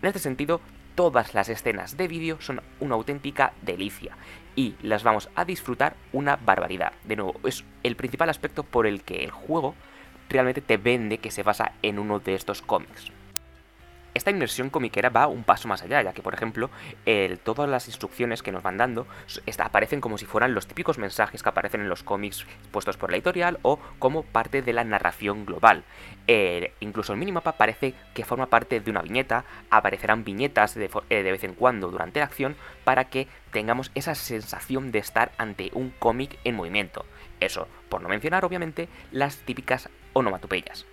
En 0.00 0.08
este 0.08 0.20
sentido, 0.20 0.60
todas 0.94 1.34
las 1.34 1.48
escenas 1.48 1.96
de 1.96 2.08
vídeo 2.08 2.40
son 2.40 2.62
una 2.80 2.94
auténtica 2.94 3.52
delicia 3.62 4.16
y 4.56 4.76
las 4.82 5.02
vamos 5.02 5.28
a 5.34 5.44
disfrutar 5.44 5.96
una 6.12 6.36
barbaridad. 6.36 6.92
De 7.04 7.16
nuevo, 7.16 7.40
es 7.44 7.64
el 7.82 7.96
principal 7.96 8.30
aspecto 8.30 8.62
por 8.62 8.86
el 8.86 9.02
que 9.02 9.24
el 9.24 9.30
juego 9.30 9.74
realmente 10.28 10.60
te 10.60 10.76
vende 10.76 11.18
que 11.18 11.32
se 11.32 11.42
basa 11.42 11.72
en 11.82 11.98
uno 11.98 12.20
de 12.20 12.34
estos 12.34 12.62
cómics 12.62 13.10
esta 14.14 14.30
inmersión 14.30 14.70
comiquera 14.70 15.10
va 15.10 15.26
un 15.26 15.44
paso 15.44 15.68
más 15.68 15.82
allá, 15.82 16.02
ya 16.02 16.12
que, 16.12 16.22
por 16.22 16.34
ejemplo, 16.34 16.70
todas 17.42 17.68
las 17.68 17.88
instrucciones 17.88 18.42
que 18.42 18.52
nos 18.52 18.62
van 18.62 18.76
dando 18.76 19.06
aparecen 19.58 20.00
como 20.00 20.18
si 20.18 20.26
fueran 20.26 20.54
los 20.54 20.66
típicos 20.66 20.98
mensajes 20.98 21.42
que 21.42 21.48
aparecen 21.48 21.80
en 21.80 21.88
los 21.88 22.02
cómics 22.02 22.46
puestos 22.70 22.96
por 22.96 23.10
la 23.10 23.16
editorial 23.16 23.58
o 23.62 23.78
como 23.98 24.22
parte 24.22 24.62
de 24.62 24.72
la 24.72 24.84
narración 24.84 25.44
global. 25.44 25.84
Incluso 26.80 27.12
el 27.12 27.18
minimapa 27.18 27.52
parece 27.52 27.94
que 28.14 28.24
forma 28.24 28.46
parte 28.46 28.80
de 28.80 28.90
una 28.90 29.02
viñeta, 29.02 29.44
aparecerán 29.70 30.24
viñetas 30.24 30.74
de, 30.74 30.90
eh, 31.10 31.22
de 31.22 31.32
vez 31.32 31.44
en 31.44 31.54
cuando 31.54 31.90
durante 31.90 32.20
la 32.20 32.26
acción 32.26 32.56
para 32.84 33.06
que 33.06 33.26
tengamos 33.52 33.90
esa 33.94 34.14
sensación 34.14 34.92
de 34.92 35.00
estar 35.00 35.32
ante 35.38 35.70
un 35.74 35.90
cómic 35.90 36.38
en 36.44 36.54
movimiento. 36.54 37.04
Eso, 37.40 37.68
por 37.88 38.02
no 38.02 38.08
mencionar 38.08 38.44
obviamente 38.44 38.88
las 39.10 39.38
típicas 39.38 39.88
onomatopeyas 40.12 40.86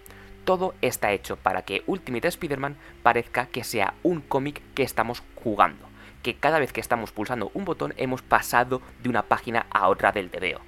todo 0.45 0.73
está 0.81 1.11
hecho 1.11 1.38
para 1.38 1.63
que 1.63 1.84
Ultimate 1.88 2.27
Spider-Man 2.27 2.77
parezca 3.03 3.47
que 3.47 3.63
sea 3.63 3.93
un 4.03 4.22
cómic 4.22 4.61
que 4.73 4.84
estamos 4.84 5.23
jugando, 5.35 5.88
que 6.23 6.35
cada 6.35 6.59
vez 6.59 6.73
que 6.73 6.81
estamos 6.81 7.11
pulsando 7.11 7.51
un 7.53 7.65
botón 7.65 7.93
hemos 7.97 8.22
pasado 8.22 8.81
de 9.01 9.09
una 9.09 9.23
página 9.23 9.65
a 9.69 9.88
otra 9.88 10.11
del 10.11 10.30
TVO. 10.30 10.61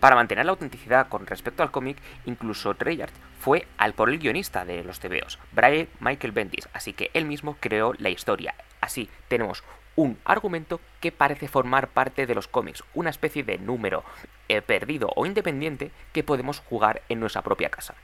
Para 0.00 0.16
mantener 0.16 0.44
la 0.44 0.50
autenticidad 0.50 1.08
con 1.08 1.26
respecto 1.26 1.62
al 1.62 1.70
cómic, 1.70 1.96
incluso 2.26 2.74
Treyarch 2.74 3.14
fue 3.38 3.68
al 3.78 3.94
por 3.94 4.10
el 4.10 4.18
guionista 4.18 4.64
de 4.64 4.82
los 4.82 4.98
TVOs, 4.98 5.38
Brian 5.52 5.88
Michael 6.00 6.32
Bendis, 6.32 6.68
así 6.72 6.92
que 6.92 7.10
él 7.14 7.24
mismo 7.24 7.56
creó 7.60 7.92
la 7.98 8.10
historia. 8.10 8.54
Así 8.80 9.08
tenemos 9.28 9.62
un 9.94 10.18
argumento 10.24 10.80
que 11.00 11.12
parece 11.12 11.48
formar 11.48 11.88
parte 11.88 12.26
de 12.26 12.34
los 12.34 12.48
cómics, 12.48 12.82
una 12.94 13.10
especie 13.10 13.44
de 13.44 13.58
número 13.58 14.04
eh, 14.48 14.62
perdido 14.62 15.12
o 15.14 15.26
independiente 15.26 15.92
que 16.12 16.24
podemos 16.24 16.58
jugar 16.60 17.02
en 17.08 17.20
nuestra 17.20 17.42
propia 17.42 17.70
casa. 17.70 17.94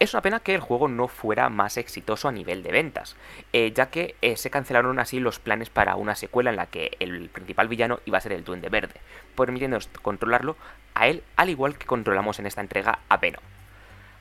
Es 0.00 0.14
una 0.14 0.22
pena 0.22 0.40
que 0.40 0.54
el 0.54 0.62
juego 0.62 0.88
no 0.88 1.08
fuera 1.08 1.50
más 1.50 1.76
exitoso 1.76 2.26
a 2.26 2.32
nivel 2.32 2.62
de 2.62 2.72
ventas, 2.72 3.16
eh, 3.52 3.70
ya 3.74 3.90
que 3.90 4.16
eh, 4.22 4.38
se 4.38 4.48
cancelaron 4.48 4.98
así 4.98 5.20
los 5.20 5.38
planes 5.38 5.68
para 5.68 5.96
una 5.96 6.14
secuela 6.14 6.48
en 6.48 6.56
la 6.56 6.64
que 6.64 6.96
el 7.00 7.28
principal 7.28 7.68
villano 7.68 8.00
iba 8.06 8.16
a 8.16 8.22
ser 8.22 8.32
el 8.32 8.42
Duende 8.42 8.70
Verde, 8.70 8.94
permitiéndonos 9.36 9.90
controlarlo 10.00 10.56
a 10.94 11.08
él 11.08 11.22
al 11.36 11.50
igual 11.50 11.76
que 11.76 11.84
controlamos 11.84 12.38
en 12.38 12.46
esta 12.46 12.62
entrega 12.62 13.00
a 13.10 13.18
Venom. 13.18 13.42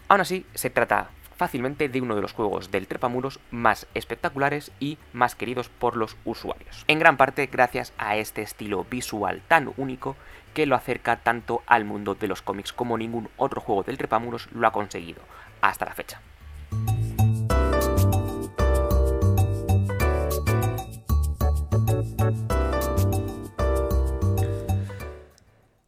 Aún 0.09 0.19
así, 0.19 0.45
se 0.53 0.69
trata 0.69 1.11
fácilmente 1.37 1.87
de 1.87 2.01
uno 2.01 2.17
de 2.17 2.21
los 2.23 2.33
juegos 2.33 2.71
del 2.71 2.87
trepamuros 2.87 3.39
más 3.49 3.87
espectaculares 3.93 4.73
y 4.81 4.97
más 5.13 5.35
queridos 5.35 5.69
por 5.69 5.95
los 5.95 6.17
usuarios. 6.25 6.83
En 6.89 6.99
gran 6.99 7.15
parte 7.15 7.45
gracias 7.45 7.93
a 7.97 8.17
este 8.17 8.41
estilo 8.41 8.83
visual 8.83 9.41
tan 9.47 9.71
único 9.77 10.17
que 10.53 10.65
lo 10.65 10.75
acerca 10.75 11.17
tanto 11.17 11.63
al 11.67 11.85
mundo 11.85 12.15
de 12.15 12.27
los 12.27 12.41
cómics 12.41 12.73
como 12.73 12.97
ningún 12.97 13.29
otro 13.37 13.61
juego 13.61 13.83
del 13.83 13.97
trepamuros 13.97 14.49
lo 14.51 14.67
ha 14.67 14.73
conseguido, 14.73 15.21
hasta 15.61 15.85
la 15.85 15.93
fecha. 15.93 16.21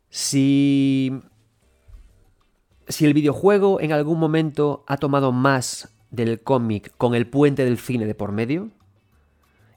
Si, 0.10 1.12
si 2.88 3.06
el 3.06 3.14
videojuego 3.14 3.82
en 3.82 3.92
algún 3.92 4.20
momento 4.20 4.84
ha 4.88 4.98
tomado 4.98 5.32
más 5.32 5.94
del 6.10 6.42
cómic 6.42 6.94
con 6.98 7.16
el 7.16 7.28
puente 7.28 7.66
del 7.66 7.78
cine 7.78 8.06
de 8.06 8.16
por 8.16 8.32
medio, 8.32 8.70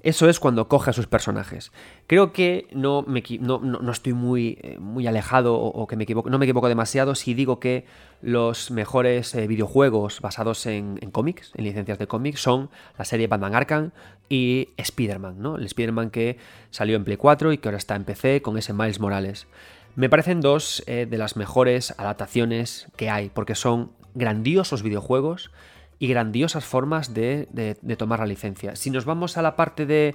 eso 0.04 0.28
es 0.28 0.38
cuando 0.38 0.68
coge 0.68 0.90
a 0.90 0.92
sus 0.92 1.06
personajes. 1.06 1.72
Creo 2.06 2.34
que 2.34 2.68
no, 2.72 3.02
me, 3.08 3.22
no, 3.40 3.90
estoy 3.90 4.12
muy, 4.12 4.58
eh, 4.60 4.76
muy 4.78 5.06
alejado 5.06 5.54
o, 5.56 5.86
que 5.86 5.96
me 5.96 6.04
equivoco, 6.04 6.28
no 6.28 6.38
me 6.38 6.44
equivoco 6.44 6.68
demasiado 6.68 7.14
si 7.14 7.32
digo 7.32 7.58
que 7.58 7.86
los 8.20 8.70
mejores 8.70 9.34
eh, 9.34 9.46
videojuegos 9.46 10.20
basados 10.20 10.66
en, 10.66 10.98
cómics, 11.10 11.52
en 11.54 11.64
licencias 11.64 11.98
de 11.98 12.06
cómics, 12.06 12.42
son 12.42 12.68
la 12.98 13.06
serie 13.06 13.28
Batman 13.28 13.54
Arkham 13.54 13.92
y 14.28 14.68
Spider-Man, 14.76 15.36
¿no? 15.40 15.56
El 15.56 15.64
Spider-Man 15.64 16.10
que 16.10 16.36
salió 16.70 16.96
en 16.96 17.04
Play 17.04 17.16
4 17.16 17.54
y 17.54 17.58
que 17.58 17.68
ahora 17.68 17.78
está 17.78 17.96
en 17.96 18.04
PC 18.04 18.42
con 18.42 18.58
ese 18.58 18.74
Miles 18.74 19.00
Morales. 19.00 19.46
Me 19.96 20.10
parecen 20.10 20.42
dos 20.42 20.82
eh, 20.86 21.06
de 21.08 21.16
las 21.16 21.36
mejores 21.36 21.94
adaptaciones 21.96 22.88
que 22.96 23.08
hay, 23.08 23.30
porque 23.30 23.54
son 23.54 23.90
grandiosos 24.14 24.82
videojuegos 24.82 25.50
y 25.98 26.08
grandiosas 26.08 26.64
formas 26.64 27.14
de, 27.14 27.48
tomar 27.98 28.20
la 28.20 28.26
licencia. 28.26 28.76
Si 28.76 28.90
nos 28.90 29.04
vamos 29.04 29.36
a 29.36 29.42
la 29.42 29.56
parte 29.56 29.86
de, 29.86 30.14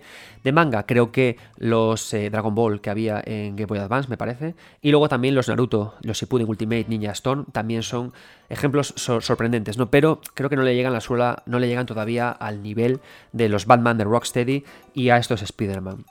manga, 0.52 0.84
creo 0.84 1.12
que 1.12 1.38
los 1.58 2.14
eh, 2.14 2.30
Dragon 2.30 2.54
Ball 2.56 2.82
que 2.82 2.90
había 2.90 3.22
en 3.26 3.56
Game 3.56 3.68
Boy 3.68 3.80
Advance, 3.80 4.10
me 4.10 4.18
parece, 4.18 4.56
y 4.82 4.92
luego 4.92 5.10
también 5.10 5.36
los 5.36 5.48
Naruto, 5.48 5.96
los 6.02 6.18
Shippuden 6.18 6.50
Ultimate 6.50 6.86
Ninja 6.88 7.12
Storm, 7.12 7.46
también 7.52 7.84
son 7.84 8.14
ejemplos 8.50 8.94
sorprendentes, 8.96 9.78
¿no? 9.78 9.90
Pero 9.92 10.22
creo 10.34 10.50
que 10.50 10.56
no 10.56 10.64
le 10.64 10.76
llegan 10.76 10.94
la 10.94 11.02
suela, 11.02 11.44
no 11.46 11.60
le 11.60 11.68
llegan 11.68 11.86
todavía 11.86 12.30
al 12.30 12.64
nivel 12.64 13.00
de 13.32 13.50
los 13.50 13.66
Batman 13.66 13.98
de 13.98 14.04
Rocksteady 14.04 14.64
y 14.94 15.10
a 15.10 15.18
estos 15.18 15.42
Spider-Man. 15.42 16.06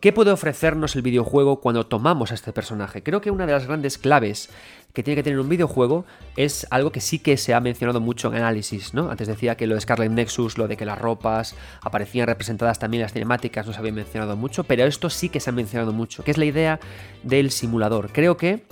¿Qué 0.00 0.14
puede 0.14 0.30
ofrecernos 0.30 0.96
el 0.96 1.02
videojuego 1.02 1.60
cuando 1.60 1.84
tomamos 1.84 2.30
a 2.30 2.34
este 2.34 2.54
personaje? 2.54 3.02
Creo 3.02 3.20
que 3.20 3.30
una 3.30 3.44
de 3.44 3.52
las 3.52 3.66
grandes 3.66 3.98
claves 3.98 4.48
que 4.92 5.02
tiene 5.02 5.16
que 5.16 5.22
tener 5.22 5.38
un 5.38 5.48
videojuego 5.48 6.04
es 6.36 6.66
algo 6.70 6.90
que 6.90 7.00
sí 7.00 7.18
que 7.18 7.36
se 7.36 7.54
ha 7.54 7.60
mencionado 7.60 8.00
mucho 8.00 8.28
en 8.28 8.36
análisis, 8.36 8.94
¿no? 8.94 9.10
Antes 9.10 9.28
decía 9.28 9.56
que 9.56 9.66
lo 9.66 9.74
de 9.74 9.80
Scarlet 9.80 10.10
Nexus, 10.10 10.58
lo 10.58 10.68
de 10.68 10.76
que 10.76 10.84
las 10.84 10.98
ropas 10.98 11.54
aparecían 11.80 12.26
representadas 12.26 12.78
también 12.78 13.00
en 13.00 13.04
las 13.04 13.12
cinemáticas, 13.12 13.66
no 13.66 13.72
se 13.72 13.78
había 13.78 13.92
mencionado 13.92 14.36
mucho, 14.36 14.64
pero 14.64 14.84
esto 14.84 15.10
sí 15.10 15.28
que 15.28 15.40
se 15.40 15.50
ha 15.50 15.52
mencionado 15.52 15.92
mucho, 15.92 16.24
que 16.24 16.30
es 16.30 16.38
la 16.38 16.44
idea 16.44 16.80
del 17.22 17.50
simulador. 17.50 18.10
Creo 18.12 18.36
que 18.36 18.64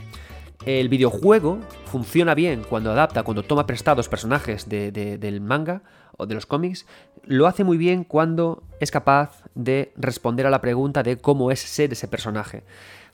el 0.66 0.88
videojuego 0.88 1.60
funciona 1.86 2.34
bien 2.34 2.64
cuando 2.68 2.90
adapta, 2.90 3.22
cuando 3.22 3.44
toma 3.44 3.66
prestados 3.66 4.08
personajes 4.08 4.68
del 4.68 5.40
manga 5.40 5.82
o 6.16 6.26
de 6.26 6.34
los 6.34 6.46
cómics, 6.46 6.84
lo 7.24 7.46
hace 7.46 7.62
muy 7.62 7.78
bien 7.78 8.02
cuando 8.02 8.64
es 8.80 8.90
capaz 8.90 9.44
de 9.54 9.92
responder 9.96 10.46
a 10.46 10.50
la 10.50 10.60
pregunta 10.60 11.02
de 11.02 11.16
cómo 11.16 11.52
es 11.52 11.60
ser 11.60 11.92
ese 11.92 12.08
personaje. 12.08 12.64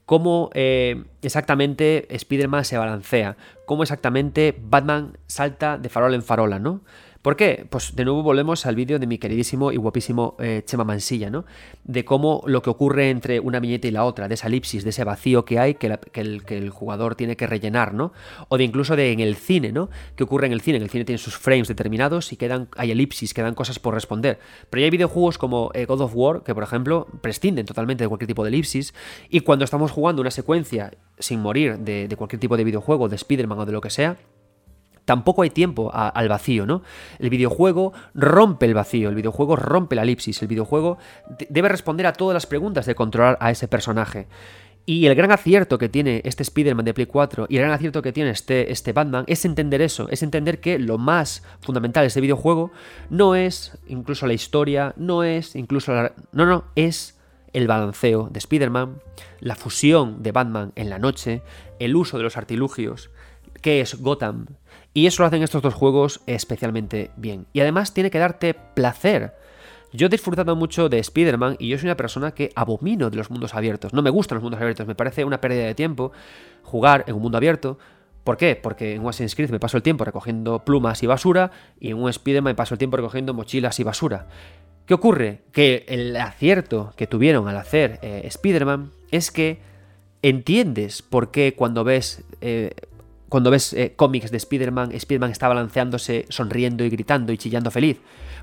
Cómo 0.07 0.51
eh, 0.55 1.05
exactamente 1.23 2.07
Spider-Man 2.15 2.65
se 2.65 2.77
balancea, 2.77 3.37
cómo 3.65 3.83
exactamente 3.83 4.55
Batman 4.61 5.17
salta 5.27 5.79
de 5.79 5.89
farol 5.89 6.15
en 6.15 6.23
farola, 6.23 6.59
¿no? 6.59 6.83
¿Por 7.25 7.37
qué? 7.37 7.67
Pues 7.71 7.97
de 7.97 8.05
nuevo 8.05 8.23
volvemos 8.23 8.67
al 8.67 8.77
vídeo 8.77 8.99
de 8.99 9.07
mi 9.07 9.17
queridísimo 9.17 9.73
y 9.73 9.79
guapísimo 9.79 10.37
eh, 10.39 10.61
Chema 10.67 10.85
Mansilla, 10.85 11.31
¿no? 11.31 11.47
De 11.83 12.05
cómo 12.05 12.43
lo 12.45 12.61
que 12.61 12.69
ocurre 12.69 13.09
entre 13.09 13.41
una 13.41 13.61
viñeta 13.61 13.89
y 13.89 13.93
la 13.93 14.05
otra, 14.05 14.29
de 14.29 14.35
esa 14.35 14.49
elipsis, 14.49 14.85
de 14.85 14.91
ese 14.91 15.05
vacío 15.05 15.47
que 15.47 15.59
hay 15.59 15.77
que, 15.77 15.99
el, 16.17 16.69
jugador 16.69 17.15
tiene 17.15 17.35
que 17.35 17.47
rellenar, 17.47 17.95
¿no? 17.95 18.13
O 18.51 18.59
de 18.59 18.65
incluso 18.65 18.95
de 18.95 19.11
en 19.11 19.21
el 19.21 19.37
cine, 19.37 19.73
¿no? 19.73 19.89
¿Qué 20.17 20.25
ocurre 20.25 20.49
en 20.49 20.53
el 20.53 20.61
cine? 20.61 20.77
En 20.77 20.83
el 20.83 20.91
cine 20.91 21.07
tiene 21.07 21.17
sus 21.17 21.39
frames 21.39 21.67
determinados 21.67 22.31
y 22.31 22.37
quedan, 22.37 22.69
hay 22.77 22.91
elipsis, 22.91 23.33
quedan 23.33 23.55
cosas 23.55 23.79
por 23.79 23.95
responder. 23.95 24.39
Pero 24.69 24.83
ya 24.83 24.85
hay 24.85 24.91
videojuegos 24.91 25.39
como 25.39 25.71
eh, 25.73 25.87
God 25.87 26.03
of 26.03 26.13
War, 26.15 26.43
que 26.43 26.53
por 26.55 26.63
ejemplo 26.63 27.07
prescinden 27.23 27.65
totalmente 27.65 28.05
de 28.05 28.09
cualquier 28.09 28.29
tipo 28.29 28.45
de 28.45 28.51
elipsis, 28.51 28.93
y 29.31 29.41
cuando 29.41 29.65
estamos 29.65 29.93
jugando 29.93 30.21
una 30.21 30.31
secuencia 30.31 30.93
sin 31.19 31.41
morir 31.41 31.79
de, 31.79 32.07
de 32.07 32.17
cualquier 32.17 32.41
tipo 32.41 32.59
de 32.59 32.65
videojuego, 32.65 33.09
de 33.09 33.17
Spider-Man 33.17 33.61
o 33.61 33.65
de 33.65 33.73
lo 33.73 33.81
que 33.81 33.89
sea, 33.89 34.19
tampoco 35.05 35.43
hay 35.43 35.51
tiempo 35.51 35.91
al 35.93 36.29
vacío, 36.29 36.67
¿no? 36.67 36.83
El 37.19 37.31
videojuego 37.31 37.93
rompe 38.15 38.67
el 38.67 38.75
vacío, 38.75 39.09
el 39.09 39.15
videojuego 39.15 39.57
rompe 39.57 39.97
la 39.97 40.03
elipsis, 40.03 40.41
el 40.43 40.49
videojuego 40.49 40.99
debe 41.49 41.69
responder 41.69 42.07
a 42.07 42.13
todas 42.13 42.35
las 42.35 42.47
preguntas 42.47 42.87
de 42.87 42.95
controlar 42.95 43.37
a 43.41 43.51
ese 43.51 43.69
personaje. 43.69 44.27
Y 44.87 45.07
el 45.07 45.15
gran 45.15 45.33
acierto 45.33 45.79
que 45.79 45.89
tiene 45.89 46.21
este 46.25 46.43
Spider-Man 46.43 46.85
de 46.85 46.93
Play 46.93 47.07
4 47.07 47.47
y 47.49 47.57
el 47.57 47.63
gran 47.63 47.73
acierto 47.73 48.03
que 48.03 48.13
tiene 48.13 48.31
este, 48.31 48.71
este 48.71 48.93
Batman 48.93 49.25
es 49.27 49.47
entender 49.47 49.81
eso, 49.81 50.09
es 50.11 50.23
entender 50.23 50.61
que 50.61 50.79
lo 50.79 50.99
más 50.99 51.43
fundamental 51.61 52.03
de 52.03 52.09
este 52.09 52.21
videojuego 52.21 52.71
no 53.09 53.35
es 53.35 53.79
incluso 53.87 54.27
la 54.27 54.35
historia, 54.35 54.93
no 54.99 55.25
es 55.25 55.57
incluso 55.57 55.95
la... 55.95 56.13
No, 56.33 56.45
no, 56.45 56.65
es 56.77 57.19
el 57.55 57.67
balanceo 57.67 58.29
de 58.31 58.39
Spider-Man, 58.39 59.01
la 59.41 59.55
fusión 59.55 60.23
de 60.23 60.33
Batman 60.33 60.73
en 60.75 60.91
la 60.91 60.99
noche, 60.99 61.41
el 61.79 61.97
uso 61.97 62.19
de 62.19 62.25
los 62.25 62.37
artilugios, 62.37 63.11
que 63.63 63.81
es 63.81 63.95
Gotham, 64.03 64.49
y 64.95 65.07
eso 65.07 65.23
lo 65.23 65.27
hacen 65.27 65.43
estos 65.43 65.61
dos 65.61 65.75
juegos 65.75 66.21
especialmente 66.27 67.11
bien. 67.17 67.47
Y 67.53 67.61
además 67.61 67.93
tiene 67.93 68.11
que 68.11 68.21
darte 68.21 68.55
placer. 68.55 69.35
Yo 69.93 70.07
he 70.07 70.11
disfrutado 70.11 70.57
mucho 70.57 70.89
de 70.89 70.99
Spider-Man 71.01 71.57
y 71.59 71.69
yo 71.69 71.79
soy 71.79 71.89
una 71.89 71.97
persona 71.97 72.33
que 72.33 72.51
abomino 72.55 73.11
de 73.11 73.17
los 73.17 73.31
mundos 73.31 73.55
abiertos. 73.55 73.93
No 73.93 74.03
me 74.03 74.11
gustan 74.11 74.37
los 74.37 74.43
mundos 74.43 74.61
abiertos, 74.61 74.87
me 74.87 74.95
parece 74.95 75.25
una 75.25 75.41
pérdida 75.41 75.67
de 75.67 75.75
tiempo 75.75 76.13
jugar 76.63 77.05
en 77.09 77.17
un 77.17 77.23
mundo 77.23 77.39
abierto. 77.39 77.79
¿Por 78.23 78.37
qué? 78.37 78.57
Porque 78.57 78.95
en 78.95 79.03
Assassin's 79.03 79.35
Creed 79.35 79.51
me 79.51 79.61
paso 79.61 79.77
el 79.77 79.83
tiempo 79.83 80.05
recogiendo 80.05 80.65
plumas 80.65 81.03
y 81.03 81.07
basura 81.07 81.51
y 81.79 81.91
en 81.91 81.99
un 81.99 82.09
Spider-Man 82.09 82.53
me 82.53 82.55
paso 82.55 82.75
el 82.75 82.79
tiempo 82.79 82.97
recogiendo 82.97 83.35
mochilas 83.35 83.79
y 83.81 83.85
basura. 83.85 84.29
¿Qué 84.87 84.95
ocurre? 84.95 85.43
Que 85.53 85.85
el 85.89 86.17
acierto 86.17 86.93
que 86.97 87.07
tuvieron 87.07 87.49
al 87.49 87.57
hacer 87.57 87.99
eh, 88.03 88.23
Spider-Man 88.25 88.93
es 89.11 89.31
que 89.31 89.61
entiendes 90.23 91.03
por 91.03 91.31
qué 91.31 91.55
cuando 91.55 91.85
ves 91.85 92.25
eh, 92.41 92.75
cuando 93.29 93.51
ves 93.51 93.73
eh, 93.73 93.95
cómics 93.97 94.31
de 94.31 94.37
Spider-Man, 94.37 94.93
Spider-Man 94.93 95.31
está 95.31 95.49
balanceándose, 95.49 96.27
sonriendo 96.29 96.85
y 96.85 96.91
gritando 96.91 97.33
y 97.33 97.39
chillando 97.39 97.71
feliz. 97.71 98.01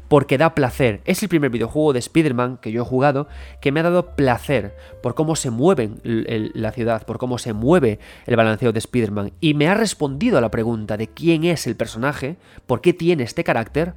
Porque 0.07 0.37
da 0.37 0.55
placer. 0.55 1.01
Es 1.05 1.23
el 1.23 1.29
primer 1.29 1.51
videojuego 1.51 1.93
de 1.93 1.99
Spider-Man 1.99 2.57
que 2.57 2.71
yo 2.71 2.81
he 2.81 2.85
jugado 2.85 3.27
que 3.61 3.71
me 3.71 3.79
ha 3.79 3.83
dado 3.83 4.15
placer 4.15 4.75
por 5.01 5.15
cómo 5.15 5.35
se 5.35 5.49
mueve 5.51 5.91
la 6.03 6.71
ciudad, 6.71 7.05
por 7.05 7.17
cómo 7.17 7.37
se 7.37 7.53
mueve 7.53 7.99
el 8.25 8.35
balanceo 8.35 8.73
de 8.73 8.79
Spider-Man. 8.79 9.31
Y 9.39 9.53
me 9.53 9.67
ha 9.67 9.73
respondido 9.73 10.37
a 10.37 10.41
la 10.41 10.51
pregunta 10.51 10.97
de 10.97 11.07
quién 11.07 11.45
es 11.45 11.67
el 11.67 11.75
personaje, 11.75 12.37
por 12.65 12.81
qué 12.81 12.93
tiene 12.93 13.23
este 13.23 13.43
carácter 13.43 13.93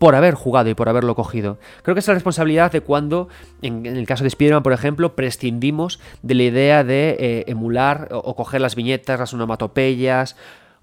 por 0.00 0.14
haber 0.14 0.32
jugado 0.32 0.70
y 0.70 0.74
por 0.74 0.88
haberlo 0.88 1.14
cogido. 1.14 1.58
Creo 1.82 1.94
que 1.94 1.98
es 1.98 2.08
la 2.08 2.14
responsabilidad 2.14 2.72
de 2.72 2.80
cuando, 2.80 3.28
en, 3.60 3.84
el 3.84 4.06
caso 4.06 4.24
de 4.24 4.28
Spider-Man, 4.28 4.62
por 4.62 4.72
ejemplo, 4.72 5.14
prescindimos 5.14 6.00
de 6.22 6.34
la 6.34 6.42
idea 6.44 6.84
de 6.84 7.16
eh, 7.20 7.44
emular 7.48 8.08
o, 8.10 8.34
coger 8.34 8.62
las 8.62 8.76
viñetas, 8.76 9.20
las 9.20 9.34
onomatopeyas 9.34 10.36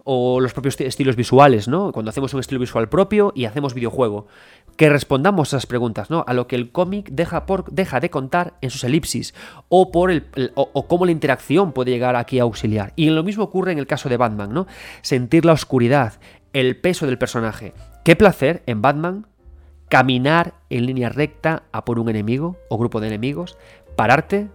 o 0.03 0.39
los 0.39 0.53
propios 0.53 0.79
estilos 0.81 1.15
visuales, 1.15 1.67
¿no? 1.67 1.91
Cuando 1.93 2.09
hacemos 2.11 2.31
un 2.35 2.41
estilo 2.41 2.59
visual 2.59 2.89
propio 2.89 3.33
y 3.35 3.45
hacemos 3.45 3.73
videojuego. 3.73 4.27
Que 4.75 4.87
respondamos 4.87 5.51
a 5.51 5.57
esas 5.57 5.65
preguntas, 5.65 6.11
¿no? 6.11 6.23
A 6.27 6.35
lo 6.35 6.45
que 6.45 6.55
el 6.55 6.71
cómic 6.71 7.09
deja, 7.09 7.43
deja 7.71 7.99
de 7.99 8.11
contar 8.11 8.53
en 8.61 8.69
sus 8.69 8.83
elipsis 8.83 9.33
o, 9.67 9.91
por 9.91 10.11
el, 10.11 10.27
o, 10.53 10.87
cómo 10.87 11.07
la 11.07 11.11
interacción 11.11 11.71
puede 11.71 11.89
llegar 11.89 12.15
aquí 12.15 12.37
a 12.37 12.43
auxiliar. 12.43 12.93
Y 12.95 13.09
lo 13.09 13.23
mismo 13.23 13.45
ocurre 13.45 13.71
en 13.71 13.79
el 13.79 13.87
caso 13.87 14.09
de 14.09 14.17
Batman, 14.17 14.53
¿no? 14.53 14.67
Sentir 15.01 15.43
la 15.43 15.53
oscuridad, 15.53 16.19
el 16.53 16.77
peso 16.77 17.07
del 17.07 17.17
personaje, 17.17 17.73
Qué 18.07 18.15
placer 18.15 18.63
en 18.67 18.81
Batman 18.81 19.27
caminar 19.89 20.53
en 20.69 20.85
línea 20.85 21.09
recta 21.09 21.63
a 21.73 21.83
por 21.83 21.99
un 21.99 22.07
enemigo 22.07 22.55
o 22.69 22.77
grupo 22.77 23.01
de 23.01 23.07
enemigos, 23.07 23.57
pararte, 23.97 24.47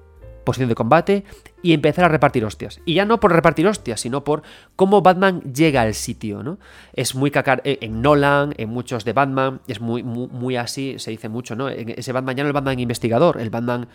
posición 0.43 0.71
de 0.71 0.75
combate 0.75 1.25
y 1.63 1.75
empezar 1.75 2.07
a 2.07 2.09
repartir 2.09 2.47
hostias. 2.47 2.81
Y 2.87 2.95
ya 2.95 3.05
no 3.05 3.21
por 3.21 3.31
repartir 3.31 3.67
hostias, 3.67 4.01
sino 4.01 4.25
por 4.25 4.43
cómo 4.75 5.03
Batman 5.03 5.43
llega 5.43 5.83
al 5.83 5.93
sitio, 5.93 6.43
¿no? 6.43 6.59
Es 6.95 7.15
muy 7.15 7.31
cacar 7.31 7.61
eh, 7.65 7.77
en 7.83 8.01
Nolan, 8.01 8.55
en 8.57 8.71
muchos 8.71 9.05
de 9.05 9.13
Batman, 9.13 9.61
es 9.69 9.83
muy, 9.83 10.03
muy, 10.03 10.57
así, 10.57 10.99
se 10.99 11.11
dice 11.11 11.29
mucho, 11.29 11.55
¿no? 11.55 11.69
Ese 11.69 12.13
Batman 12.13 12.37
ya 12.37 12.45
no 12.45 12.49
el 12.49 12.55
Batman 12.55 12.79
investigador, 12.79 13.39
el 13.39 13.51
Batman 13.51 13.87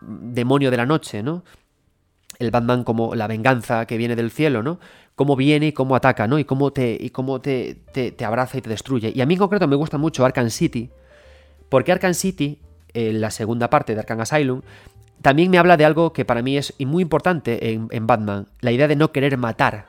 demonio 0.00 0.72
de 0.72 0.76
la 0.76 0.86
noche, 0.86 1.22
¿no? 1.22 1.44
El 2.38 2.50
Batman 2.50 2.84
como 2.84 3.14
la 3.14 3.26
venganza 3.26 3.86
que 3.86 3.96
viene 3.96 4.16
del 4.16 4.30
cielo, 4.30 4.62
¿no? 4.62 4.78
cómo 5.14 5.36
viene 5.36 5.68
y 5.68 5.72
cómo 5.72 5.96
ataca, 5.96 6.26
¿no? 6.26 6.38
Y 6.38 6.44
cómo 6.44 6.72
te, 6.72 6.96
y 6.98 7.10
cómo 7.10 7.40
te, 7.40 7.76
te, 7.92 8.24
abraza 8.24 8.58
y 8.58 8.60
te 8.60 8.70
destruye. 8.70 9.12
Y 9.14 9.20
a 9.20 9.26
mí 9.26 9.34
en 9.34 9.38
concreto 9.38 9.68
me 9.68 9.76
gusta 9.76 9.98
mucho 9.98 10.24
Arkham 10.24 10.50
City, 10.50 10.90
porque 11.68 11.92
Arkham 11.92 12.14
City, 12.14 12.58
en 12.92 13.20
la 13.20 13.30
segunda 13.30 13.70
parte 13.70 13.94
de 13.94 14.00
Arkham 14.00 14.20
Asylum, 14.20 14.62
también 15.22 15.50
me 15.50 15.58
habla 15.58 15.76
de 15.76 15.84
algo 15.84 16.12
que 16.12 16.24
para 16.24 16.42
mí 16.42 16.56
es 16.56 16.74
muy 16.80 17.02
importante 17.02 17.72
en, 17.72 17.88
en 17.90 18.06
Batman, 18.06 18.48
la 18.60 18.72
idea 18.72 18.88
de 18.88 18.96
no 18.96 19.12
querer 19.12 19.38
matar. 19.38 19.86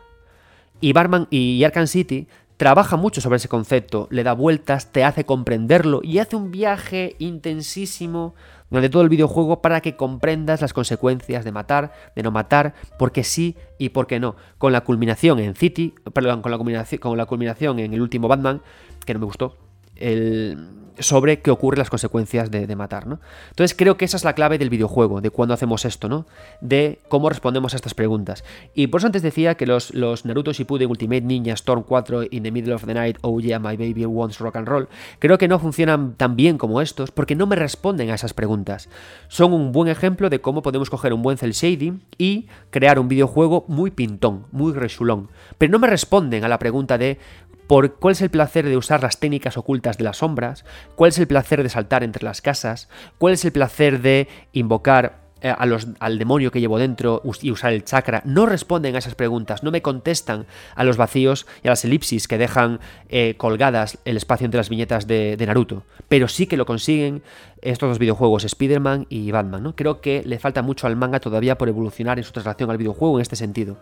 Y 0.82 0.94
Batman 0.94 1.28
y 1.30 1.64
Arkham 1.64 1.88
City 1.88 2.28
trabaja 2.58 2.96
mucho 2.96 3.22
sobre 3.22 3.38
ese 3.38 3.50
concepto, 3.50 4.08
le 4.12 4.24
da 4.24 4.34
vueltas, 4.34 4.92
te 4.92 5.04
hace 5.04 5.26
comprenderlo 5.26 6.02
y 6.04 6.20
hace 6.20 6.36
un 6.36 6.52
viaje 6.52 7.16
intensísimo 7.20 8.34
durante 8.70 8.90
todo 8.90 9.04
el 9.04 9.10
videojuego 9.10 9.62
para 9.62 9.82
que 9.82 9.96
comprendas 9.96 10.62
las 10.62 10.74
consecuencias 10.74 11.46
de 11.46 11.52
matar, 11.52 11.94
de 12.16 12.24
no 12.24 12.32
matar, 12.32 12.74
porque 12.98 13.24
sí 13.24 13.56
y 13.78 13.90
porque 13.90 14.20
no. 14.20 14.36
Con 14.58 14.72
la 14.72 14.82
culminación 14.82 15.40
en 15.40 15.56
City, 15.56 15.94
perdón, 16.14 16.42
con 16.42 16.52
la 16.52 16.58
culminación, 16.58 17.00
con 17.00 17.18
la 17.18 17.26
culminación 17.26 17.80
en 17.80 17.94
el 17.94 18.02
último 18.02 18.28
Batman, 18.28 18.62
que 19.06 19.14
no 19.14 19.20
me 19.20 19.26
gustó, 19.26 19.58
el, 19.96 20.86
sobre 21.00 21.42
qué 21.42 21.52
ocurre 21.52 21.78
las 21.78 21.90
consecuencias 21.90 22.52
de, 22.52 22.76
matar, 22.76 23.08
¿no? 23.08 23.20
Entonces 23.50 23.76
creo 23.78 23.98
que 23.98 24.06
esa 24.06 24.18
es 24.18 24.24
la 24.24 24.34
clave 24.34 24.58
del 24.58 24.70
videojuego, 24.70 25.22
de 25.22 25.30
cuando 25.30 25.54
hacemos 25.54 25.86
esto, 25.86 26.10
¿no? 26.10 26.26
De 26.62 27.00
cómo 27.08 27.30
respondemos 27.30 27.74
a 27.74 27.78
estas 27.78 27.94
preguntas. 27.94 28.44
Y 28.74 28.88
por 28.88 29.00
eso 29.00 29.08
antes 29.08 29.22
decía 29.22 29.56
que 29.56 29.66
los, 29.66 29.94
los 29.94 30.26
Naruto 30.26 30.52
Shippuden 30.52 30.90
Ultimate 30.90 31.22
Ninja 31.22 31.54
Storm 31.54 31.84
4 31.84 32.24
In 32.32 32.44
the 32.44 32.52
Middle 32.52 32.74
of 32.74 32.86
the 32.86 32.94
Night, 32.94 33.18
Oh 33.22 33.40
Yeah, 33.40 33.60
My 33.60 33.78
Baby 33.78 34.06
Wants 34.06 34.40
Rock 34.40 34.58
and 34.58 34.68
Roll, 34.68 34.90
creo 35.20 35.38
que 35.38 35.48
no 35.48 35.60
funcionan 35.60 36.16
tan 36.16 36.36
bien 36.36 36.58
como 36.58 36.82
estos 36.82 37.12
porque 37.12 37.36
no 37.36 37.48
me 37.48 37.56
responden 37.56 38.10
a 38.10 38.16
esas 38.16 38.34
preguntas. 38.34 38.90
Son 39.28 39.54
un 39.54 39.72
buen 39.72 39.90
ejemplo 39.90 40.30
de 40.30 40.42
cómo 40.42 40.62
podemos 40.62 40.90
coger 40.90 41.14
un 41.14 41.22
buen 41.22 41.38
cel 41.38 41.54
shading 41.54 42.02
y 42.18 42.48
crear 42.72 43.00
un 43.00 43.08
videojuego 43.08 43.66
muy 43.68 43.92
pintón, 43.92 44.46
muy 44.52 44.74
resulón. 44.74 45.30
Pero 45.58 45.72
no 45.72 45.80
me 45.80 45.88
responden 45.88 46.44
a 46.44 46.50
la 46.50 46.60
pregunta 46.60 46.98
de 46.98 47.20
por 47.68 47.96
cuál 47.96 48.14
es 48.14 48.22
el 48.22 48.30
placer 48.30 48.66
de 48.66 48.78
usar 48.78 49.04
las 49.04 49.20
técnicas 49.20 49.58
ocultas 49.58 49.98
de 49.98 50.04
las 50.04 50.18
sombras, 50.18 50.66
cuál 50.96 51.10
es 51.10 51.20
el 51.20 51.28
placer 51.28 51.64
de 51.64 51.70
saltar 51.70 52.04
entre 52.04 52.24
las 52.24 52.42
casas, 52.42 52.90
cuál 53.18 53.34
es 53.34 53.46
el 53.46 53.52
placer 53.52 54.02
de 54.02 54.28
invocar 54.54 55.26
eh, 55.42 55.54
a 55.56 55.66
los, 55.66 55.90
al 56.00 56.18
demonio 56.18 56.50
que 56.50 56.60
llevo 56.60 56.80
dentro 56.80 57.22
y 57.42 57.52
usar 57.52 57.74
el 57.74 57.84
chakra, 57.84 58.24
no 58.26 58.46
responden 58.46 58.96
a 58.96 59.00
esas 59.00 59.16
preguntas, 59.16 59.64
no 59.64 59.70
me 59.70 59.82
contestan 59.82 60.48
a 60.76 60.84
los 60.84 60.98
vacíos 60.98 61.46
y 61.62 61.68
a 61.68 61.72
las 61.72 61.86
elipsis 61.86 62.28
que 62.28 62.38
dejan 62.38 62.80
eh, 63.10 63.36
colgadas 63.38 64.00
el 64.06 64.18
espacio 64.18 64.46
entre 64.46 64.58
las 64.60 64.70
viñetas 64.70 65.08
de, 65.08 65.38
Naruto. 65.46 65.84
Pero 66.08 66.28
sí 66.30 66.48
que 66.48 66.58
lo 66.58 66.66
consiguen 66.66 67.22
estos 67.62 67.90
dos 67.90 68.00
videojuegos, 68.00 68.44
Spider-Man 68.44 69.08
y 69.10 69.30
Batman. 69.32 69.62
¿no? 69.62 69.76
Creo 69.76 70.02
que 70.02 70.24
le 70.26 70.40
falta 70.40 70.62
mucho 70.62 70.88
al 70.88 70.96
manga 70.96 71.20
todavía 71.20 71.58
por 71.58 71.70
evolucionar 71.70 72.18
en 72.18 72.24
su 72.24 72.32
traslación 72.32 72.72
al 72.72 72.78
videojuego 72.78 73.18
en 73.18 73.22
este 73.22 73.36
sentido 73.36 73.78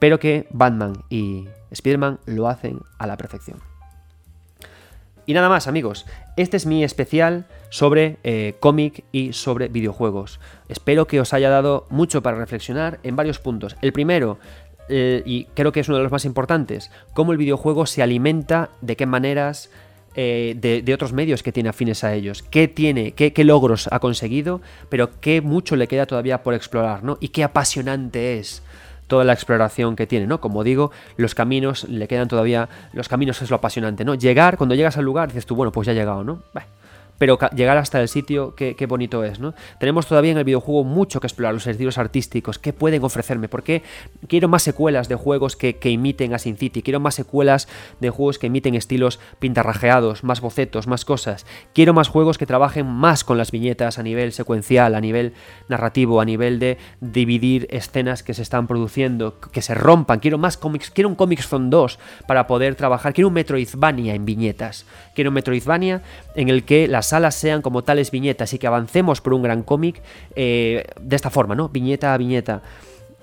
pero 0.00 0.18
que 0.18 0.48
Batman 0.50 1.04
y 1.08 1.46
Spider-Man 1.70 2.18
lo 2.26 2.48
hacen 2.48 2.80
a 2.98 3.06
la 3.06 3.16
perfección. 3.16 3.60
Y 5.26 5.34
nada 5.34 5.48
más 5.48 5.68
amigos, 5.68 6.06
este 6.36 6.56
es 6.56 6.66
mi 6.66 6.82
especial 6.82 7.46
sobre 7.68 8.16
eh, 8.24 8.56
cómic 8.58 9.04
y 9.12 9.32
sobre 9.32 9.68
videojuegos. 9.68 10.40
Espero 10.68 11.06
que 11.06 11.20
os 11.20 11.32
haya 11.32 11.50
dado 11.50 11.86
mucho 11.88 12.20
para 12.20 12.36
reflexionar 12.36 12.98
en 13.04 13.14
varios 13.14 13.38
puntos. 13.38 13.76
El 13.80 13.92
primero, 13.92 14.38
eh, 14.88 15.22
y 15.24 15.44
creo 15.54 15.70
que 15.70 15.80
es 15.80 15.88
uno 15.88 15.98
de 15.98 16.02
los 16.02 16.10
más 16.10 16.24
importantes, 16.24 16.90
cómo 17.14 17.30
el 17.30 17.38
videojuego 17.38 17.86
se 17.86 18.02
alimenta, 18.02 18.70
de 18.80 18.96
qué 18.96 19.06
maneras, 19.06 19.70
eh, 20.16 20.56
de, 20.56 20.94
otros 20.94 21.12
medios 21.12 21.44
que 21.44 21.52
tiene 21.52 21.68
afines 21.68 22.02
a 22.02 22.12
ellos, 22.12 22.42
qué 22.42 22.66
tiene, 22.66 23.12
qué, 23.12 23.32
qué, 23.32 23.44
logros 23.44 23.88
ha 23.92 24.00
conseguido, 24.00 24.60
pero 24.88 25.20
qué 25.20 25.40
mucho 25.40 25.76
le 25.76 25.86
queda 25.86 26.06
todavía 26.06 26.42
por 26.42 26.54
explorar, 26.54 27.04
¿no? 27.04 27.18
Y 27.20 27.28
qué 27.28 27.44
apasionante 27.44 28.38
es 28.40 28.64
toda 29.10 29.24
la 29.24 29.34
exploración 29.34 29.96
que 29.96 30.06
tiene, 30.06 30.26
¿no? 30.26 30.40
Como 30.40 30.64
digo, 30.64 30.92
los 31.18 31.34
caminos 31.34 31.84
le 31.88 32.08
quedan 32.08 32.28
todavía, 32.28 32.70
los 32.94 33.08
caminos 33.08 33.42
es 33.42 33.50
lo 33.50 33.56
apasionante, 33.56 34.06
¿no? 34.06 34.14
Llegar, 34.14 34.56
cuando 34.56 34.74
llegas 34.74 34.96
al 34.96 35.04
lugar, 35.04 35.28
dices 35.28 35.44
tú, 35.44 35.56
bueno, 35.56 35.72
pues 35.72 35.84
ya 35.84 35.92
he 35.92 35.96
llegado, 35.96 36.24
¿no? 36.24 36.38
Pero 37.20 37.38
llegar 37.54 37.76
hasta 37.76 38.00
el 38.00 38.08
sitio, 38.08 38.54
qué, 38.54 38.86
bonito 38.88 39.24
es, 39.24 39.40
¿no? 39.40 39.52
Tenemos 39.78 40.06
todavía 40.06 40.32
en 40.32 40.38
el 40.38 40.44
videojuego 40.44 40.84
mucho 40.84 41.20
que 41.20 41.26
explorar, 41.26 41.52
los 41.52 41.66
estilos 41.66 41.98
artísticos, 41.98 42.58
qué 42.58 42.72
pueden 42.72 43.04
ofrecerme, 43.04 43.46
porque 43.46 43.82
quiero 44.26 44.48
más 44.48 44.62
secuelas 44.62 45.06
de 45.10 45.16
juegos 45.16 45.54
que, 45.54 45.78
imiten 45.90 46.32
a 46.32 46.38
Sin 46.38 46.56
City, 46.56 46.80
quiero 46.80 46.98
más 46.98 47.14
secuelas 47.14 47.68
de 48.00 48.08
juegos 48.08 48.38
que 48.38 48.46
imiten 48.46 48.74
estilos 48.74 49.20
pintarrajeados, 49.38 50.24
más 50.24 50.40
bocetos, 50.40 50.86
más 50.86 51.04
cosas, 51.04 51.44
quiero 51.74 51.92
más 51.92 52.08
juegos 52.08 52.38
que 52.38 52.46
trabajen 52.46 52.86
más 52.86 53.22
con 53.22 53.36
las 53.36 53.50
viñetas 53.50 53.98
a 53.98 54.02
nivel 54.02 54.32
secuencial, 54.32 54.94
a 54.94 55.00
nivel 55.02 55.34
narrativo, 55.68 56.22
a 56.22 56.24
nivel 56.24 56.58
de 56.58 56.78
dividir 57.02 57.68
escenas 57.68 58.22
que 58.22 58.32
se 58.32 58.40
están 58.40 58.66
produciendo, 58.66 59.38
que 59.52 59.60
se 59.60 59.74
rompan, 59.74 60.20
quiero 60.20 60.38
más 60.38 60.56
cómics, 60.56 60.90
quiero 60.90 61.10
un 61.10 61.16
Comics 61.16 61.48
Zone 61.48 61.68
2 61.68 61.98
para 62.26 62.46
poder 62.46 62.76
trabajar, 62.76 63.12
quiero 63.12 63.28
un 63.28 63.34
Metroidvania 63.34 64.14
en 64.14 64.24
viñetas, 64.24 64.86
quiero 65.14 65.28
un 65.28 65.34
Metroidvania 65.34 66.00
en 66.34 66.48
el 66.48 66.64
que 66.64 66.88
las 66.88 67.09
salas 67.10 67.34
sean 67.34 67.62
como 67.62 67.84
tales 67.84 68.10
viñetas 68.10 68.52
y 68.54 68.58
que 68.58 68.66
avancemos 68.66 69.20
por 69.20 69.34
un 69.34 69.42
gran 69.42 69.62
cómic 69.62 70.02
eh, 70.34 70.84
de 71.00 71.16
esta 71.16 71.30
forma, 71.30 71.54
¿no? 71.54 71.68
Viñeta 71.68 72.14
a 72.14 72.18
viñeta 72.18 72.62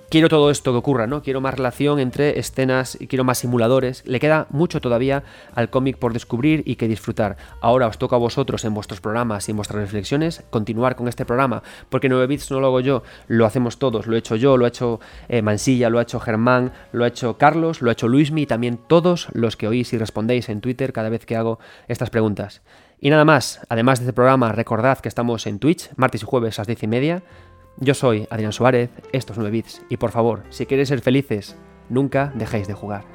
quiero 0.10 0.30
todo 0.30 0.50
esto 0.52 0.72
que 0.72 0.78
ocurra, 0.78 1.08
¿no? 1.08 1.22
Quiero 1.22 1.42
más 1.42 1.56
relación 1.56 2.00
entre 2.00 2.40
escenas 2.40 2.98
y 3.00 3.08
quiero 3.08 3.24
más 3.24 3.40
simuladores. 3.40 4.04
Le 4.06 4.20
queda 4.20 4.48
mucho 4.50 4.82
todavía 4.82 5.24
al 5.54 5.70
cómic 5.70 5.98
por 5.98 6.14
descubrir 6.14 6.64
y 6.66 6.76
que 6.76 6.88
disfrutar. 6.88 7.38
Ahora 7.62 7.88
os 7.88 7.98
toca 7.98 8.16
a 8.16 8.20
vosotros 8.20 8.64
en 8.66 8.74
vuestros 8.74 9.02
programas 9.02 9.48
y 9.48 9.52
en 9.52 9.58
vuestras 9.58 9.82
reflexiones 9.82 10.44
continuar 10.50 10.96
con 10.96 11.08
este 11.08 11.26
programa, 11.26 11.64
porque 11.90 12.10
9 12.10 12.28
bits 12.28 12.52
no 12.52 12.60
lo 12.60 12.68
hago 12.68 12.80
yo, 12.80 13.04
lo 13.28 13.46
hacemos 13.46 13.78
todos. 13.80 14.08
Lo 14.08 14.16
he 14.16 14.20
hecho 14.20 14.36
yo, 14.36 14.58
lo 14.58 14.66
ha 14.66 14.70
hecho 14.70 15.00
eh, 15.30 15.42
Mansilla, 15.42 15.90
lo 15.90 16.00
ha 16.00 16.04
hecho 16.04 16.20
Germán, 16.20 16.72
lo 16.92 17.04
ha 17.04 17.08
hecho 17.08 17.38
Carlos, 17.38 17.82
lo 17.82 17.90
ha 17.90 17.94
hecho 17.94 18.08
Luismi 18.08 18.44
y 18.44 18.48
también 18.48 18.80
todos 18.88 19.28
los 19.34 19.58
que 19.58 19.68
oís 19.68 19.94
y 19.94 19.98
respondéis 19.98 20.50
en 20.50 20.62
Twitter 20.62 20.94
cada 20.94 21.10
vez 21.10 21.26
que 21.26 21.36
hago 21.36 21.60
estas 21.88 22.10
preguntas. 22.10 22.62
Y 23.00 23.10
nada 23.12 23.26
más, 23.26 23.62
además 23.70 24.00
de 24.00 24.06
este 24.06 24.14
programa, 24.14 24.52
recordad 24.52 24.98
que 25.00 25.08
estamos 25.08 25.46
en 25.46 25.60
Twitch, 25.60 25.92
martes 25.98 26.24
y 26.24 26.26
jueves 26.26 26.58
a 26.58 26.62
las 26.62 26.68
10 26.68 26.84
y 26.84 26.88
media. 26.88 27.24
Yo 27.78 27.94
soy 27.94 28.28
Adrián 28.32 28.54
Suárez, 28.54 28.90
estos 29.12 29.38
9 29.38 29.52
bits, 29.52 29.84
y 29.88 29.98
por 29.98 30.10
favor, 30.10 30.44
si 30.50 30.66
queréis 30.66 30.90
ser 30.90 31.02
felices, 31.02 31.56
nunca 31.90 32.32
dejéis 32.34 32.68
de 32.68 32.74
jugar. 32.74 33.06